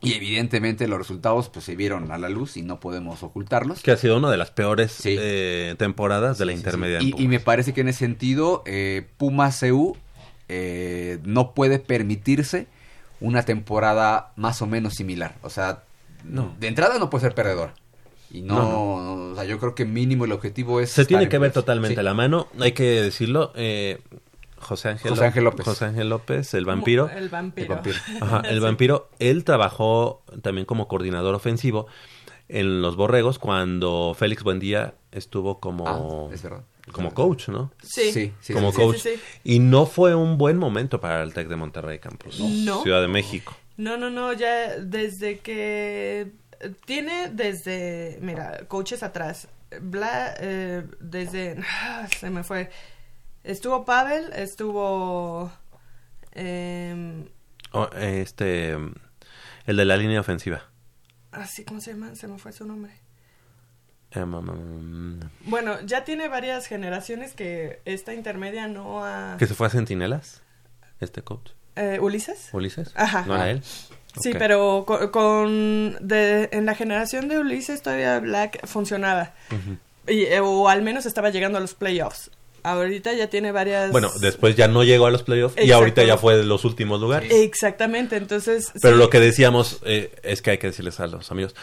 y 0.01 0.13
evidentemente 0.13 0.87
los 0.87 0.97
resultados 0.97 1.49
pues 1.49 1.65
se 1.65 1.75
vieron 1.75 2.11
a 2.11 2.17
la 2.17 2.29
luz 2.29 2.55
y 2.55 2.61
no 2.61 2.79
podemos 2.79 3.21
ocultarlos. 3.21 3.81
Que 3.81 3.91
ha 3.91 3.97
sido 3.97 4.17
una 4.17 4.31
de 4.31 4.37
las 4.37 4.51
peores 4.51 5.01
eh, 5.03 5.75
temporadas 5.77 6.37
de 6.37 6.45
la 6.45 6.53
intermedia. 6.53 6.99
y, 7.01 7.27
me 7.27 7.39
parece 7.39 7.73
que 7.73 7.81
en 7.81 7.89
ese 7.89 7.99
sentido 7.99 8.63
eh, 8.65 9.07
Puma 9.17 9.51
CU 9.51 9.97
eh, 10.47 11.19
no 11.23 11.53
puede 11.53 11.79
permitirse 11.79 12.67
una 13.19 13.43
temporada 13.43 14.31
más 14.37 14.61
o 14.61 14.67
menos 14.67 14.93
similar. 14.93 15.35
O 15.41 15.49
sea, 15.49 15.83
no. 16.23 16.55
de 16.59 16.67
entrada 16.67 16.97
no 16.97 17.09
puede 17.09 17.23
ser 17.23 17.35
perdedor. 17.35 17.71
Y 18.31 18.43
no, 18.43 19.31
o 19.31 19.35
sea, 19.35 19.43
yo 19.43 19.59
creo 19.59 19.73
que 19.73 19.85
mínimo 19.85 20.23
el 20.23 20.31
objetivo 20.31 20.79
es... 20.79 20.91
Se 20.91 21.03
tiene 21.03 21.27
que 21.27 21.39
ver 21.39 21.51
totalmente 21.51 22.01
la 22.03 22.13
mano, 22.13 22.47
hay 22.59 22.71
que 22.73 23.01
decirlo. 23.01 23.51
José 24.59 24.89
Ángel, 24.89 25.43
López. 25.43 25.65
José 25.65 25.85
Ángel 25.85 26.09
López, 26.09 26.53
el 26.53 26.65
vampiro. 26.65 27.09
El 27.09 27.29
vampiro. 27.29 27.81
El 28.43 28.59
vampiro. 28.61 29.09
Él 29.19 29.43
trabajó 29.43 30.23
también 30.41 30.65
como 30.65 30.87
coordinador 30.87 31.35
ofensivo 31.35 31.87
en 32.47 32.81
los 32.81 32.95
Borregos 32.95 33.39
cuando 33.39 34.15
Félix 34.17 34.43
Buendía 34.43 34.95
estuvo 35.11 35.59
como, 35.59 35.87
ah, 35.87 36.61
como 36.91 37.13
coach, 37.13 37.49
¿no? 37.49 37.71
Sí. 37.81 38.33
sí, 38.39 38.53
como 38.53 38.73
coach. 38.73 39.05
Y 39.43 39.59
no 39.59 39.85
fue 39.85 40.15
un 40.15 40.37
buen 40.37 40.57
momento 40.57 40.99
para 40.99 41.23
el 41.23 41.33
Tec 41.33 41.47
de 41.47 41.55
Monterrey 41.55 41.99
Campus. 41.99 42.39
No. 42.39 42.83
Ciudad 42.83 43.01
de 43.01 43.07
México. 43.07 43.55
No, 43.77 43.97
no, 43.97 44.09
no, 44.09 44.33
ya 44.33 44.77
desde 44.77 45.39
que 45.39 46.31
tiene 46.85 47.29
desde, 47.29 48.19
mira, 48.21 48.65
coaches 48.67 49.03
atrás 49.03 49.47
Bla, 49.81 50.35
eh, 50.39 50.83
desde... 50.99 51.57
se 52.19 52.29
me 52.29 52.43
fue. 52.43 52.69
Estuvo 53.43 53.85
Pavel, 53.85 54.31
estuvo... 54.33 55.51
Oh, 57.71 57.87
este, 57.97 58.71
el 59.65 59.77
de 59.77 59.85
la 59.85 59.97
línea 59.97 60.19
ofensiva. 60.19 60.63
así, 61.31 61.63
¿cómo 61.65 61.79
se 61.81 61.91
llama? 61.93 62.15
Se 62.15 62.27
me 62.27 62.37
fue 62.39 62.51
su 62.51 62.65
nombre. 62.65 62.93
Em, 64.11 64.33
um, 64.33 64.49
um, 64.49 65.19
Bueno, 65.45 65.79
ya 65.81 66.03
tiene 66.03 66.27
varias 66.29 66.65
generaciones 66.65 67.33
que 67.33 67.81
esta 67.85 68.13
intermedia 68.13 68.67
no 68.67 69.05
ha... 69.05 69.35
que 69.37 69.45
se 69.45 69.53
fue 69.53 69.67
a 69.67 69.69
Centinelas, 69.69 70.41
este 70.99 71.21
coach. 71.21 71.51
Eh, 71.75 71.99
¿Ulises? 72.01 72.49
Ulises. 72.53 72.91
Ajá. 72.95 73.23
¿No 73.27 73.35
era 73.35 73.51
él? 73.51 73.63
Sí, 74.19 74.31
pero 74.33 74.83
co- 74.87 75.11
con, 75.11 75.95
de, 76.01 76.49
en 76.51 76.65
la 76.65 76.73
generación 76.73 77.27
de 77.27 77.37
Ulises 77.39 77.83
todavía 77.83 78.19
Black 78.19 78.65
funcionaba. 78.65 79.33
Y, 80.07 80.23
eh, 80.23 80.39
o 80.39 80.67
al 80.67 80.81
menos 80.81 81.05
estaba 81.05 81.29
llegando 81.29 81.59
a 81.59 81.61
los 81.61 81.75
playoffs. 81.75 82.31
Ahorita 82.63 83.13
ya 83.13 83.27
tiene 83.27 83.51
varias... 83.51 83.91
Bueno, 83.91 84.11
después 84.19 84.55
ya 84.55 84.67
no 84.67 84.83
llegó 84.83 85.05
a 85.05 85.11
los 85.11 85.23
playoffs 85.23 85.55
y 85.63 85.71
ahorita 85.71 86.03
ya 86.03 86.17
fue 86.17 86.35
de 86.37 86.43
los 86.43 86.65
últimos 86.65 86.99
lugares. 87.01 87.31
Exactamente, 87.31 88.15
entonces... 88.17 88.71
Pero 88.81 88.95
sí, 88.95 88.99
lo 88.99 89.09
que 89.09 89.19
decíamos 89.19 89.79
eh, 89.85 90.11
es 90.23 90.41
que 90.41 90.51
hay 90.51 90.57
que 90.57 90.67
decirles 90.67 90.99
a 90.99 91.07
los 91.07 91.31
amigos, 91.31 91.55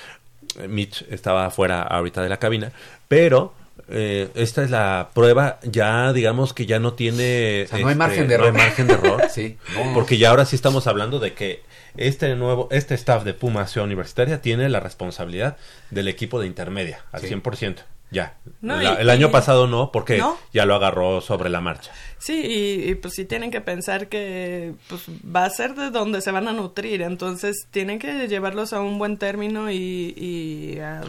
eh, 0.59 0.69
Mitch 0.69 1.05
estaba 1.11 1.47
afuera 1.47 1.83
ahorita 1.83 2.23
de 2.23 2.29
la 2.29 2.39
cabina, 2.39 2.73
pero 3.09 3.53
eh, 3.89 4.29
esta 4.35 4.63
es 4.65 4.71
la 4.71 5.11
prueba 5.15 5.59
ya, 5.63 6.13
digamos 6.13 6.53
que 6.53 6.67
ya 6.67 6.79
no 6.79 6.95
tiene... 6.95 7.65
O 7.65 7.69
sea, 7.69 7.79
no 7.79 7.87
hay 7.89 7.93
este, 7.93 7.99
margen 7.99 8.29
de 8.29 8.39
no 8.39 8.45
hay 8.45 8.49
error. 8.51 8.61
margen 8.63 8.87
de 8.87 8.95
error. 8.95 9.23
Sí, 9.31 9.57
no. 9.75 9.95
Porque 9.95 10.19
ya 10.19 10.31
ahora 10.31 10.45
sí 10.45 10.57
estamos 10.57 10.87
hablando 10.87 11.19
de 11.19 11.35
que 11.35 11.63
este 11.97 12.35
nuevo, 12.37 12.69
este 12.71 12.95
staff 12.95 13.25
de 13.25 13.35
Puma 13.35 13.67
Ciudad 13.67 13.87
Universitaria 13.87 14.41
tiene 14.41 14.69
la 14.69 14.81
responsabilidad 14.81 15.57
del 15.91 16.09
equipo 16.09 16.41
de 16.41 16.47
intermedia 16.47 17.05
al 17.13 17.21
Sí. 17.23 17.29
100%. 17.29 17.77
Ya. 18.11 18.37
No, 18.61 18.77
La- 18.81 18.95
y- 18.95 18.97
el 19.03 19.11
año 19.11 19.29
y- 19.29 19.31
pasado 19.31 19.67
no, 19.67 19.91
porque 19.93 20.19
¿No? 20.19 20.37
ya 20.53 20.65
lo 20.65 20.75
agarró 20.77 21.21
sobre 21.21 21.51
la 21.51 21.61
marcha. 21.61 21.91
Sí, 22.19 22.41
y, 22.45 22.91
y, 22.91 22.95
pues 22.95 23.15
sí 23.15 23.25
tienen 23.25 23.51
que 23.51 23.61
pensar 23.61 24.09
que 24.09 24.75
pues 24.89 25.03
va 25.09 25.45
a 25.45 25.51
ser 25.51 25.75
de 25.75 25.91
donde 25.91 26.21
se 26.21 26.31
van 26.31 26.49
a 26.49 26.53
nutrir, 26.53 27.03
entonces 27.03 27.67
tienen 27.71 27.99
que 27.99 28.29
llevarlos 28.29 28.73
a 28.73 28.81
un 28.81 28.99
buen 28.99 29.17
término 29.19 29.71
y... 29.71 30.15
y 30.17 30.79
a- 30.81 31.03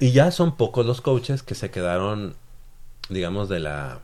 Y 0.00 0.12
ya 0.12 0.30
son 0.30 0.56
pocos 0.56 0.86
los 0.86 1.00
coaches 1.00 1.42
que 1.42 1.54
se 1.56 1.70
quedaron, 1.70 2.34
digamos, 3.08 3.48
de 3.48 3.60
la 3.60 3.98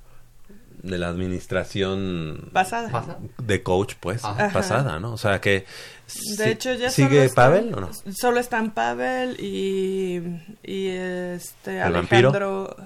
de 0.85 0.99
la 0.99 1.09
administración 1.09 2.51
pasada. 2.53 2.91
Pasa. 2.91 3.19
de 3.39 3.63
coach, 3.63 3.95
pues, 4.01 4.25
Ajá. 4.25 4.51
pasada, 4.53 4.99
¿no? 5.01 5.13
O 5.15 5.17
sea 5.19 5.41
que 5.41 5.65
De 6.37 6.45
si- 6.45 6.51
hecho, 6.51 6.73
ya 6.75 6.91
sigue 6.91 7.25
están- 7.25 7.51
Pavel 7.53 7.75
o 7.75 7.81
no? 7.81 7.91
Solo 8.13 8.41
están 8.41 8.73
Pavel 8.73 9.37
y, 9.41 10.23
y 10.63 10.89
este 10.89 11.81
¿El 11.81 11.93
vampiro? 11.93 12.29
Alejandro. 12.31 12.77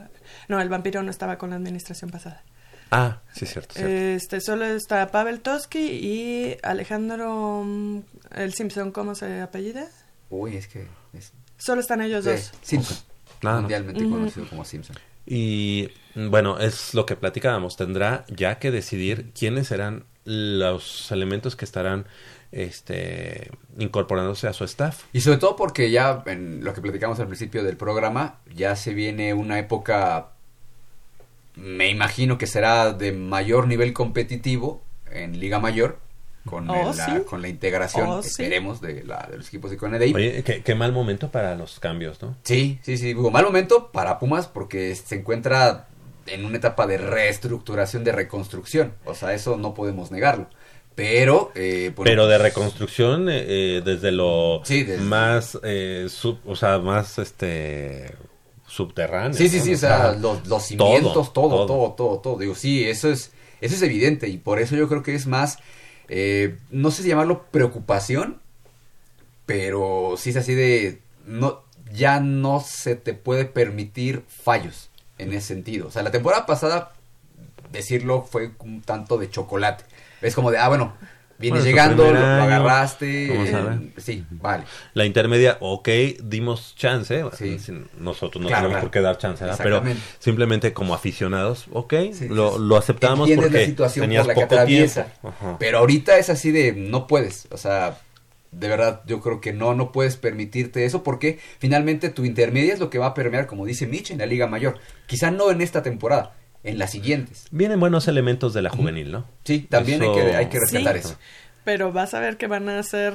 No, 0.49 0.61
el 0.61 0.69
vampiro 0.69 1.03
no 1.03 1.11
estaba 1.11 1.37
con 1.39 1.51
la 1.51 1.57
administración 1.57 2.11
pasada. 2.11 2.43
Ah, 2.91 3.19
sí 3.35 3.45
es 3.45 3.53
cierto, 3.53 3.75
cierto. 3.75 3.93
Este, 3.93 4.41
solo 4.41 4.65
está 4.65 5.11
Pavel 5.11 5.41
Toski 5.41 5.79
y 5.81 6.57
Alejandro 6.63 7.63
mm, 7.67 7.99
el 8.37 8.55
Simpson, 8.55 8.93
¿cómo 8.93 9.15
se 9.15 9.43
apellida? 9.43 9.87
Uy, 10.31 10.57
es 10.57 10.69
que... 10.69 10.87
Es... 11.13 11.33
Solo 11.59 11.81
están 11.83 12.01
ellos 12.01 12.25
Sí, 12.25 12.31
dos. 12.31 12.53
Simpson. 12.63 12.97
Nada 13.43 13.57
más. 13.57 13.63
mundialmente 13.63 14.09
conocido 14.09 14.49
como 14.49 14.65
Simpson. 14.65 14.97
Y 15.31 15.91
bueno, 16.15 16.59
es 16.59 16.95
lo 16.95 17.05
que 17.05 17.15
platicábamos. 17.15 17.77
Tendrá 17.77 18.25
ya 18.29 18.59
que 18.59 18.71
decidir 18.71 19.31
quiénes 19.39 19.69
serán 19.69 20.05
los 20.25 21.13
elementos 21.13 21.55
que 21.55 21.67
estarán 21.67 22.07
este 22.51 23.51
incorporándose 23.79 24.49
a 24.49 24.55
su 24.55 24.65
staff. 24.65 25.05
Y 25.13 25.21
sobre 25.21 25.37
todo 25.37 25.55
porque 25.55 25.91
ya 25.91 26.23
en 26.25 26.65
lo 26.65 26.73
que 26.73 26.81
platicamos 26.81 27.21
al 27.21 27.27
principio 27.27 27.63
del 27.63 27.77
programa, 27.77 28.39
ya 28.55 28.75
se 28.75 28.95
viene 28.95 29.35
una 29.35 29.59
época, 29.59 30.31
me 31.57 31.91
imagino 31.91 32.39
que 32.39 32.47
será 32.47 32.95
de 32.95 33.13
mayor 33.13 33.67
nivel 33.67 33.93
competitivo 33.93 34.83
en 35.11 35.39
Liga 35.39 35.59
Mayor, 35.59 35.99
con, 36.49 36.69
Oh, 36.71 36.91
el- 36.91 36.97
la, 36.97 37.07
sí. 37.07 37.13
con 37.27 37.43
la 37.43 37.49
integración, 37.49 38.09
Oh, 38.09 38.23
sí. 38.23 38.29
esperemos, 38.31 38.81
de, 38.81 39.05
la, 39.05 39.27
de 39.31 39.39
los 39.39 39.49
equipos 39.49 39.71
de 39.71 39.77
Conedey. 39.77 40.13
Oye, 40.15 40.43
qué, 40.45 40.63
qué 40.63 40.75
mal 40.75 40.93
momento 40.93 41.31
para 41.31 41.55
los 41.55 41.79
cambios, 41.81 42.21
¿no? 42.23 42.37
Sí, 42.45 42.79
sí, 42.83 42.97
sí, 42.97 43.07
digo, 43.07 43.31
mal 43.31 43.45
momento 43.45 43.91
para 43.93 44.19
Pumas 44.19 44.47
porque 44.49 44.95
se 44.95 45.17
encuentra 45.17 45.87
en 46.27 46.45
una 46.45 46.57
etapa 46.59 46.87
de 46.87 46.99
reestructuración, 46.99 48.05
de 48.05 48.13
reconstrucción, 48.13 48.95
o 49.05 49.15
sea, 49.15 49.33
eso 49.35 49.57
no 49.57 49.75
podemos 49.75 50.11
negarlo. 50.11 50.49
Pero, 50.95 51.53
eh, 51.55 51.93
bueno, 51.95 52.11
Pero 52.11 52.27
de 52.27 52.39
reconstrucción 52.39 53.29
eh, 53.29 53.45
eh, 53.47 53.83
desde 53.85 54.11
lo 54.11 54.63
Sí, 54.65 54.83
desde- 54.83 55.05
más, 55.05 55.57
eh, 55.63 56.07
sub- 56.11 56.41
o 56.45 56.57
sea, 56.57 56.79
más 56.81 57.19
este 57.19 58.15
subterráneo. 58.67 59.33
Sí, 59.35 59.49
sí, 59.49 59.59
¿no? 59.59 59.65
sí, 59.65 59.75
o 59.75 59.79
sea, 59.79 60.13
los, 60.13 60.47
los 60.47 60.63
cimientos, 60.65 61.33
todo, 61.33 61.67
todo, 61.67 61.93
todo, 61.93 62.19
todo, 62.19 62.39
Digo, 62.39 62.55
sí, 62.55 62.85
eso 62.87 63.11
es, 63.11 63.33
eso 63.61 63.75
es 63.77 63.83
evidente 63.83 64.29
y 64.29 64.39
por 64.39 64.59
eso 64.61 64.77
yo 64.77 64.89
creo 64.89 65.03
que 65.03 65.15
es 65.15 65.27
más, 65.27 65.59
eh, 66.09 66.59
no 66.71 66.91
sé 66.91 67.03
si 67.03 67.09
llamarlo 67.09 67.45
preocupación, 67.51 68.41
pero 69.47 70.15
sí 70.17 70.31
es 70.31 70.37
así 70.37 70.55
de, 70.55 71.01
no, 71.27 71.63
ya 71.93 72.21
no 72.21 72.61
se 72.61 72.97
te 72.97 73.15
puede 73.15 73.45
permitir 73.45 74.25
fallos 74.29 74.91
en 75.19 75.33
ese 75.33 75.49
sentido. 75.49 75.89
O 75.89 75.91
sea, 75.91 76.03
la 76.03 76.11
temporada 76.11 76.47
pasada, 76.47 76.93
decirlo, 77.73 78.23
fue 78.23 78.53
un 78.61 78.83
tanto 78.83 79.19
de 79.19 79.31
chocolate. 79.31 79.85
Es 80.21 80.35
como 80.35 80.51
de, 80.51 80.59
ah, 80.59 80.69
bueno, 80.69 80.95
vienes 81.39 81.63
Bueno, 81.63 81.65
llegando, 81.65 82.13
lo, 82.13 82.19
agarraste. 82.19 83.33
eh, 83.33 83.93
sí, 83.97 84.25
vale. 84.31 84.65
La 84.95 85.05
intermedia, 85.07 85.57
ok, 85.61 85.89
dimos 86.23 86.75
chance. 86.77 87.25
Sí. 87.37 87.59
Nosotros 87.99 88.43
no 88.43 88.49
Claro, 88.49 88.63
tenemos 88.63 88.71
claro. 88.71 88.81
por 88.81 88.91
qué 88.91 89.01
dar 89.01 89.19
chance, 89.19 89.45
¿verdad? 89.45 89.61
pero 89.63 89.83
simplemente 90.19 90.73
como 90.73 90.95
aficionados, 90.95 91.67
ok, 91.73 91.95
Sí, 92.13 92.29
lo, 92.29 92.59
lo 92.59 92.77
aceptamos 92.77 93.31
porque 93.31 93.51
la 93.59 93.65
situación 93.67 94.05
tenías 94.05 94.23
por 94.27 94.29
la 94.29 94.35
que 94.35 94.43
atraviesa. 94.45 95.13
Pero 95.59 95.79
ahorita 95.79 96.19
es 96.19 96.31
así 96.31 96.51
de 96.51 96.73
no 96.73 97.07
puedes, 97.07 97.49
o 97.51 97.57
sea, 97.57 97.99
de 98.51 98.67
verdad 98.69 99.03
yo 99.07 99.21
creo 99.21 99.41
que 99.43 99.53
no 99.53 99.75
no 99.75 99.93
puedes 99.93 100.17
permitirte 100.17 100.87
eso 100.87 101.03
porque 101.03 101.39
finalmente 101.59 102.09
tu 102.09 102.25
intermedia 102.25 102.73
es 102.73 102.81
lo 102.81 102.89
que 102.89 102.97
va 102.99 103.09
a 103.09 103.15
permear 103.15 103.47
como 103.47 103.67
dice 103.67 103.87
Mitch 103.87 104.11
en 104.11 104.19
la 104.19 104.27
Liga 104.27 104.47
Mayor. 104.47 104.79
Quizá 105.07 105.31
no 105.31 105.51
en 105.51 105.61
esta 105.61 105.83
temporada, 105.83 106.35
en 106.65 106.79
las 106.79 106.91
siguientes. 106.91 107.47
Vienen 107.51 107.81
buenos 107.81 108.09
elementos 108.09 108.53
de 108.55 108.63
la 108.63 108.71
juvenil, 108.71 109.13
¿no? 109.13 109.25
Sí, 109.45 109.61
también 109.61 110.03
hay 110.03 110.13
que 110.13 110.21
hay 110.37 110.47
que 110.47 110.59
rescatar 110.61 110.95
Sí. 110.95 111.01
eso. 111.09 111.19
Pero 111.65 111.93
vas 111.93 112.15
a 112.15 112.21
ver 112.21 112.39
que 112.39 112.47
van 112.47 112.71
a 112.71 112.83
ser 112.83 113.13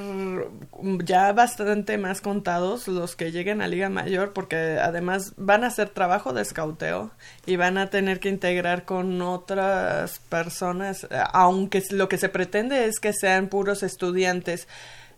ya 1.04 1.34
bastante 1.34 1.98
más 1.98 2.22
contados 2.22 2.88
los 2.88 3.16
que 3.16 3.32
lleguen 3.32 3.62
a 3.62 3.68
Liga 3.68 3.90
Mayor, 3.90 4.32
porque 4.34 4.78
además 4.80 5.34
van 5.38 5.64
a 5.64 5.68
hacer 5.68 5.90
trabajo 5.90 6.34
de 6.34 6.44
escauteo 6.44 7.10
y 7.48 7.56
van 7.56 7.80
a 7.80 7.90
tener 7.90 8.20
que 8.20 8.30
integrar 8.30 8.86
con 8.86 9.20
otras 9.24 10.20
personas, 10.30 11.08
aunque 11.32 11.82
lo 11.90 12.08
que 12.10 12.20
se 12.20 12.30
pretende 12.30 12.86
es 12.86 13.00
que 13.00 13.12
sean 13.14 13.48
puros 13.48 13.82
estudiantes 13.82 14.68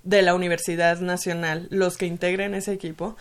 de 0.03 0.22
la 0.22 0.34
Universidad 0.34 0.99
Nacional 1.02 1.68
los 1.72 1.97
que 1.97 2.06
integren 2.06 2.53
ese 2.53 2.72
equipo, 2.72 3.18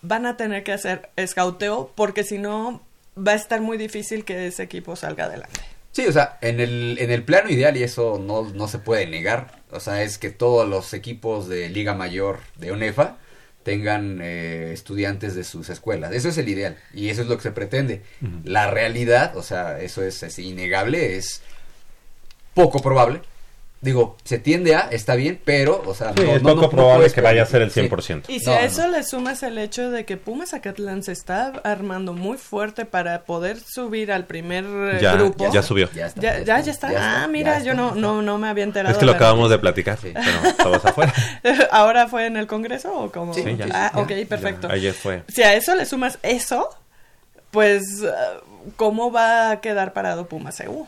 van 0.00 0.24
a 0.24 0.38
tener 0.38 0.64
que 0.64 0.72
hacer 0.72 1.10
escauteo, 1.16 1.92
porque 1.96 2.24
si 2.24 2.38
no 2.38 2.80
va 3.16 3.32
a 3.32 3.36
estar 3.36 3.60
muy 3.60 3.78
difícil 3.78 4.24
que 4.24 4.46
ese 4.46 4.62
equipo 4.62 4.96
salga 4.96 5.24
adelante. 5.24 5.60
Sí, 5.92 6.06
o 6.06 6.12
sea, 6.12 6.38
en 6.40 6.60
el, 6.60 6.98
en 7.00 7.10
el 7.10 7.24
plano 7.24 7.50
ideal, 7.50 7.76
y 7.76 7.82
eso 7.82 8.22
no, 8.24 8.44
no 8.44 8.68
se 8.68 8.78
puede 8.78 9.06
negar, 9.06 9.62
o 9.72 9.80
sea, 9.80 10.02
es 10.02 10.18
que 10.18 10.30
todos 10.30 10.68
los 10.68 10.94
equipos 10.94 11.48
de 11.48 11.68
Liga 11.68 11.94
Mayor 11.94 12.38
de 12.56 12.70
UNEFA 12.70 13.16
tengan 13.64 14.20
eh, 14.22 14.70
estudiantes 14.72 15.34
de 15.34 15.44
sus 15.44 15.68
escuelas. 15.68 16.12
Eso 16.12 16.28
es 16.28 16.38
el 16.38 16.48
ideal, 16.48 16.78
y 16.94 17.08
eso 17.08 17.22
es 17.22 17.28
lo 17.28 17.36
que 17.36 17.42
se 17.42 17.50
pretende. 17.50 18.02
La 18.44 18.70
realidad, 18.70 19.36
o 19.36 19.42
sea, 19.42 19.80
eso 19.80 20.02
es, 20.04 20.22
es 20.22 20.38
innegable, 20.38 21.16
es 21.16 21.42
poco 22.54 22.80
probable. 22.80 23.20
Digo, 23.82 24.18
se 24.24 24.38
tiende 24.38 24.74
a, 24.74 24.80
está 24.90 25.14
bien, 25.14 25.40
pero, 25.42 25.82
o 25.86 25.94
sea, 25.94 26.12
Sí, 26.14 26.22
no, 26.22 26.32
es 26.36 26.42
poco 26.42 26.54
no- 26.56 26.60
no 26.62 26.68
probable 26.68 27.10
que 27.10 27.22
vaya 27.22 27.44
a 27.44 27.46
ser 27.46 27.62
el 27.62 27.70
permitir. 27.70 28.18
100%. 28.18 28.24
Y 28.28 28.40
si 28.40 28.44
No, 28.46 28.52
a 28.52 28.60
no. 28.60 28.66
eso 28.66 28.88
le 28.88 29.02
sumas 29.04 29.42
el 29.42 29.56
hecho 29.56 29.90
de 29.90 30.04
que 30.04 30.18
Pumas 30.18 30.52
Acatlán 30.52 31.02
se 31.02 31.12
está 31.12 31.46
armando 31.64 32.12
muy 32.12 32.36
fuerte 32.36 32.84
para 32.84 33.22
poder 33.22 33.58
subir 33.58 34.12
al 34.12 34.26
primer 34.26 34.64
eh, 34.66 34.98
Ya, 35.00 35.14
grupo. 35.14 35.50
ya 35.50 35.62
subió. 35.62 35.88
Ya 35.94 36.08
está. 36.08 36.20
Ya, 36.20 36.38
ya, 36.42 36.60
ya 36.60 36.70
está. 36.72 37.22
ah, 37.22 37.26
mira, 37.28 37.58
ya 37.60 37.64
yo 37.64 37.74
no, 37.74 37.94
ya 37.94 38.00
no, 38.02 38.20
no 38.20 38.36
me 38.36 38.48
había 38.48 38.64
enterado. 38.64 38.92
Es 38.92 38.98
que 38.98 39.06
lo 39.06 39.12
acabamos 39.12 39.48
de 39.48 39.58
platicar, 39.58 39.96
Sí. 39.98 40.12
pero 40.12 40.48
estabas 40.50 40.84
afuera. 40.84 41.14
¿Ahora 41.70 42.06
fue 42.06 42.26
en 42.26 42.36
el 42.36 42.46
Congreso 42.46 42.92
o 42.94 43.10
cómo? 43.10 43.32
Sí, 43.32 43.42
ya. 43.56 43.64
Ah, 43.72 43.92
ya, 43.94 43.98
ok, 44.02 44.12
perfecto. 44.28 44.68
Ayer 44.70 44.92
fue. 44.92 45.22
Si 45.28 45.42
a 45.42 45.54
eso 45.54 45.74
le 45.74 45.86
sumas 45.86 46.18
eso, 46.22 46.68
pues, 47.50 47.82
eh, 48.02 48.10
¿cómo 48.76 49.10
va 49.10 49.52
a 49.52 49.60
quedar 49.62 49.94
parado 49.94 50.26
Pumas 50.26 50.60
EU? 50.60 50.86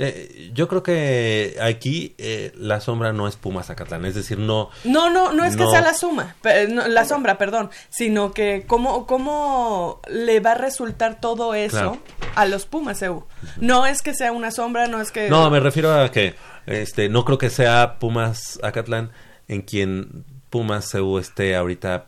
Eh, 0.00 0.52
yo 0.54 0.68
creo 0.68 0.84
que 0.84 1.56
aquí 1.60 2.14
eh, 2.18 2.52
la 2.56 2.80
sombra 2.80 3.12
no 3.12 3.26
es 3.26 3.34
Pumas 3.34 3.66
Zacatlán, 3.66 4.04
es 4.04 4.14
decir, 4.14 4.38
no... 4.38 4.70
No, 4.84 5.10
no, 5.10 5.32
no 5.32 5.44
es 5.44 5.56
que 5.56 5.66
sea 5.66 5.80
la 5.80 5.92
suma, 5.92 6.36
no, 6.68 6.86
la 6.86 7.04
sombra, 7.04 7.36
perdón, 7.36 7.70
sino 7.90 8.32
que 8.32 8.64
cómo, 8.68 9.06
cómo 9.06 10.00
le 10.08 10.38
va 10.38 10.52
a 10.52 10.54
resultar 10.54 11.20
todo 11.20 11.52
eso 11.54 11.68
Claro. 11.78 11.98
a 12.36 12.46
los 12.46 12.64
Pumas 12.64 13.02
EU. 13.02 13.24
No 13.56 13.86
es 13.86 14.02
que 14.02 14.14
sea 14.14 14.30
una 14.30 14.52
sombra, 14.52 14.86
no 14.86 15.00
es 15.00 15.10
que... 15.10 15.28
No, 15.28 15.50
me 15.50 15.58
refiero 15.58 15.92
a 15.92 16.10
que 16.12 16.36
este 16.66 17.08
no 17.08 17.24
creo 17.24 17.38
que 17.38 17.50
sea 17.50 17.98
Pumas 17.98 18.60
Acatlán 18.62 19.10
en 19.48 19.62
quien 19.62 20.24
Pumas 20.48 20.92
CU 20.92 21.18
esté 21.18 21.56
ahorita 21.56 22.06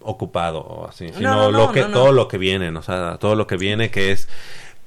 ocupado 0.00 0.60
o 0.60 0.88
así, 0.88 1.08
No, 1.08 1.14
sino 1.14 1.34
no, 1.34 1.50
lo 1.50 1.72
que 1.72 1.82
todo 1.84 2.10
lo 2.10 2.26
que 2.26 2.38
viene, 2.38 2.76
o 2.76 2.82
sea, 2.82 3.18
todo 3.20 3.36
lo 3.36 3.46
que 3.46 3.56
viene 3.56 3.90
que 3.90 4.12
es 4.12 4.28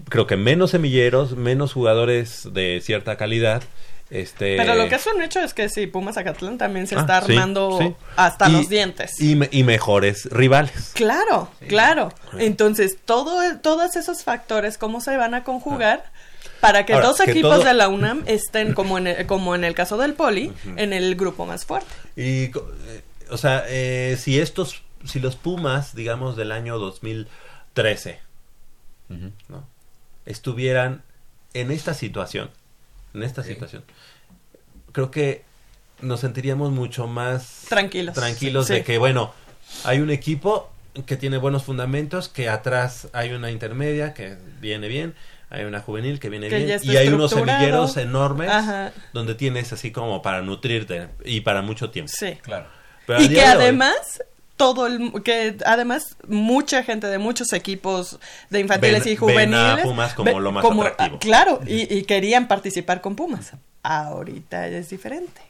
creo 0.09 0.27
que 0.27 0.35
menos 0.37 0.71
semilleros, 0.71 1.35
menos 1.35 1.73
jugadores 1.73 2.49
de 2.53 2.81
cierta 2.83 3.17
calidad. 3.17 3.63
Este 4.09 4.57
Pero 4.57 4.75
lo 4.75 4.87
que 4.89 4.95
es 4.95 5.07
un 5.07 5.21
hecho 5.23 5.39
es 5.39 5.55
que 5.55 5.69
sí, 5.69 5.87
Pumas 5.87 6.15
Zacatlán 6.15 6.59
también 6.59 6.85
se 6.85 6.95
Ah, 6.95 6.99
está 6.99 7.17
armando 7.17 7.79
sí. 7.79 7.95
hasta 8.15 8.47
Y- 8.47 8.51
los 8.51 8.69
dientes. 8.69 9.19
y, 9.19 9.35
me- 9.35 9.49
y 9.51 9.63
mejores 9.63 10.25
rivales. 10.29 10.91
Claro, 10.93 11.49
claro. 11.67 12.13
Entonces, 12.37 12.97
todo, 13.05 13.39
todos 13.59 13.95
esos 13.95 14.23
factores, 14.23 14.77
¿cómo 14.77 15.01
se 15.01 15.17
van 15.17 15.33
a 15.33 15.43
conjugar? 15.43 16.03
Para 16.59 16.85
que 16.85 16.93
Ahora, 16.93 17.07
dos 17.07 17.17
que 17.21 17.31
equipos 17.31 17.55
todo- 17.55 17.63
de 17.63 17.73
la 17.73 17.87
UNAM 17.87 18.23
estén, 18.27 18.73
como 18.75 18.99
en 18.99 19.07
el, 19.07 19.25
como 19.25 19.55
en 19.55 19.63
el 19.63 19.73
caso 19.73 19.97
del 19.97 20.13
Poli, 20.13 20.53
en 20.75 20.93
el 20.93 21.15
grupo 21.15 21.47
más 21.47 21.65
fuerte. 21.65 21.87
Y, 22.15 22.43
eh, 22.45 22.51
o 23.31 23.37
sea, 23.37 23.63
eh, 23.67 24.15
si 24.19 24.39
estos, 24.39 24.83
si 25.05 25.19
los 25.21 25.37
Pumas, 25.37 25.95
digamos, 25.95 26.35
del 26.35 26.51
año 26.51 26.77
2013, 26.77 28.19
¿no? 29.49 29.72
Estuvieran 30.25 31.03
en 31.53 31.71
esta 31.71 31.93
situación, 31.93 32.49
en 33.13 33.23
esta 33.23 33.43
situación, 33.43 33.83
creo 34.91 35.11
que 35.11 35.43
nos 36.01 36.19
sentiríamos 36.19 36.71
mucho 36.71 37.07
más 37.07 37.65
Tranquilos. 37.69 38.15
tranquilos 38.15 38.67
Sí. 38.67 38.73
de 38.73 38.83
que, 38.83 38.97
bueno, 38.97 39.33
hay 39.83 39.99
un 39.99 40.09
equipo 40.09 40.69
que 41.05 41.17
tiene 41.17 41.37
buenos 41.37 41.63
fundamentos, 41.63 42.29
que 42.29 42.49
atrás 42.49 43.07
hay 43.13 43.31
una 43.31 43.49
intermedia 43.51 44.13
que 44.13 44.37
viene 44.59 44.87
bien, 44.87 45.15
hay 45.49 45.63
una 45.65 45.79
juvenil 45.81 46.19
que 46.19 46.29
viene 46.29 46.49
Que 46.49 46.57
bien, 46.59 46.79
y 46.83 46.95
hay 46.97 47.07
unos 47.09 47.31
semilleros 47.31 47.97
enormes 47.97 48.49
Ajá. 48.49 48.91
donde 49.13 49.35
tienes 49.35 49.71
así 49.73 49.91
como 49.91 50.21
para 50.21 50.41
nutrirte 50.41 51.09
y 51.23 51.41
para 51.41 51.61
mucho 51.61 51.89
tiempo. 51.91 52.11
Sí. 52.15 52.37
Claro. 52.41 52.67
Pero 53.05 53.21
y 53.21 53.29
que 53.29 53.35
hoy- 53.35 53.41
además 53.41 54.23
todo 54.57 54.85
el 54.87 55.11
que 55.23 55.57
además 55.65 56.15
mucha 56.27 56.83
gente 56.83 57.07
de 57.07 57.17
muchos 57.17 57.53
equipos 57.53 58.19
de 58.49 58.59
infantiles 58.59 59.03
Ven- 59.03 59.13
y 59.13 59.15
juveniles 59.15 59.49
ven 59.75 59.79
a 59.79 59.83
Pumas 59.83 60.13
como 60.13 60.39
lo 60.39 60.51
más 60.51 60.63
atractivo. 60.63 61.15
ah, 61.15 61.19
claro 61.19 61.59
y, 61.65 61.91
y 61.93 62.03
querían 62.03 62.47
participar 62.47 63.01
con 63.01 63.15
Pumas 63.15 63.53
ahorita 63.81 64.67
es 64.67 64.89
diferente 64.89 65.41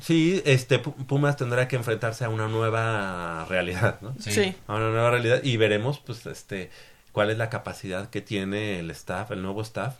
Sí, 0.00 0.42
este 0.46 0.82
Pu- 0.82 0.94
Pumas 1.06 1.36
tendrá 1.36 1.68
que 1.68 1.76
enfrentarse 1.76 2.24
a 2.24 2.28
una 2.30 2.48
nueva 2.48 3.44
realidad, 3.48 3.98
¿no? 4.00 4.14
Sí. 4.18 4.32
sí, 4.32 4.54
A 4.66 4.74
una 4.76 4.88
nueva 4.90 5.10
realidad 5.10 5.40
y 5.44 5.58
veremos, 5.58 5.98
pues, 5.98 6.24
este, 6.26 6.70
cuál 7.12 7.28
es 7.30 7.36
la 7.36 7.50
capacidad 7.50 8.08
que 8.08 8.22
tiene 8.22 8.78
el 8.80 8.90
staff, 8.90 9.30
el 9.32 9.42
nuevo 9.42 9.60
staff, 9.60 9.94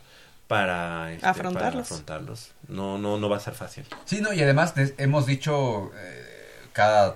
para, 0.47 1.13
este, 1.13 1.25
Afrontarlos. 1.27 1.71
para 1.73 1.81
afrontarlos. 1.81 2.51
No, 2.67 2.97
no, 2.97 3.17
no 3.17 3.29
va 3.29 3.37
a 3.37 3.39
ser 3.39 3.53
fácil. 3.53 3.85
Sí, 4.05 4.19
no, 4.19 4.33
y 4.33 4.41
además 4.41 4.73
hemos 4.97 5.27
dicho 5.27 5.91
eh, 5.95 6.25
cada 6.73 7.15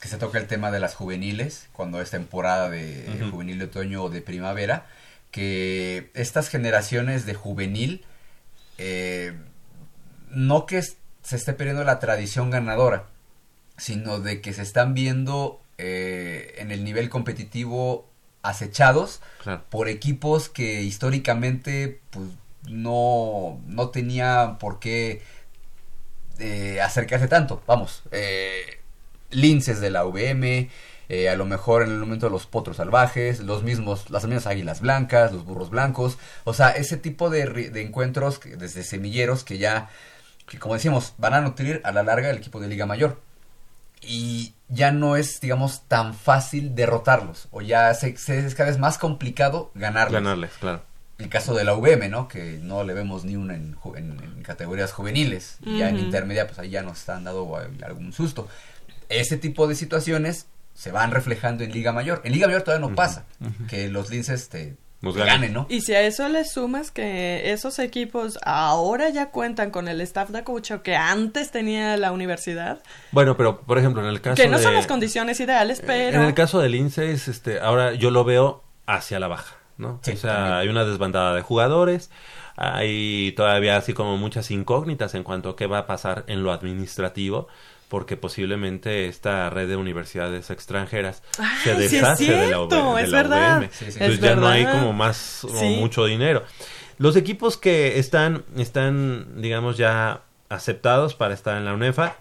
que 0.00 0.08
se 0.08 0.16
toca 0.16 0.38
el 0.38 0.46
tema 0.46 0.70
de 0.70 0.80
las 0.80 0.94
juveniles, 0.94 1.68
cuando 1.72 2.00
es 2.00 2.10
temporada 2.10 2.70
de 2.70 3.06
Ujú. 3.20 3.30
juvenil 3.32 3.58
de 3.58 3.66
otoño 3.66 4.04
o 4.04 4.10
de 4.10 4.22
primavera, 4.22 4.86
que 5.30 6.10
estas 6.14 6.48
generaciones 6.48 7.26
de 7.26 7.34
juvenil, 7.34 8.04
eh, 8.78 9.34
no 10.30 10.66
que 10.66 10.82
se 10.82 11.36
esté 11.36 11.52
perdiendo 11.52 11.84
la 11.84 11.98
tradición 11.98 12.50
ganadora, 12.50 13.06
sino 13.76 14.20
de 14.20 14.40
que 14.40 14.52
se 14.52 14.62
están 14.62 14.94
viendo 14.94 15.60
eh, 15.78 16.54
en 16.58 16.70
el 16.70 16.82
nivel 16.84 17.08
competitivo 17.10 18.08
acechados 18.42 19.20
Claro. 19.42 19.64
por 19.70 19.88
equipos 19.88 20.48
que 20.48 20.82
históricamente 20.82 22.00
pues 22.10 22.26
no, 22.66 23.60
no 23.66 23.90
tenía 23.90 24.56
por 24.58 24.78
qué 24.80 25.22
eh, 26.38 26.80
acercarse 26.80 27.28
tanto. 27.28 27.62
Vamos, 27.66 28.02
eh, 28.12 28.79
linces 29.30 29.80
de 29.80 29.90
la 29.90 30.04
VM, 30.04 30.70
eh, 31.08 31.28
a 31.28 31.34
lo 31.36 31.44
mejor 31.44 31.82
en 31.82 31.90
el 31.90 31.98
momento 31.98 32.26
de 32.26 32.30
los 32.32 32.46
potros 32.46 32.76
salvajes, 32.76 33.40
los 33.40 33.62
mismos, 33.64 34.10
las 34.10 34.24
mismas 34.26 34.46
águilas 34.46 34.80
blancas, 34.80 35.32
los 35.32 35.44
burros 35.44 35.70
blancos, 35.70 36.18
o 36.44 36.54
sea, 36.54 36.70
ese 36.70 36.96
tipo 36.96 37.30
de, 37.30 37.70
encuentros 37.82 38.38
que- 38.38 38.56
desde 38.56 38.82
semilleros 38.84 39.42
que 39.42 39.58
ya, 39.58 39.88
que 40.46 40.58
como 40.58 40.74
decimos, 40.74 41.14
van 41.18 41.34
a 41.34 41.40
nutrir 41.40 41.80
a 41.84 41.90
la 41.92 42.02
larga 42.04 42.30
el 42.30 42.36
equipo 42.38 42.60
de 42.60 42.68
Liga 42.68 42.86
Mayor. 42.86 43.18
Y 44.02 44.54
ya 44.68 44.92
no 44.92 45.16
es, 45.16 45.40
digamos, 45.40 45.82
tan 45.86 46.14
fácil 46.14 46.74
derrotarlos, 46.74 47.48
o 47.50 47.60
ya 47.60 47.92
se, 47.94 48.16
se- 48.16 48.46
es 48.46 48.54
cada 48.54 48.70
vez 48.70 48.78
más 48.78 48.96
complicado 48.96 49.70
ganarlos 49.74 50.14
Ganarles, 50.22 50.52
claro. 50.58 50.82
el 51.18 51.28
caso 51.28 51.54
de 51.54 51.64
la 51.64 51.74
VM, 51.74 52.08
¿no? 52.08 52.26
Que 52.26 52.58
no 52.62 52.82
le 52.82 52.94
vemos 52.94 53.24
ni 53.24 53.36
una 53.36 53.54
en, 53.56 53.76
ju- 53.76 53.98
en- 53.98 54.18
en 54.22 54.42
categorías 54.42 54.92
juveniles. 54.92 55.58
Y 55.62 55.78
Ya 55.78 55.90
en 55.90 55.98
intermedia, 55.98 56.46
pues 56.46 56.58
ahí 56.58 56.70
ya 56.70 56.82
nos 56.82 56.98
están 57.00 57.24
dando 57.24 57.60
eh, 57.60 57.68
algún 57.84 58.12
susto. 58.14 58.48
Ese 59.10 59.36
tipo 59.36 59.66
de 59.66 59.74
situaciones 59.74 60.46
se 60.74 60.90
van 60.92 61.10
reflejando 61.10 61.62
en 61.64 61.72
Liga 61.72 61.92
Mayor. 61.92 62.22
En 62.24 62.32
Liga 62.32 62.46
Mayor 62.46 62.62
todavía 62.62 62.88
no 62.88 62.94
pasa 62.94 63.26
que 63.68 63.88
los 63.88 64.08
linces 64.08 64.48
te 64.48 64.76
Nos 65.02 65.12
te 65.14 65.20
ganen. 65.20 65.34
ganen, 65.34 65.52
¿no? 65.52 65.66
y 65.68 65.80
si 65.82 65.92
a 65.94 66.00
eso 66.02 66.28
le 66.28 66.44
sumas 66.44 66.90
que 66.90 67.52
esos 67.52 67.78
equipos 67.78 68.38
ahora 68.44 69.10
ya 69.10 69.30
cuentan 69.30 69.70
con 69.70 69.88
el 69.88 70.00
staff 70.00 70.30
de 70.30 70.42
coach 70.44 70.72
que 70.82 70.96
antes 70.96 71.50
tenía 71.50 71.96
la 71.98 72.12
universidad 72.12 72.80
Bueno, 73.12 73.36
pero, 73.36 73.60
por 73.60 73.78
ejemplo, 73.78 74.02
en 74.02 74.08
el 74.08 74.20
caso 74.20 74.36
que 74.42 74.48
no 74.48 74.56
de... 74.58 74.62
son 74.62 74.74
las 74.74 74.86
condiciones 74.86 75.40
ideales 75.40 75.82
pero 75.86 76.20
En 76.20 76.26
el 76.26 76.34
caso 76.34 76.60
del 76.60 76.74
INSE, 76.74 77.10
es, 77.12 77.28
este, 77.28 77.60
ahora 77.60 77.92
yo 77.94 78.10
lo 78.10 78.24
veo 78.24 78.62
hacia 78.86 79.18
la 79.20 79.28
baja, 79.28 79.56
¿no? 79.76 80.00
Sí, 80.02 80.12
o 80.12 80.16
sea, 80.16 80.34
también. 80.34 80.54
hay 80.54 80.68
una 80.68 80.84
desbandada 80.84 81.34
de 81.34 81.42
jugadores, 81.42 82.10
hay 82.56 83.32
todavía 83.36 83.76
así 83.76 83.92
como 83.94 84.16
muchas 84.16 84.50
incógnitas 84.50 85.14
en 85.14 85.24
cuanto 85.24 85.50
a 85.50 85.56
qué 85.56 85.66
va 85.66 85.78
a 85.78 85.86
pasar 85.86 86.24
en 86.26 86.42
lo 86.42 86.52
administrativo, 86.52 87.48
porque 87.90 88.16
posiblemente 88.16 89.08
esta 89.08 89.50
red 89.50 89.68
de 89.68 89.74
universidades 89.74 90.48
extranjeras 90.50 91.24
Ay, 91.38 91.48
se 91.64 91.76
sí 91.76 91.82
es 91.82 91.90
deshace 91.90 92.32
de 92.32 92.50
la, 92.52 92.60
UV 92.62 92.70
de 92.96 93.02
es 93.02 93.10
la 93.10 93.22
verdad. 93.22 93.58
UVM. 93.58 93.68
Sí, 93.70 93.78
sí. 93.78 93.84
Entonces 93.84 94.14
Es 94.14 94.20
ya 94.20 94.36
no 94.36 94.46
hay 94.48 94.64
como 94.64 94.92
más 94.92 95.44
o 95.44 95.64
mucho 95.64 96.04
dinero. 96.06 96.44
Los 96.98 97.16
equipos 97.16 97.56
que 97.56 97.98
están, 97.98 98.44
están, 98.56 99.42
digamos, 99.42 99.76
ya 99.76 100.22
aceptados 100.48 101.14
para 101.16 101.34
estar 101.34 101.56
en 101.56 101.64
la 101.64 101.74
UNEFA 101.74 102.16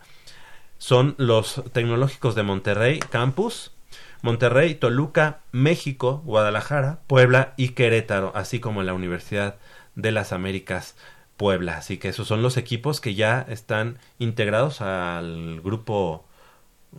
son 0.80 1.14
los 1.18 1.62
tecnológicos 1.72 2.34
de 2.34 2.44
Monterrey, 2.44 3.00
Campus, 3.00 3.72
Monterrey, 4.24 4.74
Toluca, 4.74 5.42
México, 5.52 6.24
Guadalajara, 6.26 7.00
Puebla 7.06 7.54
y 7.58 7.70
Querétaro, 7.70 8.32
así 8.36 8.60
como 8.60 8.82
la 8.82 8.94
Universidad 8.94 9.58
de 9.96 10.12
las 10.12 10.34
Américas, 10.34 10.96
Puebla. 11.40 11.78
Así 11.78 11.98
que 11.98 12.10
esos 12.10 12.28
son 12.28 12.42
los 12.44 12.58
equipos 12.58 13.00
que 13.02 13.16
ya 13.16 13.46
están 13.50 13.98
integrados 14.20 14.82
al 14.82 15.62
grupo, 15.62 16.26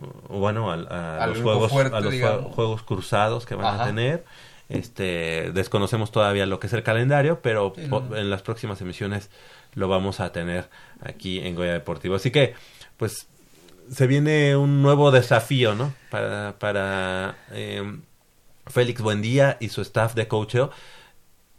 uh, 0.01 0.37
bueno, 0.37 0.71
al- 0.71 0.87
a, 0.91 1.23
Al 1.23 1.29
los, 1.29 1.41
juegos, 1.41 1.71
fuerte, 1.71 1.95
a 1.95 1.99
los 2.01 2.13
juegos 2.55 2.81
cruzados 2.83 3.45
que 3.45 3.53
van 3.55 3.75
Ajá. 3.75 3.83
a 3.83 3.85
tener. 3.87 4.25
Este, 4.67 5.51
desconocemos 5.53 6.11
todavía 6.11 6.45
lo 6.45 6.59
que 6.59 6.67
es 6.67 6.73
el 6.73 6.81
calendario, 6.81 7.41
pero 7.41 7.73
Sí, 7.75 7.87
po- 7.87 7.99
no. 8.01 8.15
en 8.17 8.29
las 8.29 8.41
próximas 8.41 8.81
emisiones 8.81 9.29
lo 9.75 9.87
vamos 9.87 10.19
a 10.19 10.31
tener 10.31 10.69
aquí 11.01 11.39
en 11.39 11.55
Goya 11.55 11.73
Deportivo. 11.73 12.15
Así 12.15 12.31
que, 12.31 12.55
pues, 12.97 13.27
se 13.91 14.07
viene 14.07 14.55
un 14.55 14.81
nuevo 14.81 15.11
desafío, 15.11 15.75
¿no? 15.75 15.93
Para, 16.09 16.55
para 16.57 17.35
eh, 17.51 17.83
Félix 18.67 19.01
Buendía 19.01 19.57
y 19.59 19.69
su 19.69 19.81
staff 19.81 20.13
de 20.15 20.27
coacheo, 20.27 20.71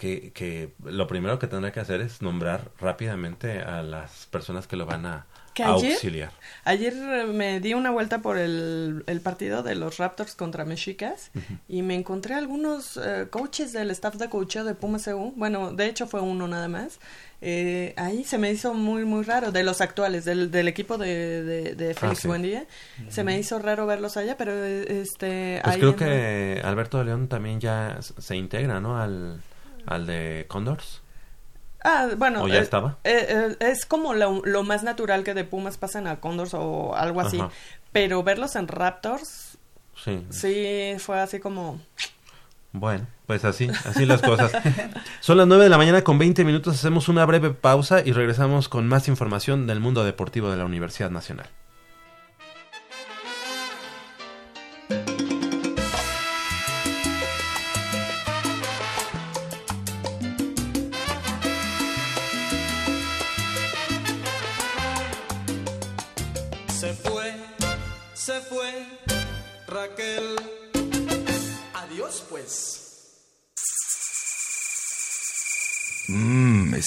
que, 0.02 0.32
que 0.32 0.72
lo 0.84 1.06
primero 1.06 1.38
que 1.38 1.46
tendrá 1.46 1.70
que 1.70 1.78
hacer 1.78 2.00
es 2.00 2.22
nombrar 2.22 2.72
rápidamente 2.80 3.60
a 3.60 3.82
las 3.84 4.26
personas 4.26 4.66
que 4.66 4.74
lo 4.76 4.84
van 4.84 5.06
a 5.06 5.26
Que 5.54 5.62
ayer- 5.62 5.92
auxiliar. 5.92 6.32
Ayer 6.64 6.92
eh, 6.92 7.26
me 7.26 7.60
di 7.60 7.74
una 7.74 7.92
vuelta 7.92 8.18
por 8.18 8.36
el, 8.36 9.04
el 9.06 9.20
partido 9.20 9.62
de 9.62 9.76
los 9.76 9.98
Raptors 9.98 10.34
contra 10.34 10.64
Mexicas 10.64 11.30
y 11.68 11.82
me 11.82 11.94
encontré 11.94 12.34
algunos 12.34 12.96
eh, 12.96 13.28
coaches 13.30 13.72
del 13.72 13.92
staff 13.92 14.16
de 14.16 14.28
coacheo 14.28 14.64
de 14.64 14.74
Pumas 14.74 15.06
EU. 15.06 15.32
Bueno, 15.36 15.72
de 15.72 15.86
hecho 15.86 16.08
fue 16.08 16.20
uno 16.20 16.48
nada 16.48 16.66
más. 16.66 16.98
Eh, 17.44 17.92
ahí 17.96 18.24
se 18.24 18.38
me 18.38 18.50
hizo 18.50 18.72
muy, 18.74 19.04
muy 19.04 19.22
raro. 19.24 19.52
De 19.52 19.62
los 19.62 19.80
actuales, 19.80 20.24
del, 20.24 20.50
del 20.50 20.66
equipo 20.68 20.98
de, 20.98 21.42
de, 21.44 21.74
de 21.76 21.94
Félix 21.94 22.20
sí. 22.22 22.28
Buendía. 22.28 22.64
Se 23.08 23.22
me 23.24 23.38
hizo 23.38 23.58
raro 23.60 23.86
verlos 23.86 24.16
allá, 24.16 24.36
pero 24.36 24.52
eh, 24.52 25.00
este... 25.02 25.60
Pues 25.62 25.76
creo 25.76 25.90
en- 25.90 25.96
que 25.96 26.60
Alberto 26.64 26.98
de 26.98 27.04
León 27.04 27.28
también 27.28 27.60
ya 27.60 27.98
se 28.00 28.34
integra, 28.36 28.80
¿no? 28.80 29.00
Al, 29.00 29.40
al 29.86 30.06
de 30.06 30.46
Condors. 30.48 31.02
Ah, 31.84 32.08
bueno. 32.16 32.42
¿O 32.44 32.48
ya 32.48 32.58
eh, 32.58 32.62
estaba? 32.62 32.98
eh, 33.04 33.26
eh, 33.28 33.56
es 33.60 33.86
como 33.86 34.14
lo, 34.14 34.40
lo 34.44 34.62
más 34.62 34.82
natural 34.84 35.24
que 35.24 35.34
de 35.34 35.44
Pumas 35.44 35.78
pasen 35.78 36.06
a 36.06 36.20
Condors 36.20 36.54
o 36.54 36.94
algo 36.94 37.20
así. 37.20 37.40
Ajá. 37.40 37.50
Pero 37.90 38.22
verlos 38.22 38.56
en 38.56 38.68
Raptors, 38.68 39.58
Sí. 39.96 40.24
sí, 40.30 40.94
fue 40.98 41.20
así 41.20 41.38
como... 41.38 41.80
Bueno, 42.72 43.06
pues 43.26 43.44
así, 43.44 43.68
así 43.84 44.06
las 44.06 44.22
cosas. 44.22 44.50
Son 45.20 45.36
las 45.36 45.46
9 45.46 45.64
de 45.64 45.68
la 45.68 45.76
mañana 45.76 46.02
con 46.02 46.18
20 46.18 46.42
minutos, 46.44 46.74
hacemos 46.74 47.08
una 47.08 47.26
breve 47.26 47.50
pausa 47.50 48.00
y 48.02 48.12
regresamos 48.12 48.70
con 48.70 48.88
más 48.88 49.08
información 49.08 49.66
del 49.66 49.78
mundo 49.80 50.04
deportivo 50.04 50.50
de 50.50 50.56
la 50.56 50.64
Universidad 50.64 51.10
Nacional. 51.10 51.48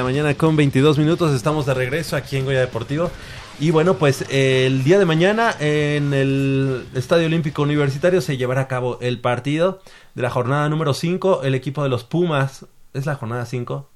La 0.00 0.04
mañana 0.04 0.32
con 0.32 0.56
22 0.56 0.96
minutos, 0.96 1.34
estamos 1.34 1.66
de 1.66 1.74
regreso 1.74 2.16
aquí 2.16 2.38
en 2.38 2.46
Goya 2.46 2.60
Deportivo. 2.60 3.10
Y 3.58 3.70
bueno, 3.70 3.98
pues 3.98 4.24
el 4.30 4.82
día 4.82 4.98
de 4.98 5.04
mañana 5.04 5.54
en 5.60 6.14
el 6.14 6.86
Estadio 6.94 7.26
Olímpico 7.26 7.60
Universitario 7.60 8.22
se 8.22 8.38
llevará 8.38 8.62
a 8.62 8.66
cabo 8.66 8.96
el 9.02 9.20
partido 9.20 9.82
de 10.14 10.22
la 10.22 10.30
jornada 10.30 10.70
número 10.70 10.94
5. 10.94 11.42
El 11.42 11.54
equipo 11.54 11.82
de 11.82 11.90
los 11.90 12.04
Pumas, 12.04 12.64
¿es 12.94 13.04
la 13.04 13.14
jornada 13.14 13.44
5 13.44 13.90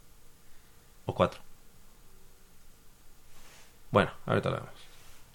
o 1.07 1.15
4? 1.15 1.41
Bueno, 3.91 4.11
ahorita 4.27 4.51
lo 4.51 4.57
vemos. 4.57 4.71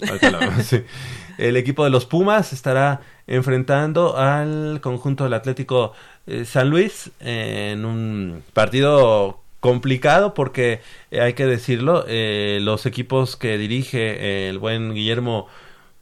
Ahorita 0.07 0.29
lo 0.29 0.37
vemos, 0.37 0.65
sí. 0.67 0.83
El 1.39 1.57
equipo 1.57 1.83
de 1.83 1.89
los 1.89 2.05
Pumas 2.05 2.53
estará 2.53 3.01
enfrentando 3.25 4.17
al 4.17 4.81
conjunto 4.81 5.23
del 5.23 5.33
Atlético 5.33 5.93
eh, 6.27 6.45
San 6.45 6.69
Luis 6.69 7.09
en 7.21 7.85
un 7.85 8.43
partido 8.53 9.41
complicado 9.59 10.33
porque 10.33 10.81
eh, 11.11 11.21
hay 11.21 11.33
que 11.33 11.45
decirlo, 11.45 12.05
eh, 12.07 12.59
los 12.61 12.85
equipos 12.85 13.35
que 13.35 13.57
dirige 13.57 13.99
eh, 13.99 14.49
el 14.49 14.59
buen 14.59 14.93
Guillermo 14.93 15.47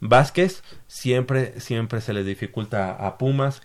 Vázquez 0.00 0.62
siempre, 0.86 1.60
siempre 1.60 2.00
se 2.00 2.12
les 2.12 2.24
dificulta 2.24 2.92
a 2.92 3.18
Pumas 3.18 3.62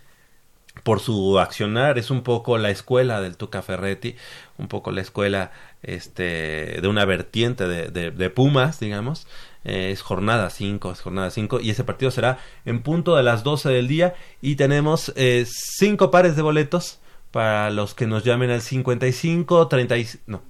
por 0.82 1.00
su 1.00 1.38
accionar, 1.38 1.98
es 1.98 2.10
un 2.10 2.22
poco 2.22 2.58
la 2.58 2.70
escuela 2.70 3.20
del 3.20 3.36
Tuca 3.36 3.62
Ferretti, 3.62 4.16
un 4.58 4.66
poco 4.66 4.90
la 4.90 5.02
escuela 5.02 5.52
este, 5.82 6.80
de 6.80 6.88
una 6.88 7.04
vertiente 7.04 7.68
de, 7.68 8.10
de, 8.10 8.30
Pumas, 8.30 8.80
digamos, 8.80 9.28
es 9.62 10.02
jornada 10.02 10.50
5, 10.50 10.90
es 10.90 11.00
jornada 11.00 11.30
5 11.30 11.60
y 11.60 11.70
ese 11.70 11.84
partido 11.84 12.10
será 12.10 12.38
en 12.64 12.82
punto 12.82 13.14
de 13.14 13.22
las 13.22 13.44
12 13.44 13.68
del 13.70 13.86
día 13.86 14.14
y 14.42 14.56
tenemos 14.56 15.12
eh, 15.16 15.46
cinco 15.46 16.10
pares 16.10 16.34
de 16.34 16.42
boletos 16.42 16.98
para 17.34 17.68
los 17.70 17.94
que 17.94 18.06
nos 18.06 18.22
llamen 18.22 18.52
al 18.52 18.62
55 18.62 19.66
30 19.66 19.98
y- 19.98 20.06
no 20.26 20.42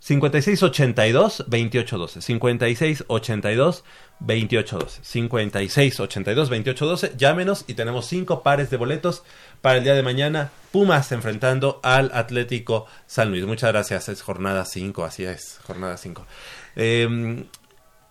56 0.00 0.62
82 0.62 1.44
28 1.48 1.96
12 1.96 2.20
56 2.20 3.04
82 3.08 3.84
28 4.20 4.78
12 4.78 5.00
56 5.02 6.00
82 6.00 6.50
28 6.50 6.86
12 6.86 7.12
llámenos 7.16 7.64
y 7.68 7.72
tenemos 7.72 8.04
cinco 8.06 8.42
pares 8.42 8.68
de 8.68 8.76
boletos 8.76 9.22
para 9.62 9.78
el 9.78 9.84
día 9.84 9.94
de 9.94 10.02
mañana. 10.02 10.50
Pumas 10.72 11.10
enfrentando 11.10 11.80
al 11.82 12.10
Atlético 12.12 12.84
San 13.06 13.30
Luis. 13.30 13.46
Muchas 13.46 13.72
gracias 13.72 14.10
es 14.10 14.20
jornada 14.20 14.66
5 14.66 15.04
así 15.06 15.24
es 15.24 15.58
jornada 15.66 15.96
5 15.96 16.26
eh, 16.76 17.46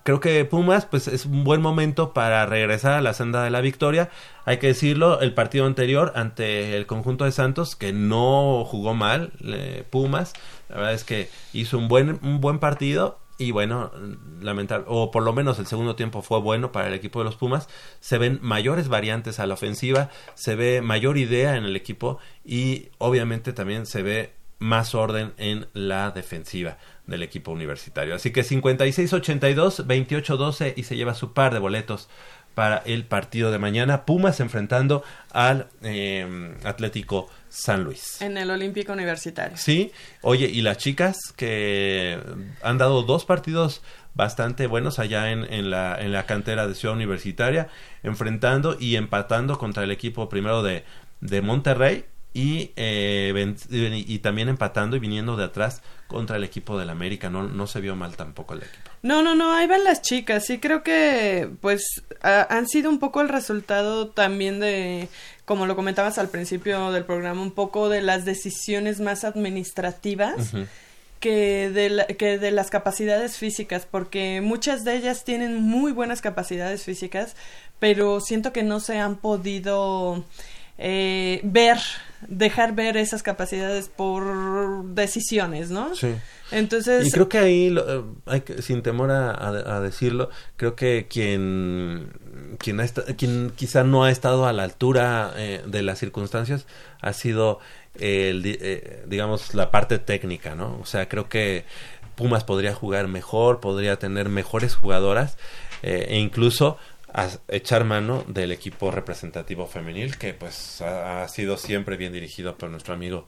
creo 0.03 0.19
que 0.19 0.45
Pumas 0.45 0.85
pues 0.85 1.07
es 1.07 1.25
un 1.25 1.43
buen 1.43 1.61
momento 1.61 2.13
para 2.13 2.45
regresar 2.45 2.93
a 2.93 3.01
la 3.01 3.13
senda 3.13 3.43
de 3.43 3.49
la 3.49 3.61
victoria. 3.61 4.09
Hay 4.45 4.57
que 4.59 4.67
decirlo, 4.67 5.21
el 5.21 5.33
partido 5.33 5.65
anterior 5.65 6.11
ante 6.15 6.77
el 6.77 6.85
conjunto 6.85 7.25
de 7.25 7.31
Santos 7.31 7.75
que 7.75 7.93
no 7.93 8.63
jugó 8.65 8.93
mal 8.93 9.31
eh, 9.43 9.83
Pumas, 9.89 10.33
la 10.69 10.75
verdad 10.75 10.93
es 10.93 11.03
que 11.03 11.29
hizo 11.53 11.77
un 11.77 11.87
buen 11.87 12.19
un 12.21 12.41
buen 12.41 12.59
partido 12.59 13.19
y 13.37 13.51
bueno, 13.51 13.91
lamentable 14.41 14.85
o 14.87 15.09
por 15.09 15.23
lo 15.23 15.33
menos 15.33 15.57
el 15.57 15.65
segundo 15.65 15.95
tiempo 15.95 16.21
fue 16.21 16.39
bueno 16.39 16.71
para 16.71 16.87
el 16.87 16.93
equipo 16.93 17.19
de 17.19 17.25
los 17.25 17.35
Pumas. 17.35 17.67
Se 17.99 18.17
ven 18.17 18.39
mayores 18.41 18.89
variantes 18.89 19.39
a 19.39 19.47
la 19.47 19.55
ofensiva, 19.55 20.09
se 20.35 20.55
ve 20.55 20.81
mayor 20.81 21.17
idea 21.17 21.55
en 21.57 21.63
el 21.63 21.75
equipo 21.75 22.19
y 22.45 22.89
obviamente 22.99 23.53
también 23.53 23.85
se 23.85 24.03
ve 24.03 24.33
más 24.59 24.95
orden 24.95 25.33
en 25.37 25.67
la 25.73 26.11
defensiva 26.11 26.77
del 27.07 27.23
equipo 27.23 27.51
universitario. 27.51 28.15
Así 28.15 28.31
que 28.31 28.43
56-82, 28.43 29.85
28-12 29.85 30.73
y 30.75 30.83
se 30.83 30.95
lleva 30.95 31.13
su 31.13 31.33
par 31.33 31.53
de 31.53 31.59
boletos 31.59 32.09
para 32.55 32.77
el 32.85 33.05
partido 33.05 33.51
de 33.51 33.59
mañana. 33.59 34.05
Pumas 34.05 34.39
enfrentando 34.39 35.03
al 35.31 35.67
eh, 35.81 36.55
Atlético 36.63 37.29
San 37.49 37.83
Luis. 37.83 38.21
En 38.21 38.37
el 38.37 38.49
Olímpico 38.49 38.93
Universitario. 38.93 39.57
Sí, 39.57 39.91
oye, 40.21 40.47
y 40.47 40.61
las 40.61 40.77
chicas 40.77 41.17
que 41.35 42.19
han 42.61 42.77
dado 42.77 43.03
dos 43.03 43.25
partidos 43.25 43.81
bastante 44.15 44.67
buenos 44.67 44.99
allá 44.99 45.31
en, 45.31 45.51
en, 45.51 45.71
la, 45.71 45.99
en 45.99 46.11
la 46.11 46.25
cantera 46.25 46.67
de 46.67 46.75
Ciudad 46.75 46.95
Universitaria, 46.95 47.69
enfrentando 48.03 48.77
y 48.79 48.95
empatando 48.95 49.57
contra 49.57 49.83
el 49.83 49.91
equipo 49.91 50.29
primero 50.29 50.61
de, 50.61 50.83
de 51.21 51.41
Monterrey 51.41 52.05
y, 52.33 52.71
eh, 52.75 53.55
y 53.69 54.19
también 54.19 54.49
empatando 54.49 54.95
y 54.95 54.99
viniendo 54.99 55.35
de 55.35 55.45
atrás 55.45 55.81
contra 56.13 56.37
el 56.37 56.45
equipo 56.45 56.79
del 56.79 56.89
América. 56.89 57.29
No, 57.29 57.43
no 57.43 57.67
se 57.67 57.81
vio 57.81 57.95
mal 57.97 58.15
tampoco 58.15 58.53
el 58.53 58.59
equipo. 58.63 58.89
No, 59.01 59.21
no, 59.21 59.35
no, 59.35 59.53
ahí 59.53 59.67
van 59.67 59.83
las 59.83 60.01
chicas. 60.01 60.45
Sí 60.45 60.59
creo 60.59 60.81
que 60.83 61.49
pues 61.59 61.83
ha- 62.21 62.47
han 62.55 62.67
sido 62.69 62.89
un 62.89 62.99
poco 62.99 63.19
el 63.19 63.27
resultado 63.27 64.07
también 64.07 64.61
de, 64.61 65.09
como 65.43 65.65
lo 65.65 65.75
comentabas 65.75 66.17
al 66.17 66.29
principio 66.29 66.91
del 66.91 67.03
programa, 67.03 67.41
un 67.41 67.51
poco 67.51 67.89
de 67.89 68.01
las 68.01 68.23
decisiones 68.23 69.01
más 69.01 69.25
administrativas 69.25 70.53
que 71.19 71.69
de, 71.69 71.89
la- 71.89 72.05
que 72.07 72.37
de 72.37 72.51
las 72.51 72.69
capacidades 72.69 73.37
físicas, 73.37 73.85
porque 73.89 74.41
muchas 74.41 74.83
de 74.83 74.95
ellas 74.97 75.23
tienen 75.23 75.61
muy 75.61 75.91
buenas 75.91 76.21
capacidades 76.21 76.83
físicas, 76.83 77.35
pero 77.79 78.19
siento 78.21 78.51
que 78.53 78.63
no 78.63 78.79
se 78.79 78.99
han 78.99 79.15
podido 79.17 80.23
eh, 80.77 81.39
ver, 81.43 81.77
dejar 82.27 82.73
ver 82.75 82.97
esas 82.97 83.23
capacidades 83.23 83.89
por 83.89 84.85
decisiones, 84.93 85.69
¿no? 85.71 85.95
Sí. 85.95 86.13
Entonces, 86.51 87.07
Y 87.07 87.11
creo 87.11 87.29
que 87.29 87.37
ahí, 87.39 87.69
lo- 87.69 87.99
eh, 87.99 88.03
hay 88.25 88.41
que- 88.41 88.61
sin 88.61 88.81
temor 88.83 89.09
a, 89.11 89.79
decirlo, 89.81 90.29
creo 90.55 90.75
que 90.75 91.07
quien, 91.09 92.09
quien, 92.59 92.79
ha 92.79 92.83
esta- 92.83 93.03
quien 93.15 93.51
quizá 93.55 93.83
no 93.83 94.03
ha 94.03 94.11
estado 94.11 94.45
a 94.45 94.53
la 94.53 94.63
altura 94.63 95.33
eh, 95.35 95.61
de 95.65 95.81
las 95.83 95.99
circunstancias 95.99 96.65
ha 97.01 97.13
sido, 97.13 97.59
el, 97.99 98.43
eh, 98.45 99.03
digamos, 99.07 99.53
la 99.55 99.71
parte 99.71 99.99
técnica, 99.99 100.55
¿no? 100.55 100.77
O 100.81 100.85
sea, 100.85 101.07
creo 101.09 101.27
que 101.29 101.65
Pumas 102.15 102.43
podría 102.43 102.75
jugar 102.75 103.07
mejor, 103.07 103.59
podría 103.59 103.97
tener 103.97 104.29
mejores 104.29 104.75
jugadoras 104.75 105.37
eh, 105.81 106.05
e 106.09 106.19
incluso 106.19 106.77
a- 107.13 107.29
echar 107.47 107.83
mano 107.83 108.23
del 108.27 108.51
equipo 108.51 108.91
representativo 108.91 109.67
femenil 109.67 110.17
que 110.17 110.33
pues 110.33 110.81
ha, 110.81 111.23
ha 111.23 111.27
sido 111.27 111.57
siempre 111.57 111.97
bien 111.97 112.13
dirigido 112.13 112.57
por 112.57 112.69
nuestro 112.69 112.93
amigo 112.93 113.27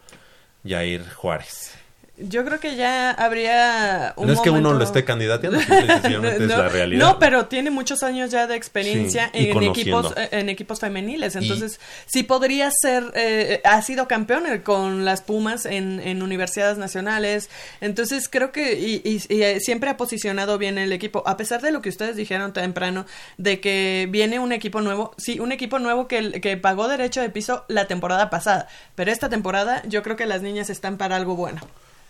Jair 0.66 1.08
Juárez. 1.10 1.76
Yo 2.18 2.46
creo 2.46 2.62
que 2.62 2.78
ya 2.78 3.12
habría 3.12 4.14
un 4.16 4.28
no 4.28 4.34
es 4.34 4.40
que 4.40 4.50
uno 4.50 4.72
lo 4.74 4.82
esté 4.84 5.04
candidateando, 5.04 5.60
sencillamente 5.68 6.46
es 6.46 6.50
no, 6.50 6.58
la 6.60 6.70
realidad. 6.70 7.06
no, 7.06 7.20
pero 7.20 7.48
tiene 7.48 7.72
muchos 7.72 8.04
años 8.04 8.32
ya 8.32 8.48
de 8.48 8.56
experiencia 8.56 9.30
Sí, 9.34 9.50
en 9.50 9.64
equipos 9.64 10.14
eh, 10.16 10.30
en 10.32 10.48
equipos 10.48 10.80
femeniles, 10.80 11.36
entonces 11.36 11.78
sí 12.06 12.24
podría 12.24 12.72
ser 12.72 13.12
eh, 13.16 13.60
ha 13.66 13.82
sido 13.82 14.08
campeón 14.08 14.46
eh, 14.48 14.62
con 14.64 15.04
las 15.04 15.22
Pumas 15.22 15.66
en, 15.66 16.00
en 16.00 16.24
universidades 16.24 16.78
nacionales, 16.78 17.50
entonces 17.82 18.30
creo 18.30 18.54
que 18.54 18.80
y, 18.80 19.02
y- 19.04 19.22
y, 19.28 19.42
eh, 19.44 19.60
siempre 19.60 19.90
ha 19.90 19.98
posicionado 19.98 20.58
bien 20.58 20.78
el 20.78 20.94
equipo, 20.94 21.22
a 21.28 21.36
pesar 21.36 21.62
de 21.62 21.72
lo 21.72 21.82
que 21.82 21.90
ustedes 21.90 22.16
dijeron 22.16 22.54
temprano 22.54 23.06
de 23.38 23.60
que 23.60 24.08
viene 24.10 24.40
un 24.40 24.54
equipo 24.54 24.80
nuevo, 24.80 25.14
sí, 25.18 25.42
un 25.42 25.52
equipo 25.52 25.80
nuevo 25.80 26.08
que, 26.08 26.40
que 26.40 26.56
pagó 26.56 26.88
derecho 26.88 27.20
de 27.20 27.30
piso 27.30 27.66
la 27.68 27.88
temporada 27.88 28.30
pasada, 28.30 28.70
pero 28.96 29.12
esta 29.12 29.28
temporada 29.28 29.82
yo 29.86 30.02
creo 30.02 30.16
que 30.16 30.26
las 30.26 30.42
niñas 30.42 30.70
están 30.70 30.96
para 30.98 31.18
algo 31.18 31.36
bueno. 31.36 31.60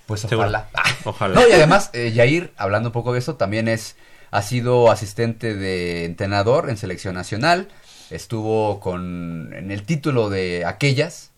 Pues 0.06 0.26
ojalá. 0.26 0.70
Ojalá. 1.04 1.36
No, 1.36 1.48
y 1.48 1.52
además, 1.52 1.90
eh, 1.94 2.12
Yair, 2.12 2.54
hablando 2.58 2.90
un 2.90 2.94
poco 2.94 3.14
de 3.14 3.20
eso, 3.20 3.36
también 3.36 3.68
es 3.68 3.96
ha 4.32 4.42
sido 4.42 4.92
asistente 4.92 5.56
de 5.56 6.06
entrenador 6.06 6.70
en 6.70 6.78
selección 6.78 7.16
nacional. 7.16 7.70
Estuvo 8.10 8.80
con 8.80 9.54
en 9.54 9.72
el 9.72 9.84
título 9.84 10.30
de 10.30 10.66
aquellas 10.66 11.32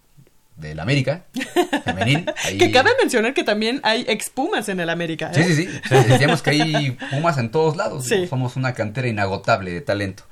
del 0.57 0.79
América 0.79 1.25
femenil. 1.85 2.25
Ahí- 2.45 2.57
Que 2.57 2.71
cabe 2.71 2.89
mencionar 2.99 3.33
que 3.33 3.43
también 3.43 3.79
hay 3.83 4.05
expumas 4.07 4.67
en 4.69 4.79
el 4.79 4.89
América. 4.89 5.31
Sí, 5.33 5.41
¿eh? 5.41 5.43
sí, 5.45 5.55
sí. 5.55 5.79
Decíamos 6.09 6.41
que 6.41 6.49
hay 6.49 6.97
Pumas 7.11 7.37
en 7.37 7.51
todos 7.51 7.77
lados. 7.77 8.05
Sí. 8.05 8.27
Somos 8.27 8.55
una 8.55 8.73
cantera 8.73 9.07
inagotable 9.07 9.71
de 9.71 9.81
talento. 9.81 10.23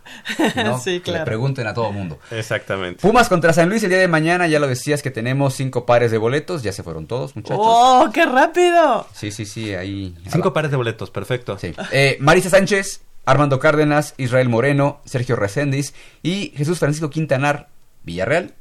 ¿no? 0.55 0.79
Sí, 0.83 0.99
Que 0.99 1.11
le 1.11 1.17
claro. 1.17 1.25
pregunten 1.25 1.67
a 1.67 1.73
todo 1.73 1.91
mundo. 1.91 2.19
Exactamente. 2.31 3.01
Pumas 3.01 3.29
contra 3.29 3.53
San 3.53 3.69
Luis 3.69 3.83
el 3.83 3.89
día 3.89 3.99
de 3.99 4.07
mañana, 4.07 4.47
ya 4.47 4.59
lo 4.59 4.67
decías 4.67 5.01
que 5.01 5.11
tenemos 5.11 5.53
cinco 5.53 5.85
pares 5.85 6.11
de 6.11 6.17
boletos, 6.17 6.63
ya 6.63 6.71
se 6.73 6.81
fueron 6.83 7.05
todos, 7.07 7.35
muchachos. 7.35 7.57
¡Oh, 7.61 8.09
qué 8.13 8.25
rápido! 8.25 9.07
Sí, 9.13 9.31
sí, 9.31 9.45
sí, 9.45 9.73
ahí. 9.75 10.15
Cinco 10.27 10.53
pares 10.53 10.71
de 10.71 10.77
boletos, 10.77 11.11
perfecto. 11.11 11.57
Sí. 11.59 11.73
Eh, 11.91 12.17
Marisa 12.19 12.49
Sánchez, 12.49 13.01
Armando 13.25 13.59
Cárdenas, 13.59 14.13
Israel 14.17 14.49
Moreno, 14.49 15.01
Sergio 15.05 15.35
Reséndiz 15.35 15.93
y 16.23 16.51
Jesús 16.55 16.79
Francisco 16.79 17.09
Quintanar 17.09 17.69
Villarreal. 18.03 18.53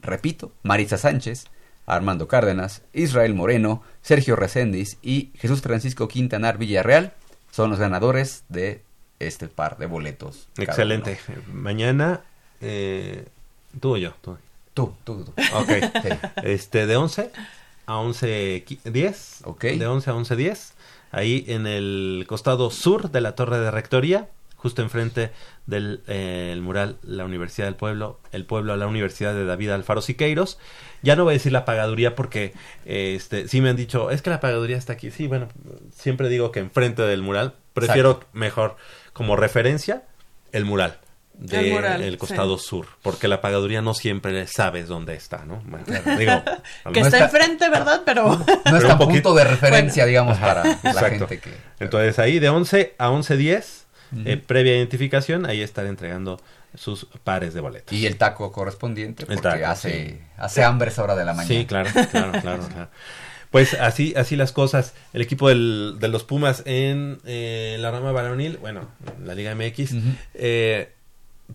Repito, 0.00 0.52
Marisa 0.62 0.96
Sánchez, 0.98 1.46
Armando 1.86 2.28
Cárdenas, 2.28 2.82
Israel 2.92 3.34
Moreno, 3.34 3.82
Sergio 4.02 4.36
Reséndiz 4.36 4.98
y 5.02 5.30
Jesús 5.38 5.60
Francisco 5.62 6.06
Quintanar 6.08 6.58
Villarreal 6.58 7.14
son 7.50 7.70
los 7.70 7.78
ganadores 7.78 8.44
de 8.48 8.82
este 9.18 9.48
par 9.48 9.78
de 9.78 9.86
boletos. 9.86 10.48
Excelente. 10.58 11.18
Mañana, 11.52 12.20
eh, 12.60 13.26
tú 13.80 13.94
o 13.94 13.96
yo. 13.96 14.12
Tú. 14.20 14.36
Tú, 14.74 14.94
tú, 15.04 15.24
tú. 15.24 15.32
Ok. 15.54 15.68
Sí. 16.02 16.08
Este, 16.44 16.86
de 16.86 16.96
11 16.96 17.30
a 17.86 17.96
11, 17.98 18.64
qui- 18.66 18.78
10. 18.84 19.40
Ok. 19.44 19.64
De 19.64 19.86
11 19.86 20.10
a 20.10 20.14
11, 20.14 20.36
10. 20.36 20.72
Ahí 21.10 21.44
en 21.48 21.66
el 21.66 22.26
costado 22.28 22.70
sur 22.70 23.10
de 23.10 23.20
la 23.22 23.34
torre 23.34 23.58
de 23.58 23.70
rectoría, 23.70 24.28
justo 24.58 24.82
enfrente 24.82 25.30
del 25.66 26.02
eh, 26.08 26.50
el 26.52 26.60
mural 26.60 26.98
La 27.02 27.24
Universidad 27.24 27.66
del 27.66 27.76
Pueblo, 27.76 28.20
el 28.32 28.44
pueblo 28.44 28.72
a 28.74 28.76
la 28.76 28.86
Universidad 28.86 29.32
de 29.34 29.44
David 29.46 29.70
Alfaro 29.70 30.02
Siqueiros. 30.02 30.58
Ya 31.02 31.16
no 31.16 31.24
voy 31.24 31.32
a 31.32 31.34
decir 31.38 31.52
la 31.52 31.64
pagaduría 31.64 32.14
porque 32.14 32.52
eh, 32.84 33.14
este, 33.16 33.48
sí 33.48 33.60
me 33.60 33.70
han 33.70 33.76
dicho, 33.76 34.10
es 34.10 34.20
que 34.20 34.30
la 34.30 34.40
pagaduría 34.40 34.76
está 34.76 34.92
aquí. 34.94 35.10
Sí, 35.10 35.26
bueno, 35.28 35.48
siempre 35.92 36.28
digo 36.28 36.52
que 36.52 36.60
enfrente 36.60 37.02
del 37.02 37.22
mural. 37.22 37.54
Prefiero 37.72 38.10
Exacto. 38.10 38.28
mejor 38.32 38.76
como 39.12 39.36
referencia 39.36 40.02
el 40.52 40.64
mural 40.64 40.98
del 41.34 41.66
El 41.66 41.72
mural, 41.72 42.02
el 42.02 42.12
sí. 42.14 42.18
costado 42.18 42.58
sur, 42.58 42.86
porque 43.00 43.28
la 43.28 43.40
pagaduría 43.40 43.80
no 43.80 43.94
siempre 43.94 44.44
sabes 44.48 44.88
dónde 44.88 45.14
está, 45.14 45.44
¿no? 45.44 45.62
Bueno, 45.66 45.84
digo, 46.18 46.42
Que 46.92 46.98
está 47.00 47.18
está- 47.18 47.24
enfrente, 47.26 47.68
¿verdad? 47.70 48.02
Pero... 48.04 48.24
No 48.28 48.44
Pero 48.64 48.76
está 48.78 48.94
un 48.94 48.98
punto 48.98 49.34
de 49.34 49.44
referencia, 49.44 50.04
digamos, 50.04 50.36
Ajá, 50.36 50.46
para 50.46 50.64
la 50.64 50.72
exacto. 50.72 51.28
gente 51.28 51.38
que... 51.38 51.50
Entonces 51.78 52.18
ahí 52.18 52.40
de 52.40 52.48
11 52.48 52.96
a 52.98 53.10
11.10, 53.10 53.84
eh, 54.24 54.36
previa 54.36 54.76
identificación, 54.76 55.46
ahí 55.46 55.60
estaré 55.62 55.88
entregando 55.88 56.40
sus 56.74 57.06
pares 57.24 57.54
de 57.54 57.60
boletos. 57.60 57.92
Y 57.96 58.06
el 58.06 58.16
taco 58.16 58.52
correspondiente, 58.52 59.22
El 59.22 59.26
porque 59.26 59.42
taco, 59.42 59.66
hace, 59.66 60.06
sí. 60.10 60.20
hace 60.36 60.64
hambre 60.64 60.90
esa 60.90 61.02
hora 61.02 61.16
de 61.16 61.24
la 61.24 61.32
mañana. 61.34 61.54
Sí, 61.60 61.66
claro, 61.66 61.90
claro, 62.10 62.32
claro, 62.40 62.62
claro. 62.72 62.90
Pues 63.50 63.72
así, 63.74 64.12
así 64.16 64.36
las 64.36 64.52
cosas. 64.52 64.92
El 65.14 65.22
equipo 65.22 65.48
del- 65.48 65.96
de 65.98 66.08
los 66.08 66.24
Pumas 66.24 66.62
en 66.66 67.18
eh, 67.24 67.76
la 67.80 67.90
rama 67.90 68.12
varonil, 68.12 68.58
bueno, 68.58 68.88
la 69.24 69.34
Liga 69.34 69.54
MX, 69.54 69.94
eh, 70.34 70.92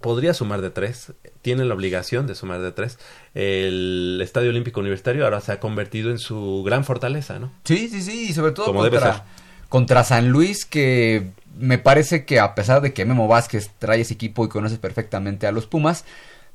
podría 0.02 0.34
sumar 0.34 0.62
de 0.62 0.72
tres. 0.72 1.14
Tiene 1.44 1.66
la 1.66 1.76
obligación 1.76 2.26
de 2.26 2.34
sumar 2.34 2.62
de 2.62 2.72
tres. 2.72 2.98
El 3.36 4.20
Estadio 4.24 4.50
Olímpico 4.50 4.80
Universitario 4.80 5.24
ahora 5.26 5.40
se 5.42 5.52
ha 5.52 5.60
convertido 5.60 6.10
en 6.10 6.18
su 6.18 6.64
gran 6.66 6.84
fortaleza, 6.84 7.38
¿no? 7.38 7.52
Sí, 7.64 7.88
sí, 7.90 8.02
sí, 8.02 8.28
y 8.30 8.34
sobre 8.34 8.54
todo 8.54 8.66
Como 8.66 8.84
debe 8.84 8.98
contra, 8.98 9.14
ser. 9.14 9.24
contra 9.70 10.04
San 10.04 10.30
Luis, 10.30 10.66
que 10.66 11.32
me 11.58 11.78
parece 11.78 12.26
que 12.26 12.40
a 12.40 12.56
pesar 12.56 12.82
de 12.82 12.94
que 12.94 13.06
Memo 13.06 13.28
Vázquez 13.28 13.72
trae 13.80 14.02
ese 14.02 14.14
equipo 14.16 14.46
y 14.46 14.50
conoce 14.50 14.78
perfectamente 14.78 15.48
a 15.48 15.52
los 15.52 15.68
Pumas, 15.68 16.06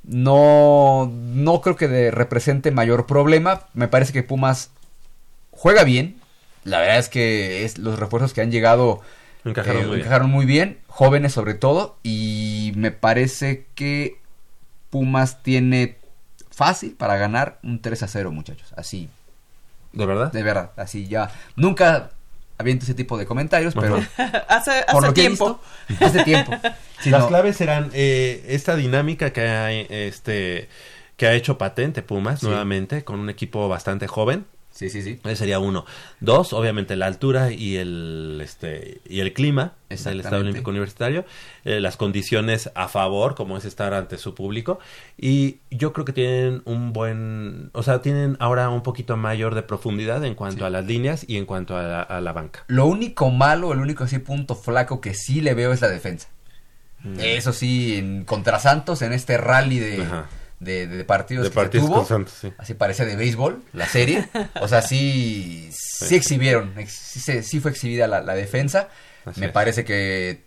no, 0.05 1.11
no 1.13 1.61
creo 1.61 1.77
que 1.77 1.89
de- 1.89 2.11
represente 2.11 2.71
mayor 2.71 3.07
problema. 3.07 3.63
Me 3.75 3.89
parece 3.89 4.13
que 4.13 4.23
Pumas 4.23 4.71
juega 5.51 5.85
bien. 5.85 6.21
La 6.65 6.81
verdad 6.81 6.99
es 6.99 7.09
que 7.09 7.65
es 7.65 7.79
los 7.79 7.99
refuerzos 7.99 8.33
que 8.35 8.41
han 8.41 8.51
llegado 8.51 9.01
Encajaron 9.45 9.83
eh, 9.83 9.87
muy 9.87 9.97
bien. 9.97 10.23
muy 10.31 10.47
bien, 10.47 10.79
jóvenes 10.89 11.33
sobre 11.33 11.55
todo, 11.55 11.97
y 12.03 12.73
me 12.77 12.91
parece 12.91 13.67
que 13.75 14.19
Pumas 14.91 15.43
tiene 15.43 15.97
fácil 16.51 16.93
para 16.95 17.17
ganar 17.17 17.59
un 17.63 17.81
3 17.81 18.03
a 18.03 18.09
0, 18.09 18.33
muchachos. 18.33 18.73
Así, 18.77 19.09
¿De 19.93 20.07
verdad? 20.07 20.33
de 20.33 20.43
verdad, 20.43 20.73
así 20.77 21.07
ya. 21.09 21.31
Nunca 21.57 22.11
aviento 22.59 22.85
ese 22.85 22.95
tipo 22.95 23.17
de 23.17 23.25
comentarios, 23.27 23.75
pero 23.75 23.97
hace 24.49 24.85
por 24.93 24.97
hace 25.05 25.07
lo 25.07 25.15
que 25.15 25.21
he 25.21 25.25
tiempo. 25.25 25.61
visto, 25.89 26.05
hace 26.05 26.25
tiempo. 26.25 26.53
Las 27.07 27.23
no, 27.23 27.29
claves 27.29 27.57
serán 27.57 27.91
eh, 27.95 28.45
esta 28.49 28.75
dinámica 28.77 29.33
que 29.33 29.43
ha, 29.43 29.73
este, 29.73 30.69
que 31.17 31.27
ha 31.29 31.33
hecho 31.35 31.57
patente 31.57 32.03
Pumas 32.03 32.41
Sí. 32.41 32.47
nuevamente 32.47 33.05
con 33.05 33.21
un 33.21 33.31
equipo 33.31 33.69
bastante 33.69 34.07
joven. 34.09 34.47
Sí, 34.79 34.91
sí, 34.91 35.03
sí. 35.03 35.19
Ese 35.25 35.37
sería 35.37 35.59
uno. 35.59 35.85
Dos, 36.21 36.53
obviamente 36.53 36.95
la 36.95 37.07
altura 37.07 37.51
y 37.53 37.77
el 37.77 38.41
este 38.43 39.01
y 39.09 39.21
el 39.21 39.33
clima 39.33 39.73
del. 39.89 40.21
Estado 40.21 40.43
Olímpico 40.43 40.71
Universitario, 40.71 41.25
eh, 41.65 41.81
las 41.81 41.97
condiciones 41.97 42.71
a 42.75 42.89
favor, 42.89 43.35
como 43.35 43.57
es 43.57 43.65
estar 43.65 43.93
ante 43.93 44.19
su 44.19 44.35
público 44.35 44.79
y 45.17 45.59
yo 45.71 45.93
creo 45.93 46.05
que 46.05 46.13
tienen 46.13 46.63
un 46.65 46.93
buen, 46.93 47.71
o 47.73 47.83
sea, 47.83 48.01
tienen 48.03 48.37
ahora 48.39 48.69
un 48.69 48.83
poquito 48.83 49.17
mayor 49.17 49.55
de 49.55 49.63
profundidad 49.63 50.25
en 50.25 50.35
cuanto 50.35 50.59
Sí. 50.61 50.65
a 50.65 50.71
las 50.71 50.87
líneas 50.87 51.25
y 51.29 51.37
en 51.37 51.45
cuanto 51.47 51.77
a 51.77 51.83
la, 51.83 52.03
a 52.03 52.21
la 52.21 52.33
banca. 52.33 52.65
Lo 52.69 52.87
único 52.87 53.31
malo, 53.31 53.73
el 53.73 53.81
único 53.81 54.05
así 54.05 54.19
punto 54.21 54.55
flaco 54.55 55.01
que 55.01 55.15
sí 55.15 55.41
le 55.41 55.55
veo 55.55 55.73
es 55.73 55.81
la 55.81 55.89
defensa. 55.89 56.29
Mm. 57.03 57.21
Eso 57.21 57.53
sí, 57.53 57.97
en, 57.97 58.25
contra 58.25 58.59
Santos, 58.59 59.03
en 59.03 59.13
este 59.13 59.39
rally 59.39 59.79
de, 59.79 60.03
Ajá. 60.03 60.29
De, 60.61 60.87
de 60.87 61.05
partidos 61.05 61.45
De 61.45 61.51
que 61.51 61.55
partidos 61.55 61.87
tuvo, 61.87 62.27
sí. 62.27 62.53
así 62.59 62.75
parecía 62.75 63.05
de 63.05 63.17
béisbol, 63.17 63.63
la 63.73 63.87
serie. 63.87 64.29
O 64.61 64.69
sea, 64.69 64.83
sí, 64.83 65.71
sí 65.73 66.17
exhibieron, 66.17 66.79
ex- 66.79 66.93
sí, 67.45 67.61
fue 67.61 67.71
exhibida 67.71 68.07
la, 68.09 68.21
la 68.23 68.35
defensa. 68.35 68.89
Así 69.25 69.41
Me 69.41 69.47
es. 69.47 69.53
parece 69.53 69.85
que 69.85 70.43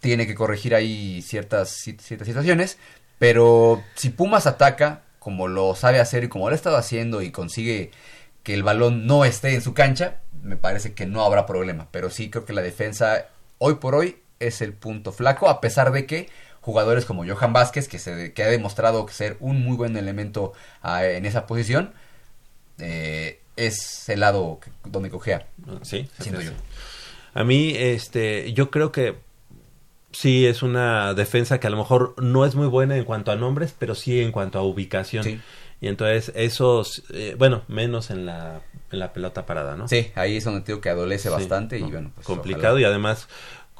tiene 0.00 0.26
que 0.26 0.34
corregir 0.34 0.74
ahí 0.74 1.22
ciertas, 1.22 1.74
ci- 1.86 1.98
ciertas 2.00 2.26
situaciones, 2.26 2.78
pero 3.18 3.82
si 3.94 4.10
Pumas 4.10 4.46
ataca 4.46 5.02
como 5.18 5.48
lo 5.48 5.74
sabe 5.74 6.00
hacer 6.00 6.24
y 6.24 6.28
como 6.28 6.48
lo 6.48 6.54
ha 6.54 6.56
estado 6.56 6.76
haciendo 6.78 7.20
y 7.20 7.30
consigue 7.30 7.90
que 8.42 8.54
el 8.54 8.62
balón 8.62 9.06
no 9.06 9.26
esté 9.26 9.54
en 9.54 9.60
su 9.60 9.74
cancha, 9.74 10.16
me 10.42 10.56
parece 10.56 10.94
que 10.94 11.04
no 11.04 11.22
habrá 11.24 11.44
problema. 11.44 11.88
Pero 11.90 12.08
sí 12.08 12.30
creo 12.30 12.46
que 12.46 12.54
la 12.54 12.62
defensa 12.62 13.26
hoy 13.58 13.74
por 13.74 13.94
hoy 13.94 14.16
es 14.38 14.62
el 14.62 14.72
punto 14.72 15.12
flaco, 15.12 15.50
a 15.50 15.60
pesar 15.60 15.92
de 15.92 16.06
que 16.06 16.30
jugadores 16.60 17.04
como 17.04 17.24
Johan 17.26 17.52
Vázquez, 17.52 17.88
que, 17.88 17.98
se, 17.98 18.32
que 18.32 18.42
ha 18.42 18.48
demostrado 18.48 19.06
ser 19.08 19.36
un 19.40 19.62
muy 19.64 19.76
buen 19.76 19.96
elemento 19.96 20.52
ah, 20.82 21.04
en 21.06 21.24
esa 21.26 21.46
posición, 21.46 21.92
eh, 22.78 23.40
es 23.56 24.08
el 24.08 24.20
lado 24.20 24.60
donde 24.84 25.10
cojea. 25.10 25.46
Sí, 25.82 26.08
Siento 26.18 26.40
yo. 26.40 26.52
A 27.34 27.44
mí, 27.44 27.74
este, 27.76 28.52
yo 28.52 28.70
creo 28.70 28.90
que 28.92 29.16
sí 30.12 30.46
es 30.46 30.62
una 30.62 31.14
defensa 31.14 31.60
que 31.60 31.66
a 31.66 31.70
lo 31.70 31.76
mejor 31.76 32.14
no 32.20 32.44
es 32.44 32.54
muy 32.54 32.66
buena 32.66 32.96
en 32.96 33.04
cuanto 33.04 33.30
a 33.30 33.36
nombres, 33.36 33.74
pero 33.78 33.94
sí 33.94 34.20
en 34.20 34.32
cuanto 34.32 34.58
a 34.58 34.62
ubicación. 34.62 35.24
Sí. 35.24 35.40
Y 35.82 35.88
entonces 35.88 36.32
esos, 36.34 37.04
eh, 37.14 37.36
bueno, 37.38 37.62
menos 37.68 38.10
en 38.10 38.26
la, 38.26 38.60
en 38.90 38.98
la 38.98 39.12
pelota 39.14 39.46
parada, 39.46 39.76
¿no? 39.76 39.88
Sí, 39.88 40.10
ahí 40.14 40.36
es 40.36 40.44
donde 40.44 40.60
digo 40.60 40.80
que 40.80 40.90
adolece 40.90 41.28
Sí, 41.28 41.34
bastante 41.34 41.78
y 41.78 41.82
¿no? 41.82 41.90
bueno, 41.90 42.10
pues, 42.14 42.26
complicado 42.26 42.74
ojalá. 42.74 42.80
y 42.80 42.84
además 42.84 43.28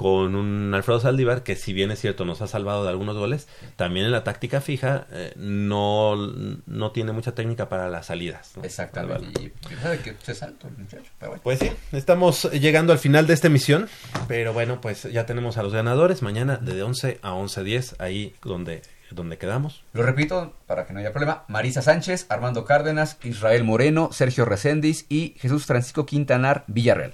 con 0.01 0.35
un 0.35 0.72
Alfredo 0.72 0.98
Saldívar 0.98 1.43
que 1.43 1.56
si 1.56 1.74
bien 1.74 1.90
es 1.90 2.01
cierto 2.01 2.24
nos 2.24 2.40
ha 2.40 2.47
salvado 2.47 2.85
de 2.85 2.89
algunos 2.89 3.18
goles, 3.18 3.48
también 3.77 4.06
en 4.06 4.12
la 4.12 4.24
táctica 4.24 4.62
fija 4.62 5.06
eh, 5.12 5.35
no, 5.36 6.16
no 6.16 6.90
tiene 6.93 7.12
mucha 7.12 7.35
técnica 7.35 7.68
para 7.68 7.90
las 7.90 8.06
salidas. 8.06 8.52
¿no? 8.56 8.64
Exactamente. 8.64 9.43
Y 9.43 9.52
y 9.70 9.77
sabe 9.77 9.98
que 9.98 10.16
es 10.27 10.43
alto 10.43 10.68
el 10.68 10.78
muchacho, 10.78 11.12
pero 11.18 11.32
bueno. 11.32 11.43
Pues 11.44 11.59
sí, 11.59 11.70
estamos 11.93 12.51
llegando 12.51 12.94
al 12.94 12.98
final 12.98 13.27
de 13.27 13.35
esta 13.35 13.48
emisión, 13.48 13.90
pero 14.27 14.55
bueno, 14.55 14.81
pues 14.81 15.02
ya 15.02 15.27
tenemos 15.27 15.59
a 15.59 15.62
los 15.62 15.74
ganadores 15.74 16.22
mañana 16.22 16.56
de 16.56 16.82
11 16.82 17.18
a 17.20 17.32
11.10, 17.35 17.97
ahí 17.98 18.35
donde, 18.43 18.81
donde 19.10 19.36
quedamos. 19.36 19.85
Lo 19.93 20.02
repito 20.02 20.55
para 20.66 20.86
que 20.86 20.94
no 20.94 21.01
haya 21.01 21.12
problema. 21.12 21.44
Marisa 21.48 21.82
Sánchez, 21.82 22.24
Armando 22.31 22.64
Cárdenas, 22.64 23.18
Israel 23.22 23.64
Moreno, 23.64 24.09
Sergio 24.12 24.47
Reséndiz 24.47 25.05
y 25.10 25.35
Jesús 25.39 25.66
Francisco 25.66 26.06
Quintanar 26.06 26.64
Villarreal. 26.68 27.12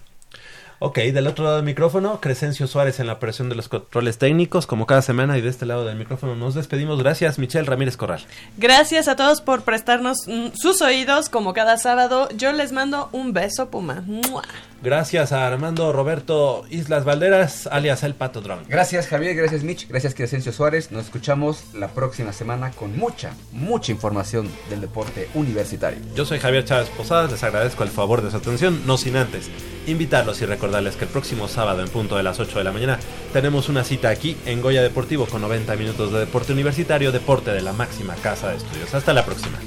Ok, 0.78 0.98
del 0.98 1.26
otro 1.26 1.44
lado 1.44 1.56
del 1.56 1.64
micrófono, 1.64 2.20
Crescencio 2.20 2.66
Suárez 2.66 3.00
en 3.00 3.06
la 3.06 3.14
operación 3.14 3.48
de 3.48 3.54
los 3.54 3.70
controles 3.70 4.18
técnicos, 4.18 4.66
como 4.66 4.86
cada 4.86 5.00
semana, 5.00 5.38
y 5.38 5.40
de 5.40 5.48
este 5.48 5.64
lado 5.64 5.86
del 5.86 5.96
micrófono 5.96 6.36
nos 6.36 6.54
despedimos. 6.54 6.98
Gracias, 7.02 7.38
Michelle 7.38 7.64
Ramírez 7.64 7.96
Corral. 7.96 8.26
Gracias 8.58 9.08
a 9.08 9.16
todos 9.16 9.40
por 9.40 9.62
prestarnos 9.62 10.26
mm, 10.26 10.48
sus 10.54 10.82
oídos 10.82 11.30
como 11.30 11.54
cada 11.54 11.78
sábado. 11.78 12.28
Yo 12.36 12.52
les 12.52 12.72
mando 12.72 13.08
un 13.12 13.32
beso, 13.32 13.70
Puma. 13.70 14.02
¡Mua! 14.06 14.42
Gracias 14.82 15.32
a 15.32 15.46
Armando 15.46 15.90
Roberto 15.94 16.66
Islas 16.68 17.04
Valderas, 17.04 17.66
alias 17.66 18.02
El 18.02 18.14
Pato 18.14 18.42
Drum. 18.42 18.58
Gracias 18.68 19.08
Javier, 19.08 19.34
gracias 19.34 19.62
Mitch, 19.62 19.88
gracias 19.88 20.14
Crescencio 20.14 20.52
Suárez. 20.52 20.92
Nos 20.92 21.06
escuchamos 21.06 21.74
la 21.74 21.88
próxima 21.88 22.34
semana 22.34 22.70
con 22.70 22.96
mucha, 22.96 23.32
mucha 23.52 23.90
información 23.90 24.50
del 24.68 24.82
deporte 24.82 25.30
universitario. 25.32 25.98
Yo 26.14 26.26
soy 26.26 26.38
Javier 26.38 26.66
Chávez 26.66 26.90
Posadas, 26.90 27.32
les 27.32 27.42
agradezco 27.42 27.84
el 27.84 27.88
favor 27.88 28.20
de 28.20 28.30
su 28.30 28.36
atención, 28.36 28.82
no 28.86 28.98
sin 28.98 29.16
antes 29.16 29.50
invitarlos 29.86 30.40
y 30.42 30.46
recordarles 30.66 30.96
que 30.96 31.04
el 31.04 31.10
próximo 31.10 31.46
sábado 31.46 31.80
en 31.80 31.88
punto 31.88 32.16
de 32.16 32.24
las 32.24 32.40
8 32.40 32.58
de 32.58 32.64
la 32.64 32.72
mañana 32.72 32.98
tenemos 33.32 33.68
una 33.68 33.84
cita 33.84 34.08
aquí 34.08 34.36
en 34.46 34.60
Goya 34.60 34.82
Deportivo 34.82 35.26
con 35.26 35.40
90 35.42 35.76
minutos 35.76 36.12
de 36.12 36.18
deporte 36.18 36.52
universitario, 36.52 37.12
deporte 37.12 37.52
de 37.52 37.62
la 37.62 37.72
máxima 37.72 38.16
casa 38.16 38.48
de 38.48 38.56
estudios. 38.56 38.92
Hasta 38.92 39.12
la 39.12 39.24
próxima. 39.24 39.58